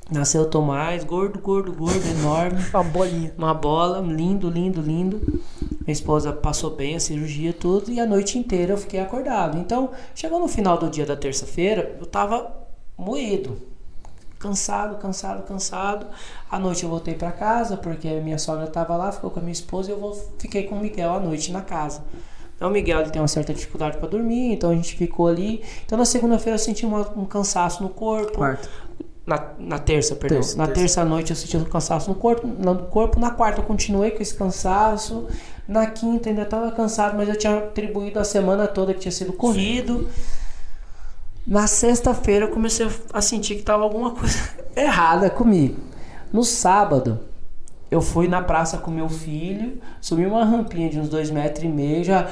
nasceu 0.10 0.50
Tomás, 0.50 1.04
gordo, 1.04 1.40
gordo, 1.40 1.74
gordo, 1.74 2.08
enorme. 2.08 2.64
Uma 2.74 2.84
bolinha. 2.84 3.34
Uma 3.38 3.54
bola, 3.54 4.00
lindo, 4.00 4.50
lindo, 4.50 4.80
lindo. 4.80 5.42
Minha 5.86 5.94
esposa 5.94 6.32
passou 6.32 6.70
bem 6.70 6.96
a 6.96 7.00
cirurgia 7.00 7.52
tudo 7.52 7.92
e 7.92 8.00
a 8.00 8.06
noite 8.06 8.38
inteira 8.38 8.74
eu 8.74 8.78
fiquei 8.78 9.00
acordado. 9.00 9.58
Então, 9.58 9.92
chegou 10.16 10.40
no 10.40 10.48
final 10.48 10.78
do 10.78 10.90
dia 10.90 11.06
da 11.06 11.16
terça-feira, 11.16 11.98
eu 12.00 12.06
tava 12.06 12.68
moído 12.98 13.58
cansado, 14.40 14.98
cansado, 14.98 15.44
cansado. 15.44 16.06
À 16.50 16.60
noite 16.60 16.84
eu 16.84 16.90
voltei 16.90 17.14
para 17.14 17.32
casa 17.32 17.78
porque 17.78 18.10
minha 18.22 18.38
sogra 18.38 18.66
estava 18.66 18.96
lá, 18.96 19.12
ficou 19.12 19.30
com 19.30 19.40
a 19.40 19.42
minha 19.42 19.54
esposa 19.54 19.92
e 19.92 19.94
eu 19.94 20.28
fiquei 20.38 20.64
com 20.64 20.76
o 20.76 20.80
Miguel 20.80 21.14
à 21.14 21.20
noite 21.20 21.52
na 21.52 21.62
casa. 21.62 22.04
Então 22.56 22.70
o 22.70 22.72
Miguel 22.72 23.02
ele 23.02 23.12
tem 23.12 23.22
uma 23.22 23.28
certa 23.28 23.54
dificuldade 23.54 23.98
para 23.98 24.08
dormir, 24.08 24.54
então 24.54 24.72
a 24.72 24.76
gente 24.76 24.96
ficou 24.96 25.28
ali. 25.28 25.64
Então 25.86 25.98
na 25.98 26.06
segunda-feira 26.06 26.56
eu 26.56 26.60
senti 26.60 26.86
uma, 26.86 27.02
um 27.16 27.26
cansaço 27.26 27.84
no 27.84 27.90
corpo. 27.90 28.34
Quarta. 28.34 28.68
Na, 29.26 29.52
na 29.60 29.78
terça, 29.78 30.16
perdão. 30.16 30.40
Terça, 30.40 30.58
na 30.58 30.66
terça. 30.66 30.82
terça 30.82 31.06
noite 31.06 31.32
eu 31.32 31.36
senti 31.36 31.58
um 31.58 31.66
cansaço 31.66 32.10
no 32.10 32.16
corpo, 32.16 32.48
no 32.48 32.76
corpo. 32.86 33.20
Na 33.20 33.30
quarta 33.30 33.62
eu 33.62 33.66
continuei 33.66 34.12
com 34.12 34.22
esse 34.24 34.34
cansaço. 34.34 35.28
Na 35.68 35.86
quinta 35.86 36.30
ainda 36.30 36.44
estava 36.44 36.72
cansado, 36.72 37.16
mas 37.18 37.28
eu 37.28 37.38
tinha 37.38 37.58
atribuído 37.58 38.20
a 38.20 38.24
semana 38.24 38.66
toda 38.66 38.94
que 38.94 39.02
tinha 39.02 39.12
sido 39.12 39.34
corrido. 39.34 40.08
Na 41.48 41.66
sexta-feira 41.66 42.46
eu 42.46 42.52
comecei 42.52 42.86
a 43.14 43.22
sentir 43.22 43.56
que 43.56 43.62
tava 43.62 43.82
alguma 43.82 44.12
coisa 44.12 44.38
errada 44.76 45.30
comigo. 45.30 45.78
No 46.34 46.44
sábado, 46.44 47.22
eu 47.90 48.02
fui 48.02 48.28
na 48.28 48.42
praça 48.42 48.78
com 48.78 48.92
meu 48.92 49.08
filho, 49.08 49.82
subi 50.02 50.26
uma 50.26 50.44
rampinha 50.44 50.90
de 50.90 51.00
uns 51.00 51.08
dois 51.08 51.32
metros 51.32 51.64
e 51.64 51.70
meio, 51.70 52.04
já 52.04 52.28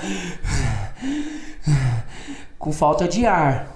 com 2.60 2.74
falta 2.74 3.08
de 3.08 3.26
ar. 3.26 3.74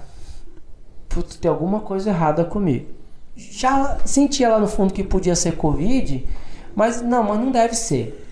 Putz, 1.08 1.36
tem 1.36 1.50
alguma 1.50 1.80
coisa 1.80 2.10
errada 2.10 2.44
comigo. 2.44 2.88
Já 3.34 3.96
sentia 4.04 4.50
lá 4.50 4.58
no 4.58 4.68
fundo 4.68 4.92
que 4.92 5.02
podia 5.02 5.34
ser 5.34 5.56
Covid, 5.56 6.28
mas 6.76 7.00
não, 7.00 7.22
mas 7.22 7.40
não 7.40 7.50
deve 7.50 7.74
ser. 7.74 8.29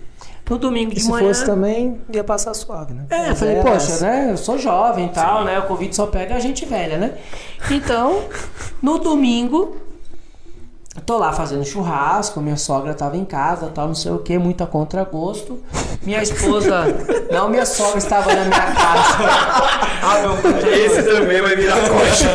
No 0.49 0.57
domingo 0.57 0.91
de 0.91 0.99
E 0.99 1.01
se 1.03 1.09
manhã. 1.09 1.27
fosse 1.27 1.45
também, 1.45 2.01
ia 2.11 2.23
passar 2.23 2.53
suave, 2.53 2.93
né? 2.93 3.03
É, 3.09 3.29
eu 3.29 3.35
falei, 3.35 3.55
é 3.57 3.61
poxa, 3.61 3.75
essa. 3.75 4.05
né? 4.05 4.31
Eu 4.31 4.37
sou 4.37 4.57
jovem 4.57 5.05
e 5.05 5.09
tal, 5.09 5.43
né? 5.43 5.59
O 5.59 5.63
Covid 5.63 5.95
só 5.95 6.07
pega 6.07 6.35
a 6.35 6.39
gente 6.39 6.65
velha, 6.65 6.97
né? 6.97 7.13
Então, 7.69 8.23
no 8.81 8.97
domingo, 8.97 9.77
tô 11.05 11.17
lá 11.17 11.31
fazendo 11.31 11.63
churrasco, 11.63 12.41
minha 12.41 12.57
sogra 12.57 12.93
tava 12.95 13.15
em 13.15 13.25
casa, 13.25 13.67
tal, 13.73 13.87
não 13.87 13.95
sei 13.95 14.11
o 14.11 14.19
que, 14.19 14.37
muita 14.39 14.65
contragosto. 14.65 15.59
Minha 16.01 16.23
esposa, 16.23 16.85
não, 17.31 17.47
minha 17.49 17.65
sogra 17.65 17.99
estava 17.99 18.33
na 18.33 18.45
minha 18.45 18.73
casa. 18.73 19.17
ah, 20.01 20.15
meu. 20.21 20.71
Esse 20.73 21.03
também 21.03 21.41
vai 21.41 21.55
virar 21.55 21.75
coxa. 21.87 22.27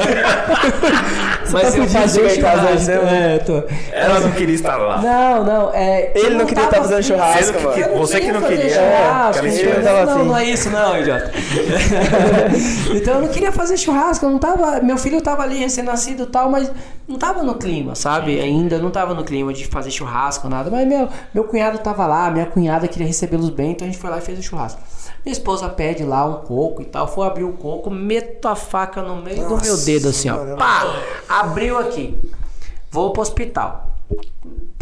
Mas 1.53 1.63
tá 1.63 1.69
eu 1.69 1.73
chegar 1.73 1.85
em 1.85 1.93
casa 1.93 2.21
hoje, 2.21 2.35
churrasco. 2.37 2.91
né? 3.05 3.35
É, 3.35 3.39
tô. 3.39 3.63
Ela 3.93 4.21
não 4.21 4.33
queria 4.33 4.55
estar 4.55 4.77
lá. 4.77 5.01
Não, 5.03 5.45
não, 5.45 5.71
é. 5.75 6.13
Ele 6.15 6.27
eu 6.27 6.31
não 6.39 6.47
queria 6.47 6.65
estar 6.65 6.77
fazendo 6.79 7.03
churrasco, 7.03 7.53
Você 7.53 7.53
que- 7.83 7.89
não 7.89 7.99
Você 7.99 8.21
que 8.21 8.33
não 8.33 8.41
fazer 8.41 8.57
queria. 8.57 8.75
churrasco, 8.75 9.47
entendeu? 9.47 9.65
história 9.67 9.83
tava 9.85 10.05
não, 10.07 10.13
afim. 10.17 10.25
não 10.29 10.37
é 10.37 10.45
isso 10.45 10.71
não, 10.71 10.99
idiota. 11.01 11.31
então 12.95 13.15
eu 13.15 13.21
não 13.23 13.29
queria 13.29 13.53
fazer 13.53 13.77
churrasco, 13.77 14.25
eu 14.27 14.31
não 14.31 14.39
tava, 14.39 14.81
meu 14.81 14.97
filho 14.97 15.21
tava 15.21 15.43
ali 15.43 15.59
recém-nascido 15.59 16.25
e 16.25 16.27
tal, 16.27 16.51
mas 16.51 16.71
não 17.07 17.19
tava 17.19 17.43
no 17.43 17.55
clima, 17.57 17.95
sabe? 17.95 18.41
Ainda 18.41 18.79
não 18.79 18.91
tava 18.91 19.15
no 19.15 19.25
clima 19.25 19.53
de 19.53 19.67
fazer 19.67 19.91
churrasco, 19.91 20.49
nada. 20.49 20.71
Mas 20.71 20.87
meu, 20.87 21.09
meu 21.33 21.45
cunhado 21.45 21.79
tava 21.79 22.07
lá, 22.07 22.31
minha 22.31 22.47
cunhada 22.47 22.89
queria 22.89 23.07
recebê-los 23.07 23.51
bem, 23.51 23.73
então 23.73 23.87
a 23.87 23.91
gente 23.91 24.01
foi 24.01 24.11
lá 24.11 24.19
e 24.19 24.21
fez 24.21 24.39
o 24.39 24.43
churrasco. 24.43 24.81
Minha 25.25 25.33
esposa 25.33 25.69
pede 25.69 26.05
lá 26.05 26.25
um 26.27 26.43
coco 26.45 26.83
e 26.83 26.85
tal, 26.85 27.09
foi 27.09 27.27
abrir 27.27 27.45
o 27.45 27.53
coco, 27.53 27.91
meto 27.91 28.47
a 28.47 28.55
faca 28.55 29.03
no 29.03 29.17
meio 29.17 29.49
do 29.49 29.57
meu 29.57 29.77
dedo 29.79 30.09
assim, 30.09 30.29
ó. 30.29 30.57
Pá! 30.57 30.83
Abriu 31.29 31.79
aqui. 31.79 32.19
Vou 32.91 33.11
pro 33.11 33.23
hospital 33.23 33.91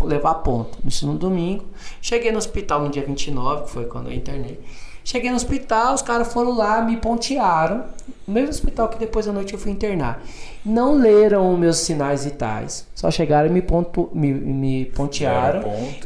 levar 0.02 0.34
ponto. 0.36 0.78
Isso 0.84 1.06
no 1.06 1.14
domingo. 1.14 1.64
Cheguei 2.00 2.32
no 2.32 2.38
hospital 2.38 2.82
no 2.82 2.88
dia 2.88 3.04
29, 3.04 3.64
que 3.64 3.70
foi 3.70 3.84
quando 3.84 4.08
eu 4.08 4.12
internei. 4.12 4.60
Cheguei 5.04 5.30
no 5.30 5.36
hospital, 5.36 5.94
os 5.94 6.02
caras 6.02 6.32
foram 6.32 6.52
lá, 6.56 6.80
me 6.82 6.96
pontearam. 6.96 7.84
No 8.26 8.34
mesmo 8.34 8.50
hospital 8.50 8.88
que 8.88 8.98
depois 8.98 9.26
da 9.26 9.32
noite 9.32 9.52
eu 9.52 9.58
fui 9.58 9.72
internar. 9.72 10.22
Não 10.64 10.94
leram 10.94 11.56
meus 11.56 11.78
sinais 11.78 12.24
vitais. 12.24 12.86
Só 12.94 13.10
chegaram 13.10 13.48
e 13.48 13.52
me, 13.52 13.60
pontu, 13.62 14.08
me, 14.12 14.32
me 14.32 14.84
pontearam 14.86 15.62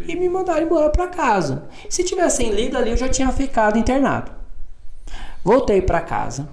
e- 0.09 0.17
me 0.17 0.29
mandaram 0.29 0.63
embora 0.63 0.89
para 0.91 1.09
casa. 1.09 1.65
Se 1.91 2.03
tivessem 2.05 2.51
lido 2.51 2.77
ali, 2.79 2.91
eu 2.91 2.97
já 2.97 3.09
tinha 3.09 3.31
ficado 3.31 3.79
internado. 3.79 4.31
Voltei 5.45 5.81
para 5.83 6.01
casa, 6.01 6.49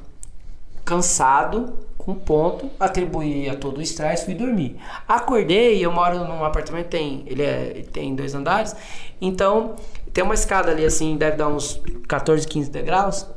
cansado, 0.86 1.74
com 1.98 2.14
ponto, 2.14 2.70
atribuí 2.80 3.50
a 3.50 3.56
todo 3.56 3.78
o 3.78 3.82
estresse, 3.82 4.26
fui 4.26 4.34
dormir. 4.34 4.78
Acordei, 5.08 5.84
eu 5.84 5.92
moro 5.92 6.20
num 6.26 6.44
apartamento, 6.44 6.88
tem, 6.88 7.24
ele, 7.26 7.42
é, 7.42 7.72
ele 7.76 7.84
tem 7.84 8.14
dois 8.14 8.36
andares, 8.36 8.76
então 9.22 9.76
tem 10.14 10.24
uma 10.24 10.36
escada 10.36 10.72
ali 10.72 10.86
assim, 10.86 11.18
deve 11.18 11.38
dar 11.38 11.48
uns 11.48 11.82
14, 12.08 12.48
15 12.48 12.70
degraus. 12.70 13.28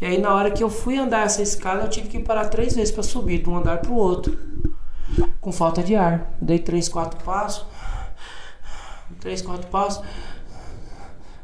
E 0.00 0.06
aí 0.06 0.18
na 0.18 0.34
hora 0.34 0.50
que 0.50 0.64
eu 0.64 0.70
fui 0.70 0.96
andar 0.96 1.26
essa 1.26 1.42
escada, 1.42 1.82
eu 1.82 1.88
tive 1.88 2.08
que 2.08 2.18
parar 2.18 2.46
três 2.46 2.74
vezes 2.74 2.90
para 2.90 3.02
subir 3.02 3.42
de 3.42 3.50
um 3.50 3.56
andar 3.56 3.78
pro 3.78 3.94
outro. 3.94 4.36
Com 5.40 5.52
falta 5.52 5.82
de 5.82 5.94
ar. 5.94 6.34
Dei 6.40 6.58
três, 6.58 6.88
quatro 6.88 7.22
passos. 7.22 7.66
Três, 9.20 9.42
quatro 9.42 9.66
passos. 9.68 10.02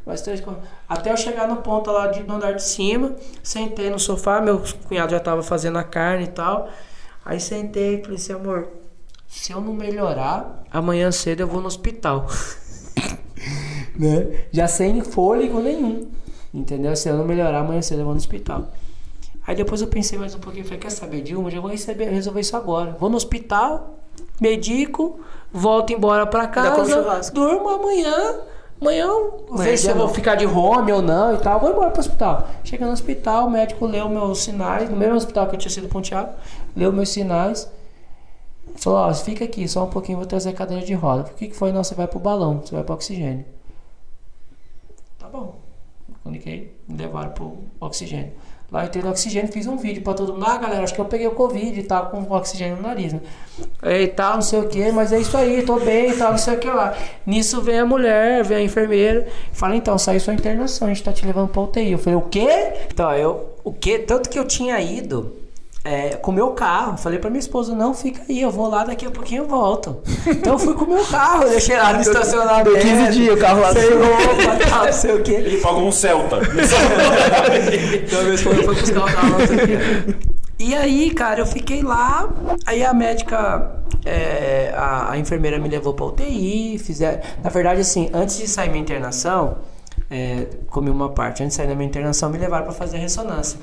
Mais 0.06 0.22
três, 0.22 0.40
quatro. 0.40 0.62
Até 0.88 1.12
eu 1.12 1.16
chegar 1.16 1.46
no 1.46 1.56
ponto 1.56 1.90
lá 1.90 2.06
de, 2.06 2.20
andar 2.20 2.52
de 2.52 2.62
cima, 2.62 3.14
sentei 3.42 3.90
no 3.90 3.98
sofá, 3.98 4.40
meu 4.40 4.62
cunhado 4.88 5.12
já 5.12 5.20
tava 5.20 5.42
fazendo 5.42 5.78
a 5.78 5.84
carne 5.84 6.24
e 6.24 6.28
tal. 6.28 6.68
Aí 7.24 7.38
sentei 7.38 7.96
e 7.96 8.02
falei 8.02 8.16
assim, 8.16 8.32
amor, 8.32 8.68
se 9.28 9.52
eu 9.52 9.60
não 9.60 9.74
melhorar, 9.74 10.64
amanhã 10.72 11.12
cedo 11.12 11.40
eu 11.40 11.46
vou 11.46 11.60
no 11.60 11.66
hospital. 11.66 12.26
né? 14.00 14.44
Já 14.50 14.66
sem 14.66 15.00
fôlego 15.02 15.60
nenhum. 15.60 16.08
Entendeu? 16.52 16.96
Se 16.96 17.08
eu 17.08 17.16
não 17.16 17.24
melhorar, 17.24 17.60
amanhã 17.60 17.82
cedo 17.82 18.00
eu 18.00 18.04
vou 18.04 18.14
no 18.14 18.18
hospital. 18.18 18.68
Aí 19.46 19.54
depois 19.54 19.80
eu 19.80 19.88
pensei 19.88 20.18
mais 20.18 20.34
um 20.34 20.38
pouquinho, 20.38 20.64
falei, 20.64 20.78
quer 20.78 20.90
saber, 20.90 21.22
Dilma, 21.22 21.50
já 21.50 21.60
vou 21.60 21.70
receber, 21.70 22.06
resolver 22.06 22.40
isso 22.40 22.56
agora. 22.56 22.96
Vou 22.98 23.08
no 23.08 23.16
hospital, 23.16 23.98
medico, 24.40 25.20
volto 25.52 25.92
embora 25.92 26.26
pra 26.26 26.46
casa, 26.46 27.30
durmo 27.32 27.68
amanhã, 27.68 28.40
amanhã 28.80 29.06
eu 29.06 29.46
vejo 29.56 29.70
é 29.70 29.76
se 29.76 29.88
eu 29.88 29.96
vou 29.96 30.08
ficar 30.08 30.34
de 30.34 30.46
home 30.46 30.92
ou 30.92 31.00
não 31.00 31.34
e 31.34 31.38
tal, 31.38 31.58
vou 31.58 31.70
embora 31.70 31.90
pro 31.90 32.00
hospital. 32.00 32.48
Chega 32.62 32.86
no 32.86 32.92
hospital, 32.92 33.46
o 33.46 33.50
médico 33.50 33.86
leu 33.86 34.08
meus 34.08 34.40
sinais, 34.40 34.88
no 34.90 34.96
mesmo 34.96 35.16
hospital 35.16 35.46
que 35.48 35.54
eu 35.54 35.58
tinha 35.58 35.70
sido 35.70 35.88
ponteado, 35.88 36.30
leu 36.76 36.92
meus 36.92 37.08
sinais, 37.08 37.68
falou, 38.76 39.00
ó, 39.00 39.14
fica 39.14 39.44
aqui, 39.44 39.66
só 39.66 39.84
um 39.84 39.90
pouquinho, 39.90 40.18
vou 40.18 40.26
trazer 40.26 40.50
a 40.50 40.52
cadeira 40.52 40.84
de 40.84 40.94
roda. 40.94 41.22
O 41.22 41.34
que, 41.34 41.48
que 41.48 41.56
foi? 41.56 41.72
Não, 41.72 41.82
você 41.82 41.94
vai 41.94 42.06
pro 42.06 42.20
balão, 42.20 42.60
você 42.60 42.74
vai 42.74 42.84
pro 42.84 42.94
oxigênio. 42.94 43.44
Tá 45.30 45.38
bom. 45.38 45.60
Comuniquei, 46.24 46.74
me 46.88 46.96
levaram 46.96 47.30
pro 47.30 47.58
oxigênio. 47.80 48.32
Lá 48.70 48.82
eu 48.82 48.86
entrei 48.86 49.02
no 49.02 49.10
oxigênio, 49.10 49.52
fiz 49.52 49.66
um 49.66 49.76
vídeo 49.76 50.02
pra 50.02 50.12
todo 50.12 50.32
mundo. 50.32 50.44
Ah, 50.44 50.58
galera, 50.58 50.82
acho 50.82 50.92
que 50.92 51.00
eu 51.00 51.04
peguei 51.04 51.26
o 51.26 51.32
Covid 51.32 51.78
e 51.78 51.82
tal, 51.84 52.10
com 52.10 52.22
oxigênio 52.34 52.76
no 52.76 52.82
nariz, 52.82 53.12
né? 53.12 53.20
E 53.82 54.08
tal, 54.08 54.34
não 54.34 54.42
sei 54.42 54.60
o 54.60 54.68
que, 54.68 54.90
mas 54.90 55.12
é 55.12 55.20
isso 55.20 55.36
aí, 55.36 55.62
tô 55.62 55.78
bem 55.78 56.10
e 56.10 56.16
tal, 56.16 56.32
não 56.32 56.38
sei 56.38 56.54
o 56.54 56.58
que 56.58 56.68
lá. 56.68 56.96
Nisso 57.24 57.60
vem 57.62 57.78
a 57.78 57.86
mulher, 57.86 58.44
vem 58.44 58.58
a 58.58 58.62
enfermeira, 58.62 59.28
fala, 59.52 59.76
então, 59.76 59.96
saiu 59.98 60.20
sua 60.20 60.34
internação, 60.34 60.88
a 60.88 60.90
gente 60.92 61.02
tá 61.02 61.12
te 61.12 61.24
levando 61.24 61.48
pra 61.48 61.62
UTI. 61.62 61.92
Eu 61.92 61.98
falei, 61.98 62.18
o 62.18 62.22
quê? 62.22 62.48
Então, 62.92 63.12
eu, 63.12 63.54
o 63.62 63.72
quê? 63.72 63.98
Tanto 63.98 64.28
que 64.28 64.38
eu 64.38 64.46
tinha 64.46 64.80
ido 64.80 65.39
é, 65.84 66.10
com 66.16 66.30
o 66.30 66.34
meu 66.34 66.50
carro. 66.50 66.96
Falei 66.96 67.18
pra 67.18 67.30
minha 67.30 67.40
esposa, 67.40 67.74
não, 67.74 67.94
fica 67.94 68.22
aí, 68.28 68.40
eu 68.40 68.50
vou 68.50 68.68
lá, 68.68 68.84
daqui 68.84 69.06
a 69.06 69.10
pouquinho 69.10 69.44
eu 69.44 69.48
volto. 69.48 69.98
Então 70.26 70.54
eu 70.54 70.58
fui 70.58 70.74
com 70.74 70.84
o 70.84 70.88
meu 70.88 71.04
carro, 71.04 71.48
deixei 71.48 71.76
lá 71.76 71.92
no 71.92 72.00
estacionamento. 72.02 72.70
Deu 72.70 72.80
15 72.80 73.12
dias 73.12 73.36
o 73.36 73.40
carro 73.40 73.60
lá. 73.60 73.72
Sem 73.72 73.90
roupa, 73.90 74.68
tal, 74.68 74.86
não 74.86 74.92
sei 74.92 75.12
o 75.14 75.22
quê. 75.22 75.32
Ele 75.32 75.60
pagou 75.60 75.86
um 75.86 75.92
Celta. 75.92 76.40
Então 78.10 78.22
minha 78.22 78.34
esposa 78.34 78.62
foi 78.62 78.74
buscar 78.74 79.00
o 79.00 79.12
carro, 79.12 79.38
não 79.38 79.46
sei 79.46 79.56
o 79.56 79.66
quê. 79.66 79.78
E 80.58 80.74
aí, 80.74 81.10
cara, 81.10 81.40
eu 81.40 81.46
fiquei 81.46 81.82
lá, 81.82 82.28
aí 82.66 82.84
a 82.84 82.92
médica, 82.92 83.80
é, 84.04 84.72
a, 84.76 85.12
a 85.12 85.18
enfermeira 85.18 85.58
me 85.58 85.68
levou 85.68 85.94
pra 85.94 86.04
UTI, 86.06 86.78
fizer... 86.78 87.36
Na 87.42 87.48
verdade, 87.48 87.80
assim, 87.80 88.10
antes 88.12 88.36
de 88.36 88.46
sair 88.46 88.68
minha 88.68 88.82
internação, 88.82 89.58
é, 90.10 90.48
comi 90.68 90.90
uma 90.90 91.08
parte, 91.08 91.42
antes 91.42 91.56
de 91.56 91.62
sair 91.62 91.68
da 91.68 91.74
minha 91.74 91.88
internação, 91.88 92.28
me 92.28 92.36
levaram 92.36 92.64
pra 92.64 92.74
fazer 92.74 92.98
ressonância 92.98 93.58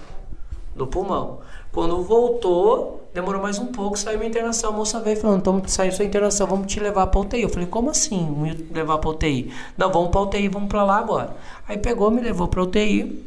do 0.78 0.88
pulmão. 0.88 1.40
Quando 1.72 2.02
voltou, 2.04 3.08
demorou 3.14 3.42
mais 3.42 3.60
um 3.60 3.68
pouco, 3.68 3.98
saiu 3.98 4.18
minha 4.18 4.30
internação. 4.30 4.70
A 4.70 4.74
moça 4.74 5.00
veio 5.00 5.18
falando: 5.18 5.42
Tamo, 5.42 5.62
saiu 5.68 5.92
sua 5.92 6.06
internação, 6.06 6.48
vamos 6.48 6.68
te 6.68 6.80
levar 6.80 7.08
pra 7.08 7.20
UTI. 7.20 7.42
Eu 7.42 7.50
falei: 7.50 7.68
Como 7.68 7.90
assim 7.90 8.26
me 8.30 8.54
levar 8.72 8.98
pra 9.00 9.10
UTI? 9.10 9.52
Não, 9.78 9.92
vamos 9.92 10.10
pra 10.10 10.22
UTI, 10.22 10.48
vamos 10.48 10.70
pra 10.70 10.84
lá 10.84 10.98
agora. 10.98 11.36
Aí 11.68 11.78
pegou, 11.78 12.10
me 12.10 12.22
levou 12.22 12.48
pra 12.48 12.64
UTI. 12.64 13.26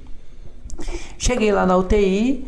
Cheguei 1.19 1.53
lá 1.53 1.67
na 1.67 1.77
UTI, 1.77 2.47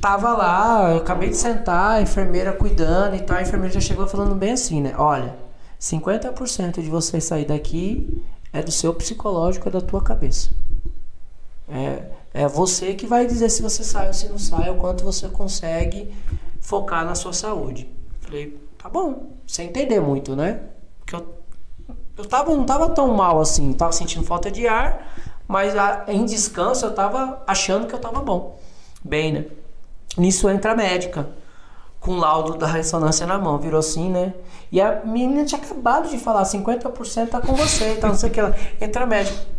tava 0.00 0.32
lá, 0.32 0.92
eu 0.92 0.98
acabei 0.98 1.30
de 1.30 1.36
sentar, 1.36 1.96
a 1.96 2.02
enfermeira 2.02 2.52
cuidando 2.52 3.16
e 3.16 3.20
tal. 3.20 3.36
A 3.36 3.42
enfermeira 3.42 3.74
já 3.74 3.80
chegou 3.80 4.06
falando 4.06 4.34
bem 4.34 4.52
assim, 4.52 4.80
né? 4.80 4.94
Olha, 4.96 5.34
50% 5.80 6.80
de 6.80 6.88
você 6.88 7.20
sair 7.20 7.44
daqui 7.44 8.22
é 8.52 8.62
do 8.62 8.70
seu 8.70 8.94
psicológico, 8.94 9.68
é 9.68 9.72
da 9.72 9.80
tua 9.80 10.00
cabeça. 10.00 10.50
É, 11.68 12.02
é 12.38 12.46
você 12.46 12.94
que 12.94 13.04
vai 13.04 13.26
dizer 13.26 13.50
se 13.50 13.60
você 13.60 13.82
sai 13.82 14.06
ou 14.06 14.14
se 14.14 14.28
não 14.28 14.38
sai, 14.38 14.70
o 14.70 14.76
quanto 14.76 15.02
você 15.02 15.28
consegue 15.28 16.14
focar 16.60 17.04
na 17.04 17.16
sua 17.16 17.32
saúde. 17.32 17.90
Falei, 18.20 18.56
tá 18.80 18.88
bom, 18.88 19.32
sem 19.44 19.66
entender 19.66 19.98
muito, 19.98 20.36
né? 20.36 20.60
Porque 21.00 21.16
eu, 21.16 21.34
eu 22.16 22.24
tava, 22.24 22.54
não 22.54 22.62
tava 22.64 22.90
tão 22.90 23.08
mal 23.08 23.40
assim, 23.40 23.72
tava 23.72 23.90
sentindo 23.90 24.24
falta 24.24 24.52
de 24.52 24.68
ar, 24.68 25.12
mas 25.48 25.76
a, 25.76 26.04
em 26.06 26.24
descanso 26.24 26.86
eu 26.86 26.94
tava 26.94 27.42
achando 27.44 27.88
que 27.88 27.94
eu 27.94 27.98
tava 27.98 28.20
bom. 28.20 28.56
Bem, 29.04 29.32
né? 29.32 29.44
Nisso 30.16 30.48
entra 30.48 30.72
a 30.72 30.76
médica, 30.76 31.28
com 31.98 32.12
o 32.12 32.16
laudo 32.18 32.56
da 32.56 32.68
ressonância 32.68 33.26
na 33.26 33.36
mão, 33.36 33.58
virou 33.58 33.80
assim, 33.80 34.08
né? 34.08 34.32
E 34.70 34.80
a 34.80 35.04
menina 35.04 35.44
tinha 35.44 35.60
acabado 35.60 36.08
de 36.08 36.18
falar, 36.18 36.44
50% 36.44 37.30
tá 37.30 37.40
com 37.40 37.54
você, 37.54 37.96
tá, 37.96 38.06
não 38.06 38.14
sei 38.14 38.30
o 38.30 38.32
que 38.32 38.40
lá. 38.40 38.54
Entra 38.80 39.02
a 39.02 39.06
médica. 39.06 39.57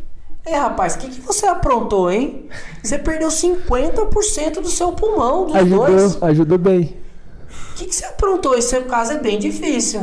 É, 0.50 0.56
rapaz, 0.58 0.96
o 0.96 1.00
que, 1.00 1.10
que 1.10 1.22
você 1.22 1.46
aprontou, 1.46 2.12
hein? 2.12 2.48
Você 2.84 2.98
perdeu 2.98 3.30
50% 3.30 4.54
do 4.62 4.68
seu 4.70 4.92
pulmão, 4.94 5.46
dos 5.46 5.56
Ajudou, 5.56 5.86
dois. 5.86 6.24
ajudou 6.24 6.58
bem. 6.58 6.98
O 7.72 7.76
que, 7.76 7.86
que 7.86 7.96
você 7.96 8.06
aprontou? 8.06 8.56
Esse 8.58 8.70
seu 8.70 8.84
caso 8.86 9.12
é 9.14 9.18
bem 9.20 9.38
difícil. 9.38 10.02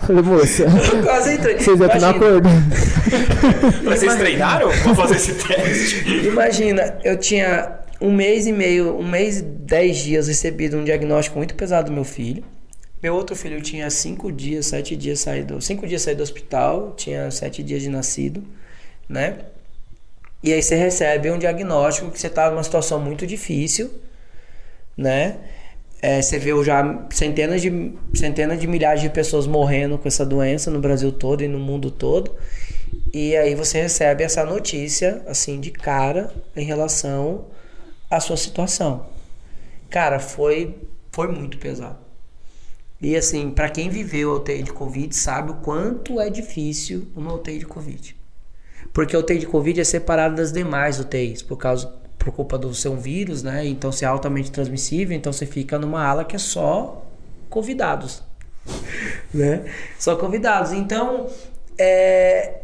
Falei, 0.00 0.22
moça, 0.22 0.64
Eu 0.92 1.02
quase 1.02 1.34
entrei. 1.34 1.56
vocês 1.58 1.80
entram 1.80 1.88
no 1.88 1.96
Imagina, 1.96 2.10
acordo. 2.10 2.48
Vocês 3.84 4.14
treinaram 4.16 4.68
pra 4.68 4.94
fazer 4.94 5.16
esse 5.16 5.34
teste? 5.34 6.26
imagina, 6.26 6.98
eu 7.02 7.16
tinha 7.18 7.78
um 8.00 8.12
mês 8.12 8.46
e 8.46 8.52
meio, 8.52 8.96
um 8.98 9.08
mês 9.08 9.38
e 9.38 9.42
dez 9.42 9.96
dias 9.96 10.28
recebido 10.28 10.76
um 10.76 10.84
diagnóstico 10.84 11.38
muito 11.38 11.54
pesado 11.54 11.86
do 11.90 11.94
meu 11.94 12.04
filho. 12.04 12.44
Meu 13.02 13.14
outro 13.14 13.34
filho 13.34 13.60
tinha 13.62 13.88
cinco 13.90 14.30
dias, 14.30 14.66
sete 14.66 14.94
dias 14.94 15.20
saído, 15.20 15.60
cinco 15.62 15.86
dias 15.86 16.02
saído 16.02 16.18
do 16.18 16.22
hospital, 16.22 16.92
tinha 16.96 17.30
sete 17.30 17.62
dias 17.62 17.80
de 17.82 17.88
nascido, 17.88 18.42
né? 19.08 19.38
E 20.42 20.52
aí 20.52 20.62
você 20.62 20.76
recebe 20.76 21.30
um 21.30 21.38
diagnóstico 21.38 22.10
que 22.10 22.20
você 22.20 22.28
tá 22.28 22.50
numa 22.50 22.62
situação 22.62 23.00
muito 23.00 23.26
difícil, 23.26 23.90
né? 24.96 25.38
É, 26.00 26.22
você 26.22 26.38
vê 26.38 26.50
já 26.62 27.06
centenas 27.10 27.60
de, 27.60 27.92
centenas 28.14 28.60
de 28.60 28.66
milhares 28.68 29.02
de 29.02 29.10
pessoas 29.10 29.48
morrendo 29.48 29.98
com 29.98 30.06
essa 30.06 30.24
doença 30.24 30.70
no 30.70 30.78
Brasil 30.78 31.10
todo 31.10 31.42
e 31.42 31.48
no 31.48 31.58
mundo 31.58 31.90
todo. 31.90 32.34
E 33.12 33.36
aí 33.36 33.54
você 33.54 33.82
recebe 33.82 34.22
essa 34.22 34.44
notícia, 34.44 35.22
assim, 35.26 35.60
de 35.60 35.70
cara 35.72 36.32
em 36.54 36.64
relação 36.64 37.46
à 38.08 38.20
sua 38.20 38.36
situação. 38.36 39.06
Cara, 39.90 40.20
foi, 40.20 40.76
foi 41.10 41.28
muito 41.28 41.58
pesado. 41.58 41.98
E 43.00 43.16
assim, 43.16 43.50
para 43.50 43.68
quem 43.68 43.88
viveu 43.88 44.32
a 44.32 44.36
UTI 44.36 44.62
de 44.62 44.72
Covid, 44.72 45.14
sabe 45.14 45.52
o 45.52 45.54
quanto 45.56 46.20
é 46.20 46.28
difícil 46.30 47.08
uma 47.16 47.32
UTI 47.32 47.58
de 47.58 47.66
Covid. 47.66 48.17
Porque 48.98 49.14
a 49.14 49.18
UTI 49.20 49.38
de 49.38 49.46
Covid 49.46 49.80
é 49.80 49.84
separada 49.84 50.34
das 50.34 50.50
demais 50.50 50.98
UTIs, 50.98 51.40
por 51.40 51.56
causa 51.56 51.86
por 52.18 52.32
culpa 52.32 52.58
do 52.58 52.74
ser 52.74 52.88
um 52.88 52.96
vírus, 52.96 53.44
né? 53.44 53.64
Então 53.64 53.92
ser 53.92 54.06
altamente 54.06 54.50
transmissível, 54.50 55.16
então 55.16 55.32
você 55.32 55.46
fica 55.46 55.78
numa 55.78 56.04
ala 56.04 56.24
que 56.24 56.34
é 56.34 56.38
só 56.40 57.06
convidados, 57.48 58.24
né? 59.32 59.66
Só 60.00 60.16
convidados. 60.16 60.72
Então, 60.72 61.28
é, 61.78 62.54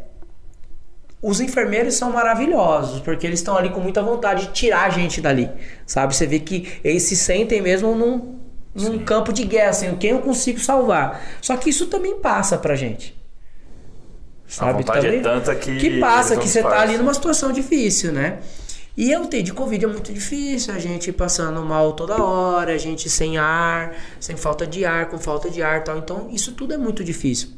os 1.22 1.40
enfermeiros 1.40 1.94
são 1.94 2.10
maravilhosos, 2.10 2.98
porque 2.98 3.28
eles 3.28 3.38
estão 3.38 3.56
ali 3.56 3.70
com 3.70 3.78
muita 3.78 4.02
vontade 4.02 4.48
de 4.48 4.54
tirar 4.54 4.86
a 4.86 4.90
gente 4.90 5.20
dali, 5.20 5.48
sabe? 5.86 6.16
Você 6.16 6.26
vê 6.26 6.40
que 6.40 6.80
eles 6.82 7.04
se 7.04 7.14
sentem 7.14 7.62
mesmo 7.62 7.94
num, 7.94 8.40
num 8.74 8.98
campo 8.98 9.32
de 9.32 9.44
guerra, 9.44 9.70
assim, 9.70 9.94
quem 9.94 10.10
eu 10.10 10.18
consigo 10.18 10.58
salvar. 10.58 11.24
Só 11.40 11.56
que 11.56 11.70
isso 11.70 11.86
também 11.86 12.18
passa 12.18 12.58
pra 12.58 12.74
gente. 12.74 13.14
Sabe? 14.46 14.78
vontade 14.78 15.06
é 15.06 15.10
Também- 15.10 15.22
tanta 15.22 15.54
que 15.54 15.76
Que 15.78 15.98
passa, 16.00 16.36
que 16.36 16.46
você 16.48 16.62
tá 16.62 16.70
fazem. 16.70 16.82
ali 16.90 16.98
numa 16.98 17.14
situação 17.14 17.50
difícil, 17.52 18.12
né? 18.12 18.38
E 18.96 19.12
a 19.12 19.20
UTI 19.20 19.42
de 19.42 19.52
Covid 19.52 19.84
é 19.84 19.88
muito 19.88 20.12
difícil, 20.12 20.72
a 20.72 20.78
gente 20.78 21.10
passando 21.10 21.60
mal 21.64 21.94
toda 21.94 22.22
hora, 22.22 22.72
a 22.72 22.78
gente 22.78 23.10
sem 23.10 23.36
ar, 23.38 23.92
sem 24.20 24.36
falta 24.36 24.64
de 24.66 24.84
ar, 24.84 25.08
com 25.08 25.18
falta 25.18 25.50
de 25.50 25.62
ar 25.62 25.78
e 25.80 25.84
tal. 25.84 25.98
Então, 25.98 26.28
isso 26.30 26.52
tudo 26.52 26.74
é 26.74 26.76
muito 26.76 27.02
difícil. 27.02 27.48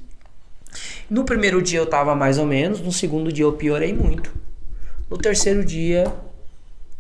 No 1.11 1.25
primeiro 1.25 1.61
dia 1.61 1.79
eu 1.79 1.87
tava 1.87 2.15
mais 2.15 2.39
ou 2.39 2.47
menos, 2.47 2.81
no 2.81 2.91
segundo 2.93 3.31
dia 3.31 3.45
eu 3.45 3.53
piorei 3.53 3.93
muito. 3.93 4.33
No 5.11 5.19
terceiro 5.19 5.63
dia, 5.65 6.11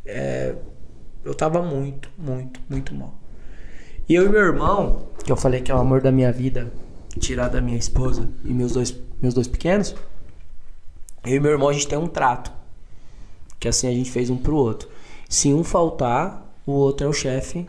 é, 0.05 0.55
eu 1.24 1.34
tava 1.34 1.62
muito, 1.62 2.11
muito, 2.18 2.61
muito 2.68 2.95
mal. 2.95 3.14
E 4.09 4.14
eu 4.14 4.26
e 4.26 4.28
meu 4.28 4.41
irmão, 4.41 5.07
que 5.24 5.32
eu 5.32 5.37
falei 5.37 5.61
que 5.62 5.72
é 5.72 5.74
o 5.74 5.78
amor 5.78 6.01
da 6.03 6.12
minha 6.12 6.30
vida, 6.30 6.70
tirar 7.19 7.49
da 7.49 7.61
minha 7.61 7.79
esposa 7.79 8.29
e 8.45 8.53
meus 8.53 8.73
dois, 8.73 8.95
meus 9.21 9.35
dois 9.35 9.47
pequenos, 9.47 9.95
eu 11.25 11.37
e 11.37 11.41
meu 11.41 11.51
irmão 11.51 11.69
a 11.69 11.73
gente 11.73 11.89
tem 11.89 11.99
um 11.99 12.07
trato. 12.07 12.53
Que 13.59 13.69
assim 13.69 13.89
a 13.89 13.93
gente 13.93 14.11
fez 14.11 14.31
um 14.31 14.37
pro 14.37 14.57
outro. 14.57 14.89
Se 15.29 15.53
um 15.53 15.64
faltar, 15.64 16.55
o 16.67 16.73
outro 16.73 17.07
é 17.07 17.11
o 17.11 17.12
chefe 17.12 17.67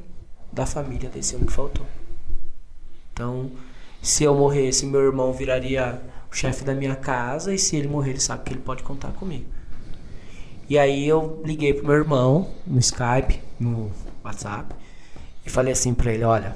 da 0.51 0.65
família 0.65 1.09
desse 1.09 1.35
um 1.35 1.39
que 1.39 1.51
faltou. 1.51 1.85
Então, 3.13 3.49
se 4.01 4.23
eu 4.23 4.35
morresse, 4.35 4.85
meu 4.85 5.01
irmão 5.01 5.33
viraria 5.33 6.01
o 6.31 6.35
chefe 6.35 6.63
da 6.63 6.73
minha 6.73 6.95
casa 6.95 7.53
e 7.53 7.57
se 7.57 7.75
ele 7.75 7.87
morrer, 7.87 8.11
ele 8.11 8.19
sabe 8.19 8.43
que 8.43 8.53
ele 8.53 8.61
pode 8.61 8.83
contar 8.83 9.11
comigo. 9.11 9.45
E 10.69 10.77
aí 10.77 11.07
eu 11.07 11.41
liguei 11.45 11.73
pro 11.73 11.87
meu 11.87 11.95
irmão 11.95 12.49
no 12.65 12.79
Skype, 12.79 13.41
no 13.59 13.91
WhatsApp, 14.23 14.75
e 15.45 15.49
falei 15.49 15.71
assim 15.71 15.93
pra 15.93 16.11
ele, 16.11 16.23
olha, 16.23 16.55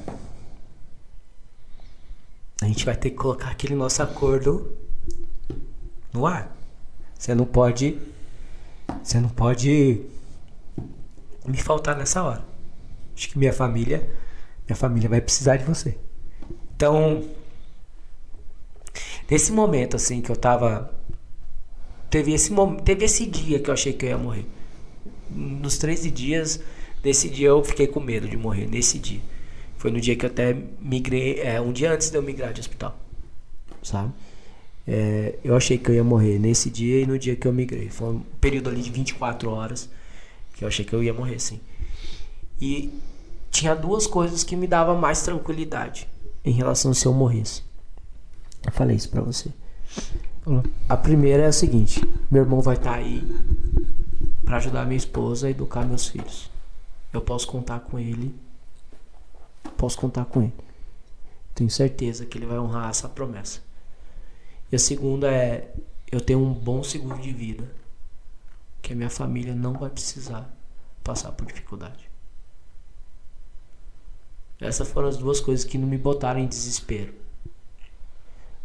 a 2.62 2.68
gente 2.68 2.86
vai 2.86 2.96
ter 2.96 3.10
que 3.10 3.16
colocar 3.16 3.50
aquele 3.50 3.74
nosso 3.74 4.04
acordo 4.04 4.78
no 6.14 6.28
ar. 6.28 6.56
Você 7.18 7.34
não 7.34 7.46
pode. 7.46 7.98
Você 9.04 9.20
não 9.20 9.30
pode 9.30 10.06
me 11.46 11.58
faltar 11.58 11.98
nessa 11.98 12.24
hora. 12.24 12.46
Acho 13.16 13.30
que 13.30 13.40
minha 13.40 13.52
família. 13.52 14.08
Minha 14.68 14.76
família 14.76 15.10
vai 15.10 15.20
precisar 15.20 15.58
de 15.58 15.66
você. 15.66 15.98
Então. 16.76 17.24
Nesse 19.30 19.52
momento 19.52 19.96
assim 19.96 20.22
que 20.22 20.32
eu 20.32 20.36
tava. 20.36 20.94
Teve 22.12 22.34
esse, 22.34 22.54
teve 22.84 23.06
esse 23.06 23.26
dia 23.26 23.60
que 23.60 23.70
eu 23.70 23.74
achei 23.74 23.94
que 23.94 24.06
eu 24.06 24.10
ia 24.10 24.18
morrer. 24.18 24.46
Nos 25.32 25.78
13 25.78 26.12
dias 26.12 26.60
desse 27.02 27.30
dia 27.30 27.48
eu 27.48 27.64
fiquei 27.64 27.88
com 27.88 28.00
medo 28.00 28.28
de 28.28 28.38
morrer. 28.38 28.68
Nesse 28.68 29.00
dia. 29.00 29.22
Foi 29.82 29.90
no 29.90 30.00
dia 30.00 30.16
que 30.16 30.24
eu 30.24 30.30
até 30.30 30.56
migrei. 30.80 31.40
É, 31.40 31.60
um 31.60 31.74
dia 31.74 31.92
antes 31.92 32.12
de 32.12 32.16
eu 32.16 32.22
migrar 32.22 32.54
de 32.54 32.62
hospital. 32.62 32.96
Sabe? 33.82 34.14
É, 34.88 35.40
eu 35.44 35.56
achei 35.56 35.76
que 35.76 35.90
eu 35.90 35.96
ia 35.96 36.04
morrer 36.04 36.38
nesse 36.38 36.70
dia 36.70 37.02
e 37.02 37.08
no 37.08 37.18
dia 37.18 37.36
que 37.36 37.48
eu 37.48 37.52
migrei. 37.52 37.90
Foi 37.90 38.10
um 38.10 38.20
período 38.40 38.70
ali 38.70 38.80
de 38.80 38.92
24 38.92 39.50
horas 39.50 39.90
que 40.54 40.64
eu 40.64 40.68
achei 40.68 40.86
que 40.86 40.94
eu 40.94 41.02
ia 41.02 41.12
morrer, 41.12 41.40
sim. 41.40 41.60
E 42.62 42.94
tinha 43.50 43.74
duas 43.74 44.06
coisas 44.06 44.44
que 44.44 44.56
me 44.56 44.68
davam 44.68 44.96
mais 45.00 45.24
tranquilidade 45.24 46.08
em 46.46 46.52
relação 46.52 46.94
se 46.94 47.08
eu 47.08 47.14
morresse. 47.14 47.64
Eu 48.64 48.72
falei 48.72 48.96
isso 48.96 49.10
pra 49.10 49.24
você. 49.24 49.50
A 50.88 50.96
primeira 50.96 51.42
é 51.42 51.48
a 51.48 51.52
seguinte: 51.52 52.08
meu 52.30 52.44
irmão 52.44 52.62
vai 52.62 52.76
estar 52.76 52.94
aí 52.94 53.28
pra 54.46 54.58
ajudar 54.58 54.86
minha 54.86 54.98
esposa 54.98 55.48
a 55.48 55.50
educar 55.50 55.84
meus 55.88 56.08
filhos. 56.08 56.52
Eu 57.12 57.20
posso 57.20 57.48
contar 57.48 57.80
com 57.80 57.98
ele. 57.98 58.32
Posso 59.78 59.98
contar 59.98 60.26
com 60.26 60.44
ele. 60.44 60.54
Tenho 61.54 61.70
certeza 61.70 62.26
que 62.26 62.38
ele 62.38 62.46
vai 62.46 62.60
honrar 62.60 62.90
essa 62.90 63.10
promessa. 63.10 63.62
E 64.72 64.76
a 64.76 64.80
segunda 64.80 65.32
é: 65.32 65.74
eu 66.12 66.22
tenho 66.22 66.40
um 66.40 66.54
bom 66.54 66.84
seguro 66.84 67.20
de 67.20 67.32
vida. 67.32 67.64
Que 68.82 68.94
a 68.94 68.96
minha 68.96 69.10
família 69.10 69.54
não 69.54 69.74
vai 69.74 69.90
precisar 69.90 70.52
passar 71.04 71.32
por 71.32 71.46
dificuldade. 71.46 72.10
Essas 74.60 74.90
foram 74.90 75.08
as 75.08 75.18
duas 75.18 75.40
coisas 75.40 75.66
que 75.66 75.78
não 75.78 75.88
me 75.88 75.98
botaram 75.98 76.40
em 76.40 76.48
desespero. 76.48 77.14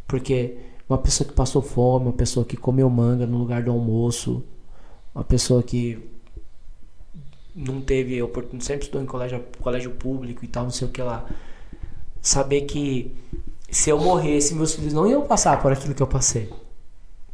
Porque 0.07 0.59
uma 0.89 0.99
pessoa 0.99 1.27
que 1.27 1.35
passou 1.35 1.63
fome, 1.63 2.07
uma 2.07 2.13
pessoa 2.13 2.45
que 2.45 2.57
comeu 2.57 2.89
manga 2.89 3.27
no 3.27 3.39
lugar 3.39 3.63
do 3.63 3.71
almoço, 3.71 4.45
uma 5.15 5.25
pessoa 5.25 5.63
que 5.63 5.99
não 7.57 7.81
teve 7.81 8.23
oportunidade, 8.23 8.65
sempre 8.65 8.83
estudou 8.83 9.03
em 9.03 9.07
colégio, 9.07 9.43
colégio 9.61 9.91
público 9.93 10.45
e 10.45 10.49
tal, 10.49 10.65
não 10.65 10.71
sei 10.71 10.87
o 10.87 10.91
que 10.91 11.03
lá. 11.03 11.25
Saber 12.21 12.63
que 12.63 13.17
se 13.71 13.89
eu 13.89 13.99
morresse, 13.99 14.55
meus 14.55 14.75
filhos 14.75 14.93
não 14.93 15.09
iam 15.09 15.27
passar 15.27 15.63
por 15.63 15.73
aquilo 15.73 15.95
que 15.95 16.03
eu 16.03 16.07
passei. 16.07 16.53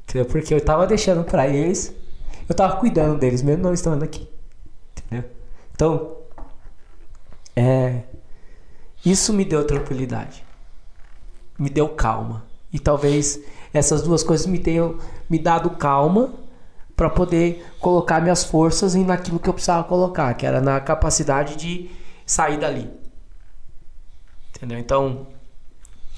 Entendeu? 0.04 0.24
Porque 0.26 0.54
eu 0.54 0.60
tava 0.60 0.86
deixando 0.86 1.24
para 1.24 1.48
eles, 1.48 1.92
eu 2.48 2.54
tava 2.54 2.76
cuidando 2.76 3.18
deles, 3.18 3.42
mesmo 3.42 3.64
não 3.64 3.74
estando 3.74 4.04
aqui. 4.04 4.28
Entendeu? 4.96 5.28
Então, 5.74 6.16
é, 7.56 8.02
isso 9.04 9.32
me 9.32 9.44
deu 9.44 9.66
tranquilidade, 9.66 10.44
me 11.58 11.68
deu 11.68 11.88
calma. 11.88 12.44
E 12.72 12.78
talvez 12.78 13.40
essas 13.74 14.02
duas 14.02 14.22
coisas 14.22 14.46
me 14.46 14.58
tenham 14.58 14.98
me 15.28 15.38
dado 15.38 15.70
calma 15.70 16.32
para 16.96 17.08
poder 17.10 17.64
colocar 17.80 18.20
minhas 18.20 18.44
forças 18.44 18.94
em 18.94 19.04
naquilo 19.04 19.38
que 19.38 19.48
eu 19.48 19.54
precisava 19.54 19.84
colocar, 19.84 20.34
que 20.34 20.46
era 20.46 20.60
na 20.60 20.80
capacidade 20.80 21.56
de 21.56 21.90
sair 22.26 22.58
dali. 22.58 22.90
Entendeu? 24.56 24.78
Então, 24.78 25.26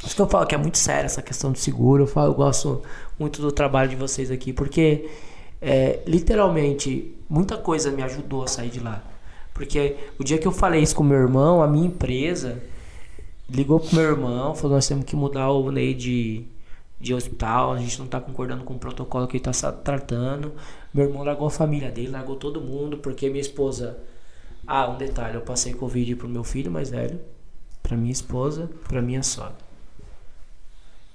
isso 0.05 0.15
que 0.15 0.21
eu 0.21 0.29
falo 0.29 0.47
que 0.47 0.55
é 0.55 0.59
muito 0.59 0.79
sério 0.79 1.07
essa 1.07 1.23
questão 1.23 1.53
do 1.53 1.59
seguro. 1.59 2.03
Eu, 2.03 2.07
falo, 2.07 2.33
eu 2.33 2.35
gosto 2.35 2.83
muito 3.19 3.41
do 3.41 3.51
trabalho 3.51 3.89
de 3.89 3.97
vocês 3.97 4.31
aqui, 4.31 4.53
porque 4.53 5.09
é, 5.61 6.01
literalmente 6.07 7.15
muita 7.29 7.57
coisa 7.57 7.91
me 7.91 8.03
ajudou 8.03 8.43
a 8.43 8.47
sair 8.47 8.71
de 8.71 8.81
lá. 8.81 9.03
Porque 9.55 9.97
o 10.19 10.25
dia 10.25 10.37
que 10.37 10.47
eu 10.47 10.53
falei 10.53 10.83
isso 10.83 10.97
com 10.97 11.03
meu 11.03 11.19
irmão, 11.19 11.63
a 11.63 11.67
minha 11.67 11.87
empresa 11.87 12.61
ligou 13.49 13.79
pro 13.79 13.95
meu 13.95 14.05
irmão, 14.05 14.55
falou: 14.55 14.77
nós 14.77 14.87
temos 14.87 15.05
que 15.05 15.15
mudar 15.15 15.51
o 15.51 15.71
Ney 15.71 15.95
de, 15.95 16.45
de 17.05 17.15
hospital, 17.15 17.73
a 17.73 17.79
gente 17.79 17.99
não 17.99 18.07
tá 18.07 18.19
concordando 18.19 18.65
com 18.65 18.75
o 18.75 18.79
protocolo 18.79 19.29
que 19.29 19.37
ele 19.37 19.45
tá 19.45 19.53
tratando. 19.73 20.55
Meu 20.93 21.07
irmão 21.07 21.23
largou 21.23 21.47
a 21.47 21.51
família 21.51 21.91
dele, 21.91 22.09
largou 22.09 22.37
todo 22.37 22.61
mundo, 22.61 22.97
porque 22.99 23.29
minha 23.29 23.41
esposa. 23.41 23.99
Ah, 24.67 24.89
um 24.89 24.97
detalhe: 24.97 25.37
eu 25.37 25.43
passei 25.43 25.75
Covid 25.75 26.17
pro 26.17 26.29
meu 26.29 26.43
filho 26.43 26.71
mais 26.71 26.89
velho, 26.89 27.21
pra 27.83 27.97
minha 27.97 28.11
esposa, 28.11 28.71
pra 28.89 29.03
minha 29.03 29.23
sogra. 29.23 29.65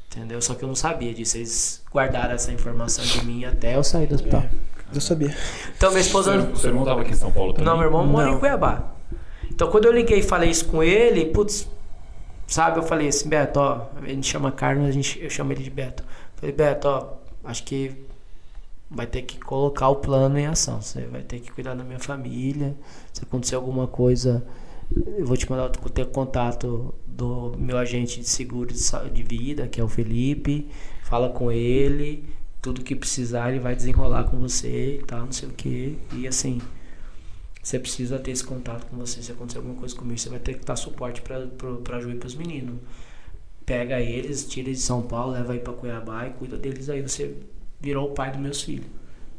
Entendeu? 0.07 0.41
Só 0.41 0.53
que 0.53 0.63
eu 0.63 0.67
não 0.67 0.75
sabia 0.75 1.13
disso. 1.13 1.37
Eles 1.37 1.83
guardaram 1.91 2.33
essa 2.33 2.51
informação 2.51 3.03
de 3.03 3.25
mim 3.25 3.45
até 3.45 3.75
eu 3.75 3.83
sair 3.83 4.07
do 4.07 4.15
hospital. 4.15 4.41
É, 4.41 4.95
eu 4.95 5.01
sabia. 5.01 5.35
Então 5.75 5.89
minha 5.89 6.01
esposa. 6.01 6.37
O 6.37 6.55
seu 6.55 6.69
irmão 6.69 6.85
tava 6.85 7.01
aqui 7.01 7.11
em 7.11 7.15
São 7.15 7.31
Paulo 7.31 7.53
também? 7.53 7.65
Não, 7.65 7.77
meu 7.77 7.87
irmão 7.87 8.05
mora 8.05 8.29
em 8.29 8.39
Cuiabá. 8.39 8.91
Então 9.51 9.69
quando 9.71 9.85
eu 9.85 9.91
liguei 9.91 10.19
e 10.19 10.23
falei 10.23 10.51
isso 10.51 10.65
com 10.65 10.83
ele, 10.83 11.25
putz, 11.25 11.67
sabe, 12.49 12.79
eu 12.79 12.83
falei 12.83 13.07
assim, 13.07 13.29
Beto, 13.29 13.59
ó, 13.59 13.87
a 13.95 14.07
gente 14.07 14.27
chama 14.27 14.51
Carlos, 14.51 14.87
a 14.87 14.91
gente, 14.91 15.19
eu 15.21 15.29
chamo 15.29 15.51
ele 15.51 15.63
de 15.63 15.69
Beto. 15.69 16.03
falei, 16.35 16.53
Beto, 16.53 16.87
ó, 16.87 17.13
acho 17.43 17.63
que 17.63 17.95
vai 18.89 19.05
ter 19.05 19.21
que 19.21 19.37
colocar 19.37 19.89
o 19.89 19.97
plano 19.97 20.37
em 20.37 20.47
ação. 20.47 20.81
Você 20.81 21.05
vai 21.05 21.21
ter 21.21 21.39
que 21.39 21.51
cuidar 21.51 21.75
da 21.75 21.83
minha 21.83 21.99
família. 21.99 22.75
Se 23.13 23.23
acontecer 23.23 23.55
alguma 23.55 23.87
coisa, 23.87 24.43
eu 25.17 25.25
vou 25.25 25.37
te 25.37 25.49
mandar 25.49 25.69
ter 25.69 26.07
contato 26.07 26.93
do 27.05 27.55
meu 27.57 27.77
agente 27.77 28.19
de 28.19 28.27
seguro 28.27 28.73
de 28.73 29.23
vida, 29.23 29.67
que 29.67 29.79
é 29.79 29.83
o 29.83 29.87
Felipe. 29.87 30.67
Fala 31.03 31.29
com 31.29 31.51
ele, 31.51 32.27
tudo 32.61 32.83
que 32.83 32.95
precisar 32.95 33.49
ele 33.49 33.59
vai 33.59 33.75
desenrolar 33.75 34.25
com 34.25 34.37
você 34.39 34.95
e 34.95 35.03
tal, 35.05 35.25
não 35.25 35.31
sei 35.31 35.49
o 35.49 35.51
que. 35.51 35.99
E 36.13 36.27
assim, 36.27 36.59
você 37.69 37.79
precisa 37.79 38.17
ter 38.17 38.31
esse 38.31 38.43
contato 38.43 38.85
com 38.87 38.97
você. 38.97 39.21
Se 39.21 39.31
acontecer 39.31 39.57
alguma 39.57 39.75
coisa 39.75 39.95
comigo, 39.95 40.19
você 40.19 40.29
vai 40.29 40.39
ter 40.39 40.55
que 40.55 40.65
dar 40.65 40.75
suporte 40.75 41.21
para 41.21 41.47
pra 41.83 41.99
Ju 41.99 42.11
e 42.11 42.15
pros 42.15 42.35
meninos. 42.35 42.75
Pega 43.65 43.99
eles, 43.99 44.47
tira 44.47 44.71
de 44.71 44.79
São 44.79 45.01
Paulo, 45.01 45.33
leva 45.33 45.53
aí 45.53 45.59
pra 45.59 45.73
Cuiabá 45.73 46.27
e 46.27 46.31
cuida 46.31 46.57
deles 46.57 46.89
aí. 46.89 47.01
Você 47.01 47.35
virou 47.79 48.09
o 48.09 48.13
pai 48.13 48.31
dos 48.31 48.39
meus 48.39 48.61
filhos. 48.61 48.87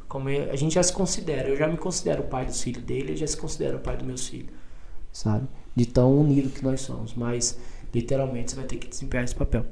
Como 0.08 0.28
eu, 0.28 0.50
a 0.50 0.56
gente 0.56 0.74
já 0.74 0.82
se 0.82 0.92
considera, 0.92 1.48
eu 1.48 1.56
já 1.56 1.66
me 1.66 1.76
considero 1.76 2.22
o 2.22 2.26
pai 2.26 2.46
dos 2.46 2.62
filhos 2.62 2.82
dele, 2.82 3.10
ele 3.10 3.16
já 3.16 3.26
se 3.26 3.36
considera 3.36 3.76
o 3.76 3.80
pai 3.80 3.96
dos 3.96 4.06
meus 4.06 4.26
filhos, 4.26 4.50
sabe? 5.12 5.46
De 5.74 5.86
tão 5.86 6.18
unido 6.20 6.50
que 6.50 6.64
nós 6.64 6.80
somos. 6.80 7.14
Mas 7.14 7.56
Literalmente 7.92 8.52
você 8.52 8.56
vai 8.56 8.66
ter 8.66 8.76
que 8.76 8.88
desempenhar 8.88 9.24
esse 9.24 9.34
papel. 9.34 9.66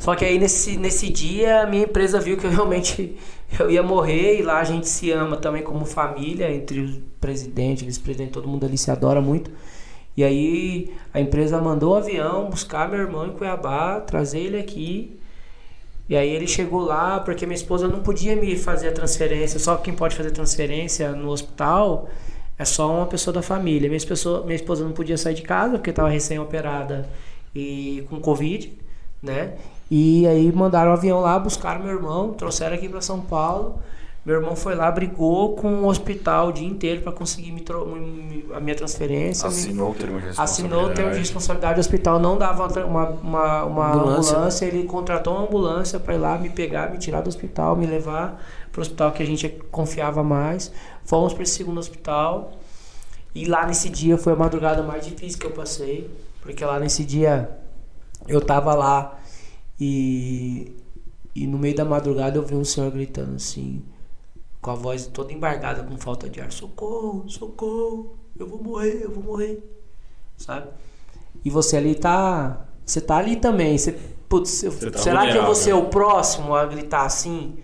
Só 0.00 0.14
que 0.16 0.24
aí 0.24 0.38
nesse, 0.38 0.78
nesse 0.78 1.10
dia 1.10 1.62
a 1.62 1.66
minha 1.66 1.84
empresa 1.84 2.18
viu 2.18 2.38
que 2.38 2.46
eu 2.46 2.50
realmente 2.50 3.16
eu 3.60 3.70
ia 3.70 3.82
morrer 3.82 4.38
e 4.38 4.42
lá 4.42 4.58
a 4.58 4.64
gente 4.64 4.88
se 4.88 5.10
ama 5.10 5.36
também 5.36 5.62
como 5.62 5.84
família, 5.84 6.50
entre 6.50 6.80
o 6.80 7.02
presidente, 7.20 7.84
vice-presidente, 7.84 8.32
todo 8.32 8.48
mundo 8.48 8.64
ali 8.64 8.78
se 8.78 8.90
adora 8.90 9.20
muito. 9.20 9.50
E 10.16 10.24
aí 10.24 10.94
a 11.12 11.20
empresa 11.20 11.60
mandou 11.60 11.92
o 11.92 11.96
avião 11.96 12.48
buscar 12.48 12.88
meu 12.88 12.98
irmão 12.98 13.26
em 13.26 13.32
Cuiabá, 13.32 14.00
trazer 14.00 14.38
ele 14.38 14.58
aqui. 14.58 15.20
E 16.08 16.16
aí 16.16 16.30
ele 16.30 16.46
chegou 16.46 16.80
lá 16.80 17.20
porque 17.20 17.44
minha 17.44 17.54
esposa 17.54 17.86
não 17.86 18.00
podia 18.00 18.34
me 18.34 18.56
fazer 18.56 18.88
a 18.88 18.92
transferência, 18.92 19.60
só 19.60 19.76
quem 19.76 19.94
pode 19.94 20.16
fazer 20.16 20.30
transferência 20.30 21.12
no 21.12 21.28
hospital 21.28 22.08
é 22.58 22.64
só 22.64 22.90
uma 22.90 23.06
pessoa 23.06 23.34
da 23.34 23.42
família. 23.42 23.88
Minha, 23.88 24.00
pessoa, 24.06 24.44
minha 24.44 24.56
esposa 24.56 24.82
não 24.82 24.92
podia 24.92 25.18
sair 25.18 25.34
de 25.34 25.42
casa 25.42 25.72
porque 25.76 25.90
estava 25.90 26.08
recém-operada 26.08 27.08
e 27.54 28.04
com 28.08 28.18
Covid, 28.18 28.72
né? 29.22 29.54
E 29.90 30.26
aí 30.26 30.52
mandaram 30.52 30.90
o 30.90 30.94
um 30.94 30.96
avião 30.96 31.20
lá, 31.20 31.38
buscaram 31.38 31.82
meu 31.82 31.92
irmão, 31.92 32.32
trouxeram 32.32 32.76
aqui 32.76 32.88
para 32.88 33.00
São 33.00 33.20
Paulo. 33.20 33.80
Meu 34.24 34.36
irmão 34.36 34.54
foi 34.54 34.74
lá, 34.74 34.90
brigou 34.90 35.56
com 35.56 35.82
o 35.82 35.86
hospital 35.86 36.48
o 36.48 36.52
dia 36.52 36.68
inteiro 36.68 37.00
para 37.00 37.10
conseguir 37.10 37.52
me 37.52 37.64
a 38.54 38.60
minha 38.60 38.76
transferência. 38.76 39.48
Assinou 39.48 39.90
o 39.90 39.94
termo 39.94 40.20
de 40.20 40.26
responsabilidade. 40.26 40.40
Assinou 40.40 40.84
o 40.84 40.94
termo 40.94 41.12
de 41.12 41.18
responsabilidade. 41.18 41.78
O 41.78 41.80
hospital 41.80 42.18
não 42.18 42.36
dava 42.36 42.66
uma, 42.84 43.08
uma, 43.08 43.64
uma 43.64 43.92
ambulância. 43.94 44.36
ambulância. 44.36 44.66
Ele 44.66 44.84
contratou 44.84 45.34
uma 45.34 45.46
ambulância 45.46 45.98
para 45.98 46.14
ir 46.14 46.18
lá 46.18 46.36
me 46.36 46.50
pegar, 46.50 46.90
me 46.90 46.98
tirar 46.98 47.22
do 47.22 47.28
hospital, 47.28 47.74
me 47.74 47.86
levar 47.86 48.44
para 48.70 48.78
o 48.78 48.82
hospital 48.82 49.10
que 49.12 49.22
a 49.22 49.26
gente 49.26 49.48
confiava 49.70 50.22
mais. 50.22 50.70
Fomos 51.02 51.32
para 51.32 51.42
esse 51.42 51.54
segundo 51.54 51.78
hospital. 51.78 52.52
E 53.34 53.46
lá 53.46 53.66
nesse 53.66 53.88
dia 53.88 54.18
foi 54.18 54.34
a 54.34 54.36
madrugada 54.36 54.82
mais 54.82 55.06
difícil 55.06 55.38
que 55.38 55.46
eu 55.46 55.52
passei. 55.52 56.10
Porque 56.42 56.62
lá 56.62 56.78
nesse 56.78 57.04
dia 57.04 57.48
eu 58.28 58.40
tava 58.42 58.74
lá 58.74 59.18
e, 59.80 60.76
e 61.34 61.46
no 61.46 61.58
meio 61.58 61.74
da 61.74 61.84
madrugada 61.84 62.36
eu 62.36 62.44
vi 62.44 62.54
um 62.54 62.64
senhor 62.64 62.90
gritando 62.90 63.36
assim 63.36 63.82
com 64.60 64.70
a 64.70 64.74
voz 64.74 65.06
toda 65.06 65.32
embargada, 65.32 65.82
com 65.82 65.96
falta 65.96 66.28
de 66.28 66.40
ar: 66.40 66.52
socorro, 66.52 67.28
socorro, 67.28 68.16
eu 68.38 68.46
vou 68.46 68.62
morrer, 68.62 69.02
eu 69.02 69.10
vou 69.10 69.22
morrer, 69.22 69.62
sabe? 70.36 70.68
E 71.44 71.50
você 71.50 71.76
ali 71.76 71.94
tá. 71.94 72.66
Você 72.84 73.00
tá 73.00 73.16
ali 73.16 73.36
também. 73.36 73.76
Você, 73.78 73.92
putz, 74.28 74.62
você 74.62 74.90
tá 74.90 74.98
será 74.98 75.30
que 75.30 75.36
eu 75.36 75.44
vou 75.44 75.54
ser 75.54 75.72
o 75.72 75.86
próximo 75.86 76.54
a 76.54 76.64
gritar 76.66 77.04
assim? 77.04 77.58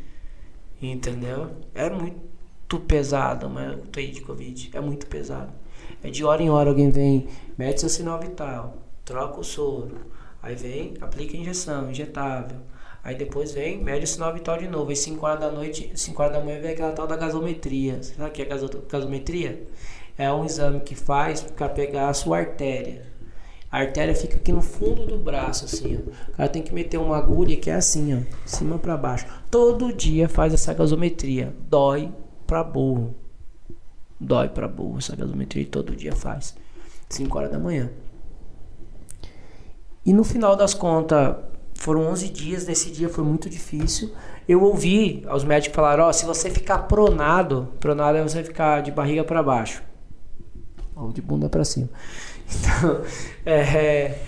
Entendeu? 0.80 1.50
É 1.74 1.90
muito 1.90 2.78
pesado, 2.80 3.48
mas 3.48 3.74
o 3.74 3.86
TI 3.86 4.12
de 4.12 4.20
Covid 4.20 4.70
é 4.72 4.80
muito 4.80 5.06
pesado. 5.06 5.52
É 6.02 6.10
de 6.10 6.24
hora 6.24 6.42
em 6.42 6.50
hora 6.50 6.70
alguém 6.70 6.90
vem, 6.90 7.26
mete 7.56 7.80
seu 7.80 7.88
sinal 7.88 8.20
vital, 8.20 8.76
troca 9.04 9.40
o 9.40 9.44
soro, 9.44 9.96
aí 10.46 10.54
vem, 10.54 10.94
aplica 11.00 11.36
a 11.36 11.40
injeção, 11.40 11.90
injetável 11.90 12.58
Aí 13.06 13.14
depois 13.14 13.52
vem, 13.52 13.80
mede 13.80 14.04
o 14.04 14.08
sinal 14.08 14.34
vital 14.34 14.58
de 14.58 14.66
novo. 14.66 14.90
Aí 14.90 14.96
5 14.96 15.24
horas 15.24 15.38
da 15.38 15.48
noite, 15.48 15.92
5 15.94 16.20
horas 16.20 16.34
da 16.36 16.44
manhã 16.44 16.60
vem 16.60 16.72
aquela 16.72 16.90
tal 16.90 17.06
da 17.06 17.16
gasometria. 17.16 18.02
Sabe 18.02 18.28
o 18.28 18.32
que 18.32 18.42
é 18.42 18.44
gasometria? 18.44 19.62
É 20.18 20.32
um 20.32 20.44
exame 20.44 20.80
que 20.80 20.96
faz 20.96 21.40
para 21.40 21.68
pegar 21.68 22.08
a 22.08 22.14
sua 22.14 22.38
artéria. 22.38 23.06
A 23.70 23.78
artéria 23.78 24.12
fica 24.12 24.34
aqui 24.34 24.50
no 24.50 24.60
fundo 24.60 25.06
do 25.06 25.16
braço, 25.16 25.66
assim, 25.66 25.96
ó. 25.96 26.30
O 26.30 26.32
cara 26.32 26.48
tem 26.48 26.62
que 26.62 26.74
meter 26.74 26.98
uma 26.98 27.16
agulha 27.16 27.56
que 27.56 27.70
é 27.70 27.74
assim, 27.74 28.12
ó, 28.12 28.16
de 28.44 28.50
cima 28.50 28.76
para 28.76 28.96
baixo. 28.96 29.24
Todo 29.52 29.92
dia 29.92 30.28
faz 30.28 30.52
essa 30.52 30.74
gasometria. 30.74 31.54
Dói 31.70 32.12
pra 32.44 32.64
burro. 32.64 33.14
Dói 34.18 34.48
pra 34.48 34.66
burro 34.66 34.98
essa 34.98 35.14
gasometria 35.14 35.62
e 35.62 35.66
todo 35.66 35.94
dia 35.94 36.12
faz. 36.12 36.56
5 37.08 37.38
horas 37.38 37.52
da 37.52 37.58
manhã. 37.60 37.88
E 40.06 40.12
no 40.12 40.22
final 40.22 40.54
das 40.54 40.72
contas, 40.72 41.34
foram 41.74 42.06
11 42.06 42.28
dias, 42.28 42.66
nesse 42.66 42.92
dia 42.92 43.08
foi 43.08 43.24
muito 43.24 43.50
difícil. 43.50 44.12
Eu 44.48 44.62
ouvi 44.62 45.26
os 45.28 45.42
médicos 45.42 45.74
falar, 45.74 45.98
ó, 45.98 46.08
oh, 46.08 46.12
se 46.12 46.24
você 46.24 46.48
ficar 46.48 46.78
pronado, 46.80 47.72
pronado 47.80 48.16
é 48.16 48.22
você 48.22 48.44
ficar 48.44 48.80
de 48.82 48.92
barriga 48.92 49.24
para 49.24 49.42
baixo 49.42 49.82
ou 50.94 51.12
de 51.12 51.20
bunda 51.20 51.48
para 51.48 51.64
cima. 51.64 51.88
Então, 52.48 53.02
é, 53.44 54.18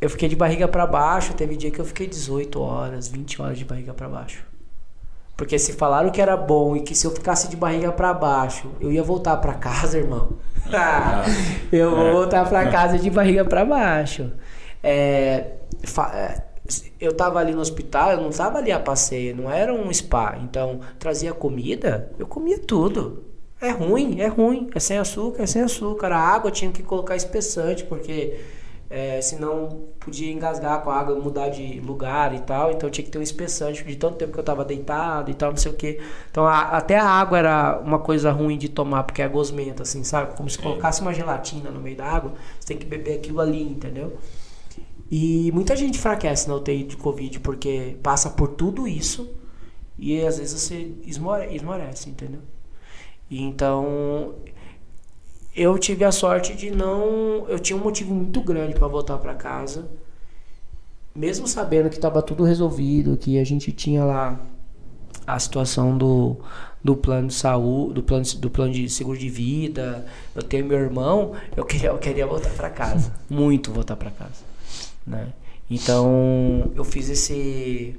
eu 0.00 0.08
fiquei 0.08 0.28
de 0.28 0.36
barriga 0.36 0.68
para 0.68 0.86
baixo, 0.86 1.34
teve 1.34 1.56
dia 1.56 1.68
que 1.68 1.80
eu 1.80 1.84
fiquei 1.84 2.06
18 2.06 2.60
horas, 2.60 3.08
20 3.08 3.42
horas 3.42 3.58
de 3.58 3.64
barriga 3.64 3.92
para 3.92 4.08
baixo. 4.08 4.44
Porque 5.36 5.58
se 5.58 5.72
falaram 5.72 6.10
que 6.10 6.20
era 6.20 6.36
bom 6.36 6.76
e 6.76 6.82
que 6.82 6.94
se 6.94 7.04
eu 7.04 7.10
ficasse 7.10 7.48
de 7.48 7.56
barriga 7.56 7.90
para 7.90 8.14
baixo, 8.14 8.70
eu 8.80 8.92
ia 8.92 9.02
voltar 9.02 9.36
para 9.38 9.54
casa, 9.54 9.98
irmão. 9.98 10.34
Ah, 10.72 11.24
eu 11.70 11.94
vou 11.94 12.12
voltar 12.12 12.48
para 12.48 12.70
casa 12.70 12.98
de 12.98 13.10
barriga 13.10 13.44
para 13.44 13.66
baixo. 13.66 14.32
É, 14.84 15.52
é 16.14 16.42
eu 17.00 17.14
tava 17.14 17.38
ali 17.38 17.52
no 17.52 17.60
hospital, 17.60 18.12
eu 18.12 18.20
não 18.22 18.30
tava 18.30 18.58
ali 18.58 18.72
a 18.72 18.80
passeio, 18.80 19.36
não 19.36 19.50
era 19.50 19.72
um 19.72 19.92
spa. 19.92 20.38
Então, 20.42 20.80
trazia 20.98 21.32
comida, 21.34 22.10
eu 22.18 22.26
comia 22.26 22.58
tudo. 22.58 23.24
É 23.60 23.70
ruim, 23.70 24.20
é 24.20 24.26
ruim. 24.26 24.70
É 24.74 24.80
sem 24.80 24.98
açúcar, 24.98 25.42
é 25.42 25.46
sem 25.46 25.62
açúcar. 25.62 26.12
A 26.12 26.18
água 26.18 26.50
tinha 26.50 26.70
que 26.72 26.82
colocar 26.82 27.16
espessante, 27.16 27.84
porque 27.84 28.38
é, 28.90 29.20
senão 29.20 29.88
podia 30.00 30.30
engasgar 30.32 30.82
com 30.82 30.90
a 30.90 30.98
água, 30.98 31.18
mudar 31.18 31.48
de 31.48 31.80
lugar 31.80 32.34
e 32.34 32.40
tal. 32.40 32.72
Então 32.72 32.90
tinha 32.90 33.04
que 33.04 33.10
ter 33.10 33.18
um 33.18 33.22
espessante 33.22 33.84
de 33.84 33.96
tanto 33.96 34.16
tempo 34.16 34.32
que 34.32 34.38
eu 34.38 34.44
tava 34.44 34.64
deitado 34.64 35.30
e 35.30 35.34
tal, 35.34 35.50
não 35.50 35.56
sei 35.56 35.72
o 35.72 35.74
que. 35.74 36.00
Então 36.30 36.46
a, 36.46 36.62
até 36.76 36.96
a 36.96 37.06
água 37.06 37.38
era 37.38 37.80
uma 37.80 37.98
coisa 37.98 38.30
ruim 38.30 38.58
de 38.58 38.68
tomar, 38.68 39.04
porque 39.04 39.22
é 39.22 39.28
gosmenta, 39.28 39.82
assim, 39.82 40.02
sabe? 40.04 40.36
Como 40.36 40.48
se 40.48 40.58
colocasse 40.58 41.00
uma 41.00 41.12
gelatina 41.12 41.70
no 41.70 41.80
meio 41.80 41.96
da 41.96 42.06
água, 42.06 42.32
você 42.58 42.68
tem 42.68 42.76
que 42.76 42.86
beber 42.86 43.16
aquilo 43.18 43.40
ali, 43.40 43.62
entendeu? 43.62 44.16
E 45.10 45.50
muita 45.52 45.76
gente 45.76 45.98
enfraquece 45.98 46.48
na 46.48 46.56
UTI 46.56 46.84
de 46.84 46.96
Covid 46.96 47.40
porque 47.40 47.96
passa 48.02 48.30
por 48.30 48.48
tudo 48.48 48.88
isso 48.88 49.28
e 49.98 50.20
às 50.24 50.38
vezes 50.38 50.60
você 50.60 50.92
esmore, 51.04 51.54
esmorece, 51.54 52.10
entendeu? 52.10 52.40
E 53.30 53.40
então 53.40 54.34
eu 55.54 55.78
tive 55.78 56.04
a 56.04 56.10
sorte 56.10 56.54
de 56.54 56.70
não. 56.70 57.46
Eu 57.48 57.58
tinha 57.58 57.76
um 57.76 57.82
motivo 57.82 58.12
muito 58.12 58.40
grande 58.40 58.74
para 58.74 58.88
voltar 58.88 59.18
para 59.18 59.34
casa, 59.34 59.88
mesmo 61.14 61.46
sabendo 61.46 61.88
que 61.88 61.96
estava 61.96 62.20
tudo 62.20 62.42
resolvido, 62.42 63.16
que 63.16 63.38
a 63.38 63.44
gente 63.44 63.70
tinha 63.70 64.04
lá 64.04 64.40
a 65.26 65.38
situação 65.38 65.96
do, 65.96 66.36
do 66.82 66.96
plano 66.96 67.28
de 67.28 67.34
saúde, 67.34 67.94
do 67.94 68.02
plano, 68.02 68.24
do 68.38 68.50
plano 68.50 68.72
de 68.72 68.88
seguro 68.90 69.16
de 69.16 69.30
vida. 69.30 70.04
Eu 70.34 70.42
tenho 70.42 70.66
meu 70.66 70.78
irmão, 70.78 71.32
eu 71.56 71.64
queria, 71.64 71.90
eu 71.90 71.98
queria 71.98 72.26
voltar 72.26 72.50
para 72.50 72.68
casa, 72.68 73.14
muito 73.30 73.70
voltar 73.72 73.96
para 73.96 74.10
casa, 74.10 74.42
né? 75.06 75.28
Então 75.70 76.70
eu 76.74 76.84
fiz 76.84 77.08
esse 77.08 77.98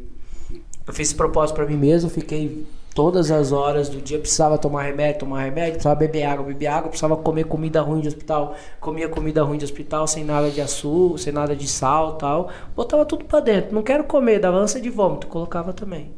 eu 0.87 0.93
fiz 0.93 1.07
esse 1.07 1.15
propósito 1.15 1.55
para 1.55 1.65
mim 1.65 1.77
mesmo, 1.77 2.09
fiquei 2.09 2.65
todas 2.93 3.29
as 3.29 3.51
horas 3.51 3.89
do 3.89 3.99
dia, 3.99 4.17
precisava 4.17 4.57
tomar 4.57 4.83
remédio, 4.83 5.19
tomar 5.19 5.43
remédio, 5.43 5.73
precisava 5.73 5.95
beber 5.95 6.23
água, 6.23 6.45
beber 6.45 6.67
água, 6.67 6.89
precisava 6.89 7.17
comer 7.17 7.43
comida 7.43 7.81
ruim 7.81 7.99
de 7.99 8.07
hospital, 8.07 8.55
comia 8.79 9.09
comida 9.09 9.43
ruim 9.43 9.57
de 9.57 9.65
hospital 9.65 10.07
sem 10.07 10.23
nada 10.23 10.49
de 10.49 10.61
açúcar, 10.61 11.17
sem 11.17 11.33
nada 11.33 11.55
de 11.55 11.67
sal, 11.67 12.13
tal. 12.13 12.49
Botava 12.75 13.03
tudo 13.05 13.25
para 13.25 13.41
dentro. 13.41 13.75
Não 13.75 13.83
quero 13.83 14.05
comer, 14.05 14.39
dava 14.39 14.57
ânsia 14.57 14.79
de 14.79 14.89
vômito, 14.89 15.27
colocava 15.27 15.73
também. 15.73 16.11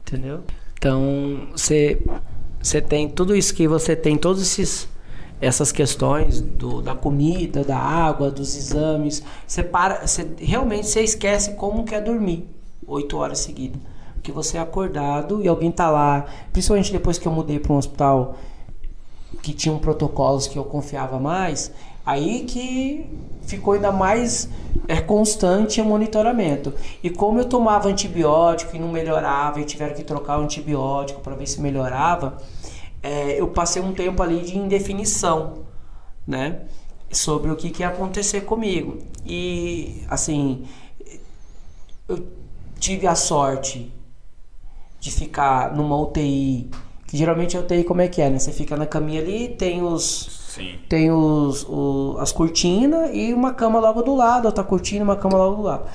Entendeu? 0.00 0.40
Então, 0.76 1.48
você 1.52 2.02
você 2.60 2.80
tem 2.80 3.08
tudo 3.08 3.36
isso 3.36 3.54
que 3.54 3.68
você 3.68 3.94
tem, 3.94 4.16
todos 4.16 4.42
esses 4.42 4.88
essas 5.44 5.70
questões 5.70 6.40
do, 6.40 6.80
da 6.80 6.94
comida, 6.94 7.62
da 7.62 7.76
água, 7.76 8.30
dos 8.30 8.56
exames, 8.56 9.22
você 9.46 9.62
para, 9.62 10.06
você 10.06 10.26
realmente 10.38 10.86
você 10.86 11.02
esquece 11.02 11.52
como 11.54 11.84
quer 11.84 12.02
dormir 12.02 12.48
oito 12.86 13.16
horas 13.16 13.40
seguidas. 13.40 13.80
Porque 14.14 14.32
você 14.32 14.56
é 14.56 14.60
acordado 14.60 15.42
e 15.42 15.48
alguém 15.48 15.70
tá 15.70 15.90
lá, 15.90 16.24
principalmente 16.52 16.90
depois 16.90 17.18
que 17.18 17.28
eu 17.28 17.32
mudei 17.32 17.58
para 17.58 17.72
um 17.72 17.76
hospital 17.76 18.36
que 19.42 19.52
tinha 19.52 19.74
um 19.74 19.78
protocolos 19.78 20.46
que 20.46 20.58
eu 20.58 20.64
confiava 20.64 21.20
mais, 21.20 21.70
aí 22.06 22.44
que 22.44 23.06
ficou 23.42 23.74
ainda 23.74 23.92
mais 23.92 24.48
é, 24.88 25.00
constante 25.00 25.80
o 25.80 25.84
monitoramento. 25.84 26.72
E 27.02 27.10
como 27.10 27.38
eu 27.38 27.44
tomava 27.44 27.88
antibiótico 27.88 28.74
e 28.74 28.78
não 28.78 28.88
melhorava 28.88 29.60
e 29.60 29.64
tiveram 29.64 29.94
que 29.94 30.02
trocar 30.02 30.38
o 30.38 30.42
antibiótico 30.42 31.20
para 31.20 31.34
ver 31.34 31.46
se 31.46 31.60
melhorava, 31.60 32.38
é, 33.04 33.38
eu 33.38 33.48
passei 33.48 33.82
um 33.82 33.92
tempo 33.92 34.22
ali 34.22 34.40
de 34.40 34.56
indefinição, 34.56 35.64
né? 36.26 36.62
Sobre 37.12 37.50
o 37.50 37.56
que, 37.56 37.68
que 37.68 37.82
ia 37.82 37.88
acontecer 37.88 38.40
comigo. 38.40 38.96
E, 39.26 40.02
assim, 40.08 40.64
eu 42.08 42.26
tive 42.80 43.06
a 43.06 43.14
sorte 43.14 43.92
de 44.98 45.10
ficar 45.10 45.76
numa 45.76 46.00
UTI, 46.00 46.70
que 47.06 47.14
geralmente 47.14 47.58
a 47.58 47.60
UTI 47.60 47.84
como 47.84 48.00
é 48.00 48.08
que 48.08 48.22
é, 48.22 48.30
né? 48.30 48.38
Você 48.38 48.52
fica 48.52 48.74
na 48.74 48.86
caminha 48.86 49.20
ali, 49.20 49.50
tem 49.50 49.82
os 49.82 50.54
Sim. 50.54 50.78
tem 50.88 51.10
os, 51.10 51.66
as 52.18 52.32
cortinas 52.32 53.10
e 53.12 53.34
uma 53.34 53.52
cama 53.52 53.80
logo 53.80 54.00
do 54.00 54.14
lado, 54.14 54.46
outra 54.46 54.64
cortina, 54.64 55.04
uma 55.04 55.16
cama 55.16 55.36
logo 55.36 55.56
do 55.56 55.62
lado. 55.62 55.90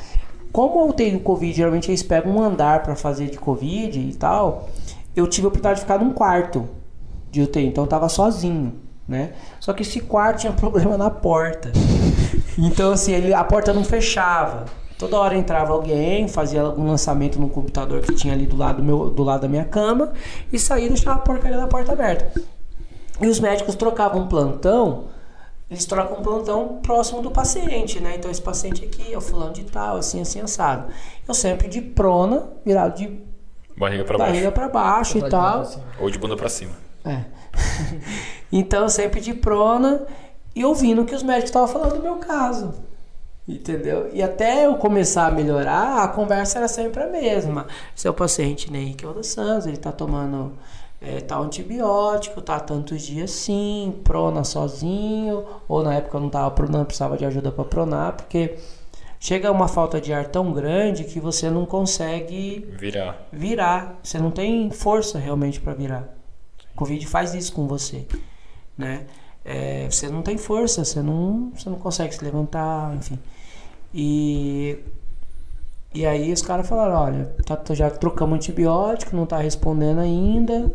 Como 0.52 0.80
a 0.80 0.86
UTI 0.86 1.12
do 1.12 1.20
Covid, 1.22 1.54
geralmente 1.54 1.90
eles 1.90 2.04
pegam 2.04 2.36
um 2.36 2.44
andar 2.44 2.84
para 2.84 2.96
fazer 2.96 3.32
de 3.32 3.40
Covid 3.40 4.00
e 4.00 4.14
tal, 4.14 4.70
eu 5.16 5.26
tive 5.26 5.46
a 5.46 5.48
oportunidade 5.48 5.80
de 5.80 5.82
ficar 5.82 5.98
num 5.98 6.14
quarto 6.14 6.78
de 7.32 7.42
UTI, 7.42 7.66
então 7.68 7.84
eu 7.84 7.88
tava 7.88 8.10
sozinho, 8.10 8.74
né? 9.08 9.34
Só 9.60 9.74
que 9.74 9.84
esse 9.84 10.00
quarto 10.02 10.42
tinha 10.42 10.54
problema 10.54 10.98
na 10.98 11.10
porta. 11.10 11.72
Então 12.58 12.92
assim, 12.92 13.14
ele, 13.14 13.34
a 13.34 13.44
porta 13.44 13.74
não 13.74 13.84
fechava. 13.84 14.66
Toda 14.98 15.18
hora 15.18 15.38
entrava 15.38 15.72
alguém, 15.72 16.28
fazia 16.28 16.62
algum 16.62 16.86
lançamento 16.86 17.40
no 17.40 17.48
computador 17.48 18.02
que 18.02 18.14
tinha 18.14 18.34
ali 18.34 18.46
do 18.46 18.58
lado, 18.58 18.78
do 18.78 18.84
meu, 18.84 19.10
do 19.10 19.24
lado 19.24 19.42
da 19.42 19.48
minha 19.48 19.64
cama 19.64 20.12
e 20.52 20.60
saía 20.60 20.88
e 20.88 20.90
deixava 20.90 21.20
a 21.20 21.22
porcaria 21.22 21.56
da 21.56 21.68
porta 21.68 21.94
aberta. 21.94 22.42
E 23.22 23.28
os 23.28 23.40
médicos 23.40 23.76
trocavam 23.76 24.24
um 24.24 24.28
plantão, 24.28 25.06
eles 25.70 25.86
trocam 25.86 26.20
um 26.20 26.22
plantão 26.22 26.80
próximo 26.84 27.22
do 27.22 27.32
paciente, 27.32 28.02
né? 28.02 28.16
Então 28.18 28.30
esse 28.30 28.42
paciente 28.42 28.84
aqui 28.84 29.14
é 29.14 29.18
o 29.18 29.22
fulano 29.22 29.54
de 29.54 29.64
tal, 29.64 29.98
assim, 29.98 30.20
assim, 30.20 30.42
assado. 30.42 30.92
Eu 31.26 31.34
sempre 31.34 31.70
de 31.70 31.80
prona, 31.80 32.50
virado 32.66 32.98
de 32.98 33.30
Barriga 33.80 34.04
pra 34.04 34.18
barriga 34.18 34.52
baixo. 34.52 34.52
para 34.52 34.68
baixo 34.68 35.18
e 35.18 35.30
tal. 35.30 35.66
Ou 36.02 36.10
de 36.12 36.20
bunda 36.20 36.36
pra 36.36 36.50
cima. 36.50 36.74
É. 37.06 37.24
então 38.52 38.90
sempre 38.90 39.22
de 39.22 39.34
prona 39.34 40.06
e 40.56 40.66
ouvindo 40.66 41.02
o 41.02 41.06
que 41.06 41.16
os 41.16 41.24
médicos 41.24 41.50
estavam 41.50 41.68
falando 41.68 41.96
do 41.96 42.04
meu 42.04 42.18
caso. 42.18 42.74
Entendeu? 43.48 44.10
E 44.14 44.22
até 44.22 44.68
eu 44.68 44.76
começar 44.76 45.26
a 45.28 45.32
melhorar, 45.32 46.04
a 46.04 46.08
conversa 46.08 46.60
era 46.60 46.68
sempre 46.68 47.02
a 47.02 47.08
mesma. 47.08 47.66
Seu 47.96 48.14
paciente 48.14 48.72
Henrique 48.72 49.06
dos 49.06 49.28
Santos, 49.28 49.66
ele 49.66 49.78
tá 49.78 49.92
tomando 49.92 50.54
é, 51.02 51.20
tal 51.22 51.44
antibiótico, 51.44 52.42
tá 52.42 52.60
tantos 52.60 53.02
dias 53.02 53.32
sim, 53.32 54.00
prona 54.04 54.44
sozinho, 54.44 55.44
ou 55.68 55.82
na 55.82 55.96
época 55.96 56.18
eu 56.18 56.22
não 56.22 56.30
tava 56.30 56.52
pronando, 56.52 56.86
precisava 56.86 57.18
de 57.18 57.26
ajuda 57.26 57.52
para 57.52 57.64
pronar, 57.64 58.14
porque 58.18 58.56
chega 59.20 59.52
uma 59.52 59.68
falta 59.68 60.00
de 60.00 60.14
ar 60.14 60.28
tão 60.28 60.54
grande 60.54 61.06
que 61.06 61.20
você 61.20 61.50
não 61.50 61.66
consegue 61.66 62.68
Virar. 62.78 63.18
virar. 63.32 64.00
Você 64.04 64.20
não 64.20 64.30
tem 64.30 64.70
força 64.70 65.18
realmente 65.18 65.60
para 65.60 65.74
virar. 65.74 66.19
Covid 66.80 67.06
faz 67.08 67.34
isso 67.34 67.52
com 67.52 67.68
você, 67.68 68.08
né? 68.78 69.06
É, 69.44 69.90
você 69.90 70.08
não 70.10 70.22
tem 70.22 70.38
força, 70.38 70.86
você 70.86 71.02
não, 71.02 71.52
você 71.54 71.70
não 71.70 71.78
consegue 71.78 72.16
se 72.16 72.24
levantar, 72.24 72.96
enfim. 72.96 73.20
E 73.94 74.80
e 75.94 76.06
aí 76.06 76.32
os 76.32 76.42
caras 76.42 76.70
falaram, 76.70 76.96
olha, 76.96 77.26
tá, 77.46 77.58
tá- 77.58 77.74
já 77.74 77.90
trocamos 77.90 78.36
antibiótico, 78.36 79.16
não 79.16 79.26
tá 79.26 79.38
respondendo 79.40 80.00
ainda. 80.00 80.72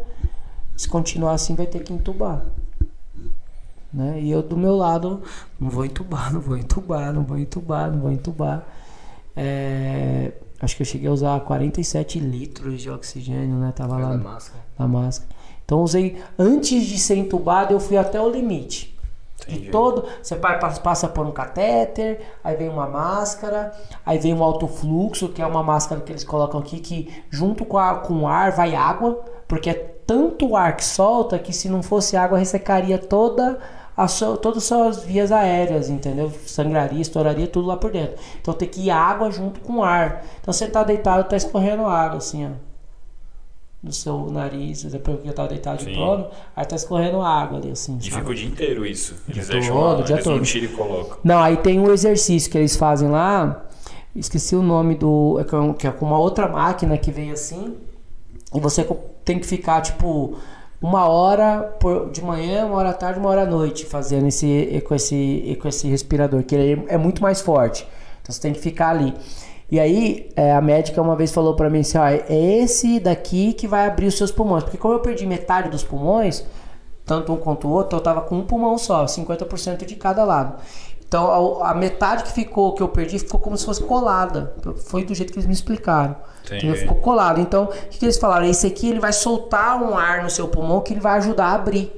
Se 0.77 0.89
continuar 0.89 1.33
assim 1.33 1.55
vai 1.55 1.67
ter 1.67 1.83
que 1.85 1.93
entubar. 1.93 2.45
Né? 3.93 4.21
E 4.21 4.31
eu 4.31 4.43
do 4.43 4.57
meu 4.57 4.77
lado, 4.77 5.23
não 5.59 5.71
vou 5.71 5.85
entubar, 5.85 6.33
não 6.35 6.41
vou 6.41 6.59
entubar, 6.59 7.13
não 7.13 7.23
vou 7.23 7.39
entubar, 7.39 7.91
não 7.93 8.01
vou 8.01 8.11
entubar. 8.13 8.67
É, 9.37 10.33
acho 10.61 10.77
que 10.77 10.83
eu 10.83 10.87
cheguei 10.87 11.09
a 11.09 11.13
usar 11.13 11.41
47 11.41 12.19
litros 12.19 12.83
de 12.83 12.91
oxigênio, 12.91 13.57
né? 13.57 13.73
Tava 13.75 13.97
lá 13.97 14.17
na 14.17 14.25
máscara. 14.25 14.65
máscara. 14.89 15.34
Então 15.65 15.83
usei, 15.83 16.23
antes 16.39 16.85
de 16.85 16.99
ser 16.99 17.17
entubado, 17.17 17.73
eu 17.73 17.81
fui 17.81 17.97
até 17.97 18.21
o 18.21 18.29
limite. 18.29 18.93
De 19.49 19.69
todo, 19.71 20.05
você 20.23 20.37
passa, 20.37 20.81
passa 20.81 21.09
por 21.09 21.27
um 21.27 21.33
catéter, 21.33 22.21
aí 22.43 22.57
vem 22.57 22.69
uma 22.69 22.87
máscara, 22.89 23.73
aí 24.07 24.17
vem 24.17 24.33
um 24.33 24.43
alto 24.43 24.67
fluxo, 24.67 25.29
que 25.29 25.43
é 25.43 25.47
uma 25.47 25.63
máscara 25.63 26.01
que 26.01 26.13
eles 26.13 26.25
colocam 26.25 26.61
aqui, 26.61 26.79
que 26.81 27.13
junto 27.31 27.65
com, 27.65 27.77
a, 27.77 27.97
com 27.97 28.21
o 28.23 28.27
ar 28.29 28.53
vai 28.53 28.75
água, 28.75 29.21
porque 29.47 29.69
é 29.71 29.75
tanto 30.07 30.57
ar 30.57 30.77
que 30.77 30.85
solta 30.85 31.39
que 31.39 31.53
se 31.53 31.69
não 31.69 31.83
fosse 31.83 32.17
água 32.17 32.39
ressecaria 32.39 32.97
toda 32.97 33.59
a 33.97 34.09
sua- 34.09 34.37
todas 34.37 34.59
as 34.59 34.65
suas 34.65 35.05
vias 35.05 35.31
aéreas, 35.31 35.91
entendeu? 35.91 36.33
Sangraria, 36.47 37.01
estouraria 37.03 37.47
tudo 37.47 37.69
lá 37.69 37.77
por 37.77 37.91
dentro. 37.91 38.17
Então 38.41 38.55
tem 38.55 38.69
que 38.69 38.83
ir 38.87 38.91
água 38.91 39.31
junto 39.31 39.61
com 39.61 39.83
ar. 39.83 40.25
Então 40.41 40.53
você 40.55 40.67
tá 40.69 40.83
deitado, 40.85 41.29
tá 41.29 41.37
escorrendo 41.37 41.85
água, 41.87 42.17
assim, 42.19 42.47
ó. 42.47 42.51
Do 43.85 43.93
seu 43.93 44.31
nariz, 44.31 44.83
depois 44.85 45.21
que 45.21 45.29
eu 45.29 45.35
tava 45.35 45.49
deitado 45.49 45.77
de 45.81 45.85
Sim. 45.85 45.93
prono, 45.93 46.27
aí 46.57 46.65
tá 46.65 46.75
escorrendo 46.75 47.21
água 47.21 47.59
ali, 47.59 47.71
assim. 47.71 47.99
E 47.99 48.05
sabe? 48.05 48.17
fica 48.17 48.31
o 48.31 48.35
dia 48.35 48.49
inteiro 48.49 48.87
isso. 48.87 49.15
Eles 49.29 49.45
dia 49.47 49.57
deixam 49.57 49.77
todo, 49.77 49.99
lá, 49.99 50.05
dia 50.07 50.15
eles 50.17 50.25
não 50.25 50.33
todo. 50.37 50.45
tiram 50.47 50.65
e 50.65 50.69
colocam. 50.75 51.19
Não, 51.23 51.39
aí 51.39 51.57
tem 51.59 51.79
um 51.79 51.93
exercício 51.93 52.51
que 52.51 52.57
eles 52.57 52.75
fazem 52.77 53.11
lá. 53.11 53.67
Esqueci 54.17 54.57
o 54.57 54.63
nome 54.63 54.95
do. 54.95 55.39
é 55.39 55.45
com- 55.45 55.75
Que 55.75 55.87
é 55.87 55.91
com 55.91 56.07
uma 56.07 56.19
outra 56.19 56.49
máquina 56.49 56.97
que 56.97 57.11
vem 57.11 57.31
assim. 57.31 57.75
E 58.55 58.59
você 58.59 58.89
tem 59.23 59.39
que 59.39 59.47
ficar, 59.47 59.83
tipo, 59.83 60.39
uma 60.81 61.07
hora 61.07 61.61
por, 61.79 62.09
de 62.11 62.23
manhã, 62.25 62.65
uma 62.65 62.77
hora 62.77 62.89
à 62.89 62.95
tarde, 62.95 63.19
uma 63.19 63.29
hora 63.29 63.43
à 63.43 63.47
noite, 63.47 63.85
fazendo 63.85 64.27
esse, 64.29 64.83
com, 64.89 64.95
esse, 64.95 65.59
com 65.61 65.69
esse 65.69 65.87
respirador, 65.89 66.43
que 66.43 66.55
ele 66.55 66.85
é 66.89 66.97
muito 66.97 67.21
mais 67.21 67.43
forte. 67.43 67.87
Então 68.23 68.33
você 68.35 68.41
tem 68.41 68.55
que 68.55 68.61
ficar 68.61 68.89
ali. 68.89 69.13
E 69.75 69.81
aí, 69.81 70.31
é, 70.37 70.53
a 70.53 70.61
médica 70.61 71.03
uma 71.03 71.17
vez 71.17 71.33
falou 71.33 71.57
pra 71.57 71.69
mim 71.69 71.81
assim: 71.81 71.99
ó, 71.99 72.07
é 72.07 72.25
esse 72.29 73.01
daqui 73.01 73.53
que 73.53 73.67
vai 73.67 73.89
abrir 73.89 74.07
os 74.07 74.17
seus 74.17 74.31
pulmões. 74.31 74.63
Porque 74.63 74.79
como 74.79 74.95
eu 74.95 75.01
perdi 75.01 75.27
metade 75.27 75.69
dos 75.69 75.83
pulmões, 75.83 76.47
tanto 77.05 77.33
um 77.33 77.37
quanto 77.37 77.67
o 77.67 77.73
outro, 77.73 77.99
eu 77.99 78.01
tava 78.01 78.21
com 78.21 78.37
um 78.37 78.47
pulmão 78.47 78.79
só, 78.79 79.05
50% 79.05 79.85
de 79.85 79.97
cada 79.97 80.23
lado. 80.23 80.61
Então 81.09 81.61
a, 81.61 81.73
a 81.73 81.75
metade 81.75 82.23
que 82.23 82.31
ficou, 82.31 82.73
que 82.73 82.85
eu 82.85 82.89
perdi, 82.89 83.19
ficou 83.19 83.41
como 83.41 83.59
se 83.59 83.65
fosse 83.65 83.83
colada. 83.83 84.55
Foi 84.85 85.05
do 85.05 85.13
jeito 85.13 85.33
que 85.33 85.41
eles 85.41 85.47
me 85.49 85.53
explicaram. 85.53 86.15
Entendeu? 86.45 86.77
Ficou 86.77 86.99
colado. 86.99 87.41
Então, 87.41 87.65
o 87.65 87.67
que, 87.67 87.99
que 87.99 88.05
eles 88.05 88.17
falaram? 88.17 88.47
Esse 88.47 88.69
aqui 88.69 88.89
ele 88.89 89.01
vai 89.01 89.13
soltar 89.13 89.83
um 89.83 89.99
ar 89.99 90.23
no 90.23 90.31
seu 90.31 90.47
pulmão 90.47 90.83
que 90.83 90.93
ele 90.93 91.01
vai 91.01 91.19
ajudar 91.19 91.47
a 91.47 91.55
abrir. 91.55 91.93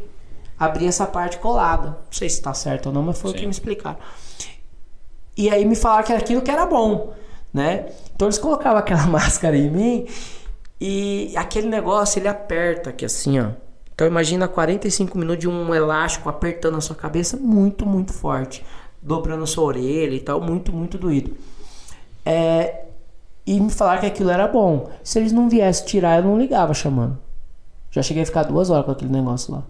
Abrir 0.58 0.86
essa 0.86 1.04
parte 1.04 1.36
colada. 1.36 1.88
Não 1.88 1.96
sei 2.10 2.30
se 2.30 2.40
tá 2.40 2.54
certo 2.54 2.86
ou 2.86 2.92
não, 2.94 3.02
mas 3.02 3.20
foi 3.20 3.32
o 3.32 3.34
Sim. 3.34 3.40
que 3.40 3.44
me 3.44 3.52
explicaram. 3.52 3.98
E 5.36 5.50
aí 5.50 5.66
me 5.66 5.76
falaram 5.76 6.04
que 6.04 6.12
era 6.12 6.22
aquilo 6.22 6.40
que 6.40 6.50
era 6.50 6.64
bom, 6.64 7.12
né? 7.52 7.86
Então 8.14 8.26
eles 8.26 8.38
colocavam 8.38 8.78
aquela 8.78 9.06
máscara 9.08 9.56
em 9.56 9.70
mim 9.70 10.06
e 10.80 11.32
aquele 11.36 11.68
negócio 11.68 12.18
ele 12.18 12.28
aperta 12.28 12.90
aqui 12.90 13.04
assim, 13.04 13.40
ó. 13.40 13.50
Então 13.94 14.06
imagina 14.06 14.46
45 14.46 15.16
minutos 15.16 15.40
de 15.40 15.48
um 15.48 15.74
elástico 15.74 16.28
apertando 16.28 16.76
a 16.76 16.80
sua 16.82 16.94
cabeça 16.94 17.36
muito, 17.38 17.86
muito 17.86 18.12
forte, 18.12 18.62
dobrando 19.00 19.44
a 19.44 19.46
sua 19.46 19.64
orelha 19.64 20.14
e 20.14 20.20
tal, 20.20 20.38
muito, 20.38 20.70
muito 20.70 20.98
doído. 20.98 21.34
É, 22.24 22.84
e 23.46 23.58
me 23.58 23.70
falaram 23.70 24.00
que 24.00 24.06
aquilo 24.06 24.30
era 24.30 24.46
bom. 24.46 24.90
Se 25.02 25.18
eles 25.18 25.32
não 25.32 25.48
viessem 25.48 25.86
tirar, 25.86 26.18
eu 26.18 26.24
não 26.24 26.38
ligava 26.38 26.74
chamando. 26.74 27.16
Já 27.90 28.02
cheguei 28.02 28.24
a 28.24 28.26
ficar 28.26 28.42
duas 28.42 28.68
horas 28.68 28.84
com 28.84 28.90
aquele 28.90 29.10
negócio 29.12 29.54
lá. 29.54 29.62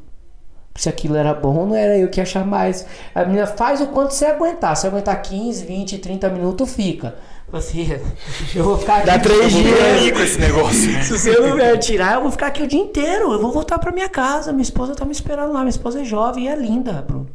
Se 0.74 0.89
aquilo 0.89 1.14
era 1.16 1.33
bom, 1.33 1.66
não 1.66 1.77
era 1.77 1.97
eu 1.97 2.09
que 2.09 2.18
ia 2.18 2.24
achar 2.24 2.45
mais. 2.45 2.87
A 3.14 3.24
menina 3.24 3.47
faz 3.47 3.81
o 3.81 3.87
quanto 3.89 4.12
você 4.12 4.27
aguentar. 4.27 4.77
Se 4.77 4.87
aguentar 4.87 5.22
15, 5.22 5.64
20, 5.64 5.99
30 5.99 6.29
minutos, 6.31 6.72
fica. 6.72 7.14
Eu 7.53 7.61
falei, 7.61 7.66
filha, 7.66 8.03
eu 8.57 8.64
vou 8.64 8.76
ficar 8.78 8.97
aqui. 8.97 9.07
Dá 9.07 9.18
três 9.18 9.53
dias. 9.53 10.12
com 10.12 10.20
esse 10.22 10.38
negócio. 10.40 10.90
né? 10.92 11.03
Se 11.03 11.16
você 11.18 11.30
não 11.38 11.55
vier 11.57 11.78
tirar, 11.78 12.14
eu 12.14 12.22
vou 12.22 12.30
ficar 12.32 12.49
aqui 12.49 12.62
o 12.62 12.66
dia 12.66 12.80
inteiro. 12.80 13.32
Eu 13.32 13.40
vou 13.40 13.53
voltar 13.53 13.78
pra 13.78 13.92
minha 13.92 14.09
casa. 14.09 14.53
Minha 14.53 14.62
esposa 14.62 14.94
tá 14.97 15.05
me 15.05 15.12
esperando 15.12 15.53
lá. 15.53 15.61
Minha 15.61 15.70
esposa 15.70 16.01
é 16.01 16.05
jovem 16.05 16.44
e 16.44 16.49
é 16.49 16.57
linda, 16.57 17.05
Bruno. 17.07 17.28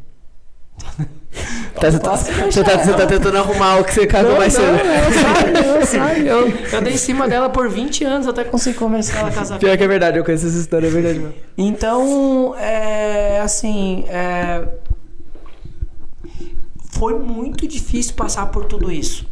Tá- 1.80 1.90
Você 1.90 2.00
tá, 2.00 2.18
você 2.18 2.64
tá- 2.64 2.78
você 2.78 2.94
tá 2.94 3.06
tentando 3.08 3.38
arrumar 3.38 3.78
o 3.80 3.84
que 3.86 3.94
você 3.94 4.06
cagou 4.06 4.36
mais 4.38 4.54
cedo. 4.54 4.66
Não. 4.74 6.10
Eu, 6.26 6.50
eu 6.50 6.82
dei 6.82 6.94
em 6.94 6.98
cima 6.98 7.28
dela 7.28 7.50
por 7.50 7.70
20 7.70 8.04
anos 8.04 8.28
até 8.28 8.44
conseguir 8.44 8.78
convencer 8.78 9.16
ela 9.16 9.30
a 9.30 9.32
casar 9.32 9.58
Pior 9.60 9.78
que 9.78 9.84
é 9.84 9.88
verdade, 9.88 10.18
eu 10.18 10.24
conheço 10.26 10.46
essa 10.48 10.58
história, 10.58 10.88
é 10.88 10.90
verdade, 10.90 11.20
mano. 11.20 11.34
Então, 11.58 12.54
é, 12.58 13.40
assim, 13.42 14.04
é, 14.10 14.68
foi 16.92 17.18
muito 17.18 17.68
difícil 17.68 18.14
passar 18.16 18.48
por 18.48 18.66
tudo 18.66 18.92
isso. 18.92 19.26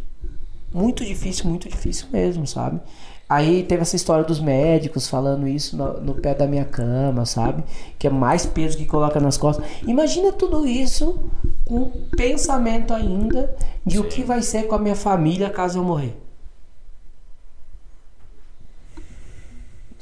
Muito 0.74 1.04
difícil, 1.04 1.50
muito 1.50 1.68
difícil 1.68 2.08
mesmo, 2.12 2.46
sabe? 2.46 2.80
Aí 3.28 3.64
teve 3.64 3.84
essa 3.84 3.96
história 3.96 4.24
dos 4.24 4.40
médicos 4.40 5.08
falando 5.08 5.48
isso 5.48 5.78
no, 5.78 6.02
no 6.02 6.16
pé 6.16 6.34
da 6.34 6.48
minha 6.48 6.66
cama, 6.66 7.26
sabe? 7.26 7.64
Que 7.98 8.08
é 8.08 8.10
mais 8.10 8.46
peso 8.46 8.78
que 8.78 8.86
coloca 8.86 9.20
nas 9.20 9.38
costas. 9.38 9.64
Imagina 9.84 10.32
tudo 10.32 10.66
isso 10.66 11.20
com 11.64 11.92
pensamento 12.18 12.92
ainda 12.92 13.56
de 13.86 14.00
o 14.00 14.04
que 14.06 14.24
vai 14.24 14.42
ser 14.42 14.64
com 14.64 14.74
a 14.74 14.80
minha 14.80 14.96
família 14.96 15.50
caso 15.50 15.78
eu 15.78 15.84
morrer. 15.84 16.18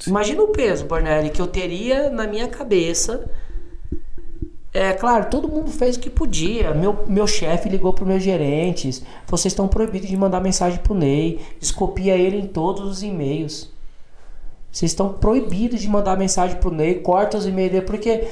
Imagina 0.06 0.44
o 0.44 0.50
peso, 0.50 0.86
Bornelli, 0.86 1.30
que 1.30 1.42
eu 1.42 1.48
teria 1.48 2.10
na 2.10 2.28
minha 2.28 2.48
cabeça. 2.48 3.30
É 4.80 4.94
claro, 4.94 5.28
todo 5.32 5.48
mundo 5.48 5.72
fez 5.72 5.96
o 5.96 6.00
que 6.00 6.08
podia. 6.08 6.72
Meu, 6.72 7.04
meu 7.08 7.26
chefe 7.26 7.68
ligou 7.68 7.92
para 7.94 8.06
meus 8.06 8.22
gerentes. 8.22 9.02
Vocês 9.26 9.52
estão 9.52 9.68
proibidos 9.68 10.08
de 10.08 10.16
mandar 10.16 10.40
mensagem 10.40 10.78
pro 10.80 10.94
Ney. 10.94 11.40
Descopia 11.60 12.16
ele 12.16 12.38
em 12.38 12.46
todos 12.48 12.88
os 12.88 13.02
e-mails. 13.02 13.72
Vocês 14.72 14.92
estão 14.92 15.14
proibidos 15.14 15.82
de 15.82 15.88
mandar 15.90 16.16
mensagem 16.16 16.58
pro 16.58 16.70
Ney. 16.70 16.96
Corta 17.00 17.40
os 17.40 17.48
e-mails 17.48 17.72
dele. 17.72 17.86
Porque 17.86 18.28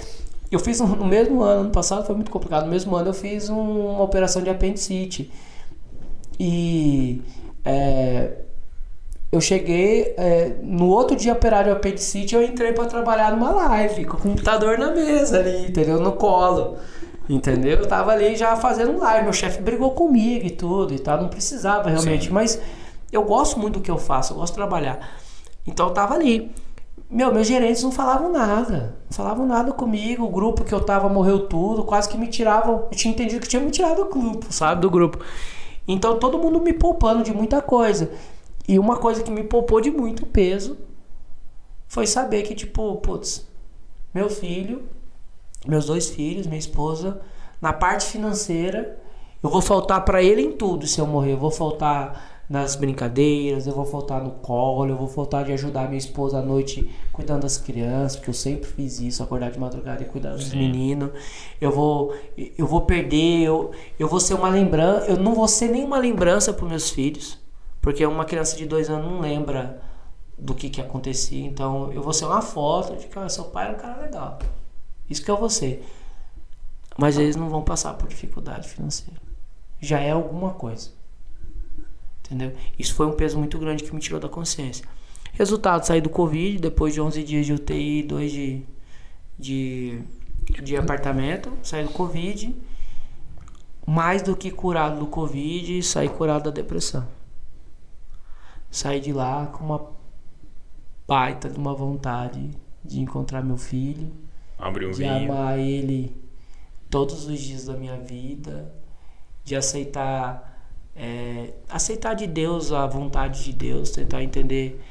eu 0.52 0.60
fiz 0.60 0.80
um- 0.80 0.86
no 0.88 1.06
mesmo 1.06 1.42
ano, 1.42 1.62
ano 1.62 1.72
passado 1.72 2.06
foi 2.06 2.14
muito 2.14 2.30
complicado. 2.30 2.66
No 2.66 2.70
mesmo 2.70 2.96
ano 2.96 3.10
eu 3.10 3.14
fiz 3.14 3.50
um- 3.50 3.94
uma 3.94 4.04
operação 4.04 4.44
de 4.44 4.50
apendicite. 4.52 5.32
E 6.40 7.22
é, 7.64 8.34
eu 9.36 9.42
cheguei, 9.42 10.14
é, 10.18 10.56
no 10.62 10.88
outro 10.88 11.16
dia 11.16 11.34
operário 11.34 11.72
apendicite, 11.72 12.36
eu 12.36 12.44
entrei 12.44 12.74
pra 12.74 12.86
trabalhar 12.86 13.32
numa 13.32 13.52
live, 13.52 14.06
com 14.06 14.18
o 14.18 14.20
computador 14.20 14.78
na 14.78 14.92
mesa 14.92 15.40
ali, 15.40 15.68
entendeu? 15.68 16.00
No 16.00 16.14
colo. 16.14 16.78
Entendeu? 17.28 17.80
Eu 17.80 17.88
tava 17.88 18.12
ali 18.12 18.36
já 18.36 18.56
fazendo 18.56 19.00
live, 19.00 19.24
meu 19.24 19.34
chefe 19.34 19.62
brigou 19.62 19.92
comigo 19.92 20.46
e 20.46 20.52
tudo 20.52 20.94
e 20.94 21.00
tal, 21.00 21.22
não 21.22 21.28
precisava 21.28 21.90
realmente, 21.90 22.28
Sim. 22.28 22.34
mas 22.34 22.62
eu 23.12 23.24
gosto 23.24 23.60
muito 23.60 23.80
do 23.80 23.82
que 23.82 23.90
eu 23.90 23.98
faço, 23.98 24.34
eu 24.34 24.38
gosto 24.38 24.54
de 24.54 24.58
trabalhar. 24.58 25.00
Então 25.66 25.88
eu 25.88 25.94
tava 25.94 26.14
ali. 26.14 26.52
Meu, 27.10 27.34
meus 27.34 27.48
gerentes 27.48 27.84
não 27.84 27.92
falavam 27.92 28.32
nada. 28.32 28.96
Não 29.06 29.12
falavam 29.12 29.46
nada 29.46 29.72
comigo. 29.72 30.26
O 30.26 30.30
grupo 30.30 30.64
que 30.64 30.74
eu 30.74 30.80
tava 30.80 31.08
morreu 31.10 31.48
tudo. 31.48 31.84
Quase 31.84 32.10
que 32.10 32.18
me 32.18 32.28
tiravam. 32.28 32.88
Eu 32.92 32.98
tinha 32.98 33.14
entendido 33.14 33.42
que 33.42 33.48
tinha 33.48 33.62
me 33.62 33.72
tirado 33.72 34.04
do 34.04 34.10
grupo, 34.10 34.46
sabe? 34.50 34.82
Do 34.82 34.90
grupo. 34.90 35.20
Então 35.88 36.18
todo 36.18 36.38
mundo 36.38 36.60
me 36.60 36.74
poupando 36.74 37.24
de 37.24 37.34
muita 37.34 37.62
coisa. 37.62 38.12
E 38.68 38.80
uma 38.80 38.98
coisa 38.98 39.24
que 39.24 39.32
me 39.32 39.44
poupou 39.44 39.80
de 39.80 39.92
muito 39.92 40.26
peso 40.26 40.78
foi 41.88 42.08
saber 42.08 42.44
que, 42.44 42.56
tipo, 42.56 42.96
putz, 42.98 43.48
meu 44.14 44.30
filho, 44.30 44.84
meus 45.68 45.86
dois 45.86 46.10
filhos, 46.10 46.48
minha 46.48 46.60
esposa, 46.60 47.22
na 47.62 47.74
parte 47.74 48.06
financeira, 48.06 49.00
eu 49.42 49.50
vou 49.50 49.62
faltar 49.62 50.04
pra 50.04 50.24
ele 50.24 50.42
em 50.42 50.52
tudo 50.52 50.88
se 50.88 51.00
eu 51.00 51.06
morrer. 51.06 51.34
Eu 51.34 51.38
vou 51.38 51.52
faltar 51.52 52.44
nas 52.50 52.76
brincadeiras, 52.76 53.66
eu 53.66 53.74
vou 53.74 53.86
faltar 53.86 54.24
no 54.24 54.32
colo, 54.32 54.92
eu 54.92 54.96
vou 54.96 55.08
faltar 55.08 55.44
de 55.46 55.52
ajudar 55.52 55.88
minha 55.88 55.98
esposa 55.98 56.40
à 56.40 56.42
noite 56.42 56.90
cuidando 57.12 57.42
das 57.42 57.58
crianças, 57.58 58.16
porque 58.16 58.30
eu 58.30 58.36
sempre 58.36 58.70
fiz 58.70 59.00
isso, 59.00 59.24
acordar 59.24 59.52
de 59.52 59.60
madrugada 59.60 60.04
e 60.04 60.06
cuidar 60.06 60.34
dos 60.34 60.50
Sim. 60.50 60.60
meninos. 60.60 61.10
Eu 61.60 61.72
vou 61.72 62.14
eu 62.58 62.68
vou 62.68 62.82
perder, 62.82 63.44
eu, 63.44 63.72
eu 63.98 64.08
vou 64.08 64.20
ser 64.20 64.36
uma 64.36 64.50
lembrança, 64.50 65.08
eu 65.08 65.18
não 65.18 65.34
vou 65.34 65.48
ser 65.48 65.70
nenhuma 65.70 65.98
lembrança 65.98 66.54
para 66.54 66.68
meus 66.68 66.90
filhos, 66.90 67.40
porque 67.86 68.04
uma 68.04 68.26
criança 68.26 68.58
de 68.58 68.66
dois 68.66 68.90
anos 68.90 69.06
não 69.06 69.20
lembra 69.20 69.80
do 70.36 70.56
que 70.56 70.72
que 70.72 70.82
acontecia, 70.82 71.46
então 71.46 71.94
eu 71.94 72.02
vou 72.02 72.14
ser 72.14 72.26
uma 72.26 72.42
foto 72.42 72.96
de 72.96 73.06
que 73.06 73.20
ah, 73.20 73.30
seu 73.30 73.44
pai 73.44 73.66
era 73.66 73.76
um 73.76 73.80
cara 73.80 74.02
legal. 74.02 74.40
Isso 75.08 75.24
que 75.24 75.30
eu 75.30 75.38
vou 75.38 75.52
ser. 75.52 75.86
Mas 76.98 77.16
eles 77.16 77.36
não 77.36 77.48
vão 77.48 77.62
passar 77.62 77.94
por 77.94 78.10
dificuldade 78.10 78.68
financeira. 78.68 79.22
Já 79.80 80.00
é 80.00 80.10
alguma 80.10 80.50
coisa. 80.56 80.90
Entendeu? 82.26 82.54
Isso 82.80 82.96
foi 82.96 83.06
um 83.06 83.12
peso 83.12 83.38
muito 83.38 83.60
grande 83.60 83.84
que 83.84 83.94
me 83.94 84.02
tirou 84.02 84.20
da 84.20 84.28
consciência. 84.28 84.84
Resultado, 85.34 85.86
saí 85.86 86.02
do 86.02 86.10
Covid, 86.10 86.58
depois 86.58 86.92
de 86.92 87.00
11 87.00 87.24
dias 87.24 87.46
de 87.46 87.54
UTI, 87.54 88.02
2 88.02 88.32
de, 88.32 88.64
de, 89.38 90.02
de 90.64 90.76
apartamento, 90.76 91.54
saí 91.62 91.84
do 91.84 91.92
Covid. 91.92 92.56
Mais 93.86 94.24
do 94.24 94.36
que 94.36 94.50
curado 94.50 95.02
do 95.02 95.06
Covid, 95.06 95.84
saí 95.84 96.10
curado 96.10 96.46
da 96.46 96.50
depressão. 96.50 97.08
Saí 98.70 99.00
de 99.00 99.14
lá 99.14 99.48
com 99.48 99.66
uma 99.66 99.92
baita 101.08 101.50
de 101.50 101.58
uma 101.58 101.74
vontade 101.74 102.52
de 102.84 103.00
encontrar 103.00 103.44
meu 103.44 103.58
filho, 103.58 104.12
de 104.92 104.98
vinho. 105.00 105.32
amar 105.32 105.60
ele 105.60 106.16
todos 106.90 107.28
os 107.28 107.40
dias 107.40 107.66
da 107.66 107.74
minha 107.74 107.98
vida, 107.98 108.74
de 109.44 109.56
aceitar 109.56 110.56
é, 110.96 111.54
aceitar 111.70 112.14
de 112.14 112.26
Deus 112.26 112.72
a 112.72 112.88
vontade 112.88 113.44
de 113.44 113.52
Deus, 113.54 113.92
tentar 113.92 114.24
entender 114.24 114.82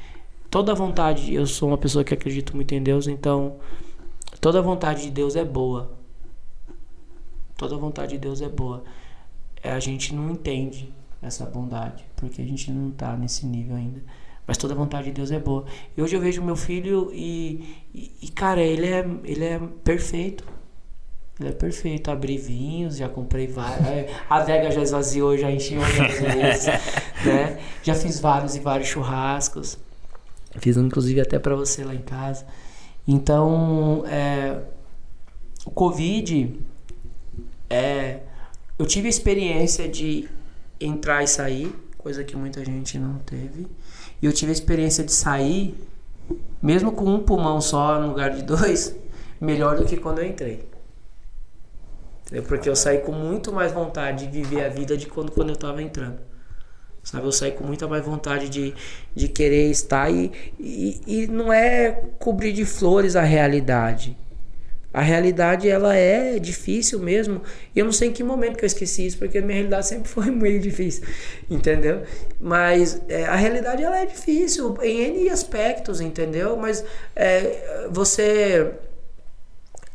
toda 0.51 0.71
a 0.71 0.75
vontade. 0.75 1.33
Eu 1.33 1.47
sou 1.47 1.69
uma 1.69 1.77
pessoa 1.77 2.03
que 2.03 2.13
acredito 2.13 2.55
muito 2.55 2.73
em 2.73 2.81
Deus, 2.81 3.07
então 3.07 3.57
toda 4.39 4.59
a 4.59 4.61
vontade 4.61 5.03
de 5.03 5.09
Deus 5.09 5.35
é 5.35 5.43
boa. 5.43 5.91
Toda 7.57 7.75
a 7.75 7.77
vontade 7.77 8.13
de 8.13 8.17
Deus 8.19 8.41
é 8.41 8.49
boa. 8.49 8.83
É, 9.63 9.71
a 9.71 9.79
gente 9.79 10.13
não 10.13 10.29
entende 10.29 10.93
essa 11.25 11.45
bondade, 11.45 12.05
porque 12.15 12.41
a 12.41 12.45
gente 12.45 12.71
não 12.71 12.91
tá 12.91 13.15
nesse 13.15 13.45
nível 13.45 13.75
ainda. 13.75 14.01
Mas 14.47 14.57
toda 14.57 14.73
a 14.73 14.77
vontade 14.77 15.05
de 15.05 15.11
Deus 15.11 15.31
é 15.31 15.39
boa. 15.39 15.65
E 15.97 16.01
hoje 16.01 16.15
eu 16.15 16.21
vejo 16.21 16.43
meu 16.43 16.55
filho 16.55 17.09
e, 17.11 17.77
e, 17.93 18.11
e, 18.21 18.29
cara, 18.29 18.61
ele 18.61 18.87
é, 18.87 19.05
ele 19.23 19.43
é 19.43 19.59
perfeito. 19.83 20.43
Ele 21.39 21.49
é 21.49 21.51
perfeito. 21.51 22.11
Abri 22.11 22.37
vinhos, 22.37 22.97
já 22.97 23.09
comprei 23.09 23.47
vários. 23.47 23.87
A 24.29 24.37
adega 24.37 24.69
já 24.69 24.83
esvaziou, 24.83 25.35
já 25.35 25.49
enchi 25.49 25.77
outras 25.77 26.19
vezes. 26.19 26.65
né? 27.25 27.59
Já 27.81 27.95
fiz 27.95 28.19
vários 28.19 28.55
e 28.55 28.59
vários 28.59 28.87
churrascos. 28.87 29.79
Fiz 30.57 30.77
um, 30.77 30.85
inclusive 30.85 31.19
até 31.19 31.39
pra 31.39 31.55
você 31.55 31.83
lá 31.83 31.95
em 31.95 32.01
casa. 32.01 32.45
Então, 33.07 34.03
é, 34.07 34.61
o 35.65 35.71
Covid, 35.71 36.59
é, 37.69 38.19
eu 38.77 38.85
tive 38.85 39.07
a 39.07 39.09
experiência 39.09 39.87
de 39.89 40.29
entrar 40.79 41.23
e 41.23 41.27
sair, 41.27 41.73
coisa 41.97 42.23
que 42.23 42.35
muita 42.35 42.63
gente 42.63 42.97
não 42.97 43.19
teve. 43.19 43.67
E 44.21 44.25
eu 44.25 44.33
tive 44.33 44.51
a 44.51 44.53
experiência 44.53 45.03
de 45.03 45.11
sair, 45.11 45.75
mesmo 46.61 46.91
com 46.91 47.05
um 47.05 47.19
pulmão 47.19 47.59
só 47.61 47.99
no 47.99 48.09
lugar 48.09 48.31
de 48.31 48.43
dois, 48.43 48.95
melhor 49.39 49.77
do 49.77 49.85
que 49.85 49.97
quando 49.97 50.19
eu 50.19 50.25
entrei. 50.25 50.67
Entendeu? 52.25 52.43
Porque 52.43 52.67
eu 52.67 52.75
saí 52.75 52.99
com 52.99 53.11
muito 53.11 53.51
mais 53.51 53.71
vontade 53.71 54.27
de 54.27 54.31
viver 54.31 54.65
a 54.65 54.69
vida 54.69 54.97
de 54.97 55.05
quando, 55.05 55.31
quando 55.31 55.49
eu 55.49 55.55
tava 55.55 55.81
entrando. 55.81 56.19
Sabe, 57.03 57.23
eu 57.27 57.31
saí 57.31 57.51
com 57.51 57.63
muita 57.63 57.87
mais 57.87 58.03
vontade 58.03 58.49
de, 58.49 58.73
de 59.13 59.27
querer 59.27 59.69
estar 59.69 60.11
e, 60.11 60.31
e, 60.59 61.01
e 61.05 61.27
não 61.27 61.53
é 61.53 61.91
cobrir 62.17 62.51
de 62.51 62.65
flores 62.65 63.15
a 63.15 63.21
realidade. 63.21 64.17
A 64.95 65.01
realidade, 65.01 65.67
ela 65.67 65.93
é 65.93 66.39
difícil 66.39 66.99
mesmo. 66.99 67.41
E 67.75 67.79
eu 67.79 67.83
não 67.83 67.91
sei 67.91 68.07
em 68.07 68.13
que 68.13 68.23
momento 68.23 68.55
que 68.55 68.63
eu 68.63 68.67
esqueci 68.67 69.05
isso, 69.05 69.17
porque 69.17 69.39
a 69.39 69.41
minha 69.41 69.55
realidade 69.55 69.87
sempre 69.87 70.07
foi 70.07 70.27
muito 70.31 70.63
difícil, 70.63 71.03
entendeu? 71.49 72.03
Mas 72.39 73.01
é, 73.09 73.25
a 73.25 73.35
realidade, 73.35 73.83
ela 73.83 73.99
é 73.99 74.05
difícil 74.05 74.77
em 74.81 75.01
N 75.01 75.29
aspectos, 75.29 75.99
entendeu? 75.99 76.55
Mas 76.55 76.81
é, 77.13 77.89
você, 77.91 78.71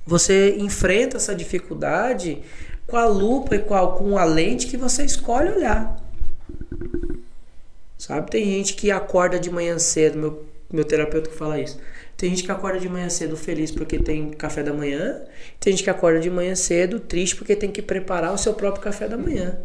você 0.04 0.56
enfrenta 0.58 1.16
essa 1.16 1.34
dificuldade 1.34 2.42
com 2.86 2.98
a 2.98 3.06
lupa 3.06 3.56
e 3.56 3.60
com 3.60 3.74
a, 3.74 3.96
com 3.96 4.18
a 4.18 4.24
lente 4.24 4.66
que 4.66 4.76
você 4.76 5.02
escolhe 5.02 5.48
olhar. 5.48 5.96
Sabe? 7.96 8.30
Tem 8.30 8.44
gente 8.44 8.74
que 8.74 8.90
acorda 8.90 9.40
de 9.40 9.50
manhã 9.50 9.78
cedo, 9.78 10.18
meu, 10.18 10.44
meu 10.70 10.84
terapeuta 10.84 11.30
que 11.30 11.36
fala 11.36 11.58
isso 11.58 11.78
tem 12.20 12.28
gente 12.28 12.44
que 12.44 12.52
acorda 12.52 12.78
de 12.78 12.86
manhã 12.86 13.08
cedo 13.08 13.34
feliz 13.34 13.70
porque 13.70 13.98
tem 13.98 14.28
café 14.32 14.62
da 14.62 14.74
manhã. 14.74 15.22
Tem 15.58 15.72
gente 15.72 15.82
que 15.82 15.88
acorda 15.88 16.20
de 16.20 16.28
manhã 16.28 16.54
cedo 16.54 17.00
triste 17.00 17.34
porque 17.34 17.56
tem 17.56 17.70
que 17.70 17.80
preparar 17.80 18.34
o 18.34 18.36
seu 18.36 18.52
próprio 18.52 18.84
café 18.84 19.08
da 19.08 19.16
manhã. 19.16 19.58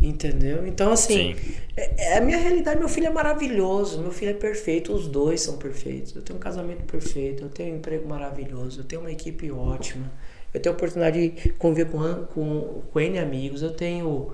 Entendeu? 0.00 0.66
Então, 0.66 0.90
assim, 0.90 1.36
é, 1.76 2.12
é, 2.12 2.16
a 2.16 2.22
minha 2.22 2.38
realidade. 2.38 2.78
Meu 2.78 2.88
filho 2.88 3.08
é 3.08 3.10
maravilhoso, 3.10 4.00
meu 4.00 4.10
filho 4.10 4.30
é 4.30 4.34
perfeito, 4.34 4.90
os 4.90 5.06
dois 5.06 5.42
são 5.42 5.58
perfeitos. 5.58 6.16
Eu 6.16 6.22
tenho 6.22 6.38
um 6.38 6.40
casamento 6.40 6.84
perfeito, 6.84 7.42
eu 7.42 7.50
tenho 7.50 7.74
um 7.74 7.76
emprego 7.76 8.08
maravilhoso, 8.08 8.80
eu 8.80 8.84
tenho 8.84 9.02
uma 9.02 9.12
equipe 9.12 9.52
ótima, 9.52 10.10
eu 10.54 10.58
tenho 10.58 10.74
a 10.74 10.76
oportunidade 10.76 11.28
de 11.28 11.50
conviver 11.58 11.90
com, 11.90 12.24
com, 12.32 12.82
com 12.90 13.00
N 13.00 13.18
amigos, 13.18 13.60
eu 13.60 13.74
tenho 13.74 14.32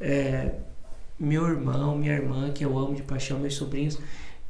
é, 0.00 0.52
meu 1.20 1.46
irmão, 1.46 1.98
minha 1.98 2.14
irmã, 2.14 2.50
que 2.50 2.64
eu 2.64 2.78
amo 2.78 2.94
de 2.94 3.02
paixão, 3.02 3.38
meus 3.38 3.56
sobrinhos. 3.56 3.98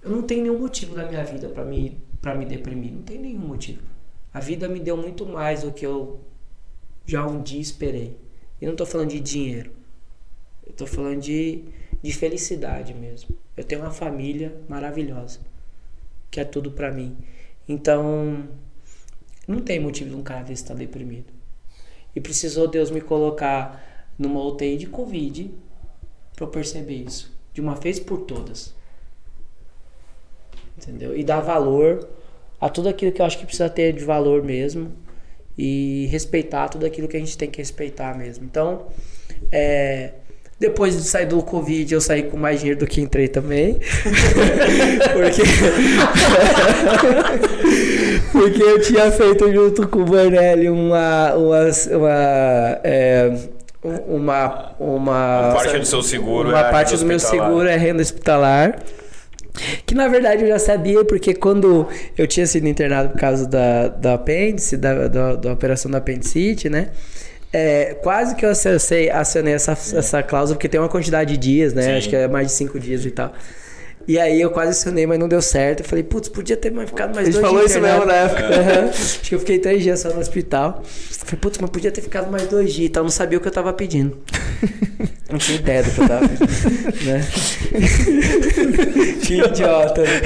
Eu 0.02 0.10
não 0.10 0.22
tenho 0.22 0.42
nenhum 0.42 0.58
motivo 0.58 0.96
na 0.96 1.06
minha 1.06 1.24
vida 1.24 1.48
para 1.48 1.64
me, 1.64 2.00
pra 2.20 2.34
me 2.34 2.44
deprimir. 2.46 2.92
Não 2.92 3.02
tem 3.02 3.18
nenhum 3.18 3.40
motivo. 3.40 3.82
A 4.32 4.40
vida 4.40 4.68
me 4.68 4.78
deu 4.78 4.96
muito 4.96 5.26
mais 5.26 5.62
do 5.62 5.72
que 5.72 5.84
eu 5.84 6.20
já 7.04 7.26
um 7.26 7.42
dia 7.42 7.60
esperei. 7.60 8.16
E 8.60 8.64
não 8.64 8.72
estou 8.72 8.86
falando 8.86 9.10
de 9.10 9.20
dinheiro. 9.20 9.72
Eu 10.64 10.70
estou 10.70 10.86
falando 10.86 11.20
de, 11.20 11.64
de 12.02 12.12
felicidade 12.12 12.94
mesmo. 12.94 13.36
Eu 13.56 13.64
tenho 13.64 13.80
uma 13.80 13.90
família 13.90 14.56
maravilhosa. 14.68 15.40
Que 16.30 16.40
é 16.40 16.44
tudo 16.44 16.70
para 16.70 16.92
mim. 16.92 17.16
Então, 17.68 18.48
não 19.46 19.60
tem 19.60 19.80
motivo 19.80 20.10
de 20.10 20.16
um 20.16 20.22
cara 20.22 20.52
estar 20.52 20.74
tá 20.74 20.78
deprimido. 20.78 21.32
E 22.14 22.20
precisou 22.20 22.68
Deus 22.68 22.90
me 22.90 23.00
colocar 23.00 24.06
numa 24.18 24.44
UTI 24.44 24.76
de 24.76 24.86
Covid 24.86 25.50
para 26.36 26.44
eu 26.44 26.50
perceber 26.50 26.94
isso. 26.94 27.36
De 27.52 27.60
uma 27.60 27.74
vez 27.74 27.98
por 27.98 28.18
todas 28.20 28.77
entendeu? 30.78 31.16
E 31.16 31.24
dar 31.24 31.40
valor 31.40 32.06
a 32.60 32.68
tudo 32.68 32.88
aquilo 32.88 33.12
que 33.12 33.20
eu 33.20 33.26
acho 33.26 33.38
que 33.38 33.44
precisa 33.44 33.68
ter 33.68 33.92
de 33.92 34.04
valor 34.04 34.42
mesmo 34.42 34.92
e 35.56 36.08
respeitar 36.10 36.68
tudo 36.68 36.86
aquilo 36.86 37.08
que 37.08 37.16
a 37.16 37.20
gente 37.20 37.36
tem 37.36 37.50
que 37.50 37.58
respeitar 37.58 38.16
mesmo. 38.16 38.44
Então, 38.44 38.86
é, 39.50 40.12
depois 40.58 40.96
de 40.96 41.02
sair 41.02 41.26
do 41.26 41.42
Covid, 41.42 41.92
eu 41.92 42.00
saí 42.00 42.24
com 42.24 42.36
mais 42.36 42.60
dinheiro 42.60 42.80
do 42.80 42.86
que 42.86 43.00
entrei 43.00 43.28
também. 43.28 43.78
porque... 45.12 45.42
porque 48.32 48.62
eu 48.62 48.80
tinha 48.80 49.10
feito 49.10 49.52
junto 49.52 49.88
com 49.88 50.00
o 50.00 50.04
Bernelli 50.04 50.70
uma. 50.70 51.34
uma, 51.34 51.70
uma 51.96 52.80
é, 52.84 53.48
uma, 53.80 54.74
uma, 54.80 55.52
parte 55.54 55.78
do 55.78 55.86
seu 55.86 56.02
seguro 56.02 56.48
uma 56.48 56.58
é 56.58 56.70
parte 56.70 56.96
do 56.96 57.06
meu 57.06 57.20
seguro 57.20 57.68
é 57.68 57.76
renda 57.76 58.02
hospitalar 58.02 58.82
que 59.84 59.94
na 59.94 60.08
verdade 60.08 60.42
eu 60.42 60.48
já 60.48 60.58
sabia, 60.58 61.04
porque 61.04 61.34
quando 61.34 61.86
eu 62.16 62.26
tinha 62.26 62.46
sido 62.46 62.66
internado 62.66 63.10
por 63.10 63.18
causa 63.18 63.46
da, 63.46 63.88
da 63.88 64.14
apêndice, 64.14 64.76
da, 64.76 65.08
da, 65.08 65.34
da 65.36 65.52
operação 65.52 65.90
da 65.90 65.98
apendicite, 65.98 66.68
né? 66.68 66.88
É, 67.52 67.94
quase 68.02 68.34
que 68.34 68.44
eu 68.44 68.50
acessei, 68.50 69.10
acionei 69.10 69.54
essa, 69.54 69.72
essa 69.72 70.22
cláusula, 70.22 70.56
porque 70.56 70.68
tem 70.68 70.78
uma 70.78 70.88
quantidade 70.88 71.32
de 71.32 71.38
dias, 71.38 71.72
né? 71.72 71.82
Sim. 71.82 71.92
Acho 71.92 72.08
que 72.10 72.16
é 72.16 72.28
mais 72.28 72.48
de 72.48 72.52
cinco 72.52 72.78
dias 72.78 73.04
e 73.04 73.10
tal. 73.10 73.32
E 74.08 74.18
aí 74.18 74.40
eu 74.40 74.50
quase 74.50 74.70
acionei, 74.70 75.06
mas 75.06 75.18
não 75.18 75.28
deu 75.28 75.42
certo. 75.42 75.80
Eu 75.80 75.84
falei, 75.84 76.02
putz, 76.02 76.30
podia 76.30 76.56
ter 76.56 76.72
ficado 76.86 77.14
mais 77.14 77.28
dois 77.28 77.34
dias. 77.34 77.36
A 77.36 77.40
gente 77.40 77.46
falou 77.46 77.62
isso 77.62 77.78
mesmo 77.78 78.06
na 78.06 78.14
época. 78.14 78.42
Uhum. 78.42 78.88
Acho 78.88 79.20
que 79.20 79.34
eu 79.34 79.38
fiquei 79.38 79.58
três 79.58 79.82
dias 79.82 80.00
só 80.00 80.08
no 80.08 80.18
hospital. 80.18 80.82
Eu 80.82 81.26
falei, 81.26 81.38
putz, 81.38 81.58
mas 81.58 81.68
podia 81.68 81.92
ter 81.92 82.00
ficado 82.00 82.30
mais 82.30 82.46
dois 82.48 82.72
dias. 82.72 82.88
Então 82.88 83.02
eu 83.02 83.04
não 83.04 83.10
sabia 83.10 83.36
o 83.36 83.40
que 83.42 83.48
eu 83.48 83.52
tava 83.52 83.70
pedindo. 83.74 84.16
Não 85.30 85.38
tinha 85.38 85.58
ideia 85.58 85.82
do 85.82 85.90
que 85.90 86.00
eu 86.00 86.08
tava 86.08 86.26
pedindo. 86.26 87.04
né? 87.04 87.28
que 89.22 89.34
idiota. 89.34 90.00
Né? 90.00 90.20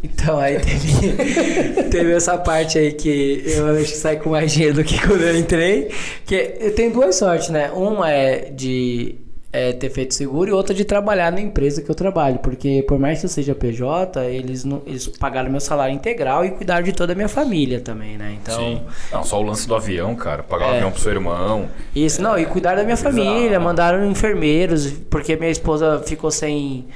Então 0.00 0.38
aí 0.38 0.60
teve, 0.60 1.82
teve 1.90 2.12
essa 2.12 2.38
parte 2.38 2.78
aí 2.78 2.92
que 2.92 3.42
eu 3.44 3.66
acho 3.66 3.90
que 3.90 3.98
saí 3.98 4.16
com 4.16 4.30
mais 4.30 4.52
dinheiro 4.52 4.76
do 4.76 4.84
que 4.84 5.04
quando 5.04 5.22
eu 5.22 5.36
entrei. 5.36 5.90
Que 6.24 6.54
eu 6.60 6.72
tenho 6.72 6.92
duas 6.92 7.16
sortes, 7.16 7.48
né? 7.48 7.68
Uma 7.72 8.12
é 8.12 8.50
de 8.52 9.16
é, 9.52 9.72
ter 9.72 9.88
feito 9.90 10.14
seguro 10.14 10.50
e 10.50 10.52
outra 10.52 10.74
de 10.74 10.84
trabalhar 10.84 11.32
na 11.32 11.40
empresa 11.40 11.82
que 11.82 11.90
eu 11.90 11.94
trabalho. 11.94 12.38
Porque 12.38 12.84
por 12.86 12.98
mais 12.98 13.20
que 13.20 13.26
eu 13.26 13.30
seja 13.30 13.54
PJ, 13.54 14.24
eles, 14.26 14.64
não, 14.64 14.82
eles 14.86 15.06
pagaram 15.06 15.50
meu 15.50 15.60
salário 15.60 15.94
integral 15.94 16.44
e 16.44 16.50
cuidaram 16.50 16.84
de 16.84 16.92
toda 16.92 17.12
a 17.12 17.16
minha 17.16 17.28
família 17.28 17.80
também, 17.80 18.16
né? 18.16 18.36
Então. 18.40 18.58
Sim. 18.58 18.82
Não, 19.12 19.24
só 19.24 19.40
o 19.40 19.42
lance 19.42 19.66
do 19.66 19.74
avião, 19.74 20.14
cara. 20.14 20.42
Pagar 20.42 20.66
é, 20.66 20.68
o 20.68 20.74
avião 20.74 20.90
pro 20.90 21.00
seu 21.00 21.12
irmão. 21.12 21.68
Isso, 21.94 22.20
é, 22.20 22.24
não, 22.24 22.38
e 22.38 22.44
cuidar 22.44 22.74
da 22.74 22.84
minha 22.84 22.96
família, 22.96 23.58
mandaram 23.58 24.08
enfermeiros, 24.10 24.92
porque 25.10 25.36
minha 25.36 25.50
esposa 25.50 26.02
ficou 26.04 26.30
sem 26.30 26.86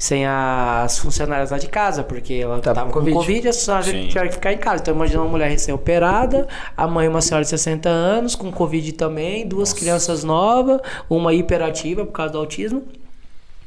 sem 0.00 0.24
as 0.26 0.98
funcionárias 0.98 1.50
lá 1.50 1.58
de 1.58 1.68
casa, 1.68 2.02
porque 2.02 2.32
ela 2.32 2.56
estava 2.56 2.86
com 2.86 2.90
COVID, 2.90 3.12
COVID 3.12 3.48
a 3.48 3.52
senhora 3.52 3.84
tinha 3.84 4.26
que 4.26 4.32
ficar 4.32 4.50
em 4.50 4.56
casa. 4.56 4.80
Então 4.80 4.94
imagina 4.94 5.20
uma 5.20 5.28
mulher 5.28 5.50
recém-operada, 5.50 6.48
a 6.74 6.88
mãe 6.88 7.06
uma 7.06 7.20
senhora 7.20 7.44
de 7.44 7.50
60 7.50 7.86
anos, 7.86 8.34
com 8.34 8.50
Covid 8.50 8.92
também, 8.92 9.46
duas 9.46 9.68
Nossa. 9.68 9.80
crianças 9.80 10.24
novas, 10.24 10.80
uma 11.08 11.34
hiperativa 11.34 12.06
por 12.06 12.12
causa 12.12 12.32
do 12.32 12.38
autismo. 12.38 12.82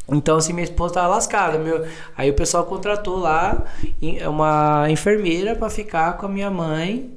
Então, 0.10 0.38
assim, 0.38 0.54
minha 0.54 0.64
esposa 0.64 0.96
tava 0.96 1.10
lascada. 1.10 1.60
Meu... 1.60 1.86
Aí 2.18 2.32
o 2.32 2.34
pessoal 2.34 2.66
contratou 2.66 3.20
lá 3.20 3.66
uma 4.28 4.88
enfermeira 4.90 5.56
para 5.56 5.70
ficar 5.70 6.18
com 6.18 6.26
a 6.26 6.30
minha 6.30 6.50
mãe, 6.50 7.12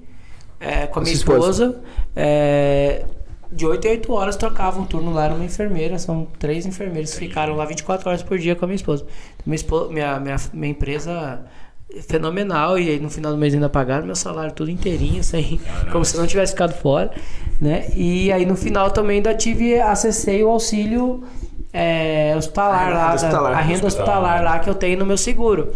é, 0.60 0.86
com 0.86 0.98
a 0.98 1.02
minha 1.02 1.14
esposa. 1.14 1.64
esposa 1.64 1.82
é, 2.14 3.06
de 3.51 3.66
8 3.66 3.86
a 3.86 3.90
8 3.90 4.12
horas 4.12 4.36
trocava 4.36 4.80
um 4.80 4.84
turno 4.84 5.12
lá, 5.12 5.26
era 5.26 5.34
uma 5.34 5.44
enfermeira, 5.44 5.99
são 5.99 6.26
três 6.38 6.66
enfermeiros 6.66 7.12
que 7.12 7.18
ficaram 7.18 7.57
lá 7.57 7.64
24 7.64 8.09
horas 8.09 8.22
por 8.22 8.38
dia 8.38 8.57
com 8.57 8.64
a 8.64 8.68
minha 8.68 8.76
esposa. 8.76 9.07
Minha, 9.44 9.57
esposa, 9.57 9.92
minha, 9.92 10.18
minha, 10.18 10.36
minha 10.53 10.70
empresa 10.70 11.40
é 11.94 12.03
fenomenal 12.03 12.78
e 12.78 12.90
aí 12.90 13.01
no 13.01 13.09
final 13.09 13.32
do 13.32 13.38
mês 13.38 13.55
ainda 13.55 13.68
pagaram 13.68 14.05
meu 14.05 14.16
salário 14.16 14.53
tudo 14.53 14.70
inteirinho, 14.70 15.22
sem, 15.22 15.61
como 15.92 16.05
se 16.05 16.16
não 16.16 16.26
tivesse 16.26 16.53
ficado 16.53 16.74
fora, 16.74 17.12
né? 17.61 17.88
E 17.94 18.32
aí 18.32 18.44
no 18.44 18.57
final 18.57 18.90
também 18.90 19.18
ainda 19.18 19.34
tive, 19.34 19.80
acessei 19.80 20.42
o 20.42 20.49
auxílio 20.49 21.22
é, 21.72 22.34
hospitalar 22.36 22.88
a 22.88 22.90
lá, 22.90 23.14
hospitalar. 23.14 23.53
a 23.53 23.61
renda 23.61 23.86
hospitalar 23.86 24.42
lá 24.42 24.59
que 24.59 24.70
eu 24.70 24.74
tenho 24.74 24.99
no 24.99 25.07
meu 25.07 25.18
seguro. 25.18 25.72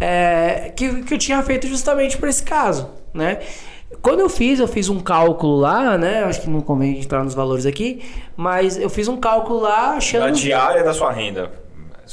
É, 0.00 0.72
que, 0.76 1.02
que 1.02 1.14
eu 1.14 1.18
tinha 1.18 1.42
feito 1.42 1.66
justamente 1.66 2.18
para 2.18 2.28
esse 2.28 2.42
caso, 2.42 2.88
né? 3.14 3.38
Quando 4.02 4.18
eu 4.18 4.28
fiz, 4.28 4.58
eu 4.58 4.66
fiz 4.66 4.88
um 4.88 4.98
cálculo 4.98 5.56
lá, 5.56 5.96
né? 5.96 6.24
Acho 6.24 6.42
que 6.42 6.50
não 6.50 6.60
convém 6.60 7.00
entrar 7.00 7.22
nos 7.22 7.34
valores 7.34 7.64
aqui, 7.64 8.02
mas 8.36 8.76
eu 8.76 8.90
fiz 8.90 9.06
um 9.06 9.16
cálculo 9.16 9.60
lá 9.60 9.92
achando. 9.92 10.24
Da 10.24 10.30
diária 10.30 10.82
da 10.82 10.92
sua 10.92 11.12
renda. 11.12 11.52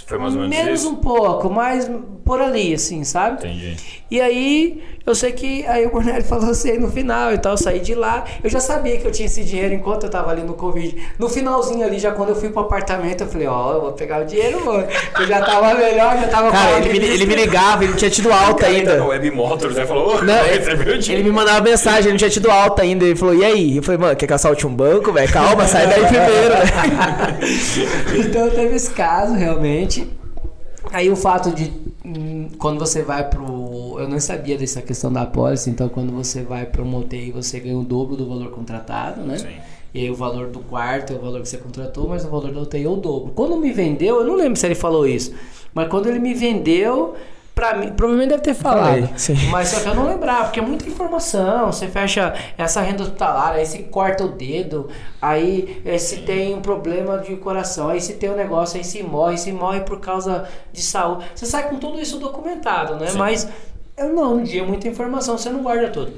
Foi 0.06 0.18
mais 0.18 0.34
ou 0.36 0.42
menos 0.42 0.56
Menos 0.56 0.80
isso? 0.82 0.90
um 0.90 0.96
pouco, 0.96 1.50
mas 1.50 1.90
por 2.24 2.40
ali, 2.40 2.74
assim, 2.74 3.04
sabe? 3.04 3.46
Entendi. 3.46 3.99
E 4.12 4.20
aí, 4.20 4.84
eu 5.05 5.14
sei 5.14 5.32
que 5.32 5.66
aí 5.68 5.86
o 5.86 5.91
Cornélio 5.91 6.24
falou 6.24 6.49
assim 6.49 6.78
no 6.78 6.89
final 6.89 7.32
e 7.32 7.38
tal, 7.38 7.53
eu 7.53 7.57
saí 7.57 7.80
de 7.80 7.93
lá. 7.93 8.26
Eu 8.43 8.49
já 8.49 8.60
sabia 8.60 8.97
que 8.97 9.05
eu 9.05 9.12
tinha 9.12 9.28
esse 9.28 9.43
dinheiro 9.43 9.74
enquanto 9.74 10.03
eu 10.03 10.10
tava 10.10 10.31
ali 10.31 10.41
no 10.41 10.53
Covid. 10.53 10.95
No 11.19 11.30
finalzinho 11.30 11.86
ali, 11.86 11.99
já 11.99 12.11
quando 12.11 12.30
eu 12.30 12.36
fui 12.36 12.49
pro 12.49 12.61
apartamento, 12.61 13.22
eu 13.22 13.27
falei, 13.27 13.48
ó, 13.48 13.69
oh, 13.69 13.73
eu 13.73 13.81
vou 13.81 13.91
pegar 13.94 14.22
o 14.22 14.26
dinheiro, 14.26 14.65
mano. 14.65 14.88
Eu 15.19 15.27
já 15.27 15.41
tava 15.41 15.76
melhor, 15.76 16.18
já 16.18 16.27
tava 16.27 16.52
Cara, 16.52 16.80
ele 16.80 16.99
me, 16.99 17.06
ele 17.06 17.26
me 17.26 17.36
ligava, 17.36 17.84
ele 17.84 17.91
não 17.91 17.98
tinha 17.98 18.10
tido 18.10 18.31
alta 18.31 18.65
ainda. 18.65 18.98
No 18.98 19.07
Web 19.07 19.31
Motors, 19.31 19.76
né? 19.76 19.86
Falou, 19.86 20.23
não, 20.23 20.45
ele, 20.45 21.11
ele 21.11 21.23
me 21.23 21.31
mandava 21.31 21.61
mensagem, 21.61 22.03
ele 22.03 22.11
não 22.11 22.18
tinha 22.18 22.30
tido 22.30 22.49
alta 22.49 22.81
ainda. 22.81 23.06
Ele 23.06 23.15
falou, 23.15 23.36
e 23.36 23.45
aí? 23.45 23.77
Eu 23.77 23.84
falei, 23.84 23.99
mano, 23.99 24.15
quer 24.15 24.26
que 24.26 24.34
assalte 24.34 24.65
um 24.65 24.73
banco, 24.73 25.14
velho? 25.14 25.31
Calma, 25.31 25.68
sai 25.68 25.88
daí 25.88 26.06
primeiro, 26.06 26.49
né? 26.49 27.40
então 28.26 28.49
teve 28.49 28.76
esse 28.76 28.90
caso, 28.91 29.34
realmente. 29.34 30.07
Aí 30.91 31.10
o 31.10 31.15
fato 31.15 31.52
de 31.52 31.72
hum, 32.03 32.49
quando 32.57 32.80
você 32.80 33.02
vai 33.02 33.23
pro. 33.30 33.59
Eu 34.02 34.10
não 34.10 34.20
sabia 34.20 34.58
dessa 34.58 34.82
questão 34.82 35.12
da 35.12 35.22
apólice, 35.22 35.70
então 35.70 35.90
quando 35.90 36.12
você 36.12 36.42
vai 36.42 36.66
pro 36.66 36.86
motel 36.86 37.34
você 37.34 37.60
ganha 37.60 37.78
o 37.78 37.84
dobro 37.84 38.16
do 38.16 38.28
valor 38.28 38.52
contratado, 38.52 39.22
né? 39.22 39.38
Sim. 39.38 39.58
E 39.94 40.02
aí 40.02 40.12
o 40.12 40.16
valor 40.16 40.48
do 40.48 40.60
quarto 40.60 41.14
é 41.14 41.16
o 41.16 41.20
valor 41.20 41.42
que 41.42 41.50
você 41.50 41.58
contratou, 41.58 42.08
mas 42.08 42.24
o 42.24 42.30
valor 42.30 42.52
do 42.52 42.62
UTI 42.62 42.84
é 42.84 42.88
o 42.88 42.96
dobro. 42.96 43.34
Quando 43.34 43.58
me 43.58 43.72
vendeu, 43.72 44.18
eu 44.18 44.26
não 44.26 44.36
lembro 44.36 44.60
se 44.60 44.66
ele 44.66 44.76
falou 44.76 45.08
isso, 45.08 45.34
mas 45.74 45.88
quando 45.88 46.08
ele 46.08 46.20
me 46.20 46.34
vendeu, 46.34 47.16
Pra 47.60 47.74
mim, 47.74 47.92
provavelmente 47.92 48.30
deve 48.30 48.42
ter 48.42 48.54
falado. 48.54 49.06
Falei, 49.18 49.50
mas 49.52 49.68
só 49.68 49.82
que 49.82 49.90
eu 49.90 49.94
não 49.94 50.08
lembrava, 50.08 50.46
porque 50.46 50.62
é 50.62 50.64
muita 50.64 50.88
informação. 50.88 51.70
Você 51.74 51.90
fecha 51.90 52.34
essa 52.58 52.80
renda 52.80 53.04
hospitalar, 53.04 53.52
aí 53.52 53.66
você 53.66 53.80
corta 53.80 54.24
o 54.24 54.30
dedo, 54.30 54.88
aí 55.22 55.82
eh, 55.84 55.98
se 55.98 56.22
tem 56.22 56.56
um 56.56 56.62
problema 56.62 57.18
de 57.18 57.36
coração, 57.36 57.90
aí 57.90 58.00
se 58.00 58.14
tem 58.14 58.30
um 58.30 58.36
negócio, 58.38 58.78
aí 58.78 58.86
se 58.86 59.04
morre, 59.04 59.38
se 59.38 59.52
morre 59.52 59.82
por 59.82 60.00
causa 60.00 60.48
de 60.72 60.82
saúde. 60.82 61.26
Você 61.36 61.46
sai 61.46 61.68
com 61.68 61.76
tudo 61.76 62.00
isso 62.00 62.18
documentado, 62.18 62.96
né? 62.96 63.08
Sim. 63.08 63.18
Mas 63.18 63.50
Não, 64.08 64.38
no 64.38 64.44
dia 64.44 64.62
é 64.62 64.66
muita 64.66 64.88
informação, 64.88 65.38
você 65.38 65.50
não 65.50 65.64
guarda 65.64 65.90
tudo. 65.90 66.14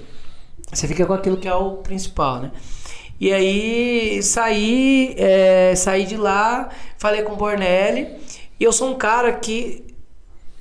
Você 0.72 0.88
fica 0.88 1.06
com 1.06 1.14
aquilo 1.14 1.38
que 1.38 1.48
é 1.48 1.54
o 1.54 1.78
principal, 1.78 2.40
né? 2.40 2.52
E 3.20 3.32
aí 3.32 4.24
saí, 4.24 5.14
é, 5.18 5.76
saí 5.76 6.06
de 6.06 6.18
lá, 6.18 6.70
falei 6.98 7.22
com 7.22 7.34
o 7.34 7.36
Bornelli. 7.36 8.08
E 8.60 8.64
eu 8.64 8.72
sou 8.72 8.90
um 8.90 8.96
cara 8.96 9.32
que. 9.34 9.86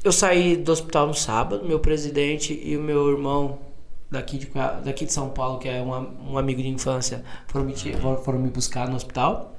Eu 0.02 0.12
saí 0.12 0.56
do 0.56 0.72
hospital 0.72 1.06
no 1.06 1.14
sábado, 1.14 1.64
meu 1.66 1.78
presidente 1.78 2.58
e 2.64 2.76
o 2.76 2.80
meu 2.80 3.10
irmão 3.10 3.58
daqui 4.10 4.38
de, 4.38 4.50
daqui 4.84 5.04
de 5.04 5.12
São 5.12 5.30
Paulo, 5.30 5.58
que 5.58 5.68
é 5.68 5.80
um, 5.80 6.32
um 6.32 6.38
amigo 6.38 6.60
de 6.62 6.68
infância, 6.68 7.24
foram 7.46 7.66
me, 7.66 7.74
foram 8.24 8.38
me 8.38 8.50
buscar 8.50 8.88
no 8.88 8.96
hospital, 8.96 9.54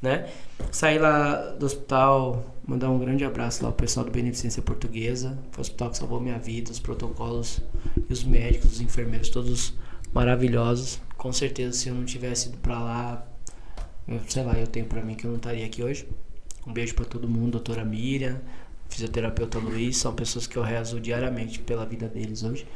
né? 0.00 0.28
Saí 0.70 0.98
lá 0.98 1.34
do 1.58 1.66
hospital, 1.66 2.44
mandar 2.66 2.90
um 2.90 2.98
grande 2.98 3.24
abraço 3.24 3.62
lá 3.62 3.68
ao 3.68 3.74
pessoal 3.74 4.04
do 4.06 4.12
Beneficência 4.12 4.62
Portuguesa, 4.62 5.38
foi 5.50 5.60
o 5.60 5.62
hospital 5.62 5.90
que 5.90 5.98
salvou 5.98 6.20
minha 6.20 6.38
vida, 6.38 6.70
os 6.70 6.78
protocolos 6.78 7.60
e 8.08 8.12
os 8.12 8.22
médicos, 8.24 8.72
os 8.72 8.80
enfermeiros, 8.80 9.28
todos 9.28 9.74
maravilhosos. 10.12 11.00
Com 11.16 11.32
certeza, 11.32 11.72
se 11.76 11.88
eu 11.88 11.94
não 11.94 12.04
tivesse 12.04 12.48
ido 12.48 12.58
pra 12.58 12.78
lá, 12.78 13.26
eu, 14.06 14.20
sei 14.28 14.42
lá, 14.42 14.58
eu 14.58 14.66
tenho 14.66 14.86
pra 14.86 15.02
mim 15.02 15.14
que 15.14 15.24
eu 15.24 15.30
não 15.30 15.38
estaria 15.38 15.66
aqui 15.66 15.82
hoje. 15.82 16.06
Um 16.66 16.72
beijo 16.72 16.94
para 16.94 17.04
todo 17.04 17.28
mundo, 17.28 17.52
doutora 17.52 17.84
Miriam, 17.84 18.40
fisioterapeuta 18.88 19.58
Luiz, 19.58 19.96
são 19.96 20.14
pessoas 20.14 20.46
que 20.46 20.56
eu 20.56 20.62
rezo 20.62 21.00
diariamente 21.00 21.58
pela 21.60 21.86
vida 21.86 22.08
deles 22.08 22.42
hoje. 22.42 22.66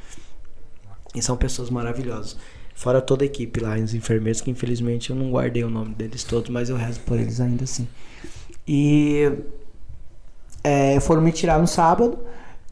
E 1.14 1.22
são 1.22 1.36
pessoas 1.36 1.70
maravilhosas. 1.70 2.36
Fora 2.74 3.00
toda 3.00 3.24
a 3.24 3.26
equipe 3.26 3.60
lá, 3.60 3.76
os 3.76 3.94
enfermeiros, 3.94 4.40
que 4.40 4.50
infelizmente 4.50 5.10
eu 5.10 5.16
não 5.16 5.30
guardei 5.30 5.62
o 5.62 5.70
nome 5.70 5.94
deles 5.94 6.24
todos, 6.24 6.50
mas 6.50 6.68
eu 6.68 6.76
rezo 6.76 7.00
por 7.00 7.18
eles 7.18 7.40
ainda 7.40 7.64
assim. 7.64 7.86
E 8.66 9.30
é, 10.64 10.98
foram 10.98 11.20
me 11.20 11.30
tirar 11.30 11.58
no 11.58 11.66
sábado. 11.66 12.18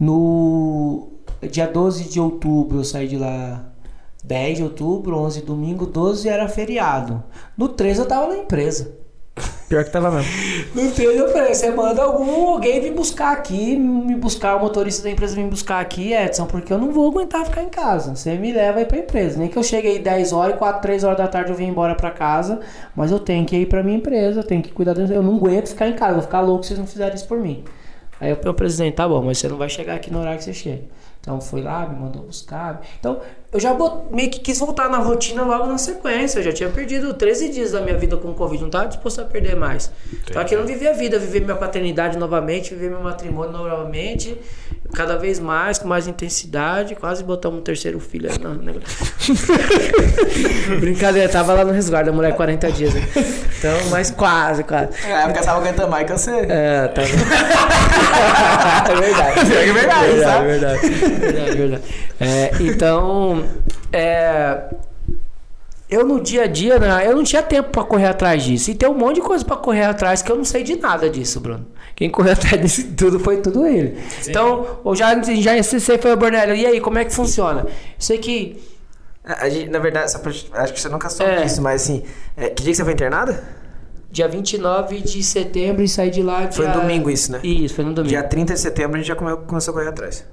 No 0.01 1.11
dia 1.51 1.67
12 1.67 2.09
de 2.09 2.19
outubro 2.19 2.79
eu 2.79 2.85
saí 2.85 3.07
de 3.07 3.19
lá 3.19 3.73
10 4.25 4.59
de 4.59 4.65
outubro, 4.65 5.17
11 5.19 5.43
domingo, 5.43 5.87
12 5.87 6.29
era 6.29 6.49
feriado. 6.49 7.23
No 7.57 7.69
13 7.69 8.01
eu 8.01 8.07
tava 8.07 8.29
na 8.29 8.39
empresa. 8.39 9.03
Pior 9.69 9.85
que 9.85 9.91
tava 9.91 10.11
mesmo. 10.11 10.31
No 10.75 10.91
13 10.91 11.19
eu 11.19 11.33
falei, 11.33 11.55
você 11.55 11.71
manda 11.71 12.03
algum, 12.03 12.49
alguém 12.49 12.81
vir 12.81 12.93
buscar 12.93 13.33
aqui, 13.33 13.77
me 13.77 14.15
buscar, 14.15 14.57
o 14.57 14.61
motorista 14.61 15.03
da 15.03 15.11
empresa 15.11 15.35
vir 15.35 15.47
buscar 15.47 15.81
aqui, 15.81 16.13
Edson, 16.13 16.47
porque 16.47 16.73
eu 16.73 16.79
não 16.79 16.93
vou 16.93 17.11
aguentar 17.11 17.45
ficar 17.45 17.63
em 17.63 17.69
casa. 17.69 18.15
Você 18.15 18.35
me 18.35 18.53
leva 18.53 18.81
aí 18.81 18.85
pra 18.85 18.99
empresa. 18.99 19.39
Nem 19.39 19.49
que 19.49 19.57
eu 19.57 19.63
chegue 19.63 19.89
aí 19.89 19.99
10 19.99 20.33
horas 20.33 20.57
e 20.57 20.59
4, 20.59 20.83
3 20.83 21.05
horas 21.05 21.19
da 21.19 21.27
tarde 21.27 21.51
eu 21.51 21.57
vim 21.57 21.67
embora 21.67 21.95
pra 21.95 22.11
casa, 22.11 22.61
mas 22.95 23.11
eu 23.11 23.19
tenho 23.19 23.47
que 23.47 23.57
ir 23.57 23.67
pra 23.67 23.83
minha 23.83 23.97
empresa, 23.97 24.41
eu 24.41 24.45
tenho 24.45 24.63
que 24.63 24.71
cuidar 24.71 24.95
da 24.95 25.03
Eu 25.03 25.23
não 25.23 25.37
aguento 25.37 25.69
ficar 25.69 25.89
em 25.89 25.95
casa, 25.95 26.15
vou 26.15 26.23
ficar 26.23 26.41
louco 26.41 26.65
se 26.65 26.69
vocês 26.69 26.79
não 26.79 26.87
fizerem 26.87 27.15
isso 27.15 27.27
por 27.27 27.39
mim. 27.39 27.65
Aí 28.23 28.33
o 28.33 28.55
presidente, 28.55 28.95
tá 28.95 29.09
bom, 29.09 29.21
mas 29.21 29.39
você 29.39 29.49
não 29.49 29.57
vai 29.57 29.69
chegar 29.69 29.97
aqui 29.97 30.09
no 30.09 30.21
horário 30.21 30.39
que 30.39 30.45
você 30.45 30.55
chega. 30.55 30.85
Então 31.21 31.41
foi 31.41 31.61
lá, 31.61 31.89
me 31.89 31.99
mandou 31.99 32.23
buscar. 32.23 32.81
Então 33.01 33.21
eu 33.53 33.61
já 33.61 33.77
meio 34.11 34.31
que 34.31 34.41
quis 34.41 34.59
voltar 34.59 34.89
na 34.89 34.97
rotina 34.99 35.43
logo 35.43 35.67
na 35.67 35.77
sequência. 35.77 36.39
Eu 36.39 36.43
já 36.45 36.53
tinha 36.53 36.71
perdido 36.71 37.13
13 37.13 37.51
dias 37.51 37.73
da 37.73 37.83
minha 37.83 37.99
vida 37.99 38.17
com 38.17 38.31
o 38.31 38.35
Covid, 38.35 38.63
não 38.63 38.69
estava 38.69 38.87
disposto 38.87 39.21
a 39.21 39.25
perder 39.25 39.57
mais. 39.57 39.91
Entendi. 40.11 40.45
que 40.47 40.55
eu 40.55 40.61
não 40.61 40.67
viver 40.67 40.89
a 40.89 40.93
vida, 40.95 41.19
viver 41.19 41.41
minha 41.41 41.57
paternidade 41.57 42.17
novamente, 42.17 42.75
viver 42.75 42.89
meu 42.89 43.03
matrimônio 43.03 43.53
novamente, 43.53 44.39
cada 44.95 45.19
vez 45.19 45.39
mais, 45.39 45.79
com 45.79 45.87
mais 45.87 46.09
intensidade. 46.09 46.95
Quase 46.95 47.23
botamos 47.23 47.61
um 47.61 47.63
terceiro 47.63 48.01
filho 48.01 48.31
aí 48.31 48.39
no 48.39 48.55
negócio. 48.55 48.87
Brincadeira, 50.81 51.29
tava 51.29 51.53
lá 51.53 51.63
no 51.63 51.73
resguardo, 51.73 52.09
a 52.09 52.13
mulher 52.13 52.35
40 52.35 52.73
dias. 52.73 52.95
Né? 52.95 53.03
Então, 53.59 53.77
mas 53.91 54.11
quase, 54.11 54.65
quase. 54.65 54.89
É, 55.07 55.25
porque 55.25 55.41
eu 55.41 55.45
tava 55.45 55.61
aguentando 55.61 55.91
mais 55.91 56.07
que 56.07 56.13
você. 56.13 56.31
É, 56.49 56.89
tava. 56.89 57.07
é 58.91 58.95
verdade. 58.97 59.41
É 59.41 59.73
verdade, 59.73 60.07
é 60.07 60.13
verdade, 60.13 60.47
verdade 60.47 61.23
verdade, 61.33 61.57
verdade. 61.57 61.83
É, 62.21 62.51
então, 62.61 63.42
é, 63.93 64.75
eu 65.93 66.07
no 66.07 66.21
dia 66.21 66.45
a 66.45 66.47
dia, 66.47 66.79
né, 66.79 67.07
eu 67.07 67.15
não 67.15 67.23
tinha 67.23 67.43
tempo 67.43 67.69
para 67.69 67.85
correr 67.85 68.07
atrás 68.07 68.43
disso. 68.43 68.71
E 68.71 68.75
tem 68.75 68.89
um 68.89 68.95
monte 68.95 69.17
de 69.17 69.21
coisa 69.21 69.45
para 69.45 69.57
correr 69.57 69.85
atrás 69.85 70.23
que 70.23 70.33
eu 70.33 70.37
não 70.37 70.45
sei 70.45 70.63
de 70.63 70.77
nada 70.77 71.11
disso, 71.11 71.39
Bruno. 71.39 71.67
Quem 71.95 72.09
correu 72.09 72.33
atrás 72.35 72.61
disso 72.61 72.95
tudo 72.97 73.21
foi 73.21 73.43
tudo 73.43 73.67
ele. 73.67 74.01
Sim. 74.23 74.31
Então, 74.31 74.81
eu 74.85 74.97
já, 74.97 75.23
já 75.23 75.63
você 75.63 75.99
foi 75.99 76.13
o 76.13 76.17
Bornelli. 76.17 76.63
E 76.63 76.67
aí, 76.67 76.81
como 76.81 76.99
é 76.99 77.05
que 77.05 77.13
funciona? 77.13 77.61
Eu 77.61 77.71
sei 77.99 78.17
que. 78.17 78.73
A 79.23 79.49
gente, 79.51 79.71
na 79.71 79.79
verdade, 79.79 80.13
acho 80.53 80.73
que 80.73 80.81
você 80.81 80.89
nunca 80.89 81.11
soube 81.11 81.31
é. 81.31 81.43
disso, 81.43 81.63
mas 81.63 81.83
assim, 81.83 82.03
é, 82.37 82.49
que 82.49 82.63
dia 82.63 82.73
que 82.73 82.77
você 82.77 82.85
foi 82.85 82.95
internada? 82.95 83.45
Dia 84.11 84.27
29 84.27 85.01
de 85.01 85.23
setembro 85.23 85.83
e 85.83 85.89
saí 85.89 86.11
de 86.11 86.23
lá. 86.23 86.41
Dia... 86.41 86.53
Foi 86.53 86.67
no 86.69 86.73
domingo 86.73 87.11
isso, 87.11 87.31
né? 87.33 87.41
Isso, 87.43 87.75
foi 87.75 87.85
no 87.85 87.93
domingo. 87.93 88.09
Dia 88.09 88.23
30 88.23 88.55
de 88.55 88.61
setembro 88.61 88.97
a 88.97 88.99
gente 88.99 89.09
já 89.09 89.15
começou 89.15 89.73
a 89.73 89.75
correr 89.75 89.89
atrás. 89.89 90.25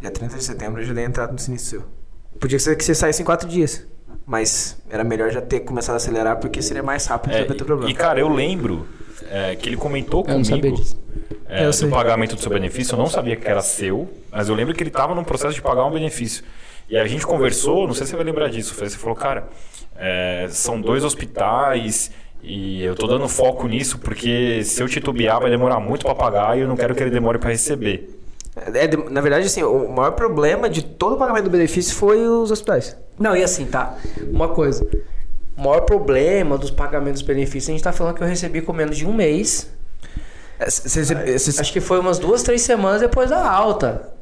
Dia 0.00 0.10
30 0.10 0.36
de 0.36 0.44
setembro 0.44 0.82
eu 0.82 0.84
já 0.84 0.92
dei 0.92 1.04
entrada 1.04 1.32
no 1.32 1.38
sinistro 1.38 1.80
seu. 1.80 2.01
Podia 2.38 2.58
ser 2.58 2.76
que 2.76 2.84
você 2.84 2.94
saísse 2.94 3.22
em 3.22 3.24
quatro 3.24 3.48
dias. 3.48 3.86
Mas 4.26 4.80
era 4.88 5.02
melhor 5.02 5.30
já 5.30 5.40
ter 5.40 5.60
começado 5.60 5.94
a 5.94 5.96
acelerar 5.96 6.38
porque 6.38 6.62
seria 6.62 6.82
mais 6.82 7.06
rápido 7.06 7.34
é, 7.34 7.44
ter 7.44 7.64
problema. 7.64 7.90
E 7.90 7.94
cara, 7.94 8.20
eu 8.20 8.28
lembro 8.28 8.86
é, 9.30 9.56
que 9.56 9.68
ele 9.68 9.76
comentou 9.76 10.20
eu 10.20 10.34
comigo 10.34 10.80
é, 11.48 11.68
do 11.68 11.88
pagamento 11.88 12.34
do 12.34 12.40
seu 12.40 12.50
benefício. 12.50 12.94
Eu 12.94 12.98
não 12.98 13.06
sabia 13.06 13.36
que 13.36 13.46
era 13.46 13.60
seu, 13.60 14.08
mas 14.30 14.48
eu 14.48 14.54
lembro 14.54 14.74
que 14.74 14.82
ele 14.82 14.90
estava 14.90 15.14
no 15.14 15.24
processo 15.24 15.54
de 15.54 15.62
pagar 15.62 15.84
um 15.84 15.90
benefício. 15.90 16.44
E 16.88 16.96
a 16.96 17.06
gente 17.06 17.26
conversou, 17.26 17.86
não 17.86 17.94
sei 17.94 18.06
se 18.06 18.10
você 18.10 18.16
vai 18.16 18.24
lembrar 18.24 18.48
disso. 18.48 18.74
Você 18.74 18.96
falou, 18.96 19.16
cara, 19.16 19.48
é, 19.96 20.46
são 20.50 20.80
dois 20.80 21.04
hospitais 21.04 22.10
e 22.42 22.82
eu 22.82 22.94
tô 22.94 23.06
dando 23.06 23.28
foco 23.28 23.68
nisso 23.68 23.98
porque 23.98 24.64
se 24.64 24.82
eu 24.82 24.88
titubear 24.88 25.40
vai 25.40 25.50
demorar 25.50 25.78
muito 25.78 26.04
para 26.04 26.14
pagar 26.14 26.58
e 26.58 26.62
eu 26.62 26.68
não 26.68 26.76
quero 26.76 26.94
que 26.94 27.02
ele 27.02 27.10
demore 27.10 27.38
para 27.38 27.50
receber. 27.50 28.21
É, 28.54 29.10
na 29.10 29.20
verdade, 29.20 29.46
assim, 29.46 29.62
o 29.62 29.88
maior 29.88 30.12
problema 30.12 30.68
de 30.68 30.82
todo 30.82 31.14
o 31.14 31.18
pagamento 31.18 31.44
do 31.44 31.50
benefício 31.50 31.94
foi 31.94 32.26
os 32.26 32.50
hospitais. 32.50 32.96
Não, 33.18 33.34
e 33.34 33.42
assim, 33.42 33.64
tá. 33.64 33.96
Uma 34.30 34.48
coisa. 34.48 34.86
O 35.56 35.62
maior 35.62 35.80
problema 35.82 36.58
dos 36.58 36.70
pagamentos 36.70 37.22
dos 37.22 37.26
benefícios, 37.26 37.70
a 37.70 37.72
gente 37.72 37.82
tá 37.82 37.92
falando 37.92 38.16
que 38.16 38.22
eu 38.22 38.26
recebi 38.26 38.60
com 38.60 38.72
menos 38.72 38.96
de 38.96 39.06
um 39.06 39.12
mês. 39.12 39.70
É, 40.58 40.68
cê, 40.68 41.04
cê, 41.04 41.38
cê, 41.38 41.60
Acho 41.60 41.72
que 41.72 41.80
foi 41.80 41.98
umas 41.98 42.18
duas, 42.18 42.42
três 42.42 42.62
semanas 42.62 43.00
depois 43.00 43.30
da 43.30 43.50
alta. 43.50 44.12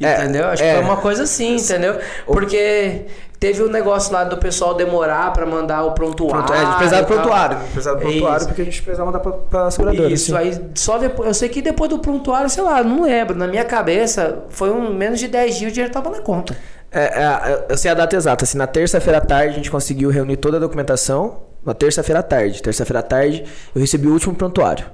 É, 0.00 0.22
entendeu? 0.22 0.46
Acho 0.46 0.62
é, 0.62 0.68
que 0.68 0.74
foi 0.74 0.84
uma 0.84 0.96
coisa 0.98 1.22
assim, 1.22 1.56
entendeu? 1.56 1.98
Porque 2.26 3.06
teve 3.38 3.62
o 3.62 3.66
um 3.66 3.70
negócio 3.70 4.12
lá 4.12 4.24
do 4.24 4.36
pessoal 4.36 4.74
demorar 4.74 5.32
para 5.32 5.46
mandar 5.46 5.84
o 5.84 5.92
prontuário. 5.92 6.44
Pronto, 6.44 6.52
é, 6.52 6.58
a 6.58 6.64
gente 6.64 6.76
precisava 6.76 7.02
do 7.02 7.06
prontuário. 7.06 7.58
Precisava 7.72 7.96
do 7.96 8.02
prontuário 8.02 8.36
Isso. 8.36 8.46
porque 8.46 8.62
a 8.62 8.64
gente 8.64 8.82
precisava 8.82 9.06
mandar 9.06 9.20
pra, 9.20 9.32
pra 9.32 9.70
seguradora. 9.70 10.12
Isso, 10.12 10.36
assim. 10.36 10.48
aí 10.48 10.60
só 10.74 10.98
depois. 10.98 11.28
Eu 11.28 11.34
sei 11.34 11.48
que 11.48 11.62
depois 11.62 11.90
do 11.90 11.98
prontuário, 11.98 12.48
sei 12.48 12.62
lá, 12.62 12.82
não 12.82 13.02
lembro. 13.02 13.36
Na 13.36 13.46
minha 13.46 13.64
cabeça, 13.64 14.44
foi 14.50 14.70
um 14.70 14.92
menos 14.92 15.20
de 15.20 15.28
10 15.28 15.56
dias 15.56 15.70
o 15.70 15.74
dinheiro 15.74 15.92
tava 15.92 16.10
na 16.10 16.20
conta. 16.20 16.56
É, 16.90 17.00
é, 17.00 17.66
eu 17.68 17.76
sei 17.76 17.90
a 17.90 17.94
data 17.94 18.16
exata. 18.16 18.44
Assim, 18.44 18.58
na 18.58 18.66
terça-feira 18.66 19.18
à 19.18 19.20
tarde 19.20 19.52
a 19.52 19.56
gente 19.56 19.70
conseguiu 19.70 20.10
reunir 20.10 20.36
toda 20.36 20.56
a 20.56 20.60
documentação. 20.60 21.42
Na 21.64 21.74
terça-feira 21.74 22.20
à 22.20 22.22
tarde. 22.22 22.62
Terça-feira 22.62 23.00
à 23.00 23.02
tarde 23.02 23.44
eu 23.74 23.80
recebi 23.80 24.06
o 24.06 24.12
último 24.12 24.34
prontuário. 24.34 24.86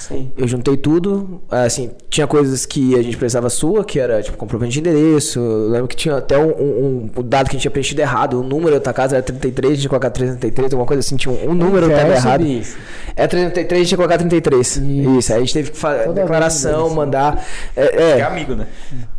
Sim. 0.00 0.32
Eu 0.36 0.48
juntei 0.48 0.78
tudo, 0.78 1.42
assim, 1.50 1.90
tinha 2.08 2.26
coisas 2.26 2.64
que 2.64 2.98
a 2.98 3.02
gente 3.02 3.18
precisava 3.18 3.50
sua, 3.50 3.84
que 3.84 4.00
era 4.00 4.22
tipo 4.22 4.36
comprovante 4.38 4.72
de 4.72 4.80
endereço. 4.80 5.38
Eu 5.38 5.68
lembro 5.68 5.88
que 5.88 5.94
tinha 5.94 6.16
até 6.16 6.38
um, 6.38 6.48
um, 6.48 7.10
um 7.18 7.22
dado 7.22 7.50
que 7.50 7.50
a 7.50 7.52
gente 7.52 7.62
tinha 7.62 7.70
preenchido 7.70 8.00
errado. 8.00 8.40
O 8.40 8.42
número 8.42 8.76
da 8.76 8.80
tua 8.80 8.94
casa 8.94 9.16
era 9.16 9.22
33, 9.22 9.72
a 9.72 9.74
gente 9.74 9.80
tinha 9.82 9.90
colocado 9.90 10.12
333, 10.14 10.72
alguma 10.72 10.86
coisa 10.86 11.00
assim, 11.00 11.16
tinha 11.16 11.32
um, 11.32 11.50
um 11.50 11.54
número 11.54 11.86
que 11.86 11.92
estava 11.92 12.14
errado. 12.14 12.42
Bicho. 12.42 12.78
É 13.14 13.26
333, 13.26 13.72
a 13.72 13.82
gente 13.82 13.88
tinha 13.88 13.98
colocado 13.98 14.20
33. 14.20 14.66
Isso. 14.66 14.80
Isso. 14.82 15.32
Aí 15.32 15.36
a 15.36 15.40
gente 15.40 15.52
teve 15.52 15.70
que 15.70 15.76
fazer 15.76 16.10
declaração, 16.14 16.88
mandar. 16.90 17.44
É, 17.76 18.02
é, 18.02 18.18
é 18.20 18.22
amigo, 18.22 18.54
né? 18.54 18.66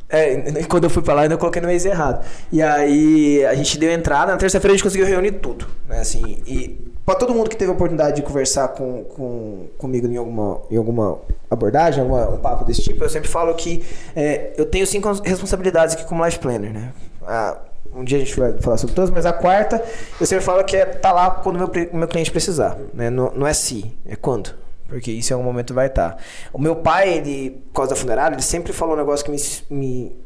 É, 0.10 0.64
quando 0.68 0.86
eu 0.86 0.90
fui 0.90 1.04
pra 1.04 1.14
lá, 1.14 1.22
ainda 1.22 1.38
coloquei 1.38 1.62
no 1.62 1.68
mês 1.68 1.86
errado. 1.86 2.26
E 2.52 2.62
aí 2.62 3.46
a 3.46 3.54
gente 3.54 3.78
deu 3.78 3.92
entrada, 3.92 4.32
na 4.32 4.38
terça-feira 4.38 4.74
a 4.74 4.76
gente 4.76 4.84
conseguiu 4.84 5.06
reunir 5.06 5.34
tudo. 5.34 5.68
Né, 5.88 6.00
assim, 6.00 6.42
e 6.46 6.91
para 7.06 7.16
todo 7.16 7.34
mundo 7.34 7.50
que 7.50 7.56
teve 7.56 7.72
a 7.72 7.74
oportunidade 7.74 8.18
de 8.18 8.22
conversar 8.22 8.70
com, 8.70 9.04
com, 9.04 9.68
comigo 9.78 10.08
em 10.08 10.18
alguma, 10.18 10.62
em 10.70 10.78
alguma 10.78 11.20
abordagem, 11.50 12.02
alguma, 12.02 12.30
um 12.30 12.38
papo 12.38 12.64
desse 12.64 12.82
tipo, 12.82 13.04
eu 13.04 13.10
sempre 13.10 13.28
falo 13.28 13.54
que 13.56 13.84
é, 14.16 14.54
eu 14.58 14.66
tenho 14.66 14.86
cinco 14.86 15.12
responsabilidades 15.24 15.96
aqui 15.96 16.06
como 16.06 16.24
life 16.24 16.40
planner, 16.40 16.74
né? 16.74 16.94
Ah, 17.24 17.58
um 17.94 18.04
dia 18.04 18.18
a 18.18 18.22
gente 18.22 18.40
vai 18.40 18.54
falar 18.62 18.78
sobre 18.78 18.96
todas, 18.96 19.10
mas 19.10 19.26
a 19.26 19.34
quarta 19.34 19.84
eu 20.20 20.26
sempre 20.26 20.44
falo 20.46 20.64
que 20.64 20.78
é 20.78 20.86
tá 20.86 21.12
lá 21.12 21.32
quando 21.32 21.58
meu, 21.58 21.70
meu 21.94 22.08
cliente 22.08 22.32
precisar, 22.32 22.78
né? 22.94 23.10
Não, 23.10 23.32
não 23.32 23.48
é 23.48 23.54
se, 23.54 23.98
é 24.06 24.16
quando. 24.16 24.54
Porque 24.88 25.10
isso 25.10 25.32
em 25.32 25.36
algum 25.36 25.46
momento 25.46 25.74
vai 25.74 25.88
estar. 25.88 26.12
Tá. 26.12 26.18
O 26.52 26.60
meu 26.60 26.76
pai, 26.76 27.14
ele, 27.14 27.52
por 27.72 27.76
causa 27.76 27.92
da 27.92 27.96
funerária, 27.96 28.36
ele 28.36 28.42
sempre 28.42 28.74
falou 28.74 28.94
um 28.94 28.98
negócio 28.98 29.26
que 29.26 29.32
me, 29.32 29.38
me, 29.70 30.18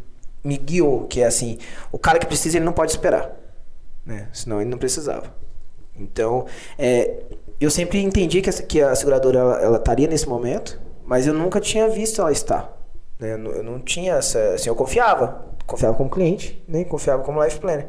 me 0.43 0.57
guiou, 0.57 1.05
que 1.05 1.21
é 1.21 1.25
assim, 1.27 1.59
o 1.91 1.99
cara 1.99 2.17
que 2.17 2.25
precisa, 2.25 2.57
ele 2.57 2.65
não 2.65 2.73
pode 2.73 2.91
esperar. 2.91 3.31
Né? 4.03 4.27
Senão 4.33 4.59
ele 4.59 4.69
não 4.69 4.79
precisava. 4.79 5.31
Então, 5.99 6.45
é, 6.77 7.23
eu 7.59 7.71
sempre 7.71 8.01
entendi 8.01 8.41
que, 8.41 8.51
que 8.63 8.81
a 8.81 8.95
seguradora 8.95 9.39
ela, 9.39 9.61
ela 9.61 9.77
estaria 9.77 10.07
nesse 10.07 10.27
momento, 10.27 10.79
mas 11.05 11.27
eu 11.27 11.33
nunca 11.33 11.59
tinha 11.59 11.87
visto 11.87 12.21
ela 12.21 12.31
estar. 12.31 12.75
Né? 13.19 13.33
Eu, 13.33 13.37
não, 13.37 13.51
eu 13.51 13.63
não 13.63 13.79
tinha 13.79 14.15
essa. 14.15 14.39
Assim, 14.53 14.69
eu 14.69 14.75
confiava. 14.75 15.45
Confiava 15.65 15.95
como 15.95 16.09
cliente, 16.11 16.63
nem 16.67 16.83
né? 16.83 16.87
confiava 16.87 17.23
como 17.23 17.43
life 17.43 17.59
planner. 17.59 17.87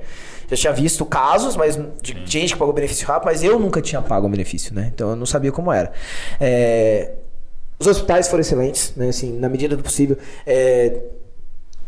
Já 0.48 0.56
tinha 0.56 0.72
visto 0.72 1.04
casos, 1.04 1.56
mas 1.56 1.78
de 2.00 2.24
gente 2.24 2.54
que 2.54 2.58
pagou 2.58 2.72
benefício 2.72 3.06
rápido, 3.06 3.26
mas 3.26 3.44
eu 3.44 3.58
nunca 3.58 3.82
tinha 3.82 4.00
pago 4.00 4.26
o 4.26 4.30
benefício, 4.30 4.74
né? 4.74 4.90
Então 4.94 5.10
eu 5.10 5.16
não 5.16 5.26
sabia 5.26 5.52
como 5.52 5.70
era. 5.70 5.92
É, 6.40 7.12
os 7.78 7.86
hospitais 7.86 8.28
foram 8.28 8.40
excelentes, 8.40 8.94
né? 8.96 9.08
Assim, 9.08 9.38
na 9.38 9.48
medida 9.48 9.76
do 9.76 9.82
possível. 9.82 10.16
É, 10.46 11.02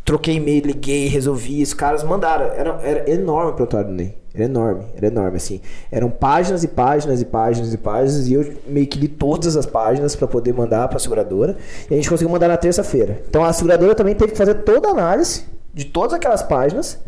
troquei 0.04 0.34
e-mail, 0.34 0.66
liguei, 0.66 1.08
resolvi. 1.08 1.62
Os 1.62 1.72
caras 1.72 2.02
mandaram. 2.02 2.46
Era, 2.46 2.80
era 2.82 3.10
enorme 3.10 3.52
o 3.52 3.54
prontuário 3.54 3.88
do 3.88 3.94
Ney. 3.94 4.17
Era 4.34 4.44
enorme, 4.44 4.84
era 4.96 5.06
enorme, 5.06 5.36
assim. 5.36 5.60
Eram 5.90 6.10
páginas 6.10 6.62
e 6.62 6.68
páginas 6.68 7.20
e 7.20 7.24
páginas 7.24 7.72
e 7.72 7.78
páginas. 7.78 8.28
E 8.28 8.34
eu 8.34 8.54
meio 8.66 8.86
que 8.86 8.98
li 8.98 9.08
todas 9.08 9.56
as 9.56 9.66
páginas 9.66 10.14
para 10.14 10.28
poder 10.28 10.52
mandar 10.54 10.86
pra 10.88 10.98
seguradora. 10.98 11.56
E 11.90 11.94
a 11.94 11.96
gente 11.96 12.08
conseguiu 12.08 12.30
mandar 12.30 12.48
na 12.48 12.56
terça-feira. 12.56 13.20
Então 13.28 13.44
a 13.44 13.52
seguradora 13.52 13.94
também 13.94 14.14
teve 14.14 14.32
que 14.32 14.38
fazer 14.38 14.54
toda 14.56 14.88
a 14.88 14.90
análise 14.92 15.44
de 15.74 15.84
todas 15.86 16.12
aquelas 16.14 16.42
páginas. 16.42 16.98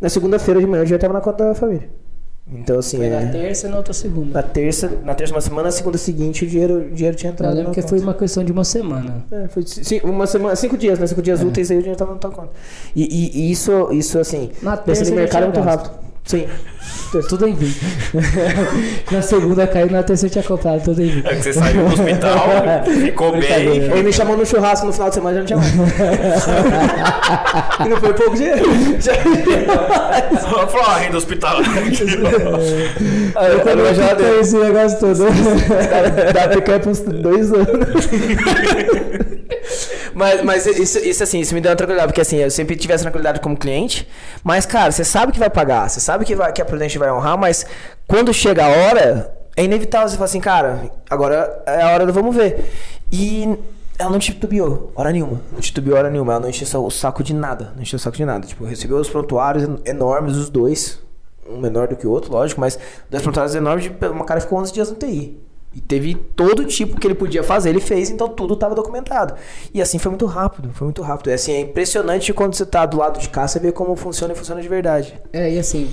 Na 0.00 0.08
segunda-feira 0.08 0.60
de 0.60 0.66
manhã 0.66 0.82
eu 0.82 0.86
já 0.86 0.98
tava 0.98 1.12
na 1.14 1.20
conta 1.20 1.44
da 1.44 1.54
família. 1.54 1.88
Então, 2.48 2.78
assim, 2.78 2.98
Foi 2.98 3.06
é. 3.06 3.24
na 3.24 3.32
terça 3.32 3.66
e 3.66 3.70
na 3.70 3.76
outra 3.78 3.92
segunda. 3.92 4.32
Na 4.34 4.42
terça, 4.42 4.92
na 5.04 5.14
terça 5.16 5.34
uma 5.34 5.40
semana, 5.40 5.62
na 5.64 5.72
segunda 5.72 5.98
seguinte 5.98 6.44
o 6.44 6.48
dinheiro, 6.48 6.76
o 6.78 6.90
dinheiro 6.94 7.16
tinha 7.16 7.30
Eu 7.30 7.34
entrado. 7.34 7.50
lembro 7.54 7.68
na 7.70 7.74
que 7.74 7.80
conta. 7.82 7.88
foi 7.88 7.98
uma 7.98 8.14
questão 8.14 8.44
de 8.44 8.52
uma 8.52 8.62
semana. 8.62 9.24
É, 9.32 9.48
foi 9.48 9.64
ci- 9.66 10.00
uma 10.04 10.28
semana, 10.28 10.54
cinco 10.54 10.78
dias, 10.78 10.96
né? 10.96 11.08
Cinco 11.08 11.20
dias 11.22 11.42
úteis 11.42 11.72
aí 11.72 11.76
o 11.78 11.80
dinheiro 11.80 11.98
tava 11.98 12.12
na 12.12 12.18
tua 12.18 12.30
conta. 12.30 12.50
E, 12.94 13.02
e- 13.02 13.40
e 13.48 13.50
isso, 13.50 13.88
isso 13.92 14.16
assim, 14.20 14.52
Na 14.62 14.76
terça 14.76 15.04
já 15.04 15.12
mercado 15.12 15.42
é 15.42 15.46
muito 15.46 15.60
gasto. 15.60 15.86
rápido. 15.88 16.05
Sim. 16.26 16.46
Tudo 17.28 17.46
em 17.48 17.54
vinho. 17.54 17.74
na 19.10 19.22
segunda 19.22 19.66
caiu, 19.66 19.90
na 19.90 20.02
terça 20.02 20.26
eu 20.26 20.30
tinha 20.30 20.44
comprado 20.44 20.82
tudo 20.82 21.02
em 21.02 21.06
vinho. 21.08 21.26
É 21.26 21.34
que 21.36 21.42
você 21.42 21.52
saiu 21.52 21.84
do 21.84 21.94
hospital, 21.94 22.48
ficou 23.00 23.32
bem. 23.32 23.76
Ele 23.76 24.02
me 24.02 24.12
chamou 24.12 24.36
no 24.36 24.44
churrasco 24.44 24.86
no 24.86 24.92
final 24.92 25.08
de 25.08 25.14
semana 25.14 25.34
já 25.34 25.40
não 25.40 25.46
tinha 25.46 25.58
mais. 25.58 25.72
e 27.86 27.88
não 27.88 27.96
foi 27.98 28.12
pouco 28.12 28.36
dinheiro. 28.36 28.64
Falou, 30.42 30.68
ah, 30.86 30.98
renda 30.98 31.16
hospitalar. 31.16 31.62
Aí 33.36 33.52
eu 33.52 33.60
quando 33.60 33.78
eu 33.80 33.94
já 33.94 34.12
Então, 34.12 34.40
esse 34.40 34.56
negócio 34.56 34.98
todo. 34.98 35.24
dá 36.34 36.48
picanha 36.48 36.82
uns 36.86 37.00
dois 37.00 37.50
anos. 37.52 38.08
Mas 40.16 40.42
mas 40.42 40.66
isso, 40.66 40.98
isso 40.98 41.22
assim, 41.22 41.40
isso 41.40 41.54
me 41.54 41.60
deu 41.60 41.70
uma 41.70 41.76
tranquilidade, 41.76 42.08
porque 42.08 42.20
assim, 42.20 42.36
eu 42.38 42.50
sempre 42.50 42.74
tive 42.74 42.92
essa 42.92 43.02
tranquilidade 43.02 43.38
como 43.40 43.56
cliente, 43.56 44.08
mas 44.42 44.64
cara, 44.66 44.90
você 44.90 45.04
sabe 45.04 45.30
que 45.32 45.38
vai 45.38 45.50
pagar, 45.50 45.88
você 45.88 46.00
sabe 46.00 46.24
que, 46.24 46.34
vai, 46.34 46.52
que 46.52 46.60
a 46.60 46.64
Prudente 46.64 46.98
vai 46.98 47.10
honrar, 47.12 47.36
mas 47.38 47.66
quando 48.08 48.32
chega 48.32 48.64
a 48.64 48.68
hora, 48.68 49.32
é 49.56 49.64
inevitável 49.64 50.08
você 50.08 50.14
falar 50.16 50.24
assim, 50.26 50.40
cara, 50.40 50.90
agora 51.08 51.62
é 51.66 51.82
a 51.82 51.90
hora 51.90 52.06
do 52.06 52.12
vamos 52.12 52.34
ver. 52.34 52.64
E 53.12 53.56
ela 53.98 54.10
não 54.10 54.18
titubeou, 54.18 54.92
hora 54.94 55.10
nenhuma. 55.10 55.40
Não 55.52 55.60
titubeou 55.60 55.96
hora 55.96 56.10
nenhuma, 56.10 56.32
ela 56.34 56.40
não 56.40 56.48
encheu 56.50 56.84
o 56.84 56.90
saco 56.90 57.22
de 57.22 57.32
nada, 57.34 57.72
não 57.74 57.82
encheu 57.82 57.96
o 57.96 58.00
saco 58.00 58.16
de 58.16 58.24
nada. 58.24 58.46
Tipo, 58.46 58.64
recebeu 58.64 58.98
os 58.98 59.08
prontuários 59.08 59.64
en- 59.64 59.78
enormes, 59.86 60.36
os 60.36 60.50
dois, 60.50 60.98
um 61.48 61.58
menor 61.58 61.88
do 61.88 61.96
que 61.96 62.06
o 62.06 62.10
outro, 62.10 62.32
lógico, 62.32 62.60
mas 62.60 62.78
dois 63.08 63.22
prontuários 63.22 63.54
enormes, 63.54 63.90
uma 64.10 64.24
cara 64.24 64.40
ficou 64.40 64.58
11 64.58 64.72
dias 64.72 64.90
no 64.90 64.96
TI. 64.96 65.38
E 65.76 65.80
teve 65.82 66.14
todo 66.14 66.64
tipo 66.64 66.98
que 66.98 67.06
ele 67.06 67.14
podia 67.14 67.42
fazer, 67.42 67.68
ele 67.68 67.80
fez, 67.80 68.08
então 68.08 68.30
tudo 68.30 68.54
estava 68.54 68.74
documentado. 68.74 69.34
E 69.74 69.82
assim 69.82 69.98
foi 69.98 70.08
muito 70.08 70.24
rápido, 70.24 70.70
foi 70.72 70.86
muito 70.86 71.02
rápido. 71.02 71.28
É 71.28 71.34
assim, 71.34 71.52
é 71.52 71.60
impressionante 71.60 72.32
quando 72.32 72.54
você 72.54 72.64
tá 72.64 72.86
do 72.86 72.96
lado 72.96 73.20
de 73.20 73.28
cá, 73.28 73.46
você 73.46 73.60
vê 73.60 73.70
como 73.70 73.94
funciona 73.94 74.32
e 74.32 74.36
funciona 74.36 74.62
de 74.62 74.68
verdade. 74.68 75.20
É, 75.30 75.52
e 75.52 75.58
assim, 75.58 75.90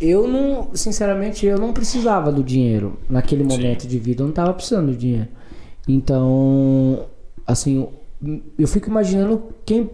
eu 0.00 0.26
não, 0.26 0.70
sinceramente, 0.72 1.44
eu 1.44 1.58
não 1.58 1.74
precisava 1.74 2.32
do 2.32 2.42
dinheiro 2.42 2.98
naquele 3.06 3.44
momento 3.44 3.86
de 3.86 3.98
vida, 3.98 4.22
eu 4.22 4.28
não 4.28 4.32
tava 4.32 4.54
precisando 4.54 4.86
do 4.86 4.96
dinheiro. 4.96 5.28
Então, 5.86 7.04
assim, 7.46 7.86
eu 8.58 8.66
fico 8.66 8.88
imaginando 8.88 9.42
quem 9.66 9.90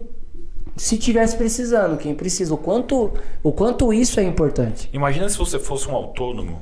se 0.77 0.97
tivesse 0.97 1.35
precisando, 1.35 1.97
quem 1.97 2.15
precisa, 2.15 2.53
o 2.53 2.57
quanto, 2.57 3.11
o 3.43 3.51
quanto 3.51 3.91
isso 3.91 4.17
é 4.17 4.23
importante. 4.23 4.89
Imagina 4.93 5.27
se 5.27 5.37
você 5.37 5.59
fosse 5.59 5.89
um 5.89 5.93
autônomo 5.93 6.61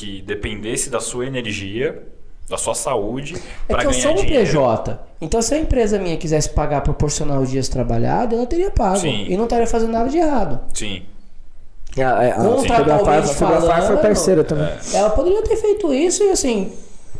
que 0.00 0.22
dependesse 0.22 0.88
da 0.88 0.98
sua 1.00 1.26
energia, 1.26 2.02
da 2.48 2.56
sua 2.56 2.74
saúde, 2.74 3.34
É 3.68 3.72
para 3.72 3.80
que 3.82 3.86
eu 3.86 3.90
ganhar 3.90 4.02
sou 4.02 4.12
um 4.12 4.14
dinheiro. 4.24 4.46
PJ. 4.46 4.98
Então, 5.20 5.42
se 5.42 5.54
a 5.54 5.58
empresa 5.58 5.98
minha 5.98 6.16
quisesse 6.16 6.48
pagar 6.50 6.80
proporcional 6.80 7.40
os 7.42 7.50
dias 7.50 7.68
trabalhados, 7.68 8.36
ela 8.36 8.46
teria 8.46 8.70
pago. 8.70 8.96
Sim. 8.98 9.26
E 9.28 9.36
não 9.36 9.44
estaria 9.44 9.66
fazendo 9.66 9.92
nada 9.92 10.08
de 10.08 10.16
erado. 10.18 10.58
Sim. 10.74 11.02
A, 11.98 12.02
a, 12.02 12.28
a 12.28 12.34
Fotografar- 12.40 13.18
a 13.18 13.22
Fotografar 13.22 13.82
foi 13.86 13.96
parceira 13.98 14.42
também. 14.44 14.68
Ela 14.94 15.10
poderia 15.10 15.42
ter 15.42 15.56
feito 15.56 15.92
isso 15.92 16.22
e 16.24 16.30
assim, 16.30 16.72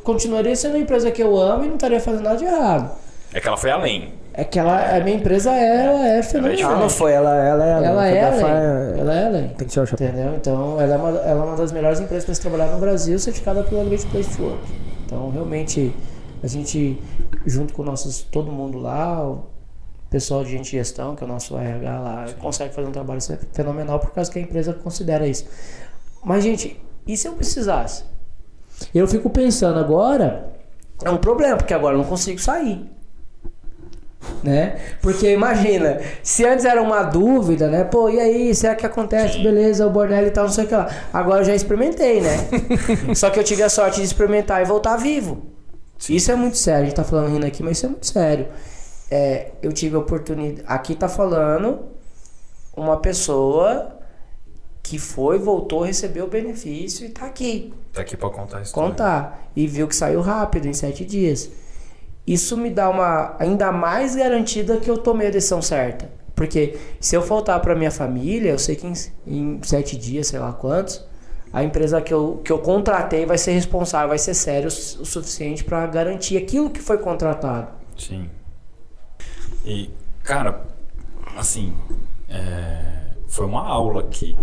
continuaria 0.02 0.54
sendo 0.56 0.72
uma 0.76 0.80
empresa 0.80 1.10
que 1.10 1.22
eu 1.22 1.36
amo 1.36 1.64
e 1.64 1.68
não 1.68 1.74
estaria 1.74 2.00
fazendo 2.00 2.22
nada 2.22 2.36
de 2.38 2.44
errado. 2.44 2.90
É 3.34 3.40
que 3.40 3.46
ela 3.46 3.56
foi 3.56 3.70
além. 3.70 4.14
É 4.32 4.44
que 4.44 4.58
ela, 4.58 4.96
a 4.96 5.00
minha 5.00 5.16
empresa 5.16 5.50
ela 5.50 6.06
é 6.06 6.22
fenomenal. 6.22 6.72
Ah, 6.72 6.76
não 6.76 6.88
foi, 6.88 7.12
ela, 7.12 7.34
ela 7.34 7.66
é 7.66 7.84
Ela 7.84 8.08
é 8.08 8.30
Fotografar 8.30 8.50
além. 8.50 9.00
Ela 9.00 9.14
é 9.14 9.26
além. 9.26 9.48
Tem 9.48 9.66
que 9.66 9.72
tirar 9.72 9.82
o 9.82 9.86
chapéu. 9.86 10.08
Entendeu? 10.08 10.34
Então, 10.36 10.80
ela 10.80 10.94
é, 10.94 10.96
uma, 10.96 11.08
ela 11.08 11.42
é 11.42 11.46
uma 11.46 11.56
das 11.56 11.72
melhores 11.72 12.00
empresas 12.00 12.24
para 12.24 12.34
se 12.34 12.40
trabalhar 12.40 12.66
no 12.66 12.78
Brasil, 12.78 13.18
certificada 13.18 13.64
pelo 13.64 13.80
Elevate 13.80 14.06
Place 14.06 14.36
to 14.36 14.44
Work. 14.44 14.62
Então, 15.04 15.30
realmente, 15.30 15.92
a 16.42 16.46
gente, 16.46 17.02
junto 17.44 17.74
com 17.74 17.82
nossos, 17.82 18.22
todo 18.22 18.52
mundo 18.52 18.78
lá, 18.78 19.28
o 19.28 19.44
pessoal 20.08 20.44
de 20.44 20.50
gente 20.52 20.64
de 20.64 20.70
gestão, 20.70 21.16
que 21.16 21.24
é 21.24 21.26
o 21.26 21.28
nosso 21.28 21.58
RH 21.58 21.98
lá, 21.98 22.26
consegue 22.40 22.72
fazer 22.72 22.86
um 22.86 22.92
trabalho 22.92 23.20
fenomenal 23.52 23.98
por 23.98 24.12
causa 24.12 24.30
que 24.30 24.38
a 24.38 24.42
empresa 24.42 24.72
considera 24.72 25.26
isso. 25.26 25.44
Mas, 26.24 26.44
gente, 26.44 26.80
e 27.04 27.16
se 27.16 27.26
eu 27.26 27.32
precisasse? 27.32 28.04
Eu 28.94 29.08
fico 29.08 29.28
pensando 29.28 29.80
agora, 29.80 30.52
é 31.04 31.10
um 31.10 31.18
problema, 31.18 31.56
porque 31.56 31.74
agora 31.74 31.94
eu 31.94 31.98
não 31.98 32.06
consigo 32.06 32.38
sair 32.40 32.88
né? 34.42 34.78
Porque 35.00 35.30
imagina, 35.32 36.00
se 36.22 36.44
antes 36.44 36.64
era 36.64 36.80
uma 36.82 37.02
dúvida, 37.02 37.68
né? 37.68 37.84
Pô, 37.84 38.08
e 38.08 38.18
aí, 38.20 38.54
será 38.54 38.74
que 38.74 38.84
acontece? 38.86 39.38
Beleza, 39.38 39.86
o 39.86 39.90
Bornelli 39.90 40.28
e 40.28 40.30
tal, 40.30 40.44
não 40.44 40.52
sei 40.52 40.64
o 40.64 40.68
que 40.68 40.74
lá. 40.74 40.88
Agora 41.12 41.40
eu 41.40 41.44
já 41.44 41.54
experimentei, 41.54 42.20
né? 42.20 42.36
Só 43.14 43.30
que 43.30 43.38
eu 43.38 43.44
tive 43.44 43.62
a 43.62 43.68
sorte 43.68 43.96
de 44.00 44.06
experimentar 44.06 44.60
e 44.62 44.64
voltar 44.64 44.96
vivo. 44.96 45.42
Isso 46.08 46.30
é 46.32 46.34
muito 46.34 46.56
sério, 46.56 46.82
a 46.82 46.84
gente 46.86 46.96
tá 46.96 47.04
falando 47.04 47.32
rindo 47.32 47.46
aqui, 47.46 47.62
mas 47.62 47.76
isso 47.76 47.86
é 47.86 47.88
muito 47.90 48.06
sério. 48.06 48.48
É, 49.10 49.50
eu 49.62 49.72
tive 49.72 49.96
a 49.96 49.98
oportunidade. 49.98 50.64
Aqui 50.66 50.94
tá 50.94 51.08
falando 51.08 51.80
uma 52.76 52.98
pessoa 52.98 53.98
que 54.82 54.98
foi, 54.98 55.38
voltou, 55.38 55.82
recebeu 55.82 56.24
o 56.24 56.28
benefício 56.28 57.06
e 57.06 57.10
tá 57.10 57.26
aqui 57.26 57.72
Tá 57.92 58.00
aqui 58.02 58.16
pra 58.16 58.30
contar 58.30 58.58
a 58.58 58.62
história. 58.62 58.90
contar. 58.90 59.50
E 59.54 59.66
viu 59.66 59.86
que 59.88 59.96
saiu 59.96 60.20
rápido, 60.20 60.66
em 60.68 60.72
sete 60.72 61.04
dias. 61.04 61.50
Isso 62.32 62.56
me 62.56 62.70
dá 62.70 62.88
uma 62.88 63.34
ainda 63.38 63.72
mais 63.72 64.14
garantida 64.14 64.76
que 64.78 64.88
eu 64.90 64.98
tomei 64.98 65.26
a 65.28 65.30
decisão 65.30 65.60
certa. 65.60 66.08
Porque 66.34 66.78
se 67.00 67.14
eu 67.16 67.22
faltar 67.22 67.60
para 67.60 67.74
minha 67.74 67.90
família, 67.90 68.50
eu 68.52 68.58
sei 68.58 68.76
que 68.76 68.86
em, 68.86 68.94
em 69.26 69.60
sete 69.62 69.96
dias, 69.96 70.28
sei 70.28 70.38
lá 70.38 70.52
quantos, 70.52 71.04
a 71.52 71.62
empresa 71.64 72.00
que 72.00 72.14
eu, 72.14 72.40
que 72.44 72.52
eu 72.52 72.58
contratei 72.60 73.26
vai 73.26 73.36
ser 73.36 73.52
responsável, 73.52 74.08
vai 74.10 74.18
ser 74.18 74.34
sério 74.34 74.68
o, 74.68 74.70
su- 74.70 75.02
o 75.02 75.04
suficiente 75.04 75.64
para 75.64 75.84
garantir 75.86 76.36
aquilo 76.36 76.70
que 76.70 76.80
foi 76.80 76.98
contratado. 76.98 77.68
Sim. 77.98 78.30
E, 79.64 79.90
cara, 80.22 80.62
assim, 81.36 81.74
é, 82.28 83.10
foi 83.26 83.44
uma 83.46 83.66
aula 83.66 84.00
aqui 84.02 84.36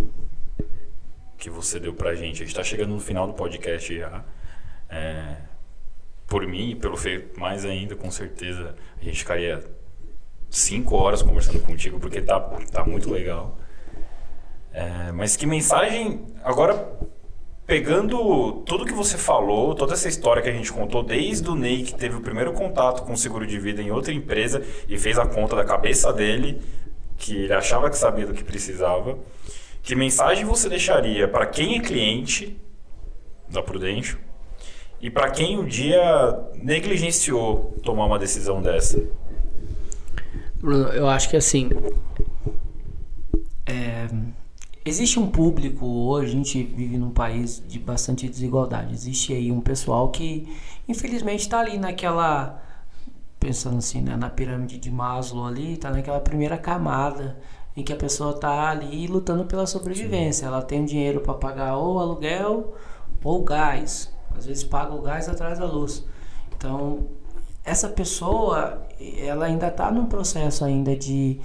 que 1.38 1.50
você 1.50 1.80
deu 1.80 1.94
pra 1.94 2.14
gente. 2.16 2.44
A 2.44 2.46
gente 2.46 2.56
tá 2.56 2.64
chegando 2.64 2.90
no 2.94 3.00
final 3.00 3.26
do 3.26 3.34
podcast 3.34 3.98
já. 3.98 4.24
É, 4.90 5.36
por 6.28 6.46
mim 6.46 6.72
e 6.72 6.76
pelo 6.76 6.98
Fê, 6.98 7.26
mais 7.38 7.64
ainda, 7.64 7.96
com 7.96 8.12
certeza, 8.12 8.76
a 9.02 9.04
gente 9.04 9.20
ficaria 9.20 9.64
cinco 10.50 10.96
horas 10.96 11.22
conversando 11.22 11.60
contigo, 11.62 12.00
porque 12.00 12.22
tá, 12.22 12.40
tá 12.72 12.84
muito 12.84 13.10
legal. 13.10 13.58
É, 14.74 15.12
mas 15.14 15.36
que 15.36 15.46
mensagem, 15.46 16.26
agora 16.44 16.98
pegando 17.66 18.62
tudo 18.66 18.86
que 18.86 18.94
você 18.94 19.18
falou, 19.18 19.74
toda 19.74 19.94
essa 19.94 20.08
história 20.08 20.42
que 20.42 20.50
a 20.50 20.54
gente 20.54 20.72
contou, 20.72 21.04
desde 21.04 21.50
o 21.50 21.56
Ney 21.56 21.84
que 21.84 21.96
teve 21.96 22.16
o 22.16 22.22
primeiro 22.22 22.54
contato 22.54 23.04
com 23.04 23.14
o 23.14 23.18
seguro 23.18 23.46
de 23.46 23.60
vida 23.60 23.82
em 23.82 23.92
outra 23.92 24.14
empresa 24.14 24.64
e 24.88 24.98
fez 24.98 25.18
a 25.20 25.26
conta 25.26 25.56
da 25.56 25.66
cabeça 25.66 26.14
dele, 26.14 26.62
que 27.18 27.36
ele 27.36 27.54
achava 27.54 27.90
que 27.90 27.98
sabia 27.98 28.26
do 28.26 28.34
que 28.34 28.44
precisava, 28.44 29.18
que 29.82 29.96
mensagem 29.96 30.46
você 30.46 30.70
deixaria 30.70 31.28
para 31.28 31.46
quem 31.46 31.78
é 31.78 31.82
cliente 31.82 32.58
da 33.50 33.62
Prudential 33.62 34.27
e 35.02 35.10
para 35.10 35.30
quem 35.30 35.58
um 35.60 35.66
dia 35.66 36.02
negligenciou 36.56 37.76
tomar 37.84 38.06
uma 38.06 38.18
decisão 38.18 38.62
dessa? 38.62 39.04
Bruno, 40.60 40.90
eu 40.90 41.08
acho 41.08 41.30
que 41.30 41.38
assim. 41.38 41.70
é, 43.66 44.08
existe 44.84 45.20
um 45.20 45.30
público 45.30 45.86
hoje, 45.86 46.32
a 46.32 46.36
gente 46.36 46.64
vive 46.64 46.98
num 46.98 47.12
país 47.12 47.64
de 47.68 47.78
bastante 47.78 48.28
desigualdade. 48.28 48.94
Existe 48.94 49.34
aí 49.34 49.52
um 49.52 49.62
pessoal 49.62 50.10
que, 50.10 50.48
infelizmente, 50.88 51.42
está 51.42 51.60
ali 51.60 51.78
naquela. 51.78 52.64
Pensando 53.40 53.78
assim, 53.78 54.02
né, 54.02 54.16
na 54.18 54.32
pirâmide 54.32 54.80
de 54.80 54.90
Maslow 54.90 55.46
ali, 55.46 55.74
está 55.74 55.92
naquela 55.92 56.20
primeira 56.20 56.58
camada 56.58 57.38
em 57.76 57.84
que 57.84 57.94
a 57.94 57.96
pessoa 57.96 58.32
está 58.32 58.72
ali 58.72 59.06
lutando 59.06 59.46
pela 59.46 59.68
sobrevivência. 59.68 60.48
Ela 60.48 60.64
tem 60.64 60.84
dinheiro 60.84 61.22
para 61.22 61.36
pagar 61.36 61.78
ou 61.78 62.00
aluguel 62.00 62.74
ou 63.24 63.44
gás. 63.44 64.12
Às 64.38 64.46
vezes 64.46 64.64
paga 64.64 64.94
o 64.94 65.02
gás 65.02 65.28
atrás 65.28 65.60
da 65.60 65.66
luz. 65.66 66.06
Então, 66.56 67.08
essa 67.64 67.90
pessoa, 67.90 68.86
ela 69.18 69.46
ainda 69.46 69.68
está 69.68 69.92
num 69.92 70.06
processo 70.06 70.64
ainda 70.64 70.96
de 70.96 71.40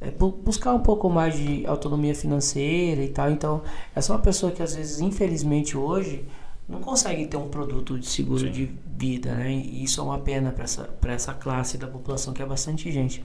é, 0.00 0.10
bu- 0.10 0.32
buscar 0.32 0.72
um 0.72 0.80
pouco 0.80 1.08
mais 1.10 1.36
de 1.36 1.66
autonomia 1.66 2.14
financeira 2.14 3.02
e 3.02 3.08
tal. 3.08 3.30
Então, 3.30 3.62
essa 3.94 4.12
é 4.12 4.16
uma 4.16 4.22
pessoa 4.22 4.52
que 4.52 4.62
às 4.62 4.74
vezes, 4.74 5.00
infelizmente, 5.00 5.76
hoje 5.76 6.24
não 6.68 6.80
consegue 6.80 7.26
ter 7.26 7.36
um 7.36 7.48
produto 7.48 7.98
de 7.98 8.06
seguro 8.06 8.40
Sim. 8.46 8.50
de 8.50 8.70
vida, 8.96 9.34
né? 9.34 9.52
E 9.52 9.84
isso 9.84 10.00
é 10.00 10.04
uma 10.04 10.18
pena 10.18 10.50
para 10.50 10.64
essa, 10.64 10.82
pra 10.84 11.12
essa 11.12 11.32
classe 11.32 11.78
da 11.78 11.86
população 11.86 12.32
que 12.32 12.42
é 12.42 12.46
bastante 12.46 12.90
gente. 12.90 13.24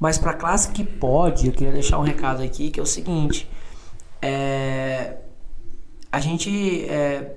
Mas 0.00 0.18
para 0.18 0.32
a 0.32 0.34
classe 0.34 0.70
que 0.72 0.82
pode, 0.84 1.46
eu 1.46 1.52
queria 1.52 1.72
deixar 1.72 1.98
um 1.98 2.02
recado 2.02 2.42
aqui 2.42 2.70
que 2.70 2.80
é 2.80 2.82
o 2.82 2.86
seguinte: 2.86 3.48
é, 4.20 5.18
a 6.10 6.18
gente 6.18 6.84
é, 6.86 7.36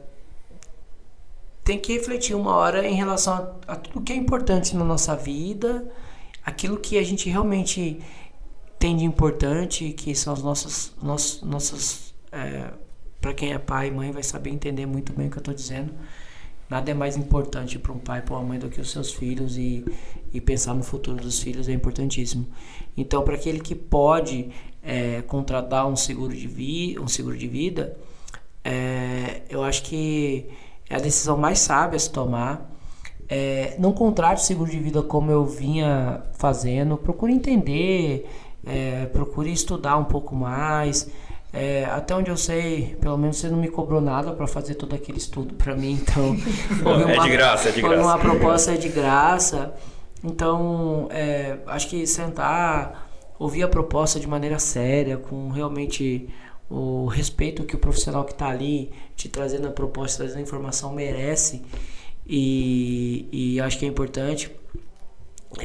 tem 1.67 1.77
que 1.77 1.91
refletir 1.91 2.33
uma 2.33 2.55
hora 2.55 2.87
em 2.87 2.95
relação 2.95 3.33
a, 3.67 3.73
a 3.73 3.75
tudo 3.75 4.01
que 4.01 4.13
é 4.13 4.15
importante 4.15 4.73
na 4.73 4.85
nossa 4.85 5.13
vida, 5.17 5.85
aquilo 6.41 6.77
que 6.77 6.97
a 6.97 7.03
gente 7.03 7.29
realmente 7.29 7.99
tem 8.79 8.95
de 8.95 9.03
importante, 9.03 9.91
que 9.91 10.15
são 10.15 10.31
as 10.31 10.41
nossas, 10.41 10.93
nossas, 11.03 11.41
nossas 11.41 12.13
é, 12.31 12.69
para 13.19 13.33
quem 13.33 13.51
é 13.51 13.59
pai 13.59 13.89
e 13.89 13.91
mãe 13.91 14.13
vai 14.13 14.23
saber 14.23 14.51
entender 14.51 14.85
muito 14.85 15.11
bem 15.11 15.27
o 15.27 15.29
que 15.29 15.35
eu 15.35 15.41
estou 15.41 15.53
dizendo. 15.53 15.91
Nada 16.69 16.89
é 16.89 16.93
mais 16.93 17.17
importante 17.17 17.77
para 17.77 17.91
um 17.91 17.99
pai 17.99 18.21
para 18.21 18.35
uma 18.35 18.43
mãe 18.43 18.59
do 18.59 18.69
que 18.69 18.79
os 18.79 18.89
seus 18.89 19.11
filhos 19.11 19.57
e, 19.57 19.83
e 20.33 20.39
pensar 20.39 20.73
no 20.73 20.83
futuro 20.83 21.17
dos 21.17 21.41
filhos 21.41 21.67
é 21.67 21.73
importantíssimo. 21.73 22.47
Então, 22.95 23.23
para 23.23 23.35
aquele 23.35 23.59
que 23.59 23.75
pode 23.75 24.51
é, 24.81 25.21
contratar 25.23 25.85
um 25.85 25.97
seguro 25.97 26.33
de, 26.33 26.47
vi, 26.47 26.97
um 26.97 27.09
seguro 27.09 27.37
de 27.37 27.47
vida, 27.49 27.97
é, 28.63 29.41
eu 29.49 29.65
acho 29.65 29.83
que 29.83 30.49
é 30.89 30.95
a 30.95 30.99
decisão 30.99 31.37
mais 31.37 31.59
sábia 31.59 31.97
a 31.97 31.99
se 31.99 32.09
tomar. 32.09 32.69
É, 33.29 33.75
não 33.77 33.91
contrate 33.91 34.43
seguro 34.45 34.71
de 34.71 34.79
vida 34.79 35.01
como 35.01 35.31
eu 35.31 35.45
vinha 35.45 36.21
fazendo. 36.33 36.95
Procure 36.97 37.33
entender, 37.33 38.29
é, 38.65 39.05
procure 39.07 39.51
estudar 39.51 39.97
um 39.97 40.05
pouco 40.05 40.35
mais. 40.35 41.09
É, 41.51 41.85
até 41.85 42.13
onde 42.15 42.29
eu 42.29 42.37
sei, 42.37 42.97
pelo 43.01 43.17
menos 43.17 43.37
você 43.37 43.49
não 43.49 43.57
me 43.57 43.69
cobrou 43.69 43.99
nada 43.99 44.31
para 44.31 44.47
fazer 44.47 44.75
todo 44.75 44.93
aquele 44.93 45.17
estudo 45.17 45.55
para 45.55 45.75
mim, 45.75 45.93
então. 46.01 46.35
uma, 46.81 47.11
é 47.11 47.19
de 47.19 47.29
graça, 47.29 47.69
é 47.69 47.71
de 47.71 47.81
graça. 47.81 48.01
Uma 48.01 48.17
proposta 48.17 48.73
é 48.73 48.77
de 48.77 48.89
graça. 48.89 49.73
Então, 50.23 51.07
é, 51.09 51.57
acho 51.67 51.89
que 51.89 52.05
sentar, 52.05 53.09
ouvir 53.39 53.63
a 53.63 53.67
proposta 53.67 54.19
de 54.19 54.27
maneira 54.27 54.59
séria, 54.59 55.17
com 55.17 55.49
realmente 55.49 56.29
o 56.69 57.07
respeito 57.07 57.63
que 57.63 57.75
o 57.75 57.79
profissional 57.79 58.25
que 58.25 58.33
está 58.33 58.47
ali 58.47 58.91
te 59.15 59.29
trazendo 59.29 59.67
a 59.67 59.71
proposta, 59.71 60.19
trazendo 60.19 60.39
a 60.39 60.41
informação 60.41 60.93
merece 60.93 61.61
e, 62.25 63.27
e 63.31 63.59
acho 63.61 63.79
que 63.79 63.85
é 63.85 63.87
importante. 63.87 64.51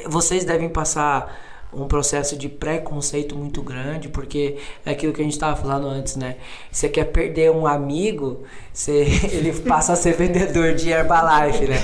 Vocês 0.07 0.45
devem 0.45 0.69
passar 0.69 1.51
um 1.74 1.89
processo 1.89 2.37
de 2.37 2.49
preconceito 2.49 3.35
muito 3.35 3.62
grande, 3.62 4.09
porque 4.09 4.59
é 4.85 4.91
aquilo 4.91 5.12
que 5.12 5.23
a 5.23 5.24
gente 5.24 5.33
estava 5.33 5.57
falando 5.57 5.87
antes, 5.89 6.16
né? 6.16 6.37
Você 6.70 6.89
quer 6.89 7.05
perder 7.07 7.51
um 7.51 7.66
amigo, 7.66 8.43
você, 8.73 9.07
ele 9.33 9.53
passa 9.53 9.95
a 9.95 9.97
ser 9.97 10.15
vendedor 10.15 10.74
de 10.74 10.91
Herbalife, 10.91 11.66
né? 11.66 11.81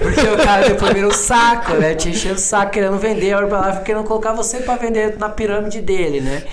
Porque 0.00 0.20
o 0.20 0.36
cara 0.36 0.68
depois 0.68 0.94
vira 0.94 1.08
um 1.08 1.12
saco, 1.12 1.74
né? 1.74 1.94
Te 1.94 2.10
enchendo 2.10 2.36
o 2.36 2.38
saco 2.38 2.70
querendo 2.70 2.96
vender 2.98 3.30
Herbalife, 3.30 3.82
querendo 3.82 4.04
colocar 4.04 4.32
você 4.32 4.60
para 4.60 4.76
vender 4.76 5.18
na 5.18 5.28
pirâmide 5.28 5.80
dele, 5.80 6.20
né? 6.20 6.44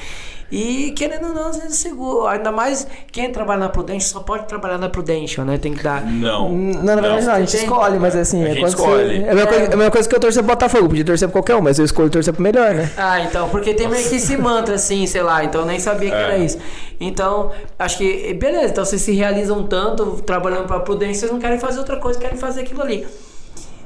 E 0.51 0.91
querendo 0.91 1.27
ou 1.27 1.33
não, 1.33 1.47
às 1.49 1.57
vezes 1.57 1.77
seguro. 1.77 2.25
Ainda 2.27 2.51
mais 2.51 2.87
quem 3.11 3.31
trabalha 3.31 3.59
na 3.59 3.69
Prudential 3.69 4.01
só 4.09 4.19
pode 4.21 4.47
trabalhar 4.47 4.77
na 4.77 4.89
Prudential, 4.89 5.45
né? 5.45 5.57
Tem 5.57 5.73
que 5.73 5.83
dar. 5.83 6.03
Não. 6.05 6.49
Não, 6.51 6.83
na 6.83 6.95
verdade 6.95 7.25
não, 7.25 7.33
a 7.33 7.39
gente 7.39 7.51
Tem? 7.51 7.61
escolhe, 7.63 7.99
mas 7.99 8.15
assim, 8.15 8.43
A 8.43 8.49
é 8.49 8.53
gente 8.55 8.65
escolhe. 8.65 9.19
Você, 9.19 9.23
é, 9.25 9.31
a 9.31 9.35
mesma 9.35 9.47
coisa, 9.47 9.63
é 9.63 9.73
a 9.73 9.77
mesma 9.77 9.91
coisa 9.91 10.09
que 10.09 10.15
eu 10.15 10.19
torcer 10.19 10.43
pro 10.43 10.53
Botafogo, 10.53 10.87
podia 10.89 11.05
torcer 11.05 11.27
pra 11.27 11.33
qualquer 11.33 11.55
um, 11.55 11.61
mas 11.61 11.77
eu 11.77 11.85
escolho 11.85 12.09
torcer 12.09 12.33
pro 12.33 12.41
melhor, 12.41 12.73
né? 12.73 12.91
Ah, 12.97 13.21
então, 13.21 13.47
porque 13.49 13.73
tem 13.73 13.87
meio 13.87 14.07
que 14.09 14.15
esse 14.15 14.35
mantra 14.37 14.75
assim, 14.75 15.05
sei 15.05 15.21
lá, 15.21 15.43
então 15.43 15.61
eu 15.61 15.67
nem 15.67 15.79
sabia 15.79 16.09
que 16.09 16.15
É. 16.15 16.21
era 16.21 16.37
isso. 16.37 16.57
Então, 16.99 17.51
acho 17.77 17.97
que, 17.97 18.33
beleza, 18.33 18.71
então 18.71 18.83
vocês 18.85 19.01
se 19.01 19.11
realizam 19.13 19.63
tanto 19.67 20.21
trabalhando 20.23 20.65
pra 20.65 20.79
Prudência, 20.79 21.21
vocês 21.21 21.31
não 21.31 21.39
querem 21.39 21.59
fazer 21.59 21.79
outra 21.79 21.97
coisa, 21.97 22.19
querem 22.19 22.37
fazer 22.37 22.61
aquilo 22.61 22.81
ali. 22.81 23.05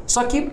Só 0.08 0.24
que 0.24 0.50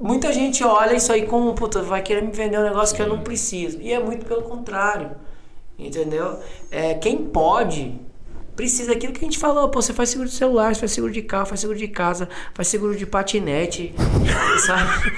muita 0.00 0.32
gente 0.32 0.62
olha 0.64 0.94
isso 0.94 1.12
aí 1.12 1.26
como, 1.26 1.54
puta, 1.54 1.82
vai 1.82 2.02
querer 2.02 2.22
me 2.22 2.30
vender 2.32 2.58
um 2.58 2.64
negócio 2.64 2.94
que 2.94 3.02
eu 3.02 3.08
não 3.08 3.20
preciso. 3.20 3.80
E 3.80 3.92
é 3.92 3.98
muito 3.98 4.26
pelo 4.26 4.42
contrário. 4.42 5.12
Entendeu? 5.78 6.38
É, 6.70 6.94
quem 6.94 7.18
pode 7.18 8.00
precisa 8.54 8.92
daquilo 8.92 9.12
que 9.12 9.18
a 9.18 9.24
gente 9.24 9.38
falou, 9.38 9.68
pô, 9.68 9.82
você 9.82 9.92
faz 9.92 10.10
seguro 10.10 10.28
de 10.28 10.34
celular, 10.34 10.74
você 10.74 10.80
faz 10.80 10.92
seguro 10.92 11.12
de 11.12 11.22
carro, 11.22 11.46
faz 11.46 11.60
seguro 11.60 11.78
de 11.78 11.88
casa, 11.88 12.28
faz 12.54 12.68
seguro 12.68 12.96
de 12.96 13.04
patinete, 13.04 13.92
sabe? 14.64 15.12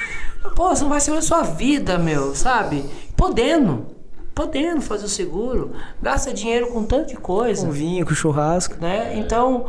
Pô, 0.54 0.68
você 0.68 0.82
não 0.82 0.88
vai 0.88 1.00
segurar 1.00 1.18
a 1.18 1.22
sua 1.22 1.42
vida, 1.42 1.98
meu, 1.98 2.34
sabe? 2.34 2.84
Podendo, 3.14 3.86
podendo 4.34 4.80
fazer 4.80 5.04
o 5.04 5.08
seguro, 5.08 5.72
gasta 6.00 6.32
dinheiro 6.32 6.68
com 6.68 6.84
tanto 6.84 7.08
de 7.08 7.16
coisa 7.16 7.66
Com 7.66 7.72
vinho, 7.72 8.06
com 8.06 8.14
churrasco. 8.14 8.76
né? 8.80 9.18
Então, 9.18 9.66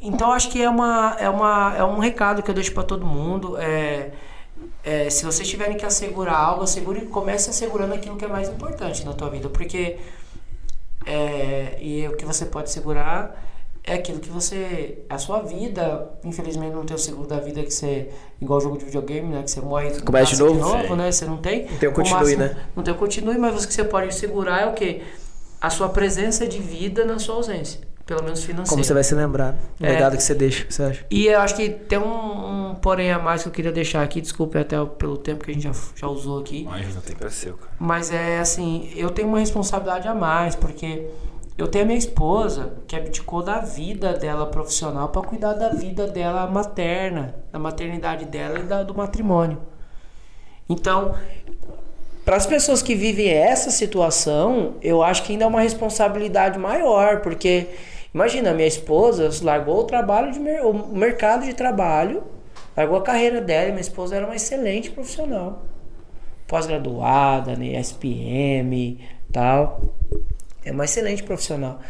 então 0.00 0.32
acho 0.32 0.50
que 0.50 0.62
é 0.62 0.68
uma 0.68 1.16
é 1.18 1.28
uma 1.28 1.74
é 1.76 1.84
um 1.84 1.98
recado 1.98 2.42
que 2.42 2.50
eu 2.50 2.54
deixo 2.54 2.72
para 2.72 2.82
todo 2.82 3.04
mundo. 3.06 3.56
É, 3.58 4.10
é, 4.84 5.10
se 5.10 5.24
vocês 5.24 5.48
tiverem 5.48 5.76
que 5.76 5.84
assegurar 5.86 6.36
algo, 6.36 6.62
assegure 6.62 7.02
comece 7.06 7.50
assegurando 7.50 7.94
aquilo 7.94 8.16
que 8.16 8.24
é 8.24 8.28
mais 8.28 8.48
importante 8.48 9.04
na 9.04 9.12
tua 9.12 9.28
vida, 9.30 9.48
porque 9.48 9.98
é, 11.06 11.78
e 11.80 12.06
o 12.08 12.16
que 12.16 12.24
você 12.24 12.44
pode 12.46 12.70
segurar 12.70 13.44
é 13.84 13.94
aquilo 13.94 14.18
que 14.20 14.28
você 14.28 14.98
a 15.08 15.16
sua 15.16 15.40
vida 15.40 16.10
infelizmente 16.22 16.74
não 16.74 16.84
tem 16.84 16.94
o 16.94 16.98
seguro 16.98 17.26
da 17.26 17.38
vida 17.40 17.62
que 17.62 17.70
você 17.70 18.10
igual 18.40 18.60
jogo 18.60 18.76
de 18.76 18.84
videogame 18.84 19.28
né 19.28 19.42
que 19.42 19.50
você 19.50 19.60
morre 19.62 19.98
Começa 20.02 20.32
de 20.36 20.42
novo? 20.42 20.62
Sim. 20.82 20.94
né 20.96 21.10
você 21.10 21.24
não 21.24 21.38
tem 21.38 21.66
Não 21.70 21.78
tem 21.78 21.88
o 21.88 21.92
continue, 21.92 22.20
máximo- 22.36 22.42
né? 22.44 22.56
não 22.76 22.82
tem 22.84 22.92
o 22.92 22.96
continue 22.98 23.38
mas 23.38 23.64
o 23.64 23.66
que 23.66 23.72
você 23.72 23.84
pode 23.84 24.14
segurar 24.14 24.60
é 24.62 24.66
o 24.66 24.74
que 24.74 25.02
a 25.60 25.70
sua 25.70 25.88
presença 25.88 26.46
de 26.46 26.58
vida 26.58 27.04
na 27.06 27.18
sua 27.18 27.36
ausência 27.36 27.80
pelo 28.08 28.22
menos 28.24 28.42
financeira 28.42 28.70
Como 28.70 28.82
você 28.82 28.94
vai 28.94 29.04
se 29.04 29.14
lembrar. 29.14 29.54
O 29.78 29.84
É. 29.84 29.90
legado 29.90 30.16
que 30.16 30.22
você 30.22 30.34
deixa, 30.34 30.64
o 30.64 30.66
que 30.66 30.74
você 30.74 30.82
acha? 30.82 31.04
e 31.10 31.26
eu 31.26 31.38
acho 31.40 31.54
que 31.54 31.68
tem 31.68 31.98
um, 31.98 32.70
um 32.70 32.74
porém 32.76 33.12
a 33.12 33.18
mais 33.18 33.42
que 33.42 33.48
eu 33.48 33.52
queria 33.52 33.70
deixar 33.70 34.02
aqui, 34.02 34.20
desculpe 34.22 34.56
até 34.58 34.82
pelo 34.82 35.18
tempo 35.18 35.44
que 35.44 35.50
a 35.50 35.54
gente 35.54 35.64
já, 35.64 35.72
já 35.94 36.06
usou 36.08 36.40
aqui, 36.40 36.64
Mas 36.64 36.94
não 36.94 37.02
tem 37.02 37.14
pra 37.14 37.28
ser, 37.30 37.52
cara. 37.52 37.70
mas 37.78 38.10
é 38.10 38.38
assim, 38.38 38.90
eu 38.96 39.10
tenho 39.10 39.28
uma 39.28 39.38
responsabilidade 39.38 40.08
a 40.08 40.14
mais, 40.14 40.54
porque 40.56 41.06
eu 41.58 41.68
tenho 41.68 41.84
a 41.84 41.86
minha 41.86 41.98
esposa 41.98 42.72
que 42.86 42.96
abdicou 42.96 43.42
da 43.42 43.58
vida 43.58 44.14
dela 44.14 44.46
profissional 44.46 45.10
para 45.10 45.20
cuidar 45.22 45.52
da 45.52 45.68
vida 45.70 46.06
dela 46.06 46.46
materna, 46.46 47.34
da 47.52 47.58
maternidade 47.58 48.24
dela 48.24 48.58
e 48.60 48.62
da, 48.62 48.82
do 48.82 48.94
matrimônio. 48.94 49.58
Então, 50.68 51.14
para 52.24 52.36
as 52.36 52.46
pessoas 52.46 52.82
que 52.82 52.94
vivem 52.94 53.28
essa 53.28 53.70
situação, 53.70 54.74
eu 54.82 55.02
acho 55.02 55.22
que 55.24 55.32
ainda 55.32 55.44
é 55.44 55.48
uma 55.48 55.60
responsabilidade 55.62 56.58
maior, 56.58 57.20
porque 57.22 57.66
imagina, 58.14 58.52
minha 58.52 58.68
esposa 58.68 59.30
largou 59.42 59.80
o 59.80 59.84
trabalho 59.84 60.32
de 60.32 60.38
mer- 60.38 60.64
o 60.64 60.72
mercado 60.96 61.44
de 61.44 61.54
trabalho, 61.54 62.22
largou 62.76 62.98
a 62.98 63.02
carreira 63.02 63.40
dela, 63.40 63.68
minha 63.68 63.80
esposa 63.80 64.16
era 64.16 64.26
uma 64.26 64.36
excelente 64.36 64.90
profissional. 64.90 65.64
Pós-graduada, 66.46 67.56
né, 67.56 67.78
SPM, 67.78 68.98
tal. 69.32 69.82
É 70.64 70.72
uma 70.72 70.84
excelente 70.84 71.22
profissional. 71.22 71.80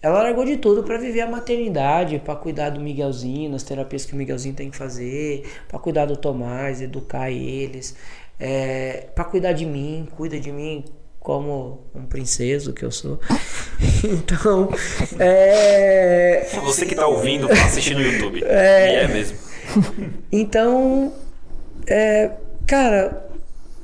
Ela 0.00 0.22
largou 0.22 0.44
de 0.44 0.56
tudo 0.56 0.84
para 0.84 0.96
viver 0.96 1.22
a 1.22 1.26
maternidade, 1.26 2.18
para 2.20 2.36
cuidar 2.36 2.70
do 2.70 2.80
Miguelzinho, 2.80 3.50
nas 3.50 3.64
terapias 3.64 4.04
que 4.06 4.12
o 4.14 4.16
Miguelzinho 4.16 4.54
tem 4.54 4.70
que 4.70 4.76
fazer, 4.76 5.44
para 5.66 5.78
cuidar 5.78 6.06
do 6.06 6.16
Tomás, 6.16 6.80
educar 6.80 7.30
eles, 7.30 7.96
é, 8.38 9.08
para 9.14 9.24
cuidar 9.24 9.52
de 9.52 9.66
mim, 9.66 10.06
cuida 10.16 10.38
de 10.38 10.52
mim 10.52 10.84
como 11.20 11.86
um 11.94 12.06
princeso 12.06 12.72
que 12.72 12.84
eu 12.84 12.90
sou. 12.90 13.20
então, 14.04 14.70
é, 15.18 16.48
Você 16.64 16.86
que 16.86 16.94
tá 16.94 17.06
ouvindo, 17.06 17.48
tá 17.48 17.54
assistindo 17.54 18.00
no 18.00 18.06
YouTube. 18.06 18.44
É, 18.48 18.92
e 18.92 18.96
é 18.96 19.08
mesmo. 19.08 19.36
então, 20.32 21.12
é, 21.86 22.30
cara, 22.66 23.28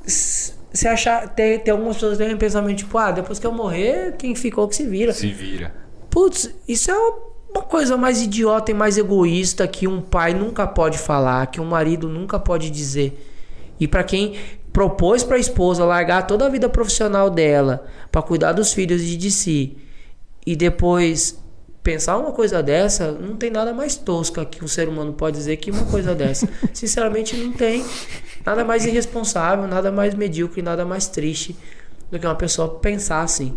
você 0.05 0.87
achar, 0.87 1.29
tem, 1.29 1.59
tem 1.59 1.71
algumas 1.71 1.95
pessoas 1.95 2.17
que 2.17 2.23
têm 2.23 2.33
um 2.33 2.37
pensamento 2.37 2.77
tipo, 2.77 2.97
ah, 2.97 3.11
depois 3.11 3.39
que 3.39 3.47
eu 3.47 3.51
morrer, 3.51 4.15
quem 4.17 4.35
ficou 4.35 4.67
que 4.67 4.75
se 4.75 4.85
vira. 4.85 5.13
Se 5.13 5.31
vira. 5.31 5.73
Putz, 6.09 6.49
isso 6.67 6.91
é 6.91 6.95
uma 7.49 7.63
coisa 7.63 7.95
mais 7.95 8.21
idiota 8.21 8.71
e 8.71 8.73
mais 8.73 8.97
egoísta 8.97 9.67
que 9.67 9.87
um 9.87 10.01
pai 10.01 10.33
nunca 10.33 10.67
pode 10.67 10.97
falar, 10.97 11.47
que 11.47 11.61
um 11.61 11.65
marido 11.65 12.09
nunca 12.09 12.37
pode 12.39 12.69
dizer. 12.69 13.17
E 13.79 13.87
pra 13.87 14.03
quem 14.03 14.35
propôs 14.75 15.23
pra 15.23 15.37
esposa 15.37 15.85
largar 15.85 16.27
toda 16.27 16.45
a 16.45 16.49
vida 16.49 16.67
profissional 16.67 17.29
dela 17.29 17.85
pra 18.11 18.21
cuidar 18.21 18.51
dos 18.51 18.73
filhos 18.73 19.01
e 19.01 19.15
de 19.15 19.31
si, 19.31 19.77
e 20.45 20.53
depois 20.53 21.41
pensar 21.81 22.17
uma 22.17 22.33
coisa 22.33 22.61
dessa, 22.61 23.13
não 23.13 23.37
tem 23.37 23.49
nada 23.49 23.73
mais 23.73 23.95
tosca 23.95 24.43
que 24.43 24.61
um 24.61 24.67
ser 24.67 24.89
humano 24.89 25.13
pode 25.13 25.37
dizer 25.37 25.55
que 25.55 25.71
uma 25.71 25.85
coisa 25.85 26.13
dessa. 26.13 26.49
Sinceramente, 26.73 27.37
não 27.37 27.53
tem 27.53 27.85
nada 28.45 28.65
mais 28.65 28.85
irresponsável, 28.85 29.65
nada 29.65 29.93
mais 29.93 30.13
medíocre, 30.13 30.61
nada 30.61 30.83
mais 30.83 31.07
triste 31.07 31.55
do 32.11 32.19
que 32.19 32.27
uma 32.27 32.35
pessoa 32.35 32.67
pensar 32.67 33.21
assim. 33.21 33.55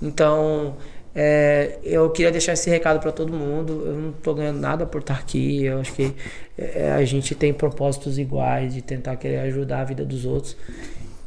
Então, 0.00 0.76
é, 1.14 1.78
eu 1.82 2.10
queria 2.10 2.30
deixar 2.30 2.52
esse 2.54 2.68
recado 2.70 3.00
para 3.00 3.12
todo 3.12 3.32
mundo. 3.32 3.82
Eu 3.86 3.94
não 3.94 4.12
tô 4.12 4.34
ganhando 4.34 4.60
nada 4.60 4.86
por 4.86 5.00
estar 5.00 5.14
aqui. 5.14 5.64
Eu 5.64 5.80
acho 5.80 5.92
que 5.94 6.14
é, 6.58 6.92
a 6.92 7.04
gente 7.04 7.34
tem 7.34 7.52
propósitos 7.52 8.18
iguais 8.18 8.74
de 8.74 8.82
tentar 8.82 9.16
querer 9.16 9.38
ajudar 9.40 9.80
a 9.80 9.84
vida 9.84 10.04
dos 10.04 10.24
outros. 10.24 10.56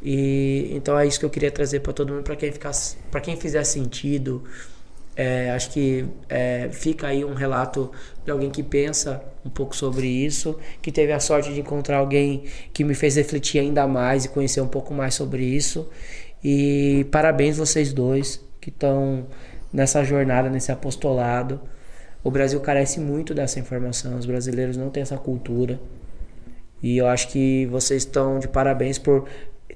E 0.02 0.70
então 0.72 0.98
é 0.98 1.06
isso 1.06 1.18
que 1.18 1.24
eu 1.24 1.30
queria 1.30 1.50
trazer 1.50 1.80
para 1.80 1.92
todo 1.92 2.12
mundo, 2.12 2.22
para 2.22 2.36
quem 2.36 2.52
ficar, 2.52 2.72
para 3.10 3.20
quem 3.20 3.36
fizer 3.36 3.64
sentido, 3.64 4.42
É, 5.18 5.50
acho 5.52 5.70
que 5.70 6.04
é, 6.28 6.68
fica 6.70 7.06
aí 7.06 7.24
um 7.24 7.32
relato 7.32 7.90
de 8.22 8.30
alguém 8.30 8.50
que 8.50 8.62
pensa 8.62 9.22
um 9.46 9.48
pouco 9.48 9.74
sobre 9.74 10.06
isso, 10.06 10.58
que 10.82 10.92
teve 10.92 11.10
a 11.10 11.18
sorte 11.18 11.54
de 11.54 11.60
encontrar 11.60 11.98
alguém 11.98 12.44
que 12.74 12.84
me 12.84 12.94
fez 12.94 13.16
refletir 13.16 13.58
ainda 13.58 13.86
mais 13.86 14.26
e 14.26 14.28
conhecer 14.28 14.60
um 14.60 14.68
pouco 14.68 14.92
mais 14.92 15.14
sobre 15.14 15.42
isso. 15.42 15.88
E 16.44 17.06
parabéns 17.10 17.56
vocês 17.56 17.94
dois 17.94 18.44
que 18.60 18.68
estão 18.68 19.26
nessa 19.72 20.02
jornada, 20.04 20.48
nesse 20.48 20.72
apostolado. 20.72 21.60
O 22.22 22.30
Brasil 22.30 22.60
carece 22.60 22.98
muito 22.98 23.32
dessa 23.34 23.60
informação, 23.60 24.18
os 24.18 24.26
brasileiros 24.26 24.76
não 24.76 24.90
têm 24.90 25.02
essa 25.02 25.16
cultura. 25.16 25.80
E 26.82 26.98
eu 26.98 27.06
acho 27.06 27.28
que 27.28 27.66
vocês 27.66 28.02
estão 28.02 28.38
de 28.38 28.48
parabéns 28.48 28.98
por 28.98 29.28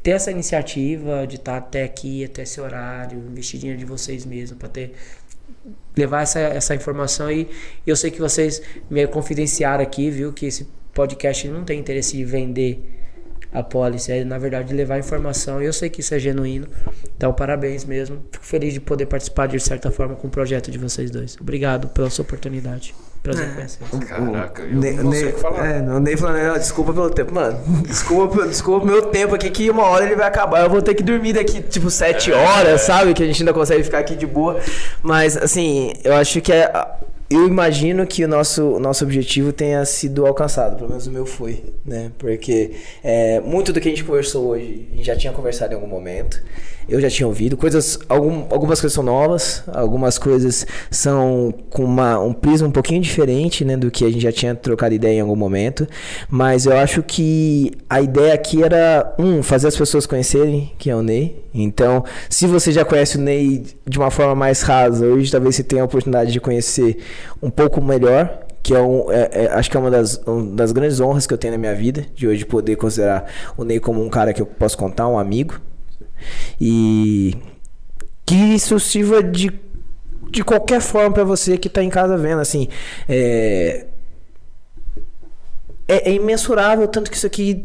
ter 0.03 0.13
essa 0.13 0.31
iniciativa 0.31 1.27
de 1.27 1.37
estar 1.37 1.57
até 1.57 1.85
aqui, 1.85 2.25
até 2.25 2.43
esse 2.43 2.61
horário, 2.61 3.19
investir 3.19 3.61
dinheiro 3.61 3.79
de 3.79 3.85
vocês 3.85 4.25
mesmos, 4.25 4.59
para 4.59 4.69
ter 4.69 4.95
levar 5.97 6.23
essa, 6.23 6.41
essa 6.41 6.75
informação 6.75 7.31
e 7.31 7.49
eu 7.87 7.97
sei 7.97 8.11
que 8.11 8.21
vocês 8.21 8.63
me 8.89 9.07
confidenciaram 9.07 9.83
aqui, 9.83 10.11
viu, 10.11 10.33
que 10.33 10.47
esse 10.47 10.69
podcast 10.95 11.47
não 11.49 11.65
tem 11.65 11.79
interesse 11.79 12.17
de 12.17 12.25
vender 12.25 13.00
a 13.53 13.65
é 14.13 14.25
na 14.25 14.39
verdade 14.39 14.73
levar 14.75 14.99
informação 14.99 15.61
e 15.63 15.67
eu 15.67 15.73
sei 15.73 15.89
que 15.91 16.01
isso 16.01 16.15
é 16.15 16.19
genuíno. 16.19 16.67
Então, 17.17 17.33
parabéns 17.33 17.85
mesmo. 17.85 18.19
Fico 18.31 18.45
feliz 18.45 18.73
de 18.75 18.81
poder 18.81 19.07
participar 19.07 19.47
de 19.49 19.59
certa 19.59 19.91
forma 19.91 20.15
com 20.15 20.29
o 20.29 20.31
projeto 20.31 20.71
de 20.71 20.79
vocês 20.79 21.11
dois. 21.11 21.37
Obrigado 21.41 21.89
pela 21.89 22.09
sua 22.11 22.23
oportunidade. 22.23 22.95
Prazer 23.23 23.49
É. 23.49 23.53
conhecer. 23.53 23.79
Caraca, 24.09 24.63
eu 24.63 24.75
Ne- 24.77 24.93
não 24.93 25.13
sei 25.13 25.29
o 25.29 25.33
que 25.35 25.41
falar. 25.41 25.67
É, 25.67 25.81
o 25.83 26.01
Ney 26.01 26.17
falando, 26.17 26.43
"Não, 26.43 26.55
desculpa 26.55 26.93
pelo 26.95 27.11
tempo. 27.11 27.35
Mano, 27.35 27.59
desculpa, 27.87 28.47
desculpa 28.47 28.87
meu 28.87 29.03
tempo 29.03 29.35
aqui, 29.35 29.51
que 29.51 29.69
uma 29.69 29.83
hora 29.85 30.07
ele 30.07 30.17
vai 30.17 30.27
acabar. 30.27 30.63
Eu 30.63 30.71
vou 30.71 30.81
ter 30.81 30.95
que 30.95 31.03
dormir 31.03 31.35
daqui, 31.35 31.61
tipo, 31.61 31.91
sete 31.91 32.33
horas, 32.33 32.81
sabe? 32.81 33.13
Que 33.13 33.23
a 33.23 33.27
gente 33.27 33.43
ainda 33.43 33.53
consegue 33.53 33.83
ficar 33.85 33.99
aqui 33.99 34.17
de 34.17 34.27
boa. 34.27 34.59
Mas, 35.03 35.37
assim, 35.37 35.93
eu 36.03 36.15
acho 36.15 36.41
que 36.41 36.51
é. 36.51 36.73
Eu 37.31 37.47
imagino 37.47 38.05
que 38.09 38.25
o 38.25 38.29
nosso, 38.29 38.81
nosso 38.81 39.05
objetivo 39.05 39.53
tenha 39.53 39.85
sido 39.85 40.27
alcançado, 40.27 40.75
pelo 40.75 40.89
menos 40.89 41.07
o 41.07 41.13
meu 41.13 41.25
foi, 41.25 41.63
né? 41.87 42.11
Porque 42.19 42.73
é, 43.05 43.39
muito 43.39 43.73
do 43.73 43.81
que 43.81 43.87
a 43.87 43.91
gente 43.93 44.03
conversou 44.03 44.49
hoje, 44.49 44.89
a 44.93 44.97
gente 44.97 45.07
já 45.07 45.15
tinha 45.15 45.33
conversado 45.33 45.73
em 45.73 45.77
algum 45.77 45.87
momento, 45.87 46.43
eu 46.91 47.01
já 47.01 47.09
tinha 47.09 47.27
ouvido. 47.29 47.57
Coisas, 47.57 48.01
algum, 48.09 48.47
algumas 48.51 48.81
coisas 48.81 48.93
são 48.93 49.05
novas, 49.05 49.63
algumas 49.69 50.19
coisas 50.19 50.67
são 50.91 51.55
com 51.71 51.85
uma, 51.85 52.19
um 52.19 52.33
prisma 52.33 52.67
um 52.67 52.73
pouquinho 52.73 53.01
diferente, 53.01 53.65
né? 53.65 53.77
Do 53.77 53.93
que 53.93 54.05
a 54.05 54.11
gente 54.11 54.23
já 54.23 54.33
tinha 54.33 54.55
trocado 54.57 54.93
ideia 54.93 55.19
em 55.19 55.21
algum 55.21 55.37
momento. 55.37 55.87
Mas 56.29 56.67
eu 56.67 56.77
acho 56.77 57.01
que 57.01 57.71
a 57.89 58.01
ideia 58.01 58.35
aqui 58.35 58.65
era, 58.65 59.15
um, 59.19 59.41
fazer 59.41 59.69
as 59.69 59.77
pessoas 59.77 60.05
conhecerem 60.05 60.73
quem 60.79 60.93
é 60.93 60.97
o 60.97 61.03
Ney. 61.03 61.45
Então, 61.55 62.05
se 62.29 62.47
você 62.47 62.73
já 62.73 62.85
conhece 62.85 63.17
o 63.17 63.21
Ney 63.21 63.65
de 63.87 63.99
uma 63.99 64.11
forma 64.11 64.35
mais 64.35 64.63
rasa, 64.63 65.07
hoje 65.07 65.31
talvez 65.31 65.57
você 65.57 65.63
tenha 65.63 65.83
a 65.83 65.85
oportunidade 65.85 66.33
de 66.33 66.41
conhecer 66.41 66.97
um 67.43 67.51
pouco 67.51 67.81
melhor, 67.83 68.47
que 68.63 68.75
é, 68.75 68.81
um, 68.81 69.11
é- 69.11 69.29
é- 69.33 69.53
acho 69.53 69.71
que 69.71 69.77
é 69.77 69.81
uma 69.81 69.91
das, 69.91 70.21
um 70.27 70.55
das 70.55 70.73
grandes 70.73 71.01
honras 71.01 71.27
que 71.27 71.33
eu 71.35 71.39
tenho 71.39 71.53
na 71.53 71.59
minha 71.59 71.75
vida, 71.75 72.07
de 72.15 72.27
hoje 72.29 72.45
poder 72.45 72.77
considerar 72.77 73.27
o 73.57 73.65
Ney 73.65 73.81
como 73.81 74.03
um 74.05 74.09
cara 74.11 74.33
que 74.33 74.43
eu 74.43 74.47
posso 74.47 74.77
contar, 74.77 75.09
um 75.09 75.19
amigo. 75.19 75.61
E 76.61 77.35
que 78.27 78.35
isso 78.35 78.79
sirva 78.79 79.23
de, 79.23 79.51
de 80.31 80.45
qualquer 80.45 80.81
forma 80.81 81.11
pra 81.13 81.25
você 81.25 81.57
que 81.59 81.69
tá 81.69 81.83
em 81.83 81.89
casa 81.91 82.17
vendo, 82.19 82.41
assim, 82.41 82.69
é, 83.09 83.87
é, 85.89 86.11
é 86.11 86.13
imensurável 86.15 86.87
tanto 86.87 87.11
que 87.11 87.17
isso 87.17 87.27
aqui 87.27 87.65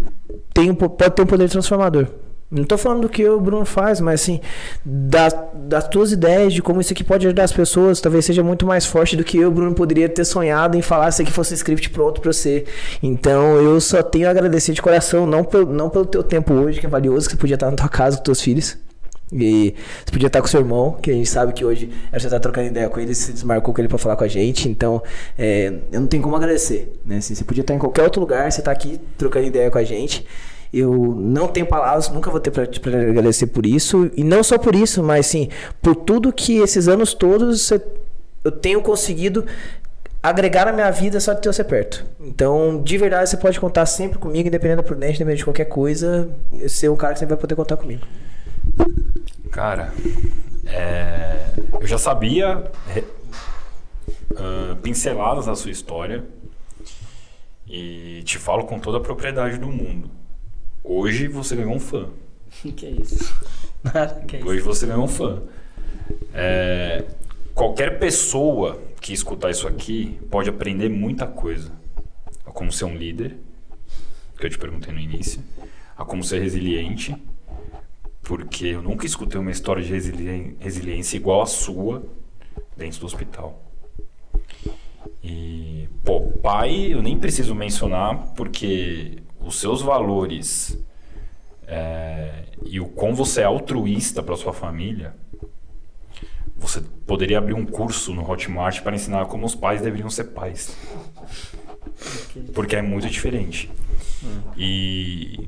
tem, 0.54 0.74
po- 0.74 0.90
pode 0.90 1.12
ter 1.16 1.22
um 1.22 1.26
poder 1.26 1.50
transformador. 1.50 2.08
Não 2.50 2.64
tô 2.64 2.78
falando 2.78 3.02
do 3.02 3.10
que 3.10 3.28
o 3.28 3.40
Bruno 3.40 3.66
faz, 3.66 4.00
mas 4.00 4.22
assim, 4.22 4.40
da, 4.86 5.30
das 5.54 5.88
tuas 5.88 6.12
ideias 6.12 6.54
de 6.54 6.62
como 6.62 6.80
isso 6.80 6.94
aqui 6.94 7.04
pode 7.04 7.26
ajudar 7.26 7.44
as 7.44 7.52
pessoas, 7.52 8.00
talvez 8.00 8.24
seja 8.24 8.44
muito 8.44 8.68
mais 8.68 8.86
forte 8.86 9.18
do 9.18 9.24
que 9.24 9.38
eu, 9.38 9.50
Bruno, 9.52 9.74
poderia 9.74 10.08
ter 10.08 10.24
sonhado 10.24 10.78
em 10.78 10.82
falar 10.82 11.12
se 11.12 11.24
aqui 11.24 11.32
fosse 11.32 11.54
um 11.54 11.56
script 11.56 11.90
pronto 11.90 12.22
pra 12.22 12.32
você. 12.32 12.66
Então 13.02 13.58
eu 13.60 13.82
só 13.82 14.04
tenho 14.04 14.28
a 14.28 14.32
agradecer 14.32 14.74
de 14.74 14.82
coração, 14.82 15.26
não 15.26 15.44
pelo, 15.44 15.74
não 15.74 15.90
pelo 15.90 16.06
teu 16.06 16.22
tempo 16.22 16.54
hoje, 16.54 16.80
que 16.80 16.86
é 16.86 16.90
valioso, 16.90 17.28
que 17.28 17.34
você 17.34 17.40
podia 17.40 17.56
estar 17.56 17.72
na 17.72 17.78
tua 17.78 17.90
casa 17.90 18.18
com 18.18 18.24
teus 18.24 18.40
filhos. 18.40 18.78
E 19.34 19.74
você 20.06 20.12
podia 20.12 20.28
estar 20.28 20.40
com 20.40 20.48
seu 20.48 20.60
irmão, 20.60 20.98
que 21.02 21.10
a 21.10 21.14
gente 21.14 21.28
sabe 21.28 21.52
que 21.52 21.66
hoje 21.66 21.92
você 22.14 22.30
tá 22.30 22.40
trocando 22.40 22.68
ideia 22.68 22.88
com 22.88 23.00
ele, 23.00 23.16
se 23.16 23.34
desmarcou 23.34 23.74
com 23.74 23.82
ele 23.82 23.88
pra 23.88 23.98
falar 23.98 24.16
com 24.16 24.24
a 24.24 24.28
gente. 24.28 24.70
Então, 24.70 25.02
é, 25.38 25.74
eu 25.92 26.00
não 26.00 26.08
tenho 26.08 26.22
como 26.22 26.36
agradecer. 26.36 26.94
Né? 27.04 27.18
Assim, 27.18 27.34
você 27.34 27.44
podia 27.44 27.62
estar 27.62 27.74
em 27.74 27.80
qualquer 27.80 28.04
outro 28.04 28.22
lugar, 28.22 28.52
você 28.52 28.62
tá 28.62 28.72
aqui 28.72 29.00
trocando 29.18 29.48
ideia 29.48 29.72
com 29.72 29.80
a 29.80 29.84
gente. 29.84 30.26
Eu 30.78 30.94
não 30.94 31.48
tenho 31.48 31.66
palavras, 31.66 32.10
nunca 32.10 32.30
vou 32.30 32.40
ter 32.40 32.52
pra 32.52 32.64
agradecer 32.64 33.48
por 33.48 33.66
isso. 33.66 34.12
E 34.18 34.26
não 34.26 34.44
só 34.44 34.58
por 34.58 34.76
isso, 34.76 35.02
mas 35.02 35.26
sim, 35.26 35.48
por 35.82 35.96
tudo 35.96 36.34
que 36.34 36.58
esses 36.58 36.90
anos 36.90 37.14
todos 37.14 37.72
eu 38.44 38.52
tenho 38.52 38.82
conseguido 38.82 39.46
agregar 40.22 40.66
na 40.66 40.74
minha 40.74 40.92
vida 40.92 41.18
só 41.22 41.34
de 41.34 41.42
ter 41.42 41.54
você 41.54 41.64
perto. 41.64 42.06
Então, 42.20 42.82
de 42.84 42.98
verdade, 42.98 43.30
você 43.30 43.38
pode 43.38 43.58
contar 43.58 43.86
sempre 43.86 44.18
comigo, 44.18 44.50
independente 44.50 44.78
da 44.78 44.84
prudência, 44.84 45.16
independente 45.16 45.38
de 45.38 45.46
qualquer 45.46 45.66
coisa. 45.66 46.30
Você 46.52 46.88
é 46.88 46.92
um 46.92 46.98
cara 46.98 47.14
que 47.14 47.20
sempre 47.20 47.36
vai 47.36 47.42
poder 47.42 47.56
contar 47.56 47.78
comigo. 47.78 48.06
Cara, 49.52 49.94
é, 50.66 51.52
eu 51.80 51.88
já 51.88 51.98
sabia 51.98 52.70
ah, 54.36 54.76
pinceladas 54.84 55.46
da 55.46 55.56
sua 55.56 55.72
história 55.72 56.26
e 57.66 58.22
te 58.26 58.38
falo 58.38 58.66
com 58.66 58.78
toda 58.78 58.98
a 58.98 59.02
propriedade 59.02 59.58
do 59.58 59.68
mundo. 59.68 60.10
Hoje 60.88 61.28
você 61.28 61.56
ganhou 61.56 61.74
um 61.74 61.80
fã. 61.80 62.10
que 62.62 62.86
isso? 62.86 63.34
Que 64.28 64.38
isso? 64.38 64.48
Hoje 64.48 64.62
você 64.62 64.86
ganhou 64.86 65.04
um 65.04 65.08
fã. 65.08 65.42
É, 66.32 67.04
qualquer 67.56 67.98
pessoa 67.98 68.80
que 69.02 69.12
escutar 69.12 69.50
isso 69.50 69.68
aqui 69.68 70.20
pode 70.30 70.48
aprender 70.48 70.88
muita 70.90 71.26
coisa. 71.26 71.72
A 72.46 72.52
como 72.52 72.72
ser 72.72 72.86
um 72.86 72.96
líder, 72.96 73.36
que 74.38 74.46
eu 74.46 74.50
te 74.50 74.60
perguntei 74.60 74.94
no 74.94 75.00
início. 75.00 75.42
A 75.98 76.06
como 76.06 76.24
ser 76.24 76.40
resiliente, 76.40 77.16
porque 78.22 78.68
eu 78.68 78.82
nunca 78.84 79.08
escutei 79.08 79.40
uma 79.40 79.52
história 79.52 79.82
de 79.82 79.92
resiliência 80.60 81.18
igual 81.18 81.42
a 81.42 81.48
sua 81.48 82.04
dentro 82.78 83.00
do 83.00 83.06
hospital. 83.08 83.60
E, 85.24 85.90
pô, 86.04 86.22
pai, 86.22 86.94
eu 86.94 87.02
nem 87.02 87.18
preciso 87.18 87.56
mencionar, 87.56 88.34
porque 88.36 89.24
os 89.46 89.60
seus 89.60 89.82
valores 89.82 90.78
é, 91.68 92.46
e 92.66 92.80
o 92.80 92.88
quão 92.88 93.14
você 93.14 93.42
é 93.42 93.44
altruísta 93.44 94.24
para 94.24 94.36
sua 94.36 94.52
família, 94.52 95.16
você 96.58 96.82
poderia 97.06 97.38
abrir 97.38 97.54
um 97.54 97.66
curso 97.66 98.14
no 98.14 98.28
Hotmart 98.28 98.82
para 98.82 98.96
ensinar 98.96 99.28
como 99.28 99.46
os 99.46 99.54
pais 99.54 99.82
deveriam 99.82 100.10
ser 100.10 100.26
pais. 100.26 100.76
Porque 102.54 102.76
é 102.76 102.82
muito 102.82 103.08
diferente. 103.08 103.72
E 104.58 105.48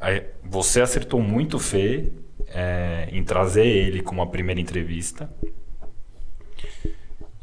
aí, 0.00 0.24
você 0.42 0.80
acertou 0.80 1.20
muito, 1.20 1.58
Fê, 1.60 2.10
é, 2.48 3.08
em 3.12 3.22
trazer 3.22 3.66
ele 3.66 4.02
como 4.02 4.20
a 4.20 4.26
primeira 4.26 4.60
entrevista. 4.60 5.32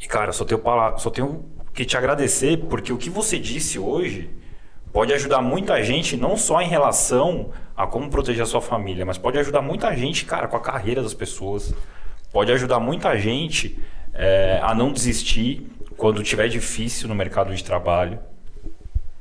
E, 0.02 0.08
cara, 0.08 0.34
só 0.34 0.44
tenho, 0.44 0.62
só 0.98 1.10
tenho 1.10 1.46
que 1.74 1.86
te 1.86 1.96
agradecer, 1.96 2.58
porque 2.58 2.92
o 2.92 2.98
que 2.98 3.10
você 3.10 3.40
disse 3.40 3.80
hoje 3.80 4.30
pode 4.92 5.14
ajudar 5.14 5.42
muita 5.42 5.82
gente, 5.84 6.18
não 6.18 6.36
só 6.36 6.62
em 6.62 6.68
relação 6.68 7.52
a 7.76 7.88
como 7.88 8.10
proteger 8.10 8.44
a 8.44 8.46
sua 8.46 8.62
família, 8.62 9.06
mas 9.06 9.18
pode 9.18 9.38
ajudar 9.38 9.62
muita 9.62 9.96
gente, 9.96 10.26
cara, 10.26 10.48
com 10.48 10.58
a 10.58 10.60
carreira 10.60 11.02
das 11.02 11.14
pessoas. 11.14 11.74
Pode 12.32 12.52
ajudar 12.52 12.80
muita 12.80 13.18
gente 13.18 13.80
é, 14.14 14.60
a 14.62 14.76
não 14.76 14.92
desistir 14.92 15.66
quando 15.98 16.24
tiver 16.24 16.48
difícil 16.48 17.08
no 17.08 17.16
mercado 17.16 17.54
de 17.54 17.64
trabalho. 17.64 18.20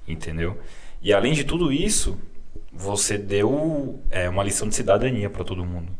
Entendeu? 0.06 0.58
E 1.00 1.12
além 1.12 1.32
de 1.32 1.44
tudo 1.44 1.72
isso, 1.72 2.18
você 2.72 3.16
deu 3.18 4.00
é, 4.10 4.28
uma 4.28 4.42
lição 4.42 4.68
de 4.68 4.74
cidadania 4.74 5.30
para 5.30 5.44
todo 5.44 5.64
mundo. 5.64 5.92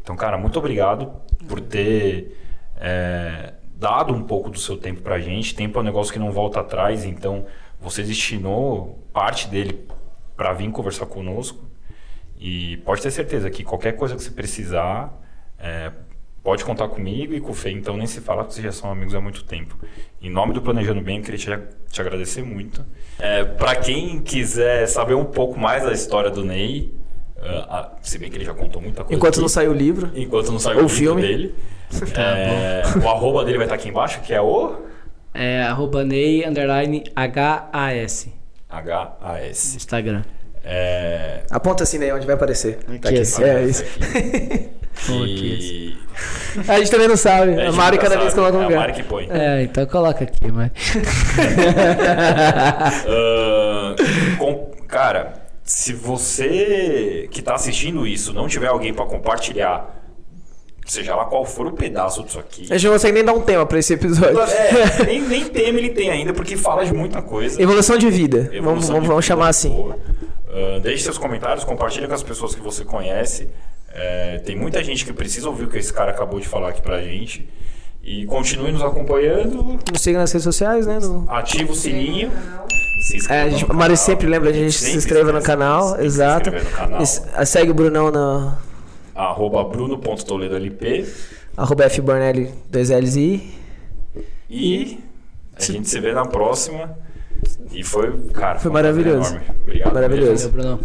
Então, 0.00 0.16
cara, 0.16 0.36
muito 0.36 0.58
obrigado 0.58 1.12
por 1.48 1.60
ter 1.60 2.36
é, 2.76 3.54
dado 3.74 4.12
um 4.12 4.22
pouco 4.22 4.50
do 4.50 4.58
seu 4.58 4.76
tempo 4.76 5.02
pra 5.02 5.18
gente. 5.18 5.54
Tempo 5.54 5.78
é 5.78 5.82
um 5.82 5.84
negócio 5.84 6.12
que 6.12 6.18
não 6.18 6.30
volta 6.30 6.60
atrás, 6.60 7.04
então 7.04 7.46
você 7.84 8.02
destinou 8.02 8.98
parte 9.12 9.46
dele 9.46 9.86
para 10.36 10.52
vir 10.54 10.70
conversar 10.70 11.06
conosco. 11.06 11.62
E 12.40 12.78
pode 12.78 13.02
ter 13.02 13.10
certeza 13.10 13.50
que 13.50 13.62
qualquer 13.62 13.92
coisa 13.92 14.16
que 14.16 14.22
você 14.22 14.30
precisar, 14.30 15.12
é, 15.58 15.92
pode 16.42 16.64
contar 16.64 16.88
comigo 16.88 17.34
e 17.34 17.40
com 17.40 17.52
o 17.52 17.54
Fê. 17.54 17.70
Então 17.70 17.96
nem 17.96 18.06
se 18.06 18.20
fala 18.20 18.44
que 18.44 18.54
vocês 18.54 18.64
já 18.64 18.72
são 18.72 18.90
amigos 18.90 19.14
há 19.14 19.20
muito 19.20 19.44
tempo. 19.44 19.78
Em 20.20 20.30
nome 20.30 20.52
do 20.52 20.60
Planejando 20.60 21.00
Bem, 21.00 21.18
eu 21.18 21.22
queria 21.22 21.38
te, 21.38 21.66
te 21.90 22.00
agradecer 22.00 22.42
muito. 22.42 22.84
É, 23.18 23.44
para 23.44 23.76
quem 23.76 24.20
quiser 24.20 24.86
saber 24.86 25.14
um 25.14 25.24
pouco 25.24 25.58
mais 25.58 25.84
da 25.84 25.92
história 25.92 26.30
do 26.30 26.44
Ney, 26.44 26.92
ah, 27.36 27.92
se 28.00 28.18
bem 28.18 28.30
que 28.30 28.38
ele 28.38 28.44
já 28.44 28.54
contou 28.54 28.80
muita 28.80 29.04
coisa. 29.04 29.14
Enquanto 29.14 29.34
aqui. 29.34 29.42
não 29.42 29.48
saiu 29.48 29.70
o 29.70 29.74
livro. 29.74 30.10
Enquanto 30.14 30.50
não 30.50 30.58
saiu 30.58 30.78
o 30.78 30.82
livro 30.82 30.96
filme. 30.96 31.22
dele. 31.22 31.54
É, 32.16 32.82
o 32.98 33.08
arroba 33.08 33.44
dele 33.44 33.58
vai 33.58 33.66
estar 33.66 33.76
aqui 33.76 33.88
embaixo, 33.88 34.20
que 34.22 34.34
é 34.34 34.40
o 34.40 34.83
É 35.34 35.62
arroba 35.64 36.04
Ney 36.04 36.44
underline 36.46 37.02
H-A-S. 37.14 38.32
H-A-S. 38.70 39.76
Instagram. 39.76 40.22
É, 40.64 41.42
Aponta 41.50 41.82
assim, 41.82 41.98
né? 41.98 42.14
Onde 42.14 42.24
vai 42.24 42.36
aparecer. 42.36 42.78
Aqui, 42.88 42.98
Tá 43.00 43.08
aqui. 43.10 43.18
assim. 43.20 43.42
É 43.42 43.64
isso. 43.64 43.82
aqui. 43.82 44.70
E... 45.10 45.96
A 46.68 46.78
gente 46.78 46.88
também 46.88 47.08
não 47.08 47.16
sabe. 47.16 47.50
É, 47.60 47.66
a 47.66 47.72
Mari 47.72 47.98
cada 47.98 48.16
vez 48.16 48.32
sabe, 48.32 48.46
coloca 48.46 48.56
um 48.56 48.60
É 48.60 48.62
a 48.62 48.66
lugar. 48.68 48.78
Mari 48.82 48.92
que 48.92 49.02
põe. 49.02 49.28
É, 49.28 49.62
então 49.64 49.84
coloca 49.86 50.22
aqui, 50.22 50.52
mas. 50.52 50.70
Ah, 53.08 53.94
com- 54.38 54.70
cara, 54.86 55.34
se 55.64 55.92
você 55.92 57.28
que 57.30 57.42
tá 57.42 57.54
assistindo 57.54 58.06
isso 58.06 58.32
não 58.32 58.46
tiver 58.46 58.68
alguém 58.68 58.94
pra 58.94 59.04
compartilhar, 59.06 60.03
seja 60.86 61.14
lá 61.14 61.24
qual 61.24 61.44
for 61.44 61.66
o 61.66 61.72
pedaço 61.72 62.22
disso 62.24 62.38
aqui. 62.38 62.62
A 62.70 62.76
gente 62.76 62.84
não 62.86 62.92
consegue 62.92 63.14
nem 63.14 63.24
dar 63.24 63.32
um 63.32 63.40
tema 63.40 63.64
pra 63.66 63.78
esse 63.78 63.94
episódio. 63.94 64.38
É, 64.40 65.04
nem, 65.06 65.20
nem 65.22 65.44
tema 65.44 65.78
ele 65.78 65.90
tem 65.90 66.10
ainda, 66.10 66.32
porque 66.32 66.56
fala 66.56 66.84
de 66.84 66.92
muita 66.92 67.22
coisa. 67.22 67.60
Evolução 67.62 67.96
de 67.98 68.10
vida. 68.10 68.38
Vamos, 68.42 68.54
Evolução 68.56 68.88
vamos, 68.94 69.02
de 69.02 69.08
vamos 69.08 69.08
vida, 69.08 69.22
chamar 69.22 69.48
assim. 69.48 69.92
Ah, 70.48 70.78
deixe 70.80 71.04
seus 71.04 71.18
comentários, 71.18 71.64
compartilha 71.64 72.06
com 72.06 72.14
as 72.14 72.22
pessoas 72.22 72.54
que 72.54 72.60
você 72.60 72.84
conhece. 72.84 73.48
É, 73.92 74.38
tem 74.44 74.56
muita 74.56 74.82
gente 74.82 75.04
que 75.04 75.12
precisa 75.12 75.48
ouvir 75.48 75.64
o 75.64 75.68
que 75.68 75.78
esse 75.78 75.92
cara 75.92 76.10
acabou 76.10 76.38
de 76.40 76.48
falar 76.48 76.70
aqui 76.70 76.82
pra 76.82 77.00
gente. 77.02 77.48
E 78.02 78.26
continue 78.26 78.70
nos 78.70 78.82
acompanhando. 78.82 79.78
Nos 79.90 80.00
siga 80.02 80.18
nas 80.18 80.30
redes 80.30 80.44
sociais, 80.44 80.86
né? 80.86 80.98
no- 81.00 81.24
Ativa 81.30 81.72
o 81.72 81.74
sininho. 81.74 82.30
Se 83.00 83.16
inscreva 83.16 83.40
É, 83.42 83.44
a, 83.46 83.48
gente, 83.50 83.66
a 83.70 83.96
sempre 83.96 84.26
lembra 84.26 84.50
a 84.50 84.52
gente 84.52 84.72
se 84.72 84.80
Sempre 84.84 84.98
inscreva 84.98 85.32
no 85.32 85.42
canal, 85.42 85.96
se 85.96 86.02
exato. 86.04 86.50
inscrever 86.50 86.64
no 86.70 86.76
canal. 86.76 87.02
Es- 87.02 87.22
Segue 87.46 87.70
o 87.70 87.74
Brunão 87.74 88.10
no 88.10 88.52
Arroba 89.14 89.62
bruno.toledolp. 89.64 90.82
arroba 91.56 91.88
fbornelli 91.88 92.50
2Ls 92.72 93.16
e 93.16 93.54
E 94.50 94.98
a 95.56 95.62
gente 95.62 95.88
se 95.88 96.00
vê 96.00 96.12
na 96.12 96.24
próxima. 96.26 96.96
E 97.72 97.82
foi, 97.82 98.10
cara, 98.32 98.58
Foi 98.58 98.70
um 98.70 98.74
prazer 98.74 98.94
maravilhoso. 99.04 99.30
enorme. 99.36 99.46
Obrigado. 99.62 99.94
Maravilhoso. 99.94 100.52
mesmo. 100.52 100.80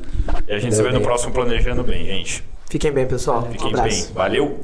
E 0.47 0.51
a 0.53 0.59
gente 0.59 0.75
se 0.75 0.83
vê 0.83 0.91
no 0.91 1.01
próximo 1.01 1.33
Planejando 1.33 1.83
Bem, 1.83 2.05
gente. 2.05 2.43
fiquem 2.69 2.91
bem, 2.91 3.07
pessoal. 3.07 3.47
um 3.47 3.51
Fiquem 3.51 3.69
abraço. 3.69 4.05
bem. 4.07 4.13
Valeu! 4.13 4.59